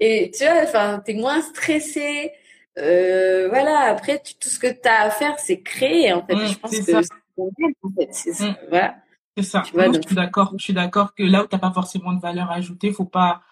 Et 0.00 0.30
tu 0.36 0.44
vois, 0.44 0.62
enfin, 0.64 1.00
t'es 1.04 1.14
moins 1.14 1.40
stressé. 1.40 2.32
Euh, 2.78 3.48
voilà. 3.48 3.78
Après, 3.90 4.18
tout 4.18 4.48
ce 4.48 4.58
que 4.58 4.72
t'as 4.72 5.02
à 5.02 5.10
faire, 5.10 5.38
c'est 5.38 5.60
créer. 5.60 6.12
En 6.12 6.26
fait, 6.26 6.34
mmh, 6.34 6.46
je 6.46 6.58
pense 6.58 6.70
que 6.70 6.82
c'est 6.82 6.96
en 6.96 7.02
fait. 7.02 8.08
C'est 8.10 8.40
mmh. 8.40 8.56
voilà. 8.68 8.96
C'est 9.36 9.44
ça. 9.44 9.62
Vois, 9.72 9.86
je 9.86 10.00
suis 10.00 10.14
d'accord. 10.14 10.52
Je 10.58 10.64
suis 10.64 10.72
d'accord 10.72 11.14
que 11.14 11.22
là 11.22 11.44
où 11.44 11.46
t'as 11.46 11.58
pas 11.58 11.72
forcément 11.72 12.12
de 12.12 12.20
valeur 12.20 12.50
ajoutée, 12.50 12.92
faut 12.92 13.04
pas 13.04 13.42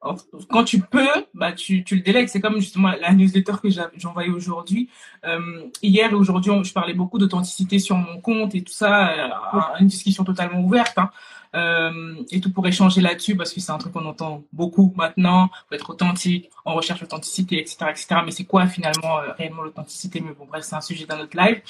quand 0.00 0.64
tu 0.64 0.80
peux, 0.80 1.08
bah 1.34 1.52
tu, 1.52 1.82
tu 1.82 1.96
le 1.96 2.02
délègues. 2.02 2.28
C'est 2.28 2.40
comme 2.40 2.60
justement 2.60 2.92
la 3.00 3.12
newsletter 3.12 3.54
que 3.62 3.68
j'ai 3.68 4.06
envoyée 4.06 4.30
aujourd'hui. 4.30 4.88
Euh, 5.24 5.40
hier 5.82 6.10
et 6.10 6.14
aujourd'hui, 6.14 6.52
je 6.62 6.72
parlais 6.72 6.94
beaucoup 6.94 7.18
d'authenticité 7.18 7.78
sur 7.78 7.96
mon 7.96 8.20
compte 8.20 8.54
et 8.54 8.62
tout 8.62 8.72
ça, 8.72 9.10
euh, 9.10 9.60
une 9.80 9.88
discussion 9.88 10.24
totalement 10.24 10.60
ouverte. 10.60 10.98
Hein 10.98 11.10
euh, 11.54 12.14
et 12.30 12.40
tout 12.40 12.52
pour 12.52 12.66
échanger 12.66 13.00
là-dessus 13.00 13.36
parce 13.36 13.52
que 13.52 13.60
c'est 13.60 13.72
un 13.72 13.78
truc 13.78 13.92
qu'on 13.92 14.04
entend 14.06 14.42
beaucoup 14.52 14.92
maintenant. 14.96 15.50
Faut 15.68 15.74
être 15.74 15.90
authentique, 15.90 16.50
on 16.64 16.74
recherche 16.74 17.00
l'authenticité, 17.00 17.60
etc., 17.60 17.76
etc. 17.90 18.06
Mais 18.24 18.30
c'est 18.30 18.44
quoi 18.44 18.66
finalement 18.66 19.18
euh, 19.18 19.32
réellement 19.36 19.62
l'authenticité? 19.62 20.20
Mais 20.20 20.32
bon, 20.32 20.46
bref, 20.46 20.64
c'est 20.64 20.76
un 20.76 20.80
sujet 20.80 21.06
dans 21.06 21.16
notre 21.16 21.36
live. 21.36 21.60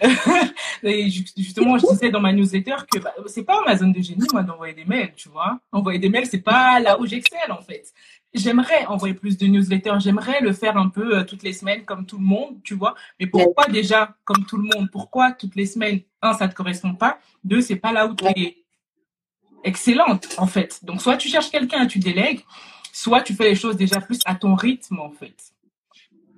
justement, 1.36 1.78
je 1.78 1.86
disais 1.86 2.10
dans 2.10 2.20
ma 2.20 2.32
newsletter 2.32 2.76
que 2.90 2.98
bah, 2.98 3.14
c'est 3.26 3.44
pas 3.44 3.62
ma 3.64 3.76
zone 3.76 3.92
de 3.92 4.00
génie 4.00 4.26
moi 4.32 4.42
d'envoyer 4.42 4.74
des 4.74 4.84
mails, 4.84 5.12
tu 5.16 5.28
vois. 5.28 5.58
Envoyer 5.72 5.98
des 5.98 6.08
mails, 6.08 6.26
c'est 6.26 6.38
pas 6.42 6.80
là 6.80 6.98
où 7.00 7.06
j'excelle 7.06 7.50
en 7.50 7.62
fait. 7.62 7.92
J'aimerais 8.32 8.86
envoyer 8.86 9.14
plus 9.14 9.36
de 9.36 9.46
newsletters, 9.46 9.98
j'aimerais 9.98 10.40
le 10.40 10.52
faire 10.52 10.76
un 10.76 10.88
peu 10.88 11.18
euh, 11.18 11.24
toutes 11.24 11.42
les 11.42 11.52
semaines 11.52 11.84
comme 11.84 12.06
tout 12.06 12.16
le 12.16 12.24
monde, 12.24 12.62
tu 12.62 12.74
vois. 12.74 12.94
Mais 13.18 13.26
pourquoi 13.26 13.66
déjà 13.66 14.14
comme 14.24 14.46
tout 14.46 14.56
le 14.56 14.62
monde 14.62 14.88
Pourquoi 14.92 15.32
toutes 15.32 15.56
les 15.56 15.66
semaines? 15.66 16.00
Un, 16.22 16.34
ça 16.34 16.46
te 16.46 16.54
correspond 16.54 16.94
pas. 16.94 17.18
Deux, 17.42 17.60
c'est 17.60 17.76
pas 17.76 17.92
là 17.92 18.06
où 18.06 18.14
tu 18.14 18.24
es 18.26 18.59
excellente, 19.64 20.34
en 20.38 20.46
fait. 20.46 20.84
Donc, 20.84 21.02
soit 21.02 21.16
tu 21.16 21.28
cherches 21.28 21.50
quelqu'un 21.50 21.84
et 21.84 21.86
tu 21.86 21.98
délègues, 21.98 22.44
soit 22.92 23.22
tu 23.22 23.34
fais 23.34 23.44
les 23.44 23.54
choses 23.54 23.76
déjà 23.76 24.00
plus 24.00 24.20
à 24.24 24.34
ton 24.34 24.54
rythme, 24.54 24.98
en 25.00 25.10
fait. 25.10 25.36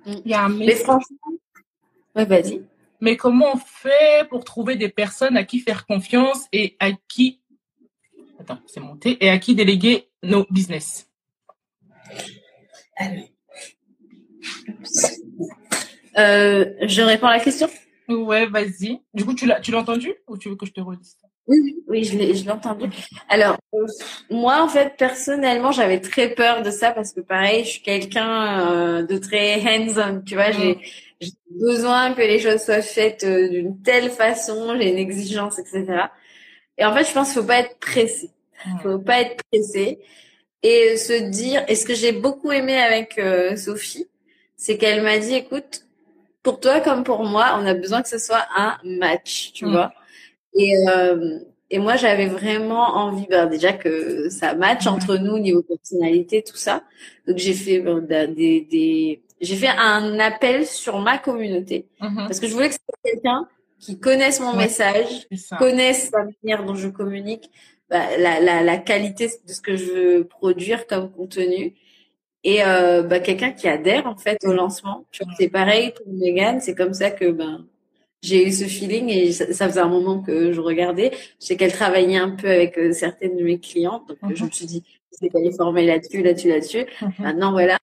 Il 0.05 0.21
y 0.25 0.33
a 0.33 0.43
un 0.43 0.49
mais 0.49 0.75
franchement, 0.75 1.17
ouais, 2.15 2.25
vas-y. 2.25 2.61
Mais 2.99 3.17
comment 3.17 3.53
on 3.53 3.57
fait 3.57 4.27
pour 4.29 4.43
trouver 4.43 4.75
des 4.75 4.89
personnes 4.89 5.37
à 5.37 5.43
qui 5.43 5.59
faire 5.59 5.85
confiance 5.85 6.45
et 6.51 6.75
à 6.79 6.91
qui, 7.07 7.41
attends, 8.39 8.59
c'est 8.65 8.79
monté, 8.79 9.17
et 9.23 9.29
à 9.29 9.37
qui 9.37 9.55
déléguer 9.55 10.09
nos 10.21 10.45
business? 10.49 11.09
Euh, 16.17 16.65
je 16.81 17.01
réponds 17.01 17.27
à 17.27 17.37
la 17.37 17.43
question? 17.43 17.69
Ouais, 18.07 18.45
vas-y. 18.45 19.01
Du 19.13 19.25
coup, 19.25 19.33
tu 19.33 19.45
l'as, 19.45 19.59
tu 19.59 19.71
l'as 19.71 19.79
entendu 19.79 20.13
ou 20.27 20.37
tu 20.37 20.49
veux 20.49 20.55
que 20.55 20.65
je 20.65 20.71
te 20.71 20.81
redise? 20.81 21.17
Oui, 21.47 21.83
oui, 21.87 22.03
je 22.05 22.17
l'ai, 22.17 22.35
je 22.35 22.45
l'ai 22.45 22.51
entendu. 22.51 22.89
Alors, 23.27 23.57
moi, 24.29 24.63
en 24.63 24.67
fait, 24.69 24.95
personnellement, 24.97 25.71
j'avais 25.71 25.99
très 25.99 26.29
peur 26.29 26.61
de 26.61 26.71
ça 26.71 26.91
parce 26.91 27.11
que, 27.11 27.19
pareil, 27.19 27.65
je 27.65 27.69
suis 27.71 27.81
quelqu'un 27.81 28.71
euh, 28.71 29.03
de 29.03 29.17
très 29.17 29.61
hands-on. 29.61 30.21
Tu 30.21 30.35
vois, 30.35 30.51
j'ai, 30.51 30.77
j'ai 31.19 31.31
besoin 31.49 32.13
que 32.13 32.21
les 32.21 32.39
choses 32.39 32.63
soient 32.63 32.81
faites 32.81 33.25
euh, 33.25 33.49
d'une 33.49 33.81
telle 33.81 34.09
façon. 34.09 34.77
J'ai 34.79 34.89
une 34.91 34.97
exigence, 34.97 35.59
etc. 35.59 36.05
Et 36.77 36.85
en 36.85 36.95
fait, 36.95 37.03
je 37.03 37.11
pense 37.11 37.33
qu'il 37.33 37.41
faut 37.41 37.47
pas 37.47 37.59
être 37.59 37.77
pressé. 37.79 38.31
Il 38.65 38.81
faut 38.81 38.99
pas 38.99 39.21
être 39.21 39.43
pressé. 39.51 39.99
et 40.63 40.95
se 40.95 41.29
dire, 41.29 41.65
et 41.67 41.75
ce 41.75 41.85
que 41.85 41.93
j'ai 41.93 42.13
beaucoup 42.13 42.51
aimé 42.53 42.77
avec 42.77 43.17
euh, 43.17 43.57
Sophie, 43.57 44.07
c'est 44.55 44.77
qu'elle 44.77 45.03
m'a 45.03 45.17
dit, 45.17 45.35
écoute, 45.35 45.81
pour 46.41 46.61
toi 46.61 46.79
comme 46.79 47.03
pour 47.03 47.25
moi, 47.25 47.57
on 47.59 47.65
a 47.65 47.73
besoin 47.73 48.01
que 48.01 48.07
ce 48.07 48.17
soit 48.17 48.45
un 48.55 48.77
match, 48.85 49.51
tu 49.53 49.65
mm. 49.65 49.71
vois. 49.71 49.93
Et, 50.55 50.75
euh, 50.87 51.39
et 51.69 51.79
moi, 51.79 51.95
j'avais 51.95 52.27
vraiment 52.27 52.95
envie, 52.95 53.25
ben, 53.29 53.47
déjà 53.47 53.73
que 53.73 54.29
ça 54.29 54.53
match 54.55 54.85
entre 54.87 55.17
nous 55.17 55.39
niveau 55.39 55.63
personnalité, 55.63 56.43
tout 56.43 56.55
ça. 56.55 56.83
Donc 57.27 57.37
j'ai 57.37 57.53
fait 57.53 57.79
ben, 57.79 58.33
des, 58.33 58.61
des, 58.61 59.23
j'ai 59.41 59.55
fait 59.55 59.67
un 59.67 60.19
appel 60.19 60.65
sur 60.65 60.99
ma 60.99 61.17
communauté 61.17 61.87
mm-hmm. 62.01 62.27
parce 62.27 62.39
que 62.39 62.47
je 62.47 62.53
voulais 62.53 62.69
que 62.69 62.75
ce 62.75 62.79
soit 62.79 63.11
quelqu'un 63.11 63.47
qui 63.79 63.99
connaisse 63.99 64.39
mon 64.39 64.55
message, 64.55 65.27
connaisse 65.59 66.11
la 66.11 66.25
manière 66.25 66.63
dont 66.65 66.75
je 66.75 66.87
communique, 66.87 67.49
bah, 67.89 68.17
la, 68.17 68.39
la, 68.39 68.63
la, 68.63 68.77
qualité 68.77 69.27
de 69.27 69.51
ce 69.51 69.59
que 69.59 69.75
je 69.75 69.85
veux 69.85 70.23
produire 70.23 70.87
comme 70.87 71.11
contenu 71.11 71.73
et 72.43 72.63
euh, 72.63 73.03
bah, 73.03 73.19
quelqu'un 73.19 73.51
qui 73.51 73.67
adhère 73.67 74.07
en 74.07 74.15
fait 74.15 74.37
au 74.45 74.53
lancement. 74.53 75.05
C'est 75.37 75.49
pareil 75.49 75.91
pour 75.91 76.13
Megan, 76.13 76.61
c'est 76.61 76.75
comme 76.75 76.93
ça 76.93 77.11
que 77.11 77.31
ben 77.31 77.65
j'ai 78.23 78.47
eu 78.47 78.51
ce 78.51 78.63
feeling 78.63 79.09
et 79.09 79.31
ça, 79.31 79.67
faisait 79.67 79.79
un 79.79 79.89
moment 79.89 80.19
que 80.21 80.51
je 80.51 80.61
regardais. 80.61 81.11
Je 81.39 81.47
sais 81.47 81.57
qu'elle 81.57 81.73
travaillait 81.73 82.17
un 82.17 82.31
peu 82.31 82.49
avec 82.49 82.77
euh, 82.77 82.91
certaines 82.91 83.37
de 83.37 83.43
mes 83.43 83.59
clientes, 83.59 84.07
donc 84.07 84.35
je 84.35 84.45
me 84.45 84.49
suis 84.49 84.65
dit 84.65 84.83
c'est 85.11 85.29
qu'elle 85.29 85.45
est 85.45 85.55
formée 85.55 85.85
là-dessus, 85.85 86.23
là-dessus, 86.23 86.49
là-dessus. 86.49 86.85
Maintenant 87.19 87.51
voilà. 87.51 87.77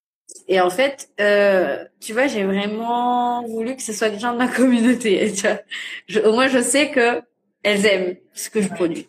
Et 0.49 0.61
en 0.61 0.71
fait, 0.71 1.11
euh, 1.21 1.85
tu 2.01 2.13
vois, 2.13 2.27
j'ai 2.27 2.43
vraiment 2.45 3.47
voulu 3.47 3.77
que 3.77 3.83
ce 3.83 3.93
soit 3.93 4.09
des 4.09 4.19
gens 4.19 4.33
de 4.33 4.39
ma 4.39 4.49
communauté. 4.49 5.31
Tu 5.37 5.43
vois. 5.43 5.61
Je, 6.09 6.21
au 6.21 6.33
moins, 6.33 6.49
je 6.49 6.61
sais 6.61 6.91
que 6.91 7.23
elles 7.63 7.87
aiment 7.87 8.17
ce 8.33 8.51
que 8.51 8.61
je 8.61 8.69
produis 8.69 9.07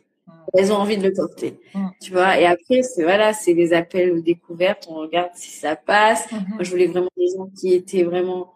elles 0.53 0.71
ont 0.71 0.77
envie 0.77 0.97
de 0.97 1.03
le 1.07 1.13
porter. 1.13 1.59
Mm. 1.73 1.87
Tu 2.01 2.11
vois, 2.11 2.39
et 2.39 2.45
après, 2.45 2.81
c'est 2.83 3.03
voilà, 3.03 3.33
c'est 3.33 3.53
des 3.53 3.73
appels 3.73 4.11
aux 4.11 4.21
découvertes, 4.21 4.87
on 4.89 4.95
regarde 4.95 5.31
si 5.35 5.51
ça 5.51 5.75
passe. 5.75 6.29
Moi, 6.31 6.63
je 6.63 6.69
voulais 6.69 6.87
vraiment 6.87 7.09
des 7.17 7.27
gens 7.35 7.49
qui 7.57 7.73
étaient 7.73 8.03
vraiment 8.03 8.53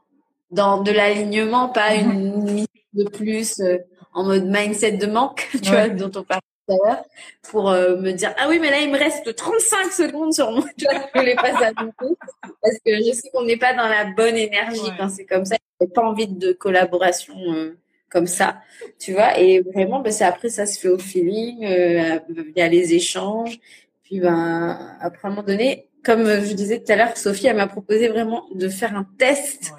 dans 0.51 0.81
de 0.81 0.91
l'alignement, 0.91 1.69
pas 1.69 1.95
une 1.95 2.11
mm-hmm. 2.11 2.51
mise 2.51 2.67
de 2.93 3.09
plus 3.09 3.59
euh, 3.59 3.77
en 4.13 4.23
mode 4.23 4.45
mindset 4.45 4.93
de 4.93 5.05
manque, 5.05 5.47
tu 5.63 5.69
vois, 5.69 5.89
dont 5.89 6.11
on 6.15 6.23
parlait 6.23 6.41
tout 6.67 6.73
à 6.73 6.87
l'heure, 6.87 7.03
pour 7.43 7.69
euh, 7.69 7.97
me 7.97 8.11
dire 8.11 8.33
ah 8.37 8.47
oui, 8.49 8.59
mais 8.59 8.71
là 8.71 8.79
il 8.79 8.91
me 8.91 8.97
reste 8.97 9.35
35 9.35 9.91
secondes 9.91 10.33
sur 10.33 10.51
moi, 10.51 10.65
tu 10.77 10.85
vois, 10.85 11.01
je 11.13 11.21
les 11.21 11.35
passe 11.35 11.61
à 11.61 11.71
parce 11.73 12.77
que 12.85 12.95
je 12.95 13.11
sais 13.13 13.29
qu'on 13.33 13.43
n'est 13.43 13.57
pas 13.57 13.73
dans 13.73 13.87
la 13.87 14.05
bonne 14.05 14.35
énergie 14.35 14.91
quand 14.97 15.09
c'est 15.09 15.25
comme 15.25 15.45
ça. 15.45 15.55
J'ai 15.81 15.87
pas 15.87 16.03
envie 16.03 16.27
de 16.27 16.53
collaboration. 16.53 17.35
Euh, 17.53 17.77
comme 18.15 18.27
ça, 18.27 18.61
tu 18.97 19.11
vois. 19.11 19.37
Et 19.37 19.59
vraiment, 19.59 19.99
ben, 19.99 20.09
c'est 20.09 20.23
après, 20.23 20.47
ça 20.47 20.65
se 20.65 20.79
fait 20.79 20.87
au 20.87 20.97
feeling, 20.97 21.65
euh, 21.65 22.19
il 22.29 22.53
y 22.55 22.61
a 22.61 22.69
les 22.69 22.93
échanges. 22.93 23.59
Puis, 24.03 24.21
ben, 24.21 24.95
après, 25.01 25.27
à 25.27 25.31
un 25.31 25.31
moment 25.31 25.43
donné, 25.45 25.89
comme 26.01 26.23
je 26.25 26.53
disais 26.53 26.79
tout 26.79 26.89
à 26.93 26.95
l'heure, 26.95 27.17
Sophie, 27.17 27.47
elle 27.47 27.57
m'a 27.57 27.67
proposé 27.67 28.07
vraiment 28.07 28.45
de 28.53 28.69
faire 28.69 28.95
un 28.95 29.05
test, 29.17 29.73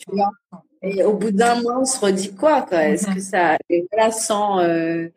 tu 0.00 0.06
vois. 0.12 0.30
Et 0.82 1.04
au 1.04 1.12
bout 1.14 1.30
d'un 1.30 1.60
mois, 1.60 1.80
on 1.80 1.84
se 1.84 1.98
redit 1.98 2.34
quoi, 2.34 2.62
quoi? 2.62 2.84
Est-ce 2.84 3.06
que 3.06 3.20
ça, 3.20 3.58
et 3.68 3.86
voilà, 3.92 4.10
sans, 4.10 4.60
euh, 4.60 5.08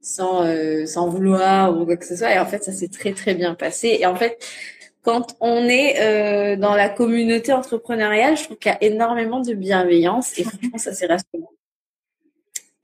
sans, 0.00 0.44
euh, 0.44 0.84
sans 0.86 1.08
vouloir 1.08 1.76
ou 1.78 1.86
quoi 1.86 1.96
que 1.96 2.04
ce 2.04 2.16
soit? 2.16 2.34
Et 2.34 2.38
en 2.38 2.46
fait, 2.46 2.62
ça 2.62 2.72
s'est 2.72 2.88
très, 2.88 3.12
très 3.12 3.34
bien 3.34 3.54
passé. 3.54 3.96
Et 4.00 4.06
en 4.06 4.14
fait, 4.14 4.44
quand 5.02 5.36
on 5.40 5.66
est 5.66 6.00
euh, 6.00 6.56
dans 6.56 6.74
la 6.74 6.90
communauté 6.90 7.52
entrepreneuriale, 7.52 8.36
je 8.36 8.44
trouve 8.44 8.58
qu'il 8.58 8.70
y 8.70 8.74
a 8.74 8.84
énormément 8.84 9.40
de 9.40 9.54
bienveillance 9.54 10.38
et 10.38 10.44
franchement, 10.44 10.78
ça 10.78 10.92
c'est 10.92 11.06
rassurant. 11.06 11.50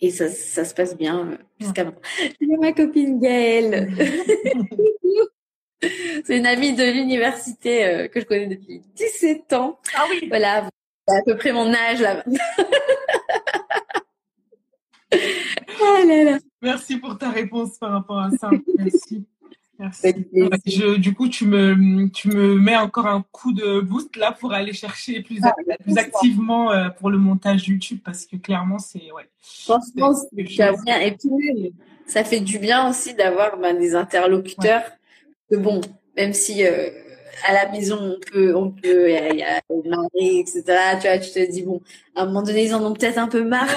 Et 0.01 0.11
ça, 0.11 0.29
ça 0.29 0.65
se 0.65 0.75
passe 0.75 0.97
bien 0.97 1.29
euh, 1.29 1.37
jusqu'à 1.61 1.85
maintenant. 1.85 2.01
J'ai 2.41 2.57
ma 2.59 2.73
copine 2.73 3.21
Gaëlle. 3.21 3.93
C'est 6.25 6.39
une 6.39 6.47
amie 6.47 6.73
de 6.73 6.85
l'université 6.85 8.09
que 8.11 8.19
je 8.19 8.25
connais 8.25 8.47
depuis 8.47 8.81
17 8.97 9.53
ans. 9.53 9.79
Ah 9.95 10.07
oui. 10.09 10.29
Voilà, 10.29 10.67
à 11.07 11.23
peu 11.25 11.37
près 11.37 11.53
mon 11.53 11.73
âge 11.73 12.01
là. 12.01 12.25
là 16.07 16.25
là. 16.25 16.39
Merci 16.63 16.97
pour 16.97 17.19
ta 17.19 17.31
réponse 17.31 17.79
par 17.79 17.93
rapport 17.93 18.19
à 18.19 18.31
ça. 18.31 18.51
Merci. 18.79 19.27
Je, 20.67 20.97
du 20.97 21.15
coup, 21.15 21.29
tu 21.29 21.47
me, 21.47 22.09
tu 22.09 22.29
me 22.29 22.55
mets 22.59 22.77
encore 22.77 23.07
un 23.07 23.25
coup 23.33 23.53
de 23.53 23.81
boost 23.81 24.17
là 24.17 24.31
pour 24.33 24.53
aller 24.53 24.73
chercher 24.73 25.21
plus, 25.23 25.41
ah, 25.43 25.53
plus 25.83 25.99
activement 25.99 26.71
euh, 26.71 26.91
pour 26.91 27.11
le 27.11 27.19
montage 27.19 27.69
YouTube 27.69 27.99
parce 28.05 28.25
que 28.25 28.37
clairement, 28.37 28.79
c'est. 28.79 29.11
Ouais, 29.11 29.29
Franchement, 29.43 30.15
c'est 30.15 30.43
bien. 30.45 31.01
Et 31.01 31.13
puis, 31.13 31.75
ça 32.07 32.23
fait 32.23 32.41
du 32.41 32.59
bien 32.59 32.89
aussi 32.89 33.15
d'avoir 33.15 33.59
ben, 33.59 33.79
des 33.79 33.95
interlocuteurs. 33.95 34.85
Que 35.51 35.57
bon, 35.57 35.81
même 36.17 36.33
si 36.33 36.65
euh, 36.65 36.91
à 37.47 37.53
la 37.53 37.71
maison, 37.71 37.99
on 38.01 38.21
peut, 38.21 38.55
on 38.55 38.71
peut, 38.71 39.11
il 39.11 39.39
y 39.39 39.43
a, 39.43 39.61
le 39.71 39.89
mari, 39.89 40.41
etc. 40.41 40.63
Tu 41.01 41.09
vois, 41.09 41.19
tu 41.19 41.31
te 41.31 41.51
dis, 41.51 41.63
bon, 41.63 41.81
à 42.15 42.23
un 42.23 42.27
moment 42.27 42.43
donné, 42.43 42.65
ils 42.65 42.75
en 42.75 42.85
ont 42.85 42.93
peut-être 42.93 43.19
un 43.19 43.29
peu 43.29 43.45
marre. 43.45 43.69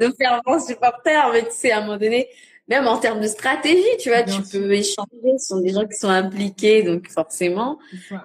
de 0.00 0.12
faire 0.18 0.40
un 0.46 0.58
supporter, 0.58 1.30
mais 1.32 1.42
tu 1.42 1.52
sais, 1.52 1.72
à 1.72 1.78
un 1.78 1.80
moment 1.82 1.98
donné, 1.98 2.28
même 2.68 2.86
en 2.86 2.98
termes 2.98 3.20
de 3.20 3.26
stratégie, 3.26 3.96
tu 3.98 4.10
vois, 4.10 4.22
tu 4.22 4.42
peux 4.42 4.70
échanger. 4.72 5.38
Ce 5.38 5.48
sont 5.48 5.60
des 5.60 5.70
gens 5.70 5.86
qui 5.86 5.96
sont 5.96 6.08
impliqués, 6.08 6.82
donc 6.82 7.08
forcément. 7.08 7.78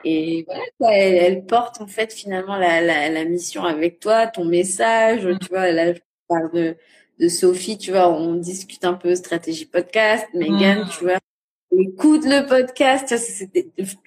Et 0.04 0.44
voilà, 0.46 0.64
quoi, 0.78 0.94
elle, 0.94 1.16
elle, 1.16 1.46
porte 1.46 1.82
en 1.82 1.88
fait 1.88 2.12
finalement 2.12 2.58
la, 2.58 2.82
la, 2.82 3.10
la, 3.10 3.24
mission 3.24 3.64
avec 3.64 4.00
toi, 4.00 4.28
ton 4.28 4.44
message. 4.44 5.26
Mm. 5.26 5.40
Tu 5.40 5.48
vois, 5.48 5.72
là, 5.72 5.94
je 5.94 6.00
parle 6.28 6.52
de, 6.52 6.76
de 7.20 7.28
Sophie, 7.30 7.78
tu 7.78 7.92
vois, 7.92 8.10
on 8.10 8.36
discute 8.36 8.84
un 8.84 8.96
peu 8.96 9.16
stratégie 9.16 9.66
podcast. 9.66 10.28
Megan, 10.34 10.82
mm. 10.82 10.90
tu 10.90 11.06
vois, 11.06 11.20
écoute 11.80 12.24
le 12.26 12.48
podcast. 12.48 13.14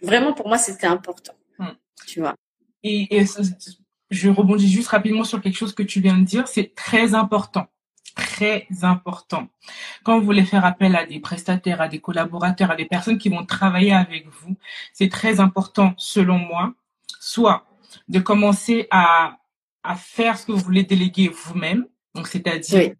Vraiment 0.02 0.32
pour 0.32 0.48
moi, 0.48 0.58
c'était 0.58 0.86
important. 0.86 1.34
Mm. 1.58 1.66
Tu 2.06 2.20
vois. 2.20 2.34
Et, 2.82 3.18
et 3.18 3.24
je 4.10 4.28
rebondis 4.30 4.68
juste 4.68 4.88
rapidement 4.88 5.24
sur 5.24 5.40
quelque 5.40 5.56
chose 5.56 5.74
que 5.74 5.82
tu 5.82 6.00
viens 6.00 6.18
de 6.18 6.24
dire. 6.24 6.46
C'est 6.48 6.74
très 6.74 7.14
important 7.14 7.68
très 8.16 8.64
important. 8.82 9.48
Quand 10.02 10.18
vous 10.18 10.24
voulez 10.24 10.44
faire 10.44 10.64
appel 10.64 10.96
à 10.96 11.04
des 11.04 11.20
prestataires, 11.20 11.80
à 11.80 11.88
des 11.88 12.00
collaborateurs, 12.00 12.70
à 12.70 12.76
des 12.76 12.86
personnes 12.86 13.18
qui 13.18 13.28
vont 13.28 13.44
travailler 13.44 13.92
avec 13.92 14.26
vous, 14.28 14.56
c'est 14.92 15.10
très 15.10 15.38
important, 15.38 15.94
selon 15.98 16.38
moi, 16.38 16.74
soit 17.20 17.66
de 18.08 18.18
commencer 18.18 18.88
à, 18.90 19.38
à 19.82 19.94
faire 19.94 20.38
ce 20.38 20.46
que 20.46 20.52
vous 20.52 20.58
voulez 20.58 20.82
déléguer 20.82 21.28
vous-même. 21.28 21.86
Donc, 22.14 22.26
c'est-à-dire, 22.26 22.94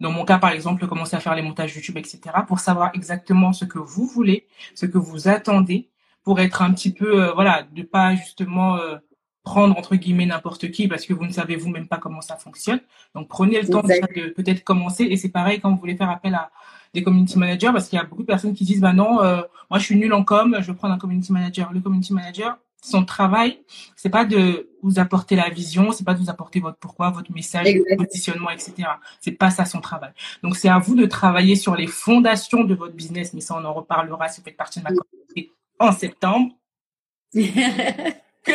dans 0.00 0.10
mon 0.10 0.24
cas, 0.24 0.38
par 0.38 0.50
exemple, 0.50 0.86
commencer 0.86 1.16
à 1.16 1.20
faire 1.20 1.34
les 1.34 1.42
montages 1.42 1.74
YouTube, 1.76 1.98
etc., 1.98 2.20
pour 2.48 2.58
savoir 2.58 2.90
exactement 2.94 3.52
ce 3.52 3.64
que 3.64 3.78
vous 3.78 4.06
voulez, 4.06 4.46
ce 4.74 4.86
que 4.86 4.98
vous 4.98 5.28
attendez, 5.28 5.90
pour 6.24 6.40
être 6.40 6.62
un 6.62 6.72
petit 6.72 6.92
peu, 6.92 7.22
euh, 7.22 7.32
voilà, 7.32 7.64
de 7.74 7.82
pas 7.82 8.14
justement 8.14 8.76
euh, 8.76 8.96
prendre 9.42 9.76
entre 9.78 9.96
guillemets 9.96 10.26
n'importe 10.26 10.70
qui 10.70 10.86
parce 10.86 11.06
que 11.06 11.14
vous 11.14 11.24
ne 11.24 11.32
savez 11.32 11.56
vous-même 11.56 11.88
pas 11.88 11.98
comment 11.98 12.20
ça 12.20 12.36
fonctionne. 12.36 12.80
Donc 13.14 13.28
prenez 13.28 13.60
le 13.60 13.68
temps 13.68 13.82
de 13.82 14.32
peut-être 14.32 14.64
commencer 14.64 15.04
et 15.04 15.16
c'est 15.16 15.30
pareil 15.30 15.60
quand 15.60 15.70
vous 15.70 15.78
voulez 15.78 15.96
faire 15.96 16.10
appel 16.10 16.34
à 16.34 16.50
des 16.92 17.02
community 17.02 17.38
managers 17.38 17.70
parce 17.72 17.88
qu'il 17.88 17.98
y 17.98 18.02
a 18.02 18.04
beaucoup 18.04 18.22
de 18.22 18.26
personnes 18.26 18.52
qui 18.52 18.64
disent 18.64 18.80
bah 18.80 18.92
non 18.92 19.22
euh, 19.22 19.40
moi 19.70 19.78
je 19.78 19.84
suis 19.84 19.96
nul 19.96 20.12
en 20.12 20.24
com 20.24 20.56
je 20.60 20.66
vais 20.70 20.76
prendre 20.76 20.94
un 20.94 20.98
community 20.98 21.32
manager. 21.32 21.72
Le 21.72 21.80
community 21.80 22.12
manager 22.12 22.58
son 22.82 23.04
travail 23.04 23.62
c'est 23.96 24.10
pas 24.10 24.24
de 24.24 24.70
vous 24.82 24.98
apporter 24.98 25.36
la 25.36 25.50
vision 25.50 25.92
c'est 25.92 26.04
pas 26.04 26.14
de 26.14 26.18
vous 26.18 26.30
apporter 26.30 26.60
votre 26.60 26.78
pourquoi 26.78 27.10
votre 27.10 27.32
message 27.32 27.66
votre 27.66 28.04
positionnement 28.04 28.50
etc. 28.50 28.88
C'est 29.20 29.32
pas 29.32 29.50
ça 29.50 29.64
son 29.64 29.80
travail. 29.80 30.12
Donc 30.42 30.56
c'est 30.56 30.68
à 30.68 30.78
vous 30.78 30.94
de 30.94 31.06
travailler 31.06 31.56
sur 31.56 31.76
les 31.76 31.86
fondations 31.86 32.64
de 32.64 32.74
votre 32.74 32.94
business 32.94 33.34
mais 33.34 33.40
ça 33.40 33.56
on 33.58 33.64
en 33.64 33.72
reparlera 33.72 34.28
si 34.28 34.40
vous 34.40 34.44
faites 34.44 34.56
partie 34.56 34.80
de 34.80 34.84
ma 34.84 34.90
communauté 34.90 35.52
en 35.78 35.92
septembre. 35.92 36.54
que 37.34 37.42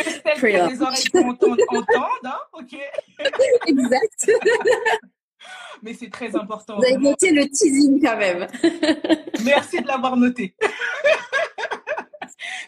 celles 0.02 0.40
que 0.40 0.46
les 0.46 0.82
oreilles 0.82 1.04
entendent, 1.14 1.60
hein, 2.24 2.38
ok 2.52 2.76
Exact. 3.66 4.30
Mais 5.82 5.94
c'est 5.94 6.10
très 6.10 6.34
important. 6.34 6.76
Vous 6.76 6.84
avez 6.84 6.96
noté 6.96 7.30
le 7.30 7.48
teasing 7.48 8.00
quand 8.00 8.16
même. 8.16 8.46
Merci 9.44 9.80
de 9.80 9.86
l'avoir 9.86 10.16
noté. 10.16 10.54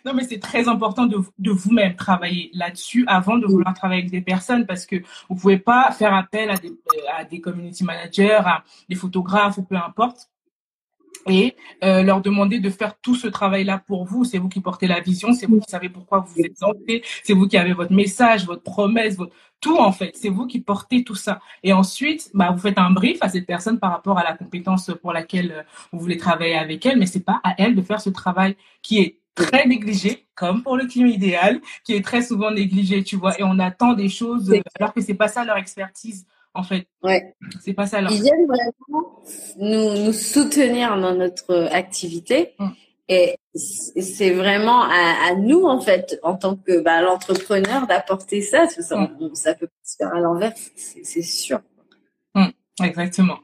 non, 0.05 0.15
mais 0.15 0.25
c'est 0.25 0.39
très 0.39 0.69
important 0.69 1.07
de, 1.07 1.19
de 1.39 1.51
vous-même 1.51 1.97
travailler 1.97 2.51
là-dessus 2.55 3.05
avant 3.07 3.39
de 3.39 3.47
vouloir 3.47 3.75
travailler 3.75 4.01
avec 4.01 4.11
des 4.11 4.21
personnes 4.21 4.67
parce 4.67 4.87
que 4.87 4.97
vous 5.29 5.37
pouvez 5.37 5.59
pas 5.59 5.91
faire 5.93 6.15
appel 6.15 6.51
à 6.51 6.57
des, 6.57 6.73
à 7.17 7.25
des 7.25 7.41
community 7.41 7.85
managers, 7.85 8.41
à 8.45 8.65
des 8.89 8.97
photographes 8.97 9.59
peu 9.69 9.77
importe 9.77 10.29
et 11.27 11.57
euh, 11.85 12.03
leur 12.03 12.21
demander 12.21 12.61
de 12.61 12.71
faire 12.71 12.99
tout 13.01 13.15
ce 13.15 13.29
travail-là 13.29 13.83
pour 13.87 14.05
vous. 14.05 14.25
C'est 14.25 14.39
vous 14.39 14.49
qui 14.49 14.61
portez 14.61 14.87
la 14.87 15.01
vision, 15.01 15.33
c'est 15.33 15.47
vous 15.47 15.61
qui 15.61 15.71
savez 15.71 15.89
pourquoi 15.89 16.21
vous 16.21 16.41
êtes 16.41 16.57
santé, 16.57 17.03
c'est 17.23 17.33
vous 17.33 17.47
qui 17.47 17.57
avez 17.57 17.73
votre 17.73 17.93
message, 17.93 18.47
votre 18.47 18.63
promesse, 18.63 19.17
votre 19.17 19.35
tout 19.61 19.77
en 19.77 19.93
fait. 19.93 20.13
C'est 20.15 20.29
vous 20.29 20.47
qui 20.47 20.61
portez 20.61 21.05
tout 21.05 21.15
ça. 21.15 21.41
Et 21.63 21.73
ensuite, 21.73 22.31
bah, 22.35 22.51
vous 22.53 22.59
faites 22.59 22.79
un 22.79 22.91
brief 22.91 23.19
à 23.23 23.29
cette 23.29 23.47
personne 23.47 23.79
par 23.79 23.91
rapport 23.91 24.19
à 24.19 24.25
la 24.25 24.37
compétence 24.37 24.91
pour 25.03 25.13
laquelle 25.13 25.53
euh, 25.53 25.63
vous 25.93 25.99
voulez 25.99 26.17
travailler 26.17 26.57
avec 26.57 26.85
elle, 26.87 26.99
mais 26.99 27.07
c'est 27.07 27.25
pas 27.25 27.41
à 27.43 27.55
elle 27.59 27.75
de 27.75 27.83
faire 27.83 28.01
ce 28.01 28.11
travail 28.11 28.57
qui 28.83 29.01
est 29.01 29.19
très 29.39 29.67
négligé, 29.67 30.27
comme 30.35 30.63
pour 30.63 30.77
le 30.77 30.87
client 30.87 31.07
idéal, 31.07 31.61
qui 31.85 31.95
est 31.95 32.05
très 32.05 32.23
souvent 32.23 32.51
négligé, 32.51 33.03
tu 33.03 33.17
vois. 33.17 33.39
Et 33.41 33.43
on 33.45 33.59
attend 33.59 33.95
des 33.95 34.09
choses 34.09 34.53
alors 34.79 34.93
que 34.93 35.01
c'est 35.01 35.15
pas 35.15 35.29
ça 35.29 35.45
leur 35.45 35.57
expertise 35.57 36.27
en 36.55 36.63
fait. 36.63 36.87
Ouais. 37.03 37.35
C'est 37.61 37.73
pas 37.73 37.87
ça. 37.87 38.01
Ils 38.01 38.23
viennent 38.23 38.47
vraiment 38.47 39.23
nous, 39.59 40.05
nous 40.05 40.13
soutenir 40.13 40.99
dans 40.99 41.15
notre 41.15 41.69
activité. 41.73 42.55
Mm. 42.59 42.69
Et 43.11 43.39
c'est 43.55 44.33
vraiment 44.33 44.83
à, 44.83 45.35
nous, 45.35 45.65
en 45.65 45.81
fait, 45.81 46.19
en 46.23 46.37
tant 46.37 46.57
que 46.57 46.81
bah, 46.81 47.01
l'entrepreneur, 47.01 47.87
d'apporter 47.87 48.43
ça. 48.43 48.69
Ça, 48.69 48.99
mm. 48.99 49.35
ça 49.35 49.55
peut 49.55 49.69
se 49.83 49.97
faire 49.97 50.15
à 50.15 50.21
l'envers, 50.21 50.53
c'est 50.77 51.23
sûr. 51.23 51.61
Mm, 52.35 52.49
exactement. 52.83 53.39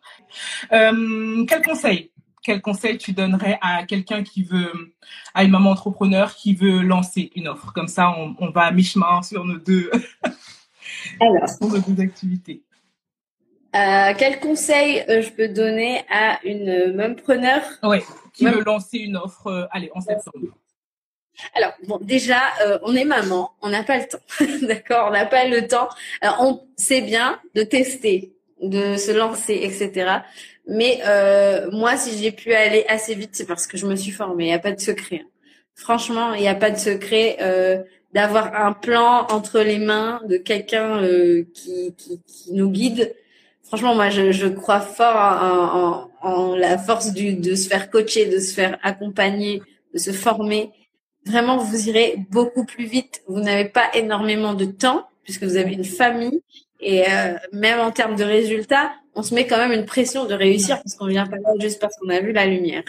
Euh, 0.72 1.44
quel 1.48 1.62
conseil 1.62 2.10
quel 2.44 2.60
conseil 2.60 2.98
tu 2.98 3.12
donnerais 3.12 3.58
à 3.62 3.84
quelqu'un 3.84 4.22
qui 4.22 4.44
veut, 4.44 4.94
à 5.32 5.44
une 5.44 5.50
maman 5.50 5.70
entrepreneur 5.70 6.34
qui 6.34 6.54
veut 6.54 6.82
lancer 6.82 7.32
une 7.34 7.48
offre? 7.48 7.72
Comme 7.72 7.88
ça, 7.88 8.14
on, 8.38 8.50
va 8.50 8.62
à 8.62 8.70
mi-chemin 8.70 9.22
sur 9.22 9.44
nos 9.44 9.56
deux, 9.56 9.90
Alors, 11.20 11.48
nos 11.60 11.78
deux 11.78 12.02
activités. 12.02 12.62
Euh, 13.74 14.12
quel 14.16 14.38
conseil 14.38 15.02
euh, 15.08 15.20
je 15.20 15.30
peux 15.30 15.48
donner 15.48 16.04
à 16.08 16.38
une 16.44 17.16
preneur 17.16 17.62
Oui, 17.82 17.98
qui 18.32 18.44
veut 18.44 18.62
lancer 18.62 18.98
une 18.98 19.16
offre, 19.16 19.48
euh, 19.48 19.66
allez, 19.72 19.90
en 19.94 20.00
septembre. 20.00 20.38
Alors, 21.56 21.72
bon, 21.88 21.98
déjà, 22.00 22.40
on 22.82 22.94
est 22.94 23.04
maman, 23.04 23.50
on 23.60 23.70
n'a 23.70 23.82
pas 23.82 23.98
le 23.98 24.04
temps, 24.06 24.18
d'accord? 24.68 25.08
On 25.08 25.12
n'a 25.12 25.26
pas 25.26 25.48
le 25.48 25.66
temps. 25.66 25.88
Alors, 26.20 26.36
on 26.40 26.68
sait 26.76 27.00
bien 27.00 27.40
de 27.56 27.64
tester, 27.64 28.32
de 28.62 28.96
se 28.96 29.10
lancer, 29.10 29.54
etc. 29.54 30.20
Mais 30.66 31.00
moi, 31.72 31.96
si 31.96 32.16
j'ai 32.18 32.32
pu 32.32 32.52
aller 32.54 32.84
assez 32.88 33.14
vite, 33.14 33.30
c'est 33.32 33.46
parce 33.46 33.66
que 33.66 33.76
je 33.76 33.86
me 33.86 33.96
suis 33.96 34.12
formée. 34.12 34.44
Il 34.44 34.48
n'y 34.48 34.54
a 34.54 34.58
pas 34.58 34.72
de 34.72 34.80
secret. 34.80 35.22
Hein. 35.24 35.28
Franchement, 35.74 36.34
il 36.34 36.40
n'y 36.40 36.48
a 36.48 36.54
pas 36.54 36.70
de 36.70 36.78
secret 36.78 37.36
d'avoir 38.12 38.54
un 38.54 38.72
plan 38.72 39.26
entre 39.30 39.60
les 39.60 39.78
mains 39.78 40.20
de 40.28 40.36
quelqu'un 40.36 41.02
qui, 41.52 41.94
qui, 41.96 42.20
qui, 42.26 42.52
nous 42.52 42.70
guide 42.70 43.14
franchement, 43.74 43.96
moi, 43.96 44.08
je, 44.08 44.30
je 44.30 44.46
crois 44.46 44.80
fort 44.80 45.16
en, 45.16 46.08
en, 46.22 46.30
en, 46.30 46.54
la 46.54 46.78
force 46.78 47.12
du, 47.12 47.34
de 47.34 47.56
se 47.56 47.68
faire 47.68 47.90
coacher, 47.90 48.26
de 48.26 48.38
se 48.38 48.54
faire 48.54 48.78
accompagner, 48.84 49.62
de 49.92 49.98
se 49.98 50.12
former. 50.12 50.70
Vraiment, 51.26 51.56
vous 51.56 51.88
irez 51.88 52.14
beaucoup 52.30 52.64
plus 52.64 52.84
vite. 52.84 53.22
Vous 53.26 53.40
n'avez 53.40 53.64
pas 53.64 53.90
énormément 53.94 54.54
de 54.54 54.66
temps 54.66 55.08
puisque 55.24 55.42
vous 55.42 55.56
avez 55.56 55.72
une 55.72 55.84
famille 55.84 56.42
et 56.84 57.04
euh, 57.10 57.34
même 57.52 57.80
en 57.80 57.90
termes 57.90 58.14
de 58.14 58.24
résultats, 58.24 58.92
on 59.14 59.22
se 59.22 59.34
met 59.34 59.46
quand 59.46 59.56
même 59.56 59.72
une 59.72 59.86
pression 59.86 60.26
de 60.26 60.34
réussir 60.34 60.76
parce 60.82 60.94
qu'on 60.96 61.06
vient 61.06 61.26
pas 61.26 61.36
là 61.36 61.52
juste 61.60 61.80
parce 61.80 61.96
qu'on 61.96 62.10
a 62.10 62.20
vu 62.20 62.32
la 62.32 62.46
lumière. 62.46 62.82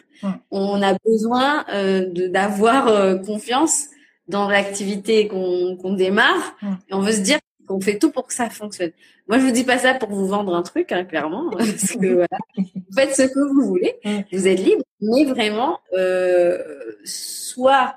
On 0.51 0.81
a 0.81 0.97
besoin 1.05 1.65
euh, 1.72 2.07
d'avoir 2.30 2.88
euh, 2.88 3.15
confiance 3.15 3.85
dans 4.27 4.49
l'activité 4.49 5.27
qu'on 5.27 5.77
qu'on 5.77 5.93
démarre. 5.93 6.57
Et 6.89 6.93
on 6.93 6.99
veut 6.99 7.13
se 7.13 7.22
dire 7.22 7.39
qu'on 7.67 7.80
fait 7.80 7.97
tout 7.99 8.11
pour 8.11 8.27
que 8.27 8.34
ça 8.34 8.49
fonctionne. 8.49 8.91
Moi, 9.27 9.39
je 9.39 9.45
vous 9.45 9.51
dis 9.51 9.63
pas 9.63 9.80
ça 9.80 9.93
pour 9.93 10.09
vous 10.09 10.27
vendre 10.27 10.53
un 10.53 10.61
truc, 10.61 10.91
hein, 10.91 11.03
clairement, 11.05 11.49
parce 11.51 11.93
que 11.93 12.13
voilà, 12.13 12.38
vous 12.57 12.95
faites 12.95 13.15
ce 13.15 13.23
que 13.23 13.39
vous 13.39 13.65
voulez, 13.65 13.95
vous 14.31 14.47
êtes 14.47 14.59
libre, 14.59 14.84
mais 15.01 15.26
vraiment, 15.26 15.80
euh, 15.93 16.59
soit 17.05 17.95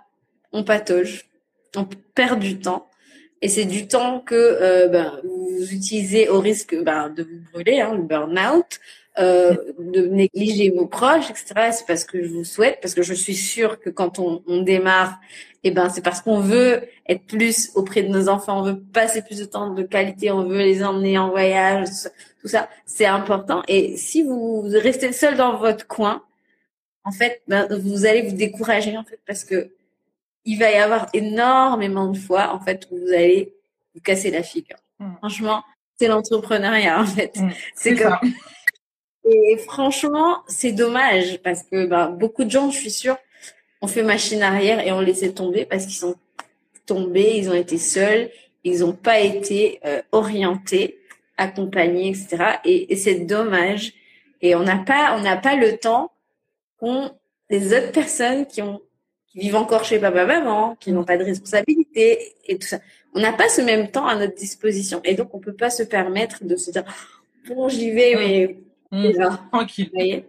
on 0.53 0.65
patauge, 0.65 1.29
on 1.77 1.87
perd 2.15 2.41
du 2.41 2.59
temps, 2.59 2.89
et 3.41 3.49
c'est 3.49 3.65
du 3.65 3.87
temps 3.87 4.21
que 4.21 4.35
euh, 4.35 4.89
ben, 4.89 5.21
vous 5.25 5.73
utilisez 5.73 6.29
au 6.29 6.41
risque 6.41 6.77
ben, 6.83 7.09
de 7.11 7.23
vous 7.23 7.41
brûler, 7.53 7.81
hein, 7.81 7.95
le 7.95 8.03
burn-out, 8.03 8.81
euh, 9.19 9.57
de 9.79 10.07
négliger 10.07 10.71
vos 10.71 10.87
proches, 10.87 11.31
etc. 11.31 11.71
C'est 11.73 11.87
parce 11.87 12.05
que 12.05 12.23
je 12.23 12.29
vous 12.29 12.45
souhaite, 12.45 12.79
parce 12.81 12.95
que 12.95 13.03
je 13.03 13.15
suis 13.15 13.35
sûre 13.35 13.81
que 13.81 13.91
quand 13.91 14.19
on, 14.19 14.43
on 14.47 14.63
démarre, 14.63 15.19
eh 15.65 15.71
ben 15.73 15.89
c'est 15.89 16.03
parce 16.03 16.21
qu'on 16.21 16.41
veut 16.41 16.83
être 17.09 17.25
plus 17.27 17.71
auprès 17.75 18.03
de 18.03 18.09
nos 18.09 18.29
enfants, 18.29 18.61
on 18.61 18.63
veut 18.63 18.81
passer 18.81 19.23
plus 19.23 19.39
de 19.39 19.45
temps 19.45 19.75
de 19.75 19.83
qualité, 19.83 20.31
on 20.31 20.45
veut 20.45 20.59
les 20.59 20.85
emmener 20.85 21.19
en 21.19 21.31
voyage, 21.31 21.89
tout 22.41 22.49
ça, 22.49 22.69
c'est 22.87 23.07
important. 23.07 23.63
Et 23.67 23.97
si 23.97 24.23
vous 24.23 24.63
restez 24.63 25.13
seul 25.13 25.37
dans 25.37 25.57
votre 25.57 25.87
coin, 25.87 26.23
en 27.05 27.11
fait, 27.11 27.43
ben, 27.49 27.67
vous 27.71 28.07
allez 28.07 28.23
vous 28.23 28.37
décourager 28.37 28.97
en 28.97 29.05
fait 29.05 29.19
parce 29.27 29.45
que 29.45 29.71
il 30.45 30.59
va 30.59 30.71
y 30.71 30.77
avoir 30.77 31.09
énormément 31.13 32.09
de 32.09 32.19
fois 32.19 32.55
en 32.55 32.61
fait 32.61 32.87
où 32.91 32.99
vous 32.99 33.13
allez 33.13 33.55
vous 33.95 34.01
casser 34.01 34.31
la 34.31 34.43
figure. 34.43 34.79
Mm. 34.99 35.17
Franchement, 35.19 35.65
c'est 35.99 36.09
l'entrepreneuriat 36.09 37.01
en 37.01 37.07
fait. 37.07 37.37
Mm. 37.37 37.51
c'est 37.75 37.95
comme 37.97 38.19
et 39.25 39.59
franchement, 39.59 40.43
c'est 40.49 40.73
dommage 40.73 41.39
parce 41.43 41.63
que 41.65 41.87
bah, 41.87 42.09
beaucoup 42.09 42.45
de 42.45 42.51
gens, 42.51 42.71
je 42.71 42.79
suis 42.79 42.91
sûre, 42.91 43.17
ont 43.81 43.87
fait 43.87 44.03
machine 44.03 44.43
arrière 44.43 44.85
et 44.87 44.93
ont 44.93 45.01
laissé 45.01 45.33
tomber 45.33 45.65
parce 45.65 45.85
qu'ils 45.85 45.97
sont 45.97 46.17
tombés, 46.87 47.35
ils 47.37 47.51
ont 47.51 47.55
été 47.55 47.79
seuls, 47.79 48.31
ils 48.65 48.81
n'ont 48.81 48.93
pas 48.93 49.21
été 49.21 49.81
euh, 49.85 50.03
orientés, 50.13 50.99
accompagnés, 51.37 52.09
etc. 52.09 52.59
Et, 52.65 52.97
c'est 52.97 53.21
dommage. 53.21 53.93
Et 54.41 54.55
on 54.55 54.63
n'a 54.63 54.79
pas, 54.79 55.17
on 55.17 55.21
n'a 55.21 55.37
pas 55.37 55.55
le 55.55 55.77
temps 55.77 56.11
qu'ont 56.79 57.11
les 57.51 57.73
autres 57.75 57.93
personnes 57.93 58.47
qui 58.47 58.63
ont 58.63 58.81
qui 59.31 59.41
vivent 59.41 59.57
encore 59.57 59.85
chez 59.85 59.99
papa 59.99 60.25
maman, 60.25 60.77
qui 60.81 60.93
n'ont 60.93 61.05
pas 61.05 61.17
de 61.17 61.25
responsabilité 61.25 62.35
et 62.47 62.59
tout 62.59 62.67
ça. 62.67 62.79
On 63.15 63.21
n'a 63.21 63.33
pas 63.33 63.49
ce 63.49 63.61
même 63.61 63.91
temps 63.91 64.07
à 64.07 64.17
notre 64.17 64.35
disposition 64.35 65.01
et 65.05 65.15
donc 65.15 65.35
on 65.35 65.39
peut 65.39 65.55
pas 65.55 65.71
se 65.71 65.83
permettre 65.83 66.45
de 66.45 66.57
se 66.57 66.71
dire 66.71 66.85
bon 67.47 67.69
j'y 67.69 67.91
vais 67.91 68.15
mais 68.17 68.57
Mmh. 68.91 69.13
tranquille. 69.53 70.25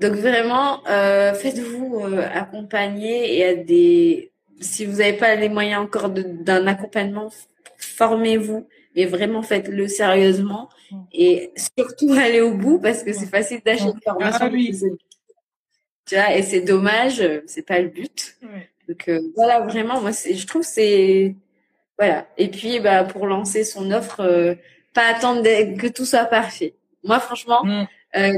Donc 0.00 0.12
vraiment, 0.14 0.86
euh, 0.86 1.34
faites-vous 1.34 2.00
euh, 2.04 2.26
accompagner 2.32 3.38
et 3.38 3.44
à 3.44 3.54
des. 3.54 4.32
Si 4.60 4.84
vous 4.84 4.98
n'avez 4.98 5.14
pas 5.14 5.34
les 5.36 5.48
moyens 5.48 5.82
encore 5.82 6.10
d'un 6.10 6.66
accompagnement, 6.66 7.30
formez-vous, 7.78 8.68
mais 8.94 9.06
vraiment 9.06 9.42
faites-le 9.42 9.88
sérieusement 9.88 10.68
mmh. 10.90 10.96
et 11.12 11.52
surtout 11.56 12.12
allez 12.12 12.42
au 12.42 12.54
bout 12.54 12.78
parce 12.78 13.02
que 13.02 13.12
c'est 13.14 13.26
facile 13.26 13.60
d'acheter 13.64 13.90
une 13.90 14.00
formation. 14.02 14.46
Ah, 14.46 14.50
oui. 14.52 14.78
Tu 16.10 16.16
vois, 16.16 16.34
et 16.34 16.42
c'est 16.42 16.62
dommage, 16.62 17.22
c'est 17.46 17.64
pas 17.64 17.78
le 17.78 17.86
but. 17.86 18.36
Donc 18.88 19.08
euh, 19.08 19.20
voilà, 19.36 19.60
vraiment, 19.60 20.00
moi, 20.00 20.10
je 20.10 20.44
trouve 20.44 20.64
c'est 20.64 21.36
voilà. 22.00 22.26
Et 22.36 22.48
puis, 22.48 22.80
bah, 22.80 23.04
pour 23.04 23.28
lancer 23.28 23.62
son 23.62 23.92
offre, 23.92 24.20
euh, 24.20 24.54
pas 24.92 25.06
attendre 25.06 25.42
que 25.76 25.86
tout 25.86 26.04
soit 26.04 26.24
parfait. 26.24 26.74
Moi, 27.04 27.20
franchement, 27.20 27.62
mm. 27.62 27.86
euh, 28.16 28.32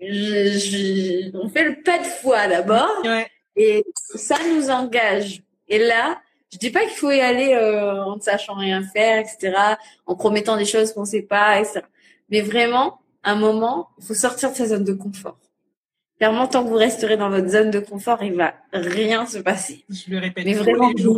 je, 0.00 1.36
on 1.36 1.48
fait 1.48 1.64
le 1.64 1.82
pas 1.82 1.98
de 1.98 2.04
foi 2.04 2.46
d'abord, 2.46 3.02
et 3.56 3.84
ça 4.14 4.36
nous 4.54 4.70
engage. 4.70 5.42
Et 5.66 5.78
là, 5.78 6.20
je 6.52 6.58
dis 6.58 6.70
pas 6.70 6.82
qu'il 6.82 6.90
faut 6.90 7.10
y 7.10 7.20
aller 7.20 7.54
euh, 7.54 8.04
en 8.04 8.14
ne 8.14 8.20
sachant 8.20 8.54
rien 8.54 8.84
faire, 8.84 9.18
etc., 9.18 9.56
en 10.06 10.14
promettant 10.14 10.56
des 10.56 10.64
choses 10.64 10.92
qu'on 10.92 11.04
sait 11.04 11.22
pas, 11.22 11.58
etc. 11.58 11.80
Mais 12.28 12.42
vraiment, 12.42 13.00
un 13.24 13.34
moment, 13.34 13.88
il 13.98 14.04
faut 14.04 14.14
sortir 14.14 14.52
de 14.52 14.56
sa 14.56 14.66
zone 14.66 14.84
de 14.84 14.92
confort. 14.92 15.38
Clairement, 16.18 16.46
tant 16.46 16.64
que 16.64 16.68
vous 16.68 16.76
resterez 16.76 17.16
dans 17.16 17.28
votre 17.28 17.48
zone 17.48 17.70
de 17.70 17.80
confort, 17.80 18.22
il 18.22 18.34
va 18.34 18.54
rien 18.72 19.26
se 19.26 19.38
passer. 19.38 19.84
Je 19.88 20.10
le 20.10 20.18
répète. 20.18 20.44
Mais 20.44 20.54
vraiment 20.54 20.88
rien. 20.88 21.14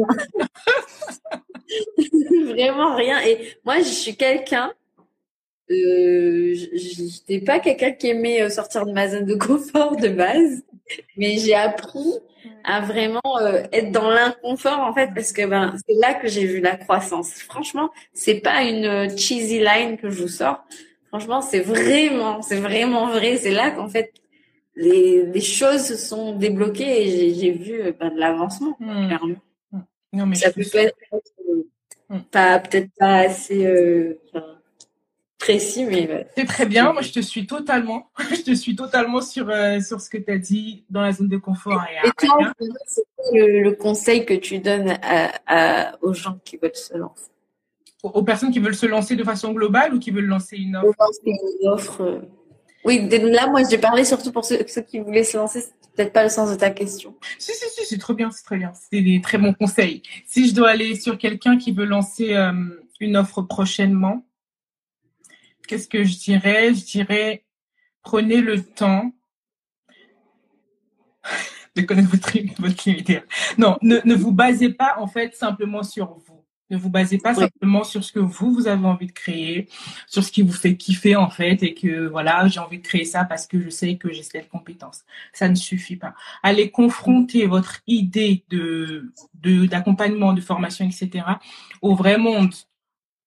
vraiment 2.46 2.96
rien. 2.96 3.20
Et 3.20 3.58
moi, 3.64 3.78
je 3.78 3.84
suis 3.84 4.16
quelqu'un 4.16 4.72
euh, 5.70 6.54
j'étais 6.74 7.40
pas 7.40 7.58
quelqu'un 7.58 7.90
qui 7.90 8.08
aimait 8.08 8.42
euh, 8.42 8.48
sortir 8.48 8.86
de 8.86 8.92
ma 8.92 9.08
zone 9.08 9.24
de 9.24 9.34
confort 9.34 9.96
de 9.96 10.08
base, 10.08 10.62
mais 11.16 11.38
j'ai 11.38 11.54
appris 11.54 12.20
à 12.64 12.80
vraiment 12.80 13.20
euh, 13.40 13.62
être 13.72 13.90
dans 13.90 14.08
l'inconfort 14.10 14.78
en 14.78 14.94
fait 14.94 15.10
parce 15.14 15.32
que 15.32 15.44
ben 15.46 15.74
c'est 15.86 15.94
là 15.94 16.14
que 16.14 16.28
j'ai 16.28 16.46
vu 16.46 16.60
la 16.60 16.76
croissance. 16.76 17.30
Franchement, 17.32 17.90
c'est 18.12 18.40
pas 18.40 18.62
une 18.62 18.84
euh, 18.84 19.16
cheesy 19.16 19.58
line 19.58 19.96
que 19.96 20.08
je 20.10 20.22
vous 20.22 20.28
sors. 20.28 20.64
Franchement, 21.08 21.40
c'est 21.40 21.60
vraiment, 21.60 22.42
c'est 22.42 22.60
vraiment 22.60 23.08
vrai. 23.08 23.36
C'est 23.36 23.50
là 23.50 23.70
qu'en 23.70 23.88
fait 23.88 24.12
les, 24.76 25.26
les 25.26 25.40
choses 25.40 25.82
se 25.82 25.96
sont 25.96 26.36
débloquées 26.36 27.02
et 27.02 27.34
j'ai 27.34 27.50
vu 27.52 27.92
ben, 27.98 28.14
de 28.14 28.18
l'avancement 28.18 28.76
mmh. 28.78 29.06
clairement. 29.06 29.36
Mmh. 29.72 29.78
Non, 30.12 30.26
mais 30.26 30.36
ça 30.36 30.52
peut 30.52 30.62
être 30.74 30.96
mmh. 32.08 32.18
pas 32.30 32.58
peut-être 32.60 32.90
pas 32.98 33.16
assez 33.20 33.66
précis, 35.46 35.84
mais 35.84 36.26
c'est 36.36 36.44
très 36.44 36.66
bien. 36.66 36.92
Moi, 36.92 37.02
je 37.02 37.12
te 37.12 37.20
suis 37.20 37.46
totalement. 37.46 38.10
je 38.30 38.42
te 38.42 38.54
suis 38.54 38.74
totalement 38.74 39.20
sur 39.20 39.48
euh, 39.48 39.80
sur 39.80 40.00
ce 40.00 40.10
que 40.10 40.18
tu 40.18 40.30
as 40.30 40.38
dit 40.38 40.84
dans 40.90 41.02
la 41.02 41.12
zone 41.12 41.28
de 41.28 41.36
confort. 41.36 41.82
Et, 42.04 42.26
toi, 42.26 42.52
c'est 42.86 43.02
le, 43.32 43.62
le, 43.62 43.72
conseil 43.72 44.24
que 44.24 44.34
tu 44.34 44.58
donnes 44.58 44.98
à, 45.02 45.96
aux 46.02 46.14
gens 46.14 46.38
qui 46.44 46.56
veulent 46.56 46.74
se 46.74 46.96
lancer? 46.96 47.30
Aux, 48.02 48.22
personnes 48.22 48.50
qui 48.50 48.60
veulent 48.60 48.74
se 48.74 48.86
lancer 48.86 49.16
de 49.16 49.24
façon 49.24 49.52
globale 49.52 49.94
ou 49.94 49.98
qui 49.98 50.10
veulent 50.10 50.26
lancer 50.26 50.56
une 50.56 50.76
offre? 50.76 50.96
Une 51.24 51.68
offre. 51.68 52.22
Oui, 52.86 53.08
là, 53.08 53.48
moi, 53.48 53.62
j'ai 53.68 53.78
parlé 53.78 54.04
surtout 54.04 54.30
pour 54.30 54.44
ceux, 54.44 54.58
qui 54.58 55.00
voulaient 55.00 55.24
se 55.24 55.36
lancer. 55.36 55.60
C'est 55.60 55.92
peut-être 55.96 56.12
pas 56.12 56.22
le 56.22 56.28
sens 56.28 56.50
de 56.50 56.54
ta 56.54 56.70
question. 56.70 57.16
Si, 57.36 57.50
si, 57.52 57.68
si, 57.70 57.84
c'est 57.84 57.98
très 57.98 58.14
bien, 58.14 58.30
c'est 58.30 58.44
très 58.44 58.58
bien. 58.58 58.72
C'est 58.90 59.02
des 59.02 59.20
très 59.20 59.38
bons 59.38 59.54
conseils. 59.54 60.02
Si 60.24 60.48
je 60.48 60.54
dois 60.54 60.70
aller 60.70 60.94
sur 60.94 61.18
quelqu'un 61.18 61.58
qui 61.58 61.72
veut 61.72 61.84
lancer 61.84 62.34
euh, 62.34 62.52
une 63.00 63.16
offre 63.16 63.42
prochainement, 63.42 64.24
qu'est-ce 65.66 65.88
que 65.88 66.04
je 66.04 66.16
dirais? 66.16 66.74
Je 66.74 66.84
dirais, 66.84 67.44
prenez 68.02 68.40
le 68.40 68.62
temps 68.62 69.10
de 71.74 71.82
connaître 71.82 72.08
votre, 72.08 72.30
votre 72.60 73.58
Non, 73.58 73.78
ne, 73.82 73.98
ne 74.04 74.14
vous 74.14 74.30
basez 74.30 74.68
pas 74.68 74.94
en 74.98 75.08
fait 75.08 75.34
simplement 75.34 75.82
sur 75.82 76.14
vous. 76.14 76.35
Ne 76.68 76.76
vous 76.76 76.90
basez 76.90 77.18
pas 77.18 77.34
simplement 77.34 77.84
sur 77.84 78.02
ce 78.02 78.12
que 78.12 78.18
vous, 78.18 78.52
vous 78.52 78.66
avez 78.66 78.86
envie 78.86 79.06
de 79.06 79.12
créer, 79.12 79.68
sur 80.08 80.24
ce 80.24 80.32
qui 80.32 80.42
vous 80.42 80.52
fait 80.52 80.76
kiffer 80.76 81.14
en 81.14 81.30
fait 81.30 81.62
et 81.62 81.74
que 81.74 82.08
voilà, 82.08 82.48
j'ai 82.48 82.58
envie 82.58 82.78
de 82.78 82.82
créer 82.82 83.04
ça 83.04 83.24
parce 83.24 83.46
que 83.46 83.60
je 83.60 83.68
sais 83.68 83.96
que 83.96 84.12
j'ai 84.12 84.24
cette 84.24 84.48
compétence. 84.48 85.04
Ça 85.32 85.48
ne 85.48 85.54
suffit 85.54 85.96
pas. 85.96 86.14
Allez 86.42 86.70
confronter 86.70 87.46
votre 87.46 87.82
idée 87.86 88.44
de 88.50 89.12
d'accompagnement, 89.66 90.32
de, 90.32 90.40
formation, 90.40 90.84
etc. 90.84 91.24
au 91.82 91.94
vrai 91.94 92.18
monde, 92.18 92.52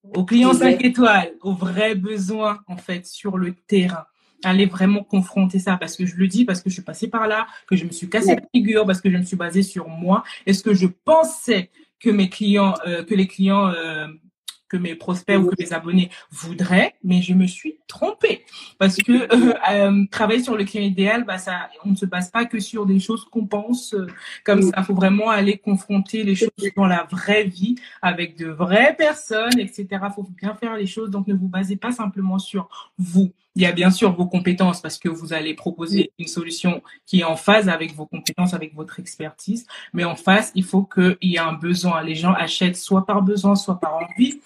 aux 0.03 0.25
clients 0.25 0.53
5 0.53 0.83
étoiles, 0.83 1.31
aux 1.41 1.53
vrais 1.53 1.95
besoins 1.95 2.59
en 2.67 2.75
fait 2.75 3.05
sur 3.05 3.37
le 3.37 3.53
terrain 3.53 4.05
allez 4.43 4.65
vraiment 4.65 5.03
confronter 5.03 5.59
ça 5.59 5.77
parce 5.77 5.95
que 5.95 6.05
je 6.05 6.15
le 6.15 6.27
dis 6.27 6.45
parce 6.45 6.61
que 6.61 6.69
je 6.69 6.75
suis 6.75 6.83
passée 6.83 7.07
par 7.07 7.27
là, 7.27 7.47
que 7.67 7.75
je 7.75 7.85
me 7.85 7.91
suis 7.91 8.09
cassé 8.09 8.35
la 8.35 8.41
figure 8.53 8.85
parce 8.85 9.01
que 9.01 9.09
je 9.09 9.17
me 9.17 9.23
suis 9.23 9.35
basée 9.35 9.63
sur 9.63 9.87
moi. 9.87 10.23
Est-ce 10.45 10.63
que 10.63 10.73
je 10.73 10.87
pensais 10.87 11.69
que 11.99 12.09
mes 12.09 12.29
clients, 12.29 12.75
euh, 12.87 13.03
que 13.03 13.15
les 13.15 13.27
clients, 13.27 13.67
euh, 13.67 14.07
que 14.67 14.77
mes 14.77 14.93
prospects 14.93 15.37
ou 15.37 15.47
que 15.47 15.55
mes 15.57 15.73
abonnés 15.73 16.11
voudraient, 16.29 16.93
mais 17.03 17.23
je 17.23 17.33
me 17.33 17.47
suis 17.47 17.79
trompée 17.87 18.45
parce 18.77 18.97
que 18.97 19.27
euh, 19.71 20.05
travailler 20.11 20.43
sur 20.43 20.55
le 20.55 20.63
client 20.63 20.85
idéal, 20.85 21.23
bah 21.23 21.37
on 21.83 21.89
ne 21.89 21.95
se 21.95 22.05
base 22.05 22.29
pas 22.29 22.45
que 22.45 22.59
sur 22.59 22.85
des 22.85 22.99
choses 22.99 23.25
qu'on 23.25 23.47
pense 23.47 23.95
comme 24.43 24.61
ça. 24.61 24.75
Il 24.77 24.83
faut 24.83 24.93
vraiment 24.93 25.29
aller 25.29 25.57
confronter 25.57 26.23
les 26.23 26.35
choses 26.35 26.51
dans 26.75 26.85
la 26.85 27.07
vraie 27.09 27.45
vie 27.45 27.75
avec 28.03 28.37
de 28.37 28.45
vraies 28.47 28.95
personnes, 28.95 29.59
etc. 29.59 29.87
Il 29.91 30.13
faut 30.15 30.27
bien 30.37 30.53
faire 30.53 30.75
les 30.75 30.85
choses. 30.85 31.09
Donc 31.09 31.25
ne 31.25 31.33
vous 31.33 31.47
basez 31.47 31.75
pas 31.75 31.91
simplement 31.91 32.37
sur 32.37 32.93
vous. 32.99 33.33
Il 33.55 33.63
y 33.63 33.65
a 33.65 33.71
bien 33.71 33.91
sûr 33.91 34.15
vos 34.15 34.27
compétences 34.27 34.81
parce 34.81 34.97
que 34.97 35.09
vous 35.09 35.33
allez 35.33 35.53
proposer 35.53 36.11
une 36.19 36.27
solution 36.27 36.81
qui 37.05 37.21
est 37.21 37.23
en 37.23 37.35
phase 37.35 37.67
avec 37.67 37.93
vos 37.95 38.05
compétences, 38.05 38.53
avec 38.53 38.75
votre 38.75 38.99
expertise. 38.99 39.65
Mais 39.93 40.03
en 40.03 40.15
face, 40.15 40.51
il 40.55 40.63
faut 40.63 40.83
qu'il 40.83 41.17
y 41.21 41.35
ait 41.35 41.39
un 41.39 41.53
besoin. 41.53 42.03
Les 42.03 42.15
gens 42.15 42.33
achètent 42.33 42.77
soit 42.77 43.05
par 43.05 43.21
besoin, 43.21 43.55
soit 43.55 43.79
par 43.79 43.95
envie. 43.95 44.39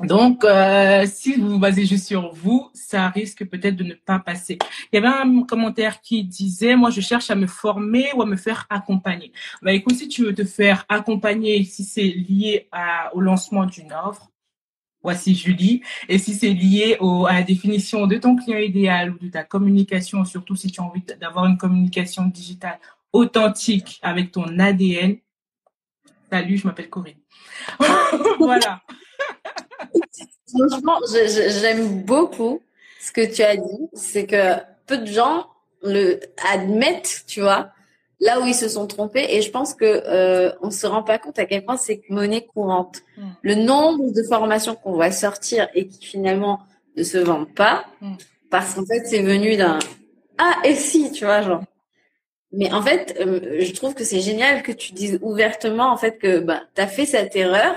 Donc, 0.00 0.44
euh, 0.44 1.06
si 1.06 1.34
vous 1.34 1.50
vous 1.50 1.58
basez 1.58 1.86
juste 1.86 2.08
sur 2.08 2.32
vous, 2.32 2.68
ça 2.74 3.08
risque 3.10 3.44
peut-être 3.46 3.76
de 3.76 3.84
ne 3.84 3.94
pas 3.94 4.18
passer. 4.18 4.58
Il 4.92 4.96
y 4.96 4.98
avait 4.98 5.06
un 5.06 5.42
commentaire 5.44 6.00
qui 6.00 6.24
disait, 6.24 6.74
moi, 6.74 6.90
je 6.90 7.00
cherche 7.00 7.30
à 7.30 7.36
me 7.36 7.46
former 7.46 8.06
ou 8.14 8.22
à 8.22 8.26
me 8.26 8.36
faire 8.36 8.66
accompagner. 8.70 9.32
Bah, 9.62 9.72
écoute, 9.72 9.94
si 9.94 10.08
tu 10.08 10.24
veux 10.24 10.34
te 10.34 10.44
faire 10.44 10.84
accompagner, 10.88 11.62
si 11.62 11.84
c'est 11.84 12.02
lié 12.02 12.68
au 13.12 13.20
lancement 13.20 13.66
d'une 13.66 13.92
offre, 13.92 14.30
Voici 15.04 15.34
Julie. 15.34 15.82
Et 16.08 16.18
si 16.18 16.32
c'est 16.32 16.54
lié 16.54 16.96
à 17.28 17.34
la 17.34 17.42
définition 17.42 18.06
de 18.06 18.16
ton 18.16 18.36
client 18.36 18.58
idéal 18.58 19.10
ou 19.10 19.18
de 19.18 19.28
ta 19.30 19.44
communication, 19.44 20.24
surtout 20.24 20.56
si 20.56 20.72
tu 20.72 20.80
as 20.80 20.84
envie 20.84 21.02
d'avoir 21.20 21.44
une 21.44 21.58
communication 21.58 22.24
digitale 22.24 22.78
authentique 23.12 24.00
avec 24.02 24.32
ton 24.32 24.58
ADN, 24.58 25.18
salut, 26.30 26.56
je 26.56 26.66
m'appelle 26.66 26.88
Corinne. 26.88 27.18
voilà. 28.38 28.80
Franchement, 30.48 30.98
j'aime 31.12 32.02
beaucoup 32.02 32.62
ce 32.98 33.12
que 33.12 33.30
tu 33.30 33.42
as 33.42 33.56
dit. 33.56 33.88
C'est 33.92 34.26
que 34.26 34.54
peu 34.86 34.96
de 34.96 35.06
gens 35.06 35.50
le 35.82 36.18
admettent, 36.50 37.24
tu 37.26 37.42
vois, 37.42 37.73
là 38.24 38.40
où 38.40 38.46
ils 38.46 38.54
se 38.54 38.68
sont 38.68 38.86
trompés. 38.86 39.26
Et 39.28 39.42
je 39.42 39.50
pense 39.50 39.74
que 39.74 39.84
euh, 39.84 40.52
on 40.62 40.70
se 40.70 40.86
rend 40.86 41.02
pas 41.02 41.18
compte 41.18 41.38
à 41.38 41.44
quel 41.44 41.64
point 41.64 41.76
c'est 41.76 42.02
monnaie 42.08 42.46
courante. 42.46 43.02
Mm. 43.16 43.22
Le 43.42 43.54
nombre 43.54 44.10
de 44.10 44.22
formations 44.22 44.74
qu'on 44.74 44.96
va 44.96 45.12
sortir 45.12 45.68
et 45.74 45.86
qui 45.86 46.04
finalement 46.04 46.60
ne 46.96 47.02
se 47.02 47.18
vendent 47.18 47.54
pas, 47.54 47.84
mm. 48.00 48.14
parce 48.50 48.74
qu'en 48.74 48.86
fait 48.86 49.04
c'est 49.06 49.22
venu 49.22 49.56
d'un 49.56 49.78
ah 50.38 50.56
et 50.64 50.74
si, 50.74 51.12
tu 51.12 51.24
vois 51.24 51.42
genre. 51.42 51.62
Mais 52.50 52.72
en 52.72 52.82
fait, 52.82 53.16
euh, 53.20 53.60
je 53.60 53.72
trouve 53.72 53.94
que 53.94 54.04
c'est 54.04 54.20
génial 54.20 54.62
que 54.62 54.72
tu 54.72 54.92
dises 54.92 55.18
ouvertement 55.22 55.92
en 55.92 55.96
fait 55.96 56.18
que 56.18 56.38
bah 56.38 56.62
as 56.76 56.86
fait 56.86 57.06
cette 57.06 57.36
erreur 57.36 57.76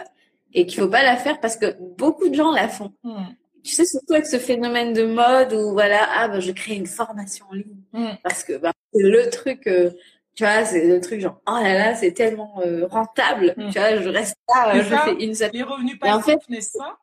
et 0.53 0.65
qu'il 0.65 0.80
faut 0.82 0.90
pas 0.90 1.03
la 1.03 1.18
faire 1.18 1.40
parce 1.40 1.57
que 1.57 1.76
beaucoup 1.98 2.30
de 2.30 2.36
gens 2.36 2.52
la 2.52 2.68
font. 2.68 2.94
Mm. 3.03 3.26
Tu 3.64 3.74
sais, 3.74 3.86
surtout 3.86 4.14
avec 4.14 4.26
ce 4.28 4.40
phénomène 4.40 4.94
de 4.94 5.03
mode 5.03 5.53
où 5.53 5.74
voilà, 5.74 6.07
ah 6.15 6.30
bah, 6.30 6.40
je 6.40 6.52
crée 6.52 6.76
une 6.76 6.88
formation 6.88 7.45
en 7.52 7.56
ligne 7.56 8.18
parce 8.24 8.44
que 8.44 8.53
bah, 8.53 8.72
c'est 8.94 9.03
le 9.03 9.30
truc 9.30 9.68
euh, 9.68 9.91
tu 10.38 10.43
vois, 10.43 10.64
c'est 10.65 10.85
le 10.85 11.01
truc 11.01 11.19
genre, 11.19 11.41
oh 11.47 11.59
là 11.64 11.73
là, 11.73 11.95
c'est 11.95 12.11
tellement 12.11 12.61
euh, 12.64 12.85
rentable. 12.85 13.55
Mm. 13.57 13.72
Tu 13.72 13.80
vois, 13.80 13.99
je 13.99 14.07
reste 14.07 14.35
là, 14.47 14.76
euh, 14.76 14.84
je 14.84 14.95
fais 14.95 15.26
une 15.26 15.34
Les 15.51 15.64
revenus 15.64 15.97
passifs, 15.97 16.15
en 16.15 16.22
fait, 16.22 16.39
n'est-ce 16.47 16.77
pas 16.77 16.99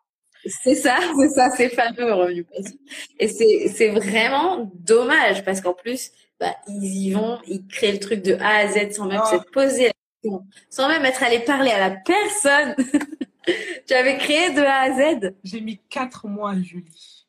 C'est 0.47 0.77
ça, 0.77 0.99
c'est 1.19 1.29
ça, 1.31 1.51
c'est 1.51 1.69
fameux 1.69 2.13
revenus 2.13 2.47
passifs. 2.47 2.79
Et 3.19 3.27
c'est, 3.27 3.67
c'est 3.75 3.89
vraiment 3.89 4.71
dommage 4.75 5.45
parce 5.45 5.61
qu'en 5.61 5.75
plus, 5.75 6.13
bah, 6.39 6.55
ils 6.69 7.09
y 7.09 7.13
vont, 7.13 7.41
ils 7.49 7.67
créent 7.67 7.91
le 7.91 7.99
truc 7.99 8.23
de 8.23 8.35
A 8.35 8.59
à 8.59 8.69
Z 8.69 8.93
sans 8.93 9.07
même 9.07 9.21
oh. 9.25 9.29
se 9.29 9.51
poser 9.51 9.87
la 9.87 9.93
question, 10.23 10.47
sans 10.71 10.87
même 10.87 11.05
être 11.05 11.25
allé 11.25 11.41
parler 11.41 11.73
à 11.73 11.89
la 11.89 11.91
personne. 11.91 12.77
tu 13.89 13.95
avais 13.95 14.17
créé 14.19 14.51
de 14.51 14.61
A 14.61 14.83
à 14.83 14.93
Z. 14.93 15.35
J'ai 15.43 15.61
mis 15.61 15.81
quatre 15.91 16.29
mois, 16.29 16.55
Julie. 16.63 17.27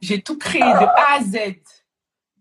J'ai 0.00 0.22
tout 0.22 0.38
créé 0.38 0.62
de 0.62 0.66
A 0.66 1.18
à 1.18 1.20
Z 1.20 1.56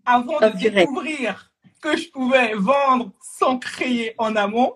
avant 0.05 0.39
de 0.39 0.69
découvrir 0.69 1.51
que 1.91 1.97
je 1.97 2.09
pouvais 2.09 2.53
vendre 2.55 3.11
sans 3.21 3.57
créer 3.57 4.13
en 4.17 4.35
amont. 4.35 4.75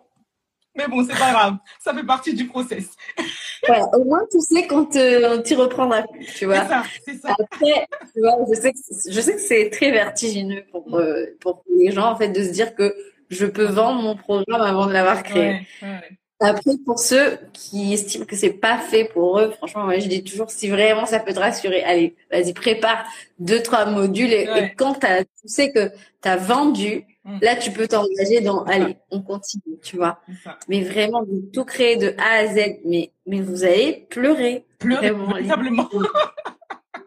Mais 0.75 0.87
bon, 0.87 1.05
c'est 1.05 1.17
pas 1.17 1.31
grave. 1.31 1.57
Ça 1.79 1.93
fait 1.93 2.05
partie 2.05 2.33
du 2.33 2.47
process. 2.47 2.95
Ouais, 3.69 3.79
au 3.93 4.03
moins, 4.05 4.21
tu 4.31 4.39
sais 4.39 4.65
quand 4.65 4.95
euh, 4.95 5.39
tu 5.43 5.53
reprendras 5.53 6.01
plus, 6.07 6.25
tu 6.25 6.45
vois. 6.45 6.63
C'est 6.63 6.67
ça, 6.67 6.83
c'est 7.05 7.17
ça. 7.21 7.35
Après, 7.39 7.87
tu 8.11 8.19
vois, 8.19 8.33
je 8.49 8.59
sais 8.59 8.73
que, 8.73 8.79
je 9.07 9.21
sais 9.21 9.35
que 9.35 9.39
c'est 9.39 9.69
très 9.69 9.91
vertigineux 9.91 10.63
pour, 10.71 10.97
euh, 10.97 11.27
pour 11.39 11.63
les 11.77 11.91
gens, 11.91 12.11
en 12.11 12.15
fait, 12.15 12.29
de 12.29 12.43
se 12.43 12.49
dire 12.49 12.73
que 12.73 12.95
je 13.29 13.45
peux 13.45 13.65
vendre 13.65 14.01
mon 14.01 14.15
programme 14.15 14.61
avant 14.61 14.87
de 14.87 14.93
l'avoir 14.93 15.21
créé. 15.21 15.47
Ouais, 15.49 15.87
ouais. 15.87 16.17
Après, 16.41 16.71
pour 16.85 16.97
ceux 16.97 17.37
qui 17.53 17.93
estiment 17.93 18.25
que 18.25 18.35
c'est 18.35 18.53
pas 18.53 18.79
fait 18.79 19.05
pour 19.05 19.39
eux, 19.39 19.51
franchement, 19.51 19.83
moi, 19.83 19.99
je 19.99 20.07
dis 20.07 20.23
toujours, 20.23 20.49
si 20.49 20.69
vraiment 20.69 21.05
ça 21.05 21.19
peut 21.19 21.33
te 21.33 21.39
rassurer, 21.39 21.83
allez, 21.83 22.15
vas-y, 22.31 22.53
prépare 22.53 23.05
deux, 23.37 23.61
trois 23.61 23.85
modules 23.85 24.33
et, 24.33 24.73
quand 24.75 24.95
tu 24.95 25.07
sais 25.45 25.71
que 25.71 25.89
tu 25.89 26.29
as 26.29 26.37
vendu, 26.37 27.05
mm. 27.25 27.39
là, 27.41 27.55
tu 27.55 27.71
peux 27.71 27.87
t'engager 27.87 28.41
dans, 28.41 28.63
allez, 28.63 28.97
on 29.11 29.21
continue, 29.21 29.77
tu 29.83 29.97
vois. 29.97 30.19
Mais 30.67 30.81
vraiment, 30.81 31.21
de 31.21 31.41
tout 31.53 31.63
créer 31.63 31.97
de 31.97 32.15
A 32.17 32.39
à 32.39 32.47
Z, 32.47 32.79
mais, 32.85 33.11
mais 33.27 33.39
vous 33.39 33.63
allez 33.63 34.07
pleurer. 34.09 34.65
Pleurer, 34.79 35.11
véritablement. 35.11 35.89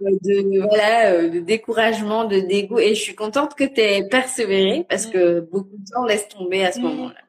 de 0.01 0.61
voilà 0.61 1.13
euh, 1.13 1.29
de 1.29 1.41
découragement 1.41 2.25
de 2.25 2.41
dégoût 2.41 2.79
et 2.79 2.95
je 2.95 3.01
suis 3.01 3.15
contente 3.15 3.55
que 3.55 3.65
tu 3.65 3.81
aies 3.81 4.07
persévéré 4.09 4.85
parce 4.89 5.07
mm. 5.07 5.11
que 5.11 5.41
beaucoup 5.41 5.77
de 5.77 5.87
gens 5.93 6.05
laissent 6.05 6.29
tomber 6.29 6.65
à 6.65 6.73
ce 6.73 6.81
mm. 6.81 6.83
moment-là. 6.83 7.24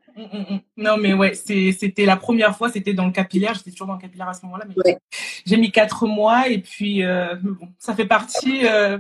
Non, 0.78 0.98
mais 0.98 1.14
ouais, 1.14 1.34
c'était 1.34 2.06
la 2.06 2.18
première 2.18 2.56
fois, 2.56 2.70
c'était 2.70 2.94
dans 2.94 3.06
le 3.06 3.12
capillaire. 3.12 3.54
J'étais 3.54 3.72
toujours 3.72 3.88
dans 3.88 3.96
le 3.96 4.02
capillaire 4.02 4.30
à 4.30 4.34
ce 4.34 4.46
moment-là. 4.46 4.66
Mais 4.86 4.98
J'ai 5.46 5.58
mis 5.58 5.72
quatre 5.72 6.08
mois 6.08 6.48
et 6.48 6.60
puis 6.60 7.04
euh, 7.04 7.36
bon, 7.42 7.68
ça 7.80 7.96
fait 7.96 8.06
partie, 8.06 8.66
euh, 8.68 8.98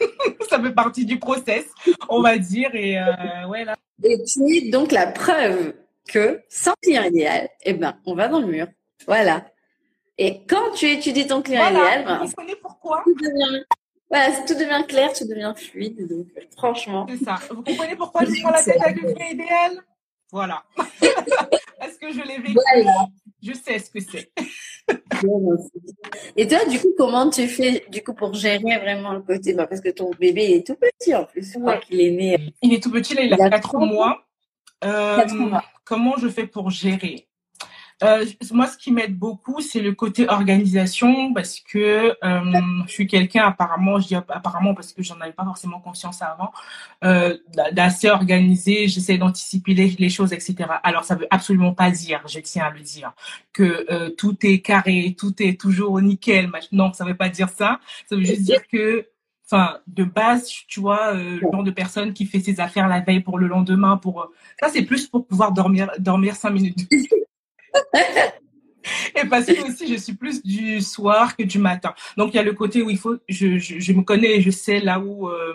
ça 0.48 0.60
fait 0.60 0.72
partie 0.72 1.04
du 1.04 1.18
process, 1.18 1.66
on 2.08 2.22
va 2.22 2.38
dire. 2.38 2.74
Et 2.74 2.98
euh, 2.98 3.46
ouais 3.48 3.64
là. 3.64 3.76
Et 4.02 4.18
tu 4.24 4.56
es 4.56 4.70
donc 4.70 4.92
la 4.92 5.08
preuve 5.08 5.74
que 6.08 6.40
sans 6.48 6.72
client 6.82 7.04
idéal, 7.04 7.48
eh 7.64 7.74
ben, 7.74 7.96
on 8.06 8.14
va 8.14 8.28
dans 8.28 8.40
le 8.40 8.46
mur. 8.46 8.66
Voilà. 9.06 9.44
Et 10.16 10.42
quand 10.46 10.72
tu 10.74 10.86
étudies 10.86 11.26
ton 11.26 11.42
client 11.42 11.68
idéal, 11.70 12.04
ben, 12.04 12.18
vous 12.18 12.24
comprenez 12.26 12.56
pourquoi? 12.56 13.02
tout 13.04 13.14
devient, 13.14 13.64
voilà, 14.10 14.32
tout 14.46 14.54
devient 14.54 14.84
clair, 14.86 15.12
tout 15.12 15.26
devient 15.26 15.52
fluide. 15.56 16.08
Donc, 16.08 16.26
franchement. 16.56 17.06
C'est 17.08 17.24
ça. 17.24 17.38
Vous 17.50 17.62
comprenez 17.62 17.96
pourquoi 17.96 18.24
je 18.26 18.40
prends 18.42 18.50
la 18.50 18.62
tête 18.62 18.80
avec 18.80 19.02
le 19.02 19.12
client 19.12 19.30
idéal? 19.30 19.82
Voilà. 20.32 20.64
Est-ce 21.80 21.98
que 21.98 22.12
je 22.12 22.26
l'ai 22.26 22.38
vécu? 22.38 22.58
Je 23.42 23.54
sais 23.54 23.78
ce 23.78 23.90
que 23.90 24.00
c'est. 24.00 24.30
Et 26.36 26.46
toi, 26.46 26.64
du 26.66 26.78
coup, 26.78 26.92
comment 26.96 27.30
tu 27.30 27.46
fais 27.48 27.84
du 27.88 28.02
coup 28.02 28.14
pour 28.14 28.34
gérer 28.34 28.78
vraiment 28.78 29.12
le 29.12 29.22
côté 29.22 29.54
bah, 29.54 29.66
Parce 29.66 29.80
que 29.80 29.90
ton 29.90 30.10
bébé 30.18 30.56
est 30.56 30.66
tout 30.66 30.76
petit 30.76 31.14
en 31.14 31.24
plus. 31.24 31.56
Il 31.90 32.00
est 32.00 32.10
né. 32.10 32.54
Il 32.62 32.74
est 32.74 32.82
tout 32.82 32.90
petit, 32.90 33.14
là, 33.14 33.22
il, 33.22 33.32
a 33.32 33.50
4 33.50 33.78
mois. 33.78 34.26
Euh, 34.84 35.26
mois. 35.28 35.64
Comment 35.84 36.16
je 36.16 36.28
fais 36.28 36.46
pour 36.46 36.70
gérer? 36.70 37.28
Euh, 38.02 38.24
moi, 38.52 38.66
ce 38.66 38.78
qui 38.78 38.92
m'aide 38.92 39.18
beaucoup, 39.18 39.60
c'est 39.60 39.80
le 39.80 39.92
côté 39.92 40.28
organisation, 40.28 41.34
parce 41.34 41.60
que 41.60 42.16
euh, 42.24 42.60
je 42.86 42.92
suis 42.92 43.06
quelqu'un 43.06 43.44
apparemment, 43.44 43.98
je 43.98 44.08
dis 44.08 44.14
apparemment 44.14 44.74
parce 44.74 44.92
que 44.92 45.02
j'en 45.02 45.20
avais 45.20 45.32
pas 45.32 45.44
forcément 45.44 45.80
conscience 45.80 46.22
avant, 46.22 46.50
euh, 47.04 47.36
d'assez 47.72 48.08
organisé. 48.08 48.88
J'essaie 48.88 49.18
d'anticiper 49.18 49.74
les, 49.74 50.08
choses, 50.08 50.32
etc. 50.32 50.56
Alors, 50.82 51.04
ça 51.04 51.14
veut 51.14 51.26
absolument 51.30 51.74
pas 51.74 51.90
dire, 51.90 52.22
je 52.26 52.40
tiens 52.40 52.64
à 52.66 52.70
le 52.70 52.80
dire, 52.80 53.12
que 53.52 54.08
tout 54.16 54.36
est 54.42 54.60
carré, 54.60 55.14
tout 55.18 55.34
est 55.42 55.60
toujours 55.60 56.00
nickel. 56.00 56.50
Non, 56.72 56.92
ça 56.92 57.04
veut 57.04 57.16
pas 57.16 57.28
dire 57.28 57.50
ça. 57.50 57.80
Ça 58.08 58.16
veut 58.16 58.24
juste 58.24 58.42
dire 58.42 58.66
que 58.66 59.06
enfin 59.52 59.80
de 59.88 60.04
base 60.04 60.46
tu 60.68 60.78
vois 60.78 61.12
le 61.12 61.40
genre 61.40 61.64
de 61.64 61.72
personne 61.72 62.12
qui 62.12 62.24
fait 62.24 62.38
ses 62.38 62.60
affaires 62.60 62.86
la 62.86 63.00
veille 63.00 63.18
pour 63.18 63.36
le 63.36 63.48
lendemain 63.48 63.96
pour 63.96 64.30
ça 64.60 64.68
c'est 64.68 64.82
plus 64.82 65.08
pour 65.08 65.26
pouvoir 65.26 65.50
dormir 65.50 65.90
dormir 65.98 66.36
cinq 66.36 66.50
minutes 66.50 66.88
Et 69.14 69.28
parce 69.28 69.46
que 69.46 69.68
aussi, 69.68 69.88
je 69.88 69.98
suis 69.98 70.14
plus 70.14 70.42
du 70.42 70.80
soir 70.80 71.36
que 71.36 71.42
du 71.42 71.58
matin. 71.58 71.94
Donc, 72.16 72.32
il 72.32 72.36
y 72.36 72.40
a 72.40 72.42
le 72.42 72.52
côté 72.52 72.82
où 72.82 72.90
il 72.90 72.98
faut, 72.98 73.16
je, 73.28 73.58
je, 73.58 73.92
me 73.92 74.02
connais, 74.02 74.40
je 74.40 74.50
sais 74.50 74.80
là 74.80 74.98
où, 74.98 75.28
euh, 75.28 75.54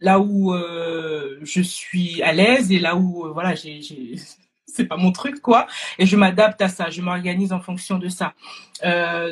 là 0.00 0.20
où 0.20 0.54
euh, 0.54 1.38
je 1.42 1.62
suis 1.62 2.22
à 2.22 2.32
l'aise 2.32 2.70
et 2.70 2.78
là 2.78 2.96
où, 2.96 3.26
euh, 3.26 3.32
voilà, 3.32 3.54
c'est 4.66 4.86
pas 4.86 4.96
mon 4.96 5.12
truc 5.12 5.42
quoi 5.42 5.66
et 5.98 6.06
je 6.06 6.16
m'adapte 6.16 6.62
à 6.62 6.68
ça 6.68 6.88
je 6.88 7.02
m'organise 7.02 7.52
en 7.52 7.60
fonction 7.60 7.98
de 7.98 8.08
ça 8.08 8.32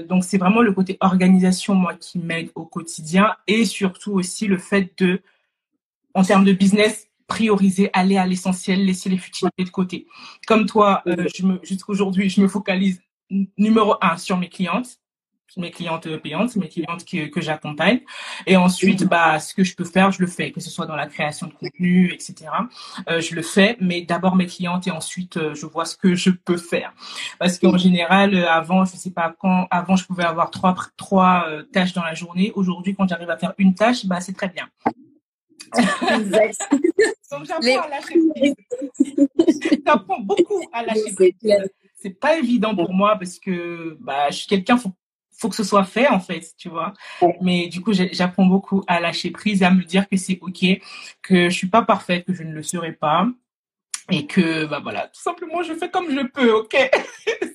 donc 0.06 0.22
c'est 0.22 0.36
vraiment 0.36 0.60
le 0.60 0.70
côté 0.74 0.98
organisation 1.00 1.74
moi 1.74 1.94
qui 1.94 2.18
m'aide 2.18 2.50
au 2.54 2.66
quotidien 2.66 3.34
et 3.46 3.64
surtout 3.64 4.12
aussi 4.12 4.46
le 4.46 4.58
fait 4.58 4.92
de 4.98 5.22
en 6.12 6.24
termes 6.24 6.44
de 6.44 6.52
business 6.52 7.09
prioriser 7.34 7.90
aller 7.92 8.18
à 8.18 8.26
l'essentiel 8.26 8.84
laisser 8.84 9.08
les 9.08 9.18
futilités 9.18 9.64
de 9.64 9.70
côté 9.70 10.06
comme 10.46 10.66
toi 10.66 11.02
euh, 11.06 11.26
jusqu'aujourd'hui 11.62 12.28
je 12.28 12.40
me 12.40 12.48
focalise 12.48 13.00
numéro 13.56 13.94
un 14.02 14.16
sur 14.16 14.36
mes 14.36 14.48
clientes 14.48 15.00
mes 15.56 15.70
clientes 15.70 16.16
payantes, 16.18 16.56
mes 16.56 16.68
clientes 16.68 17.04
que, 17.04 17.26
que 17.26 17.40
j'accompagne. 17.40 18.00
Et 18.46 18.56
ensuite, 18.56 19.04
bah, 19.04 19.40
ce 19.40 19.54
que 19.54 19.64
je 19.64 19.74
peux 19.74 19.84
faire, 19.84 20.12
je 20.12 20.20
le 20.20 20.26
fais, 20.26 20.52
que 20.52 20.60
ce 20.60 20.70
soit 20.70 20.86
dans 20.86 20.96
la 20.96 21.06
création 21.06 21.46
de 21.46 21.52
contenu, 21.52 22.12
etc. 22.12 22.34
Euh, 23.08 23.20
je 23.20 23.34
le 23.34 23.42
fais, 23.42 23.76
mais 23.80 24.02
d'abord 24.02 24.36
mes 24.36 24.46
clientes 24.46 24.86
et 24.86 24.90
ensuite 24.90 25.36
euh, 25.36 25.54
je 25.54 25.66
vois 25.66 25.84
ce 25.84 25.96
que 25.96 26.14
je 26.14 26.30
peux 26.30 26.56
faire. 26.56 26.92
Parce 27.38 27.58
qu'en 27.58 27.76
général, 27.76 28.34
euh, 28.34 28.50
avant, 28.50 28.84
je 28.84 28.96
sais 28.96 29.10
pas 29.10 29.34
quand, 29.38 29.66
avant 29.70 29.96
je 29.96 30.06
pouvais 30.06 30.24
avoir 30.24 30.50
trois 30.50 30.76
trois 30.96 31.46
euh, 31.48 31.62
tâches 31.62 31.92
dans 31.92 32.04
la 32.04 32.14
journée. 32.14 32.52
Aujourd'hui, 32.54 32.94
quand 32.94 33.08
j'arrive 33.08 33.30
à 33.30 33.36
faire 33.36 33.54
une 33.58 33.74
tâche, 33.74 34.06
bah 34.06 34.20
c'est 34.20 34.34
très 34.34 34.48
bien. 34.48 34.68
Exact. 35.78 36.68
Donc 37.30 37.44
j'apprends 37.44 37.82
à 37.82 37.88
lâcher 37.88 38.20
prise. 38.34 38.54
j'apprends 39.86 40.20
beaucoup 40.20 40.62
à 40.72 40.82
lâcher 40.84 41.12
prise. 41.12 41.70
C'est 41.96 42.18
pas 42.18 42.38
évident 42.38 42.74
pour 42.74 42.92
moi 42.92 43.16
parce 43.16 43.38
que 43.38 43.96
bah 44.00 44.30
je 44.30 44.36
suis 44.36 44.46
quelqu'un 44.46 44.78
faut 44.78 44.92
faut 45.38 45.48
que 45.48 45.56
ce 45.56 45.64
soit 45.64 45.84
fait 45.84 46.06
en 46.08 46.20
fait, 46.20 46.52
tu 46.58 46.68
vois. 46.68 46.92
Mais 47.40 47.68
du 47.68 47.80
coup, 47.80 47.92
j'apprends 47.92 48.44
beaucoup 48.44 48.84
à 48.86 49.00
lâcher 49.00 49.30
prise, 49.30 49.62
à 49.62 49.70
me 49.70 49.82
dire 49.82 50.06
que 50.06 50.16
c'est 50.16 50.38
ok, 50.42 50.66
que 51.22 51.48
je 51.48 51.54
suis 51.54 51.68
pas 51.68 51.82
parfaite, 51.82 52.26
que 52.26 52.34
je 52.34 52.42
ne 52.42 52.52
le 52.52 52.62
serai 52.62 52.92
pas, 52.92 53.26
et 54.10 54.26
que 54.26 54.66
bah 54.66 54.80
voilà, 54.82 55.06
tout 55.08 55.22
simplement, 55.22 55.62
je 55.62 55.72
fais 55.72 55.88
comme 55.88 56.10
je 56.10 56.26
peux, 56.26 56.52
ok? 56.52 56.76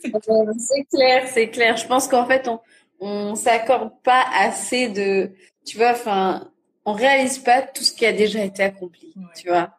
c'est 0.02 0.84
clair, 0.90 1.28
c'est 1.28 1.50
clair. 1.50 1.78
Je 1.78 1.86
pense 1.86 2.08
qu'en 2.08 2.26
fait, 2.26 2.48
on 2.48 2.60
on 3.00 3.36
s'accorde 3.36 3.92
pas 4.04 4.24
assez 4.34 4.90
de, 4.90 5.32
tu 5.66 5.78
vois, 5.78 5.92
enfin, 5.92 6.50
on 6.86 6.94
réalise 6.94 7.40
pas 7.40 7.62
tout 7.62 7.84
ce 7.84 7.94
qui 7.94 8.06
a 8.06 8.14
déjà 8.14 8.44
été 8.44 8.64
accompli, 8.64 9.14
tu 9.36 9.50
vois. 9.50 9.72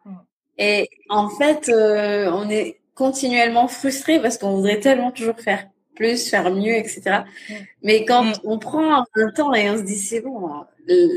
Et 0.57 0.89
en 1.09 1.29
fait, 1.29 1.69
euh, 1.69 2.29
on 2.31 2.49
est 2.49 2.79
continuellement 2.95 3.67
frustré 3.67 4.19
parce 4.19 4.37
qu'on 4.37 4.55
voudrait 4.55 4.79
tellement 4.79 5.11
toujours 5.11 5.39
faire 5.39 5.67
plus, 5.95 6.29
faire 6.29 6.51
mieux, 6.51 6.75
etc. 6.75 7.23
Mais 7.83 8.05
quand 8.05 8.23
mm. 8.23 8.33
on 8.43 8.59
prend 8.59 9.05
un 9.15 9.31
temps 9.31 9.53
et 9.53 9.69
on 9.69 9.77
se 9.77 9.83
dit 9.83 9.97
c'est 9.97 10.21
bon, 10.21 10.49
euh, 10.89 11.07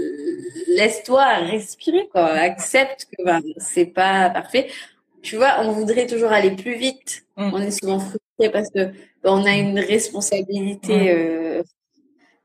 laisse-toi 0.69 1.25
respirer, 1.37 2.09
quoi. 2.13 2.27
Accepte 2.27 3.07
que 3.07 3.25
ben, 3.25 3.41
c'est 3.59 3.87
pas 3.87 4.31
parfait. 4.31 4.69
Tu 5.23 5.37
vois, 5.37 5.57
on 5.61 5.73
voudrait 5.73 6.07
toujours 6.07 6.33
aller 6.33 6.53
plus 6.53 6.77
vite. 6.77 7.25
Mm. 7.37 7.51
On 7.53 7.59
est 7.61 7.71
souvent 7.71 7.99
frustré 7.99 8.51
parce 8.53 8.71
que 8.71 8.87
ben, 9.23 9.33
on 9.33 9.45
a 9.45 9.53
une 9.53 9.79
responsabilité, 9.79 11.11
euh, 11.13 11.63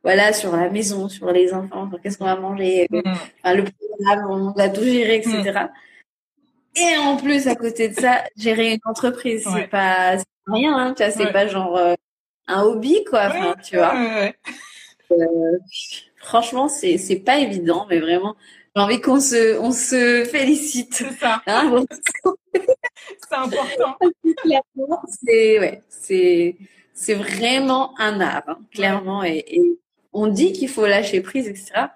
voilà, 0.06 0.32
sur 0.32 0.56
la 0.56 0.69
maison, 0.69 1.10
sur 1.10 1.32
les 1.32 1.53
enfants, 1.53 1.90
sur 1.90 1.99
qu'est-ce 1.99 2.18
qu'on 2.18 2.26
va 2.26 2.38
manger, 2.38 2.88
euh, 2.94 3.02
le 3.45 3.64
programme, 3.64 4.32
on 4.32 4.52
doit 4.52 4.69
tout 4.69 4.84
gérer, 4.84 5.15
etc. 5.15 5.65
Et 6.77 6.98
en 6.98 7.18
plus, 7.18 7.48
à 7.48 7.56
côté 7.56 7.90
de 7.90 7.99
ça, 7.99 8.23
gérer 8.38 8.73
une 8.73 8.80
entreprise, 8.86 9.45
c'est 9.52 9.68
pas 9.68 10.18
rien, 10.48 10.77
hein, 10.77 10.94
tu 10.95 11.03
vois, 11.03 11.11
c'est 11.11 11.32
pas 11.32 11.48
genre 11.48 11.95
un 12.48 12.61
hobby, 12.61 13.03
quoi. 13.10 13.27
Enfin, 13.27 13.56
tu 13.64 13.77
vois. 13.77 13.95
Euh, 15.11 15.57
franchement, 16.18 16.68
c'est 16.68 16.98
c'est 16.98 17.19
pas 17.19 17.38
évident, 17.40 17.86
mais 17.90 17.99
vraiment, 17.99 18.36
j'ai 18.76 18.82
envie 18.82 19.02
qu'on 19.02 19.19
se 19.19 19.60
on 19.60 19.72
se 19.72 20.26
félicite. 20.26 20.94
C'est 20.94 21.11
ça. 21.19 21.41
Hein 21.48 21.86
c'est 22.53 23.36
important. 23.36 23.98
c'est 25.26 25.60
ouais, 25.60 25.84
c'est 25.90 26.56
c'est 26.94 27.15
vraiment 27.15 27.99
un 27.99 28.22
art, 28.22 28.44
hein, 28.48 28.60
clairement. 28.73 29.23
Et, 29.23 29.44
et, 29.48 29.80
on 30.16 30.28
dit 30.28 30.54
qu'il 30.54 30.70
faut 30.70 30.86
lâcher 30.86 31.22
prise, 31.22 31.48
etc. 31.48 31.88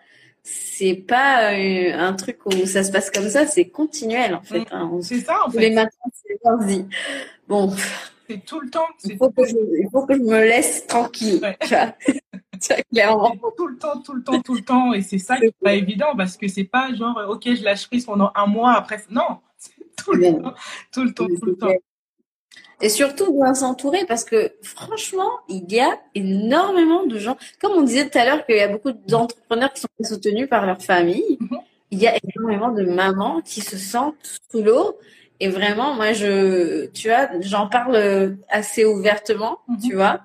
C'est 0.43 0.95
pas 0.95 1.53
euh, 1.53 1.93
un 1.93 2.13
truc 2.13 2.45
où 2.45 2.65
ça 2.65 2.83
se 2.83 2.91
passe 2.91 3.09
comme 3.11 3.29
ça, 3.29 3.45
c'est 3.47 3.69
continuel 3.69 4.35
en 4.35 4.41
fait. 4.41 4.65
Hein. 4.71 4.91
C'est 5.01 5.19
ça 5.19 5.39
en 5.45 5.49
fait. 5.49 5.59
Les 5.59 5.71
matins, 5.71 5.97
c'est 6.13 6.85
bon 7.47 7.73
c'est 8.29 8.45
tout 8.45 8.59
le 8.59 8.69
temps. 8.69 8.85
Il 9.03 9.17
faut, 9.17 9.31
que 9.31 9.43
je, 9.45 9.55
il 9.55 9.89
faut 9.91 10.05
que 10.05 10.13
je 10.13 10.21
me 10.21 10.39
laisse 10.39 10.85
tranquille. 10.85 11.39
Ouais. 11.41 11.57
clairement. 12.91 13.35
Tout 13.57 13.67
le 13.67 13.77
temps, 13.77 13.99
tout 14.01 14.13
le 14.13 14.23
temps, 14.23 14.41
tout 14.41 14.53
le 14.53 14.61
temps. 14.61 14.93
Et 14.93 15.01
c'est 15.01 15.17
ça 15.17 15.37
qui 15.37 15.45
n'est 15.45 15.51
pas 15.63 15.73
évident 15.73 16.15
parce 16.15 16.37
que 16.37 16.47
c'est 16.47 16.65
pas 16.65 16.93
genre, 16.93 17.19
OK, 17.27 17.43
je 17.45 17.63
lâche 17.63 17.87
prise 17.87 18.05
pendant 18.05 18.31
un 18.35 18.45
mois 18.45 18.73
après. 18.73 19.03
Non, 19.09 19.39
c'est 19.57 19.71
tout 19.95 20.13
le 20.13 20.31
temps, 20.31 20.53
tout 20.91 21.03
le 21.03 21.13
temps, 21.13 21.25
tout 21.25 21.45
le 21.45 21.55
temps. 21.55 21.73
Et 22.81 22.89
surtout 22.89 23.33
bien 23.33 23.53
s'entourer 23.53 24.05
parce 24.07 24.23
que 24.23 24.53
franchement, 24.61 25.29
il 25.49 25.71
y 25.71 25.79
a 25.79 25.99
énormément 26.15 27.05
de 27.05 27.17
gens. 27.19 27.37
Comme 27.61 27.73
on 27.73 27.81
disait 27.81 28.09
tout 28.09 28.17
à 28.17 28.25
l'heure 28.25 28.45
qu'il 28.45 28.55
y 28.55 28.61
a 28.61 28.69
beaucoup 28.69 28.93
d'entrepreneurs 28.93 29.73
qui 29.73 29.81
sont 29.81 29.87
soutenus 30.03 30.47
par 30.47 30.65
leur 30.65 30.81
famille, 30.81 31.37
mm-hmm. 31.41 31.59
il 31.91 31.99
y 31.99 32.07
a 32.07 32.17
énormément 32.23 32.71
de 32.71 32.83
mamans 32.83 33.41
qui 33.41 33.61
se 33.61 33.77
sentent 33.77 34.39
sous 34.49 34.63
l'eau 34.63 34.97
et 35.39 35.47
vraiment, 35.47 35.93
moi, 35.93 36.13
je, 36.13 36.87
tu 36.87 37.07
vois, 37.07 37.29
j'en 37.41 37.67
parle 37.67 38.37
assez 38.49 38.85
ouvertement, 38.85 39.59
mhm. 39.67 39.77
tu 39.79 39.95
vois. 39.95 40.21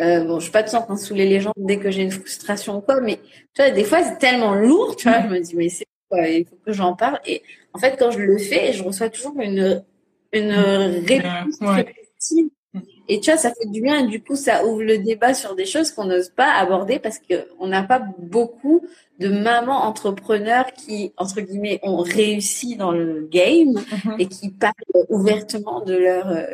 Euh, 0.00 0.24
bon, 0.24 0.38
je 0.38 0.44
suis 0.44 0.52
pas 0.52 0.62
de 0.62 0.68
sorte 0.68 0.90
à 0.90 0.96
saouler 0.96 1.26
les 1.26 1.40
gens 1.40 1.52
dès 1.56 1.78
que 1.78 1.90
j'ai 1.90 2.02
une 2.02 2.10
frustration 2.10 2.78
ou 2.78 2.80
quoi, 2.80 3.00
mais 3.00 3.18
tu 3.54 3.62
vois, 3.62 3.70
des 3.70 3.84
fois, 3.84 4.02
c'est 4.02 4.18
tellement 4.18 4.54
lourd, 4.54 4.96
tu 4.96 5.08
vois, 5.08 5.22
je 5.22 5.28
me 5.28 5.38
dis, 5.38 5.54
mais 5.54 5.68
c'est 5.68 5.86
quoi, 6.08 6.26
il 6.28 6.46
faut 6.46 6.56
que 6.66 6.72
j'en 6.72 6.94
parle. 6.94 7.20
Et 7.26 7.42
en 7.72 7.78
fait, 7.78 7.96
quand 7.98 8.10
je 8.10 8.18
le 8.18 8.38
fais, 8.38 8.72
je 8.72 8.82
reçois 8.82 9.08
toujours 9.10 9.38
une, 9.40 9.84
une 10.32 10.52
réponse 10.52 11.58
très 11.58 11.94
et 13.08 13.20
tu 13.20 13.30
vois, 13.30 13.38
ça 13.38 13.52
fait 13.52 13.68
du 13.68 13.82
bien 13.82 14.04
et 14.04 14.06
du 14.06 14.22
coup, 14.22 14.36
ça 14.36 14.64
ouvre 14.64 14.82
le 14.82 14.98
débat 14.98 15.34
sur 15.34 15.54
des 15.54 15.66
choses 15.66 15.90
qu'on 15.90 16.04
n'ose 16.04 16.30
pas 16.30 16.52
aborder 16.52 16.98
parce 16.98 17.18
qu'on 17.18 17.66
n'a 17.66 17.82
pas 17.82 18.02
beaucoup 18.18 18.86
de 19.18 19.28
mamans 19.28 19.84
entrepreneurs 19.84 20.72
qui, 20.72 21.12
entre 21.16 21.40
guillemets, 21.40 21.80
ont 21.82 21.98
réussi 21.98 22.76
dans 22.76 22.92
le 22.92 23.28
game 23.30 23.74
mhm. 24.04 24.16
et 24.18 24.26
qui 24.26 24.50
parlent 24.50 24.72
ouvertement 25.08 25.80
de 25.80 25.94
leur 25.94 26.28
euh, 26.28 26.46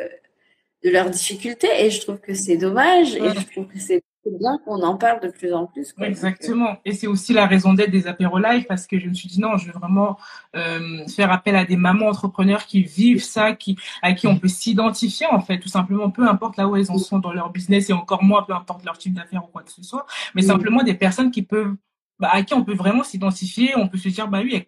de 0.83 0.89
leurs 0.89 1.09
difficultés. 1.09 1.69
Et 1.77 1.91
je 1.91 2.01
trouve 2.01 2.19
que 2.19 2.33
c'est 2.33 2.57
dommage 2.57 3.15
et 3.15 3.29
je 3.29 3.51
trouve 3.51 3.67
que 3.67 3.79
c'est 3.79 4.03
bien 4.25 4.59
qu'on 4.65 4.81
en 4.81 4.97
parle 4.97 5.21
de 5.21 5.29
plus 5.29 5.53
en 5.53 5.65
plus. 5.65 5.93
Exactement. 6.01 6.77
Et 6.85 6.93
c'est 6.93 7.07
aussi 7.07 7.33
la 7.33 7.47
raison 7.47 7.73
d'être 7.73 7.91
des 7.91 8.07
apéros 8.07 8.39
live 8.39 8.65
parce 8.67 8.85
que 8.85 8.99
je 8.99 9.07
me 9.07 9.13
suis 9.13 9.27
dit 9.27 9.39
non, 9.39 9.57
je 9.57 9.67
veux 9.67 9.71
vraiment 9.71 10.17
euh, 10.55 11.05
faire 11.07 11.31
appel 11.31 11.55
à 11.55 11.65
des 11.65 11.77
mamans 11.77 12.07
entrepreneurs 12.07 12.65
qui 12.65 12.83
vivent 12.83 13.23
ça, 13.23 13.53
qui 13.53 13.77
à 14.01 14.13
qui 14.13 14.27
on 14.27 14.37
peut 14.37 14.47
s'identifier 14.47 15.27
en 15.27 15.39
fait, 15.39 15.59
tout 15.59 15.69
simplement, 15.69 16.09
peu 16.09 16.27
importe 16.27 16.57
là 16.57 16.67
où 16.67 16.75
elles 16.75 16.91
en 16.91 16.97
sont 16.97 17.19
dans 17.19 17.33
leur 17.33 17.51
business 17.51 17.89
et 17.89 17.93
encore 17.93 18.23
moins, 18.23 18.43
peu 18.43 18.53
importe 18.53 18.83
leur 18.85 18.97
type 18.97 19.13
d'affaires 19.13 19.43
ou 19.43 19.47
quoi 19.47 19.63
que 19.63 19.71
ce 19.71 19.83
soit, 19.83 20.05
mais 20.35 20.41
simplement 20.41 20.83
des 20.83 20.95
personnes 20.95 21.31
qui 21.31 21.41
peuvent, 21.41 21.75
bah, 22.19 22.29
à 22.31 22.43
qui 22.43 22.53
on 22.53 22.63
peut 22.63 22.75
vraiment 22.75 23.03
s'identifier, 23.03 23.75
on 23.77 23.87
peut 23.87 23.97
se 23.97 24.09
dire 24.09 24.27
bah 24.27 24.41
oui, 24.43 24.67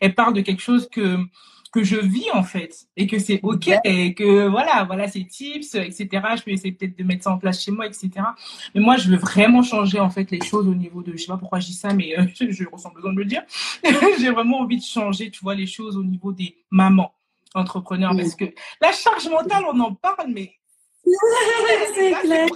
elle 0.00 0.14
parle 0.14 0.34
de 0.34 0.40
quelque 0.40 0.62
chose 0.62 0.88
que 0.88 1.18
que 1.74 1.82
je 1.82 1.96
vis 1.96 2.30
en 2.32 2.44
fait 2.44 2.86
et 2.96 3.08
que 3.08 3.18
c'est 3.18 3.40
ok 3.42 3.68
et 3.82 4.14
que 4.14 4.46
voilà 4.46 4.84
voilà 4.84 5.08
ces 5.08 5.26
tips 5.26 5.74
etc 5.74 6.08
je 6.36 6.42
peux 6.44 6.52
essayer 6.52 6.70
peut-être 6.70 6.96
de 6.96 7.02
mettre 7.02 7.24
ça 7.24 7.32
en 7.32 7.38
place 7.38 7.60
chez 7.60 7.72
moi 7.72 7.84
etc 7.84 8.10
mais 8.76 8.80
moi 8.80 8.96
je 8.96 9.10
veux 9.10 9.16
vraiment 9.16 9.60
changer 9.64 9.98
en 9.98 10.08
fait 10.08 10.30
les 10.30 10.40
choses 10.40 10.68
au 10.68 10.74
niveau 10.74 11.02
de 11.02 11.10
je 11.16 11.16
sais 11.16 11.26
pas 11.26 11.36
pourquoi 11.36 11.58
je 11.58 11.66
dis 11.66 11.74
ça 11.74 11.92
mais 11.92 12.16
euh, 12.16 12.26
je, 12.48 12.64
ressens 12.70 12.92
besoin 12.92 13.12
de 13.12 13.18
le 13.18 13.24
dire. 13.24 13.42
J'ai 14.20 14.30
vraiment 14.30 14.60
envie 14.60 14.76
de 14.76 14.84
changer 14.84 15.32
tu 15.32 15.40
vois 15.40 15.56
les 15.56 15.66
choses 15.66 15.96
au 15.96 16.04
niveau 16.04 16.30
des 16.30 16.56
mamans 16.70 17.12
entrepreneurs 17.54 18.14
parce 18.16 18.36
que 18.36 18.44
la 18.80 18.92
charge 18.92 19.28
mentale 19.28 19.64
on 19.68 19.80
en 19.80 19.94
parle 19.94 20.30
mais 20.32 20.52
c'est 21.96 22.12
clair. 22.22 22.46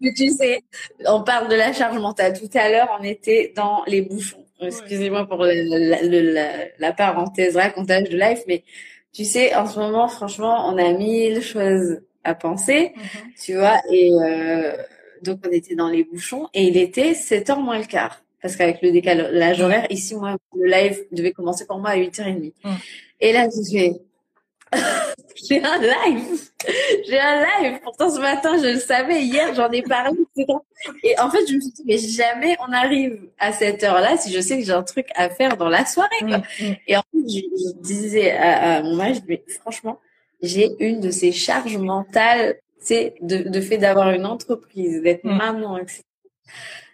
mais 0.00 0.12
tu 0.14 0.30
sais 0.30 0.64
on 1.06 1.22
parle 1.22 1.46
de 1.46 1.54
la 1.54 1.72
charge 1.72 1.96
mentale. 1.98 2.36
Tout 2.36 2.50
à 2.58 2.68
l'heure 2.70 2.88
on 2.98 3.04
était 3.04 3.52
dans 3.54 3.84
les 3.86 4.02
bouchons 4.02 4.44
Excusez-moi 4.60 5.26
pour 5.26 5.44
la, 5.44 6.92
parenthèse 6.92 7.56
racontage 7.56 8.08
de 8.08 8.18
life, 8.18 8.40
mais 8.46 8.62
tu 9.12 9.24
sais, 9.24 9.54
en 9.54 9.66
ce 9.66 9.78
moment, 9.78 10.08
franchement, 10.08 10.68
on 10.68 10.78
a 10.78 10.92
mille 10.92 11.42
choses 11.42 12.00
à 12.24 12.34
penser, 12.34 12.92
mm-hmm. 12.94 13.44
tu 13.44 13.54
vois, 13.54 13.80
et 13.90 14.10
euh, 14.12 14.76
donc 15.22 15.40
on 15.46 15.50
était 15.50 15.74
dans 15.74 15.88
les 15.88 16.04
bouchons 16.04 16.48
et 16.54 16.64
il 16.64 16.76
était 16.76 17.12
7h 17.12 17.60
moins 17.60 17.78
le 17.78 17.86
quart. 17.86 18.22
Parce 18.42 18.56
qu'avec 18.56 18.80
le 18.80 18.90
décalage 18.90 19.60
horaire, 19.60 19.86
ici, 19.90 20.14
moi, 20.14 20.36
le 20.56 20.66
live 20.66 21.04
devait 21.12 21.32
commencer 21.32 21.66
pour 21.66 21.78
moi 21.78 21.90
à 21.90 21.96
8h30. 21.98 22.52
Mm. 22.64 22.70
Et 23.20 23.32
là, 23.32 23.48
je 23.50 23.70
fais, 23.70 23.92
j'ai 25.48 25.62
un 25.62 25.78
live. 25.78 26.50
J'ai 27.06 27.18
un 27.18 27.44
live. 27.44 27.80
Pourtant, 27.82 28.10
ce 28.10 28.20
matin, 28.20 28.56
je 28.58 28.74
le 28.74 28.78
savais. 28.78 29.22
Hier, 29.22 29.54
j'en 29.54 29.70
ai 29.70 29.82
parlé. 29.82 30.18
Et 31.02 31.18
en 31.18 31.30
fait, 31.30 31.46
je 31.48 31.54
me 31.54 31.60
suis 31.60 31.72
dit, 31.72 31.82
mais 31.86 31.98
jamais 31.98 32.56
on 32.66 32.72
arrive 32.72 33.28
à 33.38 33.52
cette 33.52 33.82
heure-là 33.82 34.16
si 34.16 34.32
je 34.32 34.40
sais 34.40 34.58
que 34.58 34.64
j'ai 34.64 34.72
un 34.72 34.82
truc 34.82 35.08
à 35.14 35.28
faire 35.30 35.56
dans 35.56 35.68
la 35.68 35.84
soirée. 35.84 36.10
Quoi. 36.20 36.38
Mm, 36.38 36.42
mm. 36.60 36.76
Et 36.86 36.96
en 36.96 37.00
fait, 37.02 37.28
je, 37.28 37.80
disais 37.80 38.30
à, 38.32 38.82
mon 38.82 38.96
mari, 38.96 39.22
mais 39.28 39.42
franchement, 39.60 39.98
j'ai 40.42 40.70
une 40.78 41.00
de 41.00 41.10
ces 41.10 41.32
charges 41.32 41.76
mentales, 41.76 42.56
c'est 42.78 43.14
de, 43.20 43.48
de 43.48 43.60
fait 43.60 43.78
d'avoir 43.78 44.10
une 44.10 44.26
entreprise, 44.26 45.02
d'être 45.02 45.24
mm. 45.24 45.36
maman, 45.36 45.78
etc. 45.78 46.02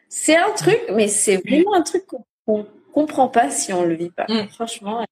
C'est 0.08 0.36
un 0.36 0.50
truc, 0.52 0.80
mais 0.94 1.08
c'est 1.08 1.36
vraiment 1.36 1.74
un 1.74 1.82
truc 1.82 2.04
qu'on 2.46 2.66
comprend 2.92 3.28
pas 3.28 3.50
si 3.50 3.72
on 3.72 3.84
le 3.84 3.94
vit 3.94 4.10
pas. 4.10 4.26
Franchement, 4.50 5.04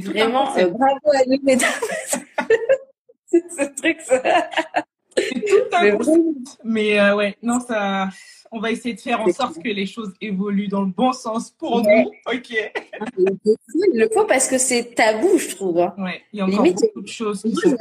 Vraiment, 0.00 0.56
euh, 0.56 0.66
bravo 0.68 1.10
à 1.14 1.24
nous, 1.26 1.38
mesdames. 1.42 1.70
ce 3.50 3.80
truc. 3.80 4.00
Ça. 4.00 4.22
C'est 5.16 5.40
tout 5.46 5.74
un 5.74 5.82
mais, 5.82 5.92
concept. 5.92 6.58
mais 6.62 7.00
euh, 7.00 7.16
ouais, 7.16 7.36
non, 7.42 7.58
ça, 7.60 8.08
on 8.52 8.60
va 8.60 8.70
essayer 8.70 8.94
de 8.94 9.00
faire 9.00 9.20
en 9.20 9.32
sorte 9.32 9.62
que 9.62 9.68
les 9.68 9.86
choses 9.86 10.12
évoluent 10.20 10.68
dans 10.68 10.82
le 10.82 10.92
bon 10.92 11.12
sens 11.12 11.50
pour 11.50 11.82
nous. 11.82 12.10
Ok. 12.26 12.50
Il 12.50 13.98
le 13.98 14.08
faut 14.12 14.24
parce 14.24 14.48
que 14.48 14.58
c'est 14.58 14.94
tabou, 14.94 15.38
je 15.38 15.54
trouve. 15.54 15.80
Hein. 15.80 15.94
Ouais, 15.98 16.22
il 16.32 16.38
y 16.38 16.42
a 16.42 16.44
encore 16.44 16.62
Limite, 16.62 16.80
beaucoup 16.82 17.02
de 17.02 17.08
choses 17.08 17.42
qui 17.42 17.54
sont. 17.54 17.76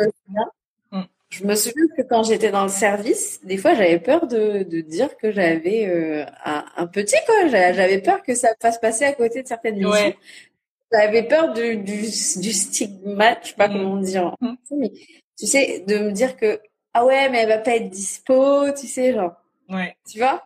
Je 1.29 1.43
me 1.43 1.55
souviens 1.55 1.87
que 1.97 2.01
quand 2.03 2.23
j'étais 2.23 2.51
dans 2.51 2.63
le 2.63 2.69
service, 2.69 3.41
des 3.43 3.57
fois, 3.57 3.73
j'avais 3.73 3.99
peur 3.99 4.27
de, 4.27 4.63
de 4.63 4.79
dire 4.79 5.17
que 5.17 5.31
j'avais 5.31 5.85
euh, 5.85 6.23
un, 6.45 6.63
un, 6.77 6.87
petit 6.87 7.17
quoi. 7.25 7.47
J'avais 7.49 7.99
peur 7.99 8.23
que 8.23 8.35
ça 8.35 8.49
fasse 8.61 8.79
passer 8.79 9.03
à 9.03 9.11
côté 9.11 9.43
de 9.43 9.47
certaines 9.47 9.75
missions. 9.75 9.91
Ouais. 9.91 10.17
J'avais 10.93 11.23
peur 11.23 11.51
du, 11.51 11.77
du, 11.77 12.03
du 12.03 12.53
stigmate, 12.53 13.39
je 13.43 13.49
sais 13.49 13.55
pas 13.55 13.67
mm. 13.67 13.73
comment 13.73 13.97
dire. 13.97 14.35
Mm. 14.39 14.53
Mais, 14.77 14.91
tu 15.37 15.47
sais, 15.47 15.83
de 15.87 15.97
me 15.97 16.11
dire 16.11 16.37
que 16.37 16.59
ah 16.93 17.05
ouais, 17.05 17.29
mais 17.29 17.39
elle 17.39 17.49
va 17.49 17.57
pas 17.57 17.75
être 17.75 17.89
dispo, 17.89 18.71
tu 18.71 18.87
sais, 18.87 19.13
genre. 19.13 19.33
Ouais. 19.69 19.95
Tu 20.09 20.19
vois? 20.19 20.43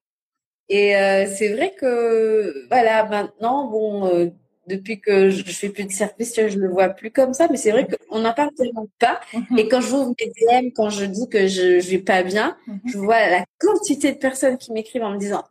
Et 0.68 0.96
euh, 0.96 1.28
c'est 1.28 1.54
vrai 1.54 1.74
que 1.80 2.68
voilà, 2.70 3.06
maintenant, 3.06 3.70
bon, 3.70 4.08
euh, 4.08 4.28
depuis 4.70 5.00
que 5.02 5.30
je 5.30 5.44
fais 5.44 5.70
plus 5.70 5.86
de 5.86 5.92
service, 5.92 6.36
je 6.36 6.58
le 6.58 6.70
vois 6.70 6.90
plus 6.90 7.12
comme 7.12 7.34
ça, 7.34 7.48
mais 7.50 7.58
c'est 7.58 7.72
vrai 7.72 7.88
qu'on 7.88 8.20
n'en 8.20 8.34
parle 8.34 8.52
tellement 8.56 8.88
pas. 9.00 9.20
Mhm. 9.34 9.58
Et 9.58 9.68
quand 9.68 9.82
je 9.82 9.88
vous 9.88 10.16
mes 10.20 10.28
DM, 10.28 10.70
quand 10.76 10.90
je 10.90 11.06
dis 11.06 11.28
que 11.28 11.48
je, 11.48 11.80
je 11.80 11.90
vais 11.90 11.98
pas 12.00 12.24
bien, 12.24 12.56
mhm. 12.68 12.80
je 12.86 12.98
vois 12.98 13.28
la 13.30 13.46
quantité 13.60 14.12
de 14.12 14.18
personnes 14.18 14.58
qui 14.58 14.72
m'écrivent 14.72 15.04
en 15.04 15.12
me 15.12 15.20
disant 15.20 15.44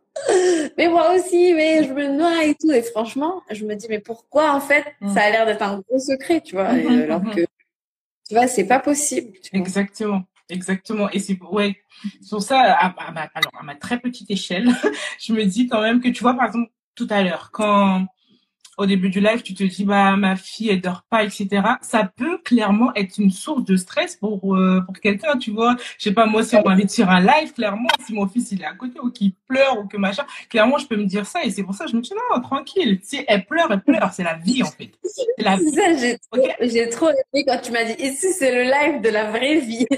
mais 0.77 0.89
moi 0.89 1.13
aussi, 1.15 1.53
mais 1.53 1.83
je 1.85 1.93
me 1.93 2.07
noie 2.07 2.43
et 2.43 2.55
tout. 2.55 2.71
Et 2.71 2.81
franchement, 2.81 3.41
je 3.51 3.63
me 3.65 3.75
dis 3.75 3.87
mais 3.89 3.99
pourquoi 3.99 4.53
en 4.53 4.59
fait 4.59 4.85
mhm. 5.01 5.13
ça 5.13 5.21
a 5.21 5.29
l'air 5.29 5.45
d'être 5.45 5.61
un 5.61 5.79
gros 5.79 5.99
secret, 5.99 6.41
tu 6.41 6.55
vois, 6.55 6.67
alors 6.67 7.21
que 7.35 7.45
tu 8.29 8.35
vois 8.35 8.47
c'est 8.47 8.67
pas 8.67 8.79
possible. 8.79 9.33
Exactement. 9.51 10.23
Exactement. 10.49 11.09
Et 11.11 11.19
c'est 11.19 11.37
ouais, 11.51 11.77
sur 12.21 12.41
ça, 12.41 12.59
à 12.73 13.61
ma 13.63 13.75
très 13.75 13.99
petite 13.99 14.31
échelle, 14.31 14.67
je 15.19 15.33
me 15.33 15.43
dis 15.45 15.67
quand 15.67 15.81
même 15.81 16.01
que 16.01 16.09
tu 16.09 16.23
vois, 16.23 16.33
par 16.33 16.47
exemple, 16.47 16.71
tout 16.95 17.07
à 17.11 17.21
l'heure, 17.21 17.51
quand 17.51 18.07
au 18.79 18.85
début 18.85 19.09
du 19.09 19.19
live, 19.19 19.41
tu 19.41 19.53
te 19.53 19.63
dis 19.63 19.83
bah 19.83 20.15
ma 20.15 20.35
fille 20.35 20.69
elle 20.69 20.81
dort 20.81 21.03
pas, 21.09 21.23
etc. 21.23 21.47
Ça 21.81 22.09
peut 22.15 22.39
clairement 22.39 22.93
être 22.95 23.17
une 23.17 23.29
source 23.29 23.63
de 23.65 23.75
stress 23.75 24.15
pour 24.15 24.55
euh, 24.55 24.81
pour 24.85 24.97
quelqu'un, 24.99 25.37
tu 25.37 25.51
vois. 25.51 25.75
Je 25.97 26.05
sais 26.05 26.13
pas 26.13 26.25
moi 26.25 26.43
si 26.43 26.55
on 26.55 26.63
m'invite 26.63 26.89
sur 26.89 27.09
un 27.09 27.19
live, 27.19 27.53
clairement 27.53 27.89
si 28.05 28.13
mon 28.13 28.27
fils 28.27 28.51
il 28.51 28.61
est 28.61 28.65
à 28.65 28.73
côté 28.73 28.99
ou 29.01 29.11
qu'il 29.11 29.33
pleure 29.47 29.77
ou 29.79 29.87
que 29.87 29.97
machin, 29.97 30.23
clairement 30.49 30.77
je 30.77 30.87
peux 30.87 30.95
me 30.95 31.05
dire 31.05 31.25
ça 31.25 31.43
et 31.43 31.51
c'est 31.51 31.63
pour 31.63 31.75
ça 31.75 31.85
que 31.85 31.91
je 31.91 31.97
me 31.97 32.01
dis 32.01 32.13
non 32.33 32.41
tranquille. 32.41 32.99
Si 33.03 33.23
elle 33.27 33.45
pleure, 33.45 33.71
elle 33.71 33.81
pleure, 33.81 34.11
c'est 34.13 34.23
la 34.23 34.35
vie 34.35 34.63
en 34.63 34.71
fait. 34.71 34.91
C'est 35.03 35.43
la 35.43 35.57
vie. 35.57 35.65
J'ai 35.99 36.17
trop, 36.17 36.41
j'ai 36.61 36.89
trop 36.89 37.09
aimé 37.09 37.45
quand 37.45 37.59
tu 37.61 37.71
m'as 37.71 37.83
dit 37.83 38.01
ici 38.01 38.31
c'est 38.31 38.55
le 38.55 38.63
live 38.63 39.01
de 39.01 39.09
la 39.09 39.29
vraie 39.29 39.59
vie. 39.59 39.85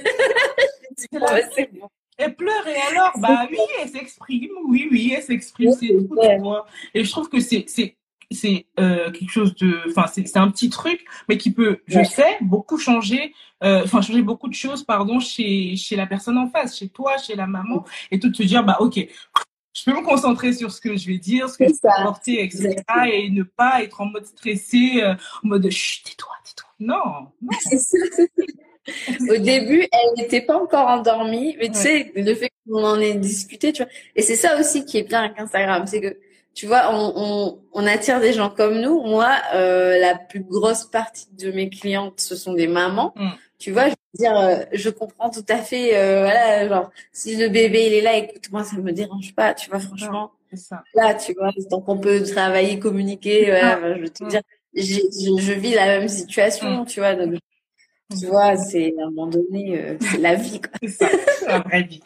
Elle 2.18 2.36
pleure 2.36 2.68
et 2.68 2.92
alors, 2.92 3.12
bah 3.18 3.48
oui, 3.50 3.58
elle 3.82 3.90
s'exprime, 3.90 4.52
oui, 4.68 4.88
oui, 4.92 5.14
elle 5.16 5.24
s'exprime, 5.24 5.72
c'est 5.72 5.88
tout, 5.88 6.16
Et 6.94 7.04
je 7.04 7.10
trouve 7.10 7.30
que 7.30 7.40
c'est, 7.40 7.64
c'est, 7.68 7.96
c'est 8.32 8.66
euh, 8.80 9.12
quelque 9.12 9.30
chose 9.30 9.56
de, 9.56 9.82
enfin 9.90 10.06
c'est 10.08 10.38
un 10.38 10.50
petit 10.50 10.70
truc, 10.70 11.06
mais 11.30 11.38
qui 11.38 11.52
peut, 11.52 11.80
je 11.88 12.04
sais, 12.04 12.38
beaucoup 12.42 12.78
changer, 12.78 13.34
euh, 13.64 13.82
enfin 13.84 14.02
changer 14.02 14.22
beaucoup 14.22 14.48
de 14.48 14.54
choses, 14.54 14.84
pardon, 14.84 15.20
chez 15.20 15.76
chez 15.76 15.96
la 15.96 16.08
personne 16.08 16.38
en 16.38 16.50
face, 16.50 16.78
chez 16.78 16.90
toi, 16.90 17.18
chez 17.18 17.36
la 17.36 17.48
maman, 17.48 17.86
et 18.10 18.20
tout 18.20 18.32
te 18.32 18.44
dire 18.44 18.64
bah 18.64 18.78
ok, 18.80 19.00
je 19.74 19.84
peux 19.86 19.94
me 19.98 20.04
concentrer 20.04 20.54
sur 20.54 20.72
ce 20.72 20.82
que 20.82 20.96
je 20.98 21.08
vais 21.08 21.18
dire, 21.18 21.50
ce 21.50 21.58
que 21.58 21.66
je 21.66 21.72
vais 21.72 22.04
porter, 22.04 22.44
etc. 22.44 22.76
Et 23.12 23.30
ne 23.30 23.44
pas 23.44 23.84
être 23.84 24.02
en 24.02 24.06
mode 24.06 24.26
stressé, 24.26 25.02
euh, 25.02 25.16
en 25.44 25.48
mode 25.48 25.70
chut, 25.70 26.04
tais-toi, 26.04 26.34
tais-toi. 26.44 26.70
Non, 26.80 26.98
non. 27.42 27.52
Au 29.30 29.38
début, 29.38 29.88
elle 29.92 30.14
n'était 30.18 30.42
pas 30.42 30.58
encore 30.58 30.88
endormie, 30.88 31.56
mais 31.60 31.70
tu 31.70 31.76
sais, 31.76 32.12
le 32.16 32.34
fait 32.34 32.52
qu'on 32.68 32.84
en 32.84 33.00
ait 33.00 33.14
discuté, 33.14 33.72
tu 33.72 33.84
vois. 33.84 33.92
Et 34.16 34.24
c'est 34.24 34.36
ça 34.36 34.60
aussi 34.60 34.86
qui 34.86 34.98
est 34.98 35.04
bien 35.04 35.22
avec 35.24 35.40
Instagram, 35.40 35.86
c'est 35.86 36.02
que 36.02 36.18
tu 36.54 36.68
vois, 36.68 36.90
on, 36.94 37.14
on, 37.16 37.60
on, 37.74 37.88
attire 37.88 38.20
des 38.20 38.34
gens 38.34 38.50
comme 38.50 38.80
nous. 38.80 39.02
Moi, 39.02 39.30
euh, 39.54 39.98
la 40.00 40.16
plus 40.16 40.42
grosse 40.42 40.86
partie 40.86 41.28
de 41.38 41.52
mes 41.52 41.70
clientes, 41.70 42.20
ce 42.20 42.36
sont 42.36 42.54
des 42.54 42.68
mamans. 42.68 43.14
Mm. 43.16 43.30
Tu 43.58 43.72
vois, 43.72 43.86
je 43.86 43.90
veux 43.92 44.18
dire, 44.18 44.38
euh, 44.38 44.58
je 44.74 44.90
comprends 44.90 45.30
tout 45.30 45.46
à 45.48 45.58
fait. 45.58 45.98
Euh, 45.98 46.22
voilà, 46.24 46.68
genre, 46.68 46.92
si 47.14 47.38
le 47.38 47.48
bébé 47.48 47.88
il 47.88 47.94
est 47.94 48.02
là, 48.02 48.18
écoute, 48.18 48.52
moi 48.52 48.64
ça 48.64 48.78
me 48.78 48.92
dérange 48.92 49.34
pas. 49.34 49.54
Tu 49.54 49.70
vois, 49.70 49.80
franchement. 49.80 50.32
Ça. 50.54 50.84
Là, 50.94 51.14
tu 51.14 51.34
vois, 51.34 51.52
tant 51.70 51.80
qu'on 51.80 51.98
peut 51.98 52.22
travailler, 52.24 52.78
communiquer, 52.78 53.46
voilà, 53.46 53.96
je 53.96 54.02
veux 54.02 54.10
te 54.10 54.24
mm. 54.26 54.28
dire, 54.28 54.42
je, 54.76 55.00
je, 55.40 55.54
vis 55.54 55.74
la 55.74 55.86
même 55.86 56.10
situation, 56.10 56.82
mm. 56.82 56.86
tu 56.88 57.00
vois. 57.00 57.16
Donc, 57.16 57.40
tu 58.20 58.28
vois, 58.28 58.56
c'est 58.56 58.94
à 59.00 59.04
un 59.04 59.10
moment 59.10 59.28
donné, 59.28 59.80
euh, 59.80 59.98
c'est 60.00 60.18
la 60.18 60.36
vie. 60.36 60.62
c'est 60.82 60.90
ça, 60.90 61.08
la 61.48 61.60
vraie 61.60 61.84
vie. 61.84 62.04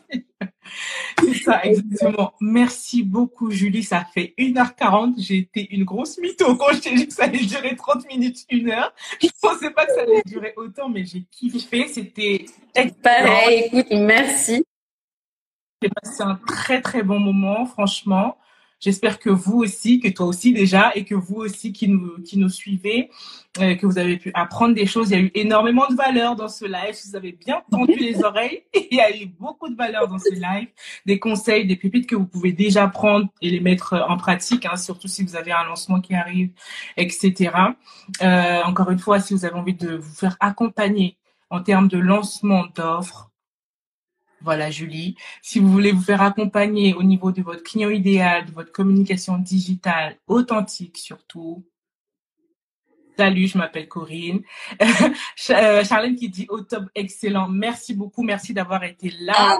c'est 1.20 1.34
ça, 1.36 1.64
exactement. 1.64 2.34
Merci 2.42 3.04
beaucoup, 3.04 3.52
Julie. 3.52 3.84
Ça 3.84 4.06
fait 4.14 4.34
1h40. 4.38 5.16
J'ai 5.18 5.38
été 5.38 5.68
une 5.74 5.84
grosse 5.84 6.18
mytho 6.18 6.56
quand 6.56 6.74
je 6.74 6.80
t'ai 6.80 6.96
dit 6.96 7.08
que 7.08 7.14
ça 7.14 7.26
allait 7.26 7.46
durer 7.46 7.76
30 7.76 8.08
minutes, 8.08 8.46
1 8.52 8.70
heure. 8.70 8.94
Je 9.22 9.28
pensais 9.42 9.72
pas 9.72 9.86
que 9.86 9.94
ça 9.94 10.02
allait 10.02 10.24
durer 10.26 10.54
autant, 10.58 10.90
mais 10.90 11.06
j'ai 11.06 11.26
kiffé. 11.32 11.88
C'était 11.88 12.46
Pareil, 13.02 13.66
écoute, 13.66 13.88
merci. 13.92 14.66
J'ai 15.82 15.90
passé 15.90 16.24
un 16.24 16.36
très, 16.48 16.82
très 16.82 17.04
bon 17.04 17.20
moment, 17.20 17.66
franchement. 17.66 18.38
J'espère 18.80 19.20
que 19.20 19.30
vous 19.30 19.58
aussi, 19.58 20.00
que 20.00 20.10
toi 20.10 20.26
aussi 20.28 20.54
déjà, 20.54 20.92
et 20.96 21.06
que 21.06 21.16
vous 21.16 21.36
aussi 21.36 21.72
qui 21.74 21.88
nous, 21.88 22.22
qui 22.22 22.38
nous 22.38 22.50
suivez, 22.50 23.10
euh, 23.60 23.76
que 23.76 23.86
vous 23.86 23.98
avez 23.98 24.18
pu 24.18 24.32
apprendre 24.34 24.76
des 24.76 24.86
choses. 24.86 25.12
Il 25.12 25.14
y 25.14 25.20
a 25.20 25.24
eu 25.24 25.32
énormément 25.34 25.88
de 25.88 25.96
valeur 25.96 26.36
dans 26.36 26.50
ce 26.50 26.66
live. 26.66 26.94
Si 26.94 27.10
vous 27.10 27.16
avez 27.16 27.32
bien 27.32 27.64
tendu 27.72 27.96
les 27.96 28.24
oreilles, 28.24 28.64
il 28.74 28.98
y 28.98 29.00
a 29.00 29.16
eu 29.16 29.28
beaucoup 29.28 29.70
de 29.70 29.76
valeur 29.76 30.08
dans 30.08 30.20
ce 30.20 30.34
live. 30.34 30.68
Des 31.06 31.20
conseils, 31.20 31.66
des 31.66 31.78
pépites 31.78 32.08
que 32.08 32.16
vous 32.16 32.28
pouvez 32.28 32.52
déjà 32.52 32.88
prendre 32.88 33.28
et 33.42 33.50
les 33.50 33.62
mettre 33.62 34.06
en 34.08 34.18
pratique, 34.18 34.66
hein, 34.66 34.76
surtout 34.76 35.08
si 35.08 35.24
vous 35.24 35.36
avez 35.36 35.52
un 35.52 35.64
lancement 35.64 36.02
qui 36.02 36.14
arrive, 36.14 36.52
etc. 36.98 37.52
Euh, 38.22 38.62
encore 38.64 38.92
une 38.92 39.00
fois, 39.00 39.20
si 39.20 39.34
vous 39.34 39.46
avez 39.46 39.56
envie 39.56 39.74
de 39.74 39.96
vous 39.96 40.14
faire 40.14 40.36
accompagner 40.40 41.18
en 41.50 41.62
termes 41.62 41.88
de 41.88 41.98
lancement 41.98 42.66
d'offres, 42.76 43.32
voilà, 44.46 44.70
Julie. 44.70 45.18
Si 45.42 45.60
vous 45.60 45.70
voulez 45.70 45.92
vous 45.92 46.02
faire 46.02 46.22
accompagner 46.22 46.94
au 46.94 47.04
niveau 47.04 47.32
de 47.32 47.42
votre 47.42 47.64
client 47.64 47.90
idéal, 47.90 48.46
de 48.46 48.52
votre 48.52 48.72
communication 48.72 49.38
digitale 49.38 50.18
authentique 50.28 50.98
surtout. 50.98 51.66
Salut, 53.18 53.48
je 53.48 53.58
m'appelle 53.58 53.88
Corinne. 53.88 54.42
Euh, 55.50 55.84
Charlène 55.84 56.16
qui 56.16 56.30
dit 56.30 56.48
au 56.50 56.62
top, 56.62 56.86
excellent. 56.96 57.48
Merci 57.48 57.94
beaucoup. 57.94 58.24
Merci 58.24 58.54
d'avoir 58.54 58.84
été 58.84 59.12
là. 59.20 59.34
Ah, 59.36 59.60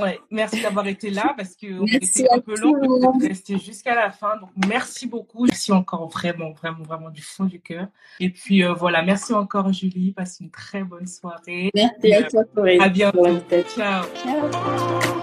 Ouais, 0.00 0.18
merci 0.30 0.60
d'avoir 0.60 0.86
été 0.88 1.10
là 1.10 1.34
parce 1.36 1.54
que 1.54 1.80
on 1.80 1.86
était 1.86 2.26
un 2.30 2.40
peu 2.40 2.56
long, 2.56 2.72
de 3.16 3.28
rester 3.28 3.58
jusqu'à 3.58 3.94
la 3.94 4.10
fin. 4.10 4.36
Donc 4.38 4.50
merci 4.68 5.06
beaucoup. 5.06 5.46
Merci 5.46 5.72
encore 5.72 6.08
vraiment, 6.08 6.50
vraiment, 6.50 6.82
vraiment 6.82 7.10
du 7.10 7.22
fond 7.22 7.44
du 7.44 7.60
cœur. 7.60 7.86
Et 8.18 8.30
puis 8.30 8.64
euh, 8.64 8.72
voilà, 8.74 9.02
merci 9.02 9.32
encore 9.34 9.72
Julie. 9.72 10.12
Passe 10.12 10.40
une 10.40 10.50
très 10.50 10.82
bonne 10.82 11.06
soirée. 11.06 11.70
Merci 11.74 12.12
à 12.12 12.22
toi 12.24 12.42
Corinne. 12.54 12.82
À 12.82 12.88
bientôt. 12.88 13.38
Ciao. 13.74 14.04
Ciao. 14.22 15.13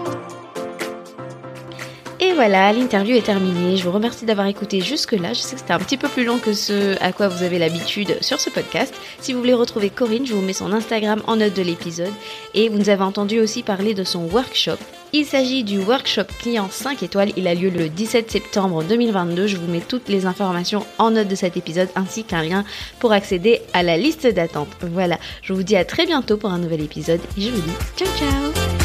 Et 2.32 2.34
voilà, 2.34 2.72
l'interview 2.72 3.14
est 3.14 3.26
terminée. 3.26 3.76
Je 3.76 3.84
vous 3.84 3.92
remercie 3.92 4.24
d'avoir 4.24 4.46
écouté 4.46 4.80
jusque-là. 4.80 5.34
Je 5.34 5.40
sais 5.40 5.54
que 5.54 5.60
c'était 5.60 5.74
un 5.74 5.78
petit 5.78 5.98
peu 5.98 6.08
plus 6.08 6.24
long 6.24 6.38
que 6.38 6.54
ce 6.54 6.96
à 7.02 7.12
quoi 7.12 7.28
vous 7.28 7.42
avez 7.42 7.58
l'habitude 7.58 8.16
sur 8.22 8.40
ce 8.40 8.48
podcast. 8.48 8.94
Si 9.20 9.34
vous 9.34 9.40
voulez 9.40 9.52
retrouver 9.52 9.90
Corinne, 9.90 10.24
je 10.24 10.32
vous 10.32 10.40
mets 10.40 10.54
son 10.54 10.72
Instagram 10.72 11.20
en 11.26 11.36
note 11.36 11.52
de 11.52 11.60
l'épisode. 11.60 12.12
Et 12.54 12.70
vous 12.70 12.78
nous 12.78 12.88
avez 12.88 13.02
entendu 13.02 13.38
aussi 13.38 13.62
parler 13.62 13.92
de 13.92 14.02
son 14.02 14.20
workshop. 14.30 14.78
Il 15.12 15.26
s'agit 15.26 15.62
du 15.62 15.78
workshop 15.78 16.24
client 16.38 16.68
5 16.70 17.02
étoiles. 17.02 17.32
Il 17.36 17.46
a 17.46 17.54
lieu 17.54 17.68
le 17.68 17.90
17 17.90 18.30
septembre 18.30 18.82
2022. 18.82 19.46
Je 19.46 19.58
vous 19.58 19.70
mets 19.70 19.80
toutes 19.80 20.08
les 20.08 20.24
informations 20.24 20.86
en 20.96 21.10
note 21.10 21.28
de 21.28 21.34
cet 21.34 21.58
épisode 21.58 21.90
ainsi 21.96 22.24
qu'un 22.24 22.42
lien 22.42 22.64
pour 22.98 23.12
accéder 23.12 23.60
à 23.74 23.82
la 23.82 23.98
liste 23.98 24.26
d'attente. 24.26 24.68
Voilà, 24.80 25.18
je 25.42 25.52
vous 25.52 25.64
dis 25.64 25.76
à 25.76 25.84
très 25.84 26.06
bientôt 26.06 26.38
pour 26.38 26.48
un 26.48 26.58
nouvel 26.58 26.80
épisode 26.80 27.20
et 27.36 27.42
je 27.42 27.50
vous 27.50 27.60
dis 27.60 27.74
ciao 27.94 28.08
ciao 28.16 28.81